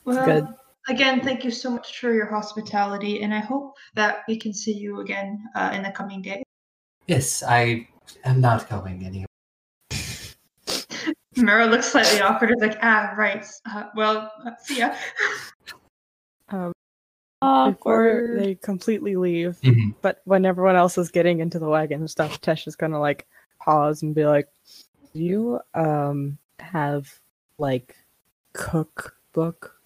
well, 0.06 0.26
good. 0.26 0.48
Again, 0.88 1.22
thank 1.22 1.44
you 1.44 1.50
so 1.50 1.72
much 1.72 2.00
for 2.00 2.14
your 2.14 2.28
hospitality, 2.28 3.24
and 3.24 3.34
I 3.34 3.40
hope 3.40 3.74
that 3.96 4.20
we 4.28 4.38
can 4.38 4.54
see 4.54 4.72
you 4.74 5.00
again 5.00 5.44
uh, 5.56 5.72
in 5.74 5.82
the 5.82 5.90
coming 5.92 6.22
days. 6.22 6.44
Yes, 7.08 7.42
I 7.42 7.88
am 8.24 8.40
not 8.40 8.70
going 8.70 9.04
anywhere. 9.04 9.26
Maro 11.38 11.66
looks 11.66 11.92
slightly 11.92 12.22
awkward. 12.22 12.52
It's 12.52 12.62
like, 12.62 12.78
ah, 12.84 13.14
right. 13.18 13.44
Uh, 13.68 13.86
well, 13.96 14.32
uh, 14.46 14.52
see 14.62 14.78
ya. 14.78 14.94
Um, 16.50 16.72
before 17.72 18.28
they 18.38 18.56
completely 18.56 19.16
leave, 19.16 19.60
Mhm. 19.62 19.96
but 20.02 20.22
when 20.26 20.46
everyone 20.46 20.76
else 20.76 20.98
is 20.98 21.10
getting 21.10 21.40
into 21.40 21.60
the 21.60 21.68
wagon 21.68 22.02
and 22.02 22.10
stuff, 22.10 22.42
Tesh 22.42 22.68
is 22.68 22.76
gonna 22.76 23.00
like 23.00 23.28
pause 23.60 24.02
and 24.04 24.14
be 24.16 24.26
like, 24.26 24.48
"Do 25.14 25.24
you 25.24 25.60
um 25.74 26.38
have 26.60 27.20
like 27.58 27.96
cookbook?" 28.54 29.80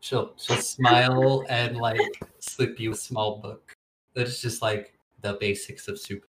She'll 0.00 0.32
she'll 0.36 0.56
smile 0.56 1.44
and 1.48 1.76
like 1.76 2.22
slip 2.38 2.80
you 2.80 2.92
a 2.92 2.96
small 2.96 3.38
book. 3.38 3.72
That's 4.14 4.40
just 4.40 4.62
like 4.62 4.94
the 5.20 5.34
basics 5.34 5.88
of 5.88 5.98
soup. 5.98 6.24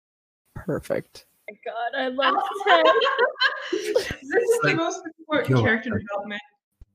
Perfect. 0.55 1.27
My 1.51 1.57
God, 1.65 1.99
I 1.99 2.09
love 2.09 2.35
Ted. 2.67 2.87
this 3.73 4.23
is 4.23 4.61
the 4.63 4.75
most 4.75 5.01
important 5.19 5.61
character 5.61 5.91
development. 5.91 6.43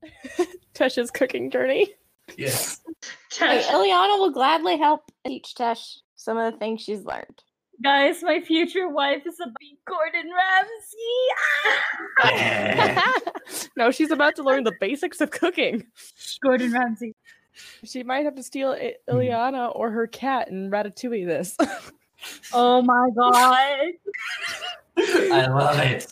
Tesh's 0.73 1.11
cooking 1.11 1.49
journey. 1.49 1.93
Yes. 2.37 2.81
Hey, 3.31 3.59
Tesh, 3.59 3.65
Ileana 3.65 4.19
will 4.19 4.31
gladly 4.31 4.77
help 4.77 5.01
teach 5.25 5.53
Tesh 5.57 5.97
some 6.15 6.37
of 6.37 6.53
the 6.53 6.59
things 6.59 6.81
she's 6.81 7.03
learned. 7.03 7.43
Guys, 7.83 8.21
my 8.21 8.39
future 8.39 8.87
wife 8.87 9.25
is 9.25 9.39
a 9.39 9.47
be 9.59 9.77
Gordon 9.87 10.31
Ramsay. 10.31 11.81
Ah! 12.23 13.13
no, 13.75 13.91
she's 13.91 14.11
about 14.11 14.35
to 14.35 14.43
learn 14.43 14.63
the 14.63 14.73
basics 14.79 15.21
of 15.21 15.31
cooking. 15.31 15.83
Gordon 16.41 16.71
Ramsay. 16.71 17.15
She 17.83 18.03
might 18.03 18.25
have 18.25 18.35
to 18.35 18.43
steal 18.43 18.71
I- 18.71 18.95
Ileana 19.09 19.75
or 19.75 19.91
her 19.91 20.07
cat 20.07 20.49
and 20.49 20.71
ratatouille 20.71 21.25
this. 21.25 21.57
Oh 22.53 22.81
my 22.81 23.09
god. 23.17 23.91
I 24.97 25.47
love 25.47 25.77
it. 25.79 26.07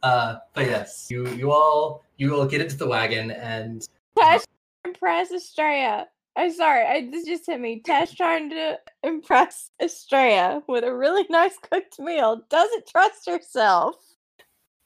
Uh, 0.00 0.36
but 0.54 0.66
yes, 0.66 1.08
you 1.10 1.26
you 1.28 1.50
all 1.50 2.04
you 2.18 2.36
all 2.36 2.46
get 2.46 2.60
into 2.60 2.76
the 2.76 2.86
wagon 2.86 3.32
and 3.32 3.88
Tesh 4.16 4.44
impress 4.84 5.30
Estrella. 5.30 6.06
I'm 6.36 6.52
sorry, 6.52 6.84
I, 6.84 7.08
this 7.10 7.26
just 7.26 7.46
hit 7.46 7.60
me. 7.60 7.80
Tesh 7.86 8.16
trying 8.16 8.50
to 8.50 8.78
impress 9.02 9.70
Estrella 9.80 10.62
with 10.66 10.84
a 10.84 10.94
really 10.94 11.24
nice 11.30 11.56
cooked 11.70 11.98
meal. 11.98 12.42
Doesn't 12.50 12.86
trust 12.86 13.28
herself. 13.28 13.96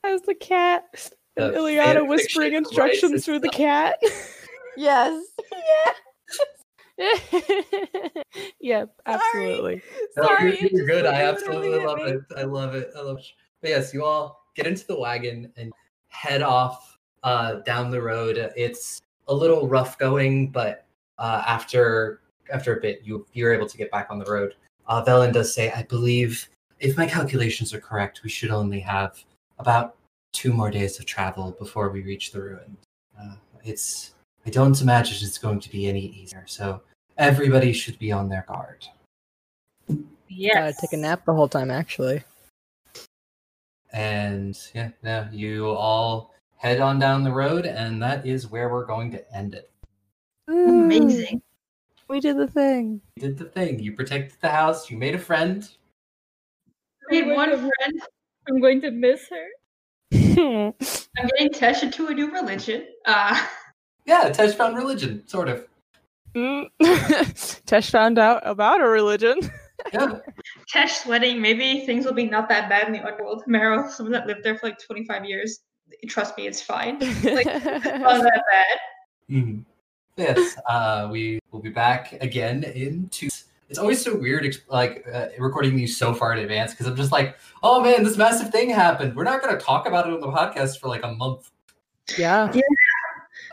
As 0.05 0.23
the 0.23 0.35
cat. 0.35 0.85
And 1.37 1.55
The 1.55 1.59
Ileana 1.59 2.07
whispering 2.07 2.55
instructions 2.55 3.25
through 3.25 3.41
the 3.41 3.51
cat. 3.51 3.97
Yes. 4.77 5.25
yep, 8.61 8.91
absolutely. 9.07 9.83
No, 10.17 10.23
Sorry, 10.23 10.57
you're, 10.61 10.71
you're 10.71 10.87
good. 10.87 11.05
I 11.05 11.25
absolutely 11.25 11.85
love 11.85 11.99
it. 11.99 12.21
I 12.37 12.43
love 12.45 12.77
it. 12.77 12.93
I 12.97 13.01
love 13.01 13.19
it. 13.19 13.27
But 13.61 13.71
yes, 13.71 13.93
you 13.93 14.05
all 14.05 14.41
get 14.55 14.69
into 14.69 14.87
the 14.87 14.97
wagon 14.97 15.53
and 15.57 15.73
head 16.07 16.43
off 16.43 16.97
uh, 17.25 17.55
down 17.67 17.91
the 17.91 18.01
road. 18.01 18.37
It's 18.57 19.03
a 19.29 19.35
little 19.35 19.69
rough 19.69 19.99
going, 19.99 20.49
but 20.49 20.87
uh, 21.19 21.43
after 21.47 22.21
after 22.53 22.77
a 22.77 22.81
bit, 22.81 23.03
you 23.05 23.27
you're 23.33 23.53
able 23.53 23.69
to 23.69 23.77
get 23.77 23.91
back 23.91 24.09
on 24.11 24.19
the 24.19 24.31
road. 24.31 24.55
Uh, 24.87 25.05
Velen 25.05 25.33
does 25.33 25.53
say, 25.53 25.71
I 25.73 25.83
believe, 25.83 26.49
if 26.81 26.97
my 26.97 27.07
calculations 27.07 27.75
are 27.75 27.81
correct, 27.81 28.23
we 28.25 28.31
should 28.31 28.51
only 28.51 28.81
have 28.81 29.23
about 29.59 29.97
two 30.33 30.53
more 30.53 30.71
days 30.71 30.99
of 30.99 31.07
travel 31.07 31.57
before 31.59 31.91
we 31.91 32.03
reach 32.03 32.33
the 32.33 32.41
ruins. 32.41 32.79
Uh, 33.21 33.35
it's 33.65 34.15
I 34.47 34.51
don't 34.51 34.81
imagine 34.81 35.19
it's 35.21 35.39
going 35.39 35.61
to 35.61 35.71
be 35.71 35.87
any 35.87 36.07
easier. 36.07 36.45
So 36.47 36.81
everybody 37.19 37.73
should 37.73 37.99
be 37.99 38.13
on 38.13 38.29
their 38.29 38.47
guard. 38.49 38.87
Yes. 40.29 40.55
Gotta 40.55 40.77
take 40.81 40.93
a 40.93 40.97
nap 40.97 41.25
the 41.27 41.35
whole 41.35 41.49
time, 41.49 41.71
actually. 41.71 42.23
And 43.93 44.59
yeah, 44.75 44.91
yeah, 45.03 45.31
you 45.31 45.69
all 45.71 46.35
head 46.59 46.81
on 46.81 46.99
down 46.99 47.23
the 47.25 47.33
road, 47.33 47.65
and 47.65 48.03
that 48.03 48.27
is 48.27 48.51
where 48.51 48.69
we're 48.69 48.85
going 48.85 49.11
to 49.13 49.35
end 49.35 49.55
it. 49.55 49.71
amazing. 50.49 51.41
We 52.09 52.21
did 52.21 52.37
the 52.37 52.49
thing. 52.49 53.01
You 53.17 53.23
did 53.29 53.39
the 53.39 53.45
thing. 53.45 53.79
You 53.81 53.93
protected 53.93 54.39
the 54.41 54.49
house. 54.49 54.91
You 54.91 54.97
made 54.97 55.15
a 55.15 55.19
friend. 55.19 55.69
We 57.11 57.19
had 57.19 57.29
one 57.29 57.51
friend. 57.51 58.03
I'm 58.49 58.61
going 58.61 58.81
to 58.81 58.91
miss 58.91 59.29
her. 59.29 59.47
I'm 60.13 61.29
getting 61.37 61.51
Tesh 61.51 61.83
into 61.83 62.07
a 62.09 62.15
new 62.15 62.33
religion. 62.33 62.87
Uh, 63.05 63.41
Yeah, 64.07 64.31
Tesh 64.31 64.55
found 64.55 64.77
religion, 64.77 65.27
sort 65.29 65.49
of. 65.49 65.67
Mm. 66.35 66.69
Tesh 66.81 67.91
found 67.91 68.19
out 68.19 68.43
about 68.45 68.81
a 68.81 68.89
religion. 68.89 69.39
Yeah. 69.93 70.19
Tesh 70.75 71.05
sweating. 71.05 71.41
Maybe 71.41 71.87
things 71.87 72.05
will 72.05 72.13
be 72.13 72.27
not 72.27 72.49
that 72.49 72.69
bad 72.69 72.89
in 72.89 72.93
the 72.93 72.99
underworld. 72.99 73.45
Meryl, 73.49 73.89
someone 73.89 74.13
that 74.13 74.27
lived 74.27 74.43
there 74.43 74.59
for 74.59 74.67
like 74.67 74.79
25 74.85 75.25
years. 75.25 75.61
Trust 76.09 76.37
me, 76.37 76.47
it's 76.47 76.63
fine. 76.63 76.99
Like, 77.25 77.47
not 77.47 78.23
that 78.23 78.43
bad. 78.51 78.79
Mhm. 79.31 79.65
Yes, 80.17 80.57
uh, 80.69 81.09
we 81.11 81.39
will 81.53 81.61
be 81.61 81.71
back 81.71 82.13
again 82.21 82.65
in 82.65 83.09
two. 83.11 83.29
It's 83.69 83.79
always 83.79 84.03
so 84.03 84.17
weird, 84.17 84.57
like 84.69 85.07
uh, 85.13 85.27
recording 85.39 85.77
these 85.77 85.97
so 85.97 86.15
far 86.15 86.33
in 86.33 86.39
advance, 86.39 86.73
because 86.73 86.87
I'm 86.87 86.97
just 86.97 87.13
like, 87.13 87.37
oh 87.63 87.83
man, 87.83 88.03
this 88.03 88.17
massive 88.17 88.51
thing 88.51 88.71
happened. 88.71 89.15
We're 89.15 89.25
not 89.25 89.43
going 89.43 89.57
to 89.57 89.63
talk 89.63 89.87
about 89.87 90.07
it 90.09 90.15
on 90.15 90.21
the 90.21 90.29
podcast 90.29 90.81
for 90.81 90.89
like 90.89 91.05
a 91.05 91.13
month. 91.13 91.51
yeah. 92.17 92.51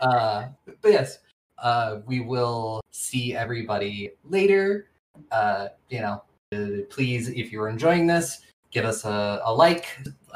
Uh, 0.01 0.47
but 0.81 0.91
yes, 0.91 1.19
Uh, 1.57 1.99
we 2.05 2.19
will 2.19 2.81
see 2.91 3.35
everybody 3.35 4.11
later. 4.23 4.87
Uh, 5.31 5.67
you 5.89 6.01
know, 6.01 6.21
uh, 6.53 6.83
please, 6.89 7.29
if 7.29 7.51
you're 7.51 7.69
enjoying 7.69 8.05
this, 8.07 8.41
give 8.71 8.85
us 8.85 9.05
a, 9.05 9.41
a 9.43 9.53
like, 9.53 9.85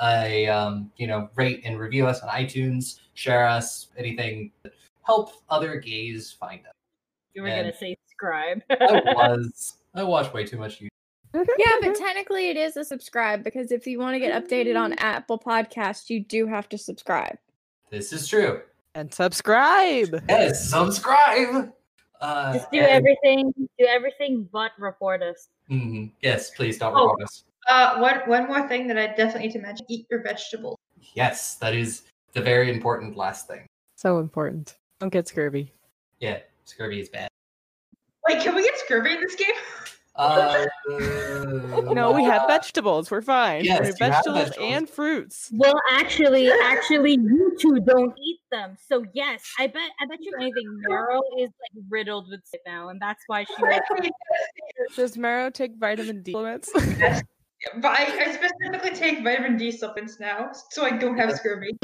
a 0.01 0.47
um, 0.47 0.91
you 0.97 1.07
know, 1.07 1.29
rate 1.35 1.61
and 1.65 1.79
review 1.79 2.07
us 2.07 2.21
on 2.21 2.29
iTunes, 2.29 2.99
share 3.13 3.47
us, 3.47 3.87
anything 3.97 4.51
help 5.03 5.31
other 5.49 5.77
gays 5.79 6.31
find 6.31 6.65
us. 6.67 6.73
You 7.33 7.41
were 7.43 7.47
And- 7.49 7.63
gonna 7.67 7.75
say 7.77 7.97
subscribe. 8.07 8.61
I 8.69 8.75
was 9.15 9.77
I 9.95 10.03
watch 10.03 10.31
way 10.33 10.45
too 10.45 10.57
much 10.57 10.79
YouTube. 10.79 10.87
Yeah, 11.33 11.71
but 11.81 11.95
technically 11.95 12.49
it 12.49 12.57
is 12.57 12.75
a 12.77 12.83
subscribe 12.83 13.43
because 13.43 13.71
if 13.71 13.85
you 13.85 13.99
want 13.99 14.15
to 14.15 14.19
get 14.19 14.33
updated 14.33 14.79
on 14.79 14.93
Apple 14.93 15.37
Podcasts, 15.39 16.09
you 16.09 16.23
do 16.23 16.47
have 16.47 16.67
to 16.69 16.77
subscribe. 16.77 17.37
This 17.91 18.11
is 18.13 18.27
true. 18.27 18.61
and 18.95 19.13
subscribe. 19.13 20.23
Yes, 20.27 20.69
subscribe. 20.69 21.71
Uh, 22.21 22.53
Just 22.53 22.71
do 22.71 22.79
and- 22.79 22.87
everything. 22.87 23.53
Do 23.77 23.85
everything 23.87 24.49
but 24.51 24.71
report 24.79 25.21
us. 25.21 25.49
Mm-hmm. 25.69 26.05
Yes, 26.21 26.49
please 26.51 26.77
don't 26.77 26.93
Oh. 26.95 27.03
report 27.09 27.23
us. 27.23 27.43
Uh, 27.67 27.97
one 27.99 28.19
one 28.25 28.47
more 28.47 28.67
thing 28.67 28.87
that 28.87 28.97
I 28.97 29.07
definitely 29.07 29.47
need 29.47 29.53
to 29.53 29.59
mention: 29.59 29.85
eat 29.89 30.05
your 30.09 30.21
vegetables. 30.23 30.77
Yes, 31.13 31.55
that 31.55 31.73
is 31.75 32.03
the 32.33 32.41
very 32.41 32.71
important 32.71 33.17
last 33.17 33.47
thing. 33.47 33.65
So 33.95 34.19
important. 34.19 34.77
Don't 34.99 35.09
get 35.11 35.27
scurvy. 35.27 35.73
Yeah, 36.19 36.39
scurvy 36.65 36.99
is 36.99 37.09
bad. 37.09 37.29
Wait, 38.27 38.41
can 38.41 38.55
we 38.55 38.63
get 38.63 38.77
scurvy 38.77 39.11
in 39.13 39.21
this 39.21 39.35
game? 39.35 39.47
Uh, 40.15 40.65
No, 41.93 42.11
we 42.11 42.23
have 42.23 42.45
vegetables. 42.47 43.09
We're 43.09 43.21
fine. 43.21 43.63
Yes, 43.63 43.79
we 43.79 43.85
you 43.87 43.91
have 43.91 43.99
have 43.99 44.23
vegetables, 44.25 44.43
vegetables. 44.49 44.73
and 44.73 44.89
fruits. 44.89 45.49
Well, 45.53 45.79
actually, 45.91 46.51
actually, 46.51 47.13
you 47.13 47.55
two 47.59 47.79
don't 47.79 48.13
eat 48.19 48.39
them. 48.51 48.77
So 48.87 49.05
yes, 49.13 49.43
I 49.57 49.67
bet. 49.67 49.89
I 49.99 50.05
bet 50.05 50.19
you 50.21 50.33
anything. 50.39 50.81
Meryl 50.89 51.21
is 51.39 51.49
like 51.49 51.83
riddled 51.89 52.27
with 52.29 52.41
sick 52.45 52.61
now, 52.65 52.89
and 52.89 53.01
that's 53.01 53.23
why 53.27 53.45
she. 53.45 53.53
Does 54.95 55.17
Maro 55.17 55.49
take 55.49 55.77
vitamin 55.77 56.21
D 56.21 56.31
supplements? 56.31 56.71
Yes. 56.75 57.23
But 57.77 57.99
I, 57.99 58.25
I 58.25 58.31
specifically 58.33 58.91
take 58.91 59.23
vitamin 59.23 59.57
D 59.57 59.71
supplements 59.71 60.19
now, 60.19 60.51
so 60.69 60.85
I 60.85 60.91
don't 60.97 61.17
have 61.17 61.33
scurvy. 61.33 61.77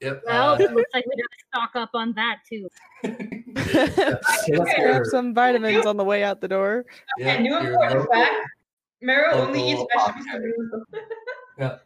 Yep. 0.00 0.22
well, 0.26 0.54
uh, 0.54 0.56
it 0.56 0.72
looks 0.72 0.90
like 0.92 1.04
we 1.06 1.22
gotta 1.22 1.68
stock 1.70 1.76
up 1.76 1.90
on 1.94 2.12
that 2.14 2.38
too. 2.48 2.68
yes, 3.04 4.60
I 4.76 4.80
have 4.80 5.06
some 5.06 5.32
vitamins 5.32 5.86
on 5.86 5.96
the 5.96 6.02
way 6.04 6.24
out 6.24 6.40
the 6.40 6.48
door. 6.48 6.84
yeah, 7.18 7.38
new 7.38 7.50
your 7.52 7.72
important 7.72 8.00
local- 8.00 8.12
fact: 8.12 8.34
Meryl 9.04 9.34
only 9.34 9.70
eats 9.70 9.82
local 9.94 10.12
vegetables. 10.12 10.84
Yeah. 11.58 11.78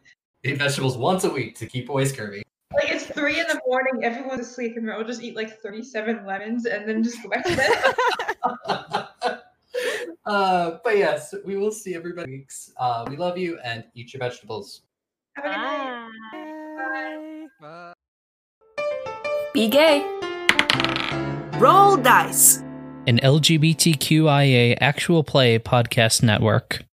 Eat 0.43 0.57
vegetables 0.57 0.97
once 0.97 1.25
a 1.25 1.29
week 1.29 1.55
to 1.57 1.65
keep 1.65 1.89
away 1.89 2.05
scurvy. 2.05 2.41
Like 2.73 2.89
it's 2.89 3.05
three 3.05 3.39
in 3.39 3.45
the 3.47 3.59
morning, 3.67 4.03
everyone's 4.03 4.47
asleep, 4.47 4.77
and 4.77 4.85
Meryl 4.85 4.99
will 4.99 5.05
just 5.05 5.21
eat 5.21 5.35
like 5.35 5.59
thirty-seven 5.61 6.25
lemons 6.25 6.65
and 6.65 6.87
then 6.87 7.03
just 7.03 7.21
go 7.21 7.29
back 7.29 7.43
to 7.43 7.55
bed. 7.55 9.39
uh, 10.25 10.77
but 10.83 10.97
yes, 10.97 11.33
we 11.45 11.57
will 11.57 11.71
see 11.71 11.95
everybody. 11.95 12.31
Weeks. 12.31 12.71
Uh, 12.77 13.05
we 13.09 13.17
love 13.17 13.37
you 13.37 13.59
and 13.63 13.83
eat 13.93 14.13
your 14.13 14.19
vegetables. 14.19 14.81
Have 15.33 15.45
a 15.45 15.49
good 15.49 15.57
night. 16.31 17.47
Bye. 17.61 17.93
Be 19.53 19.67
gay. 19.67 20.05
Roll 21.59 21.97
dice. 21.97 22.59
An 23.07 23.19
LGBTQIA 23.23 24.77
actual 24.81 25.23
play 25.23 25.57
podcast 25.57 26.21
network. 26.21 26.83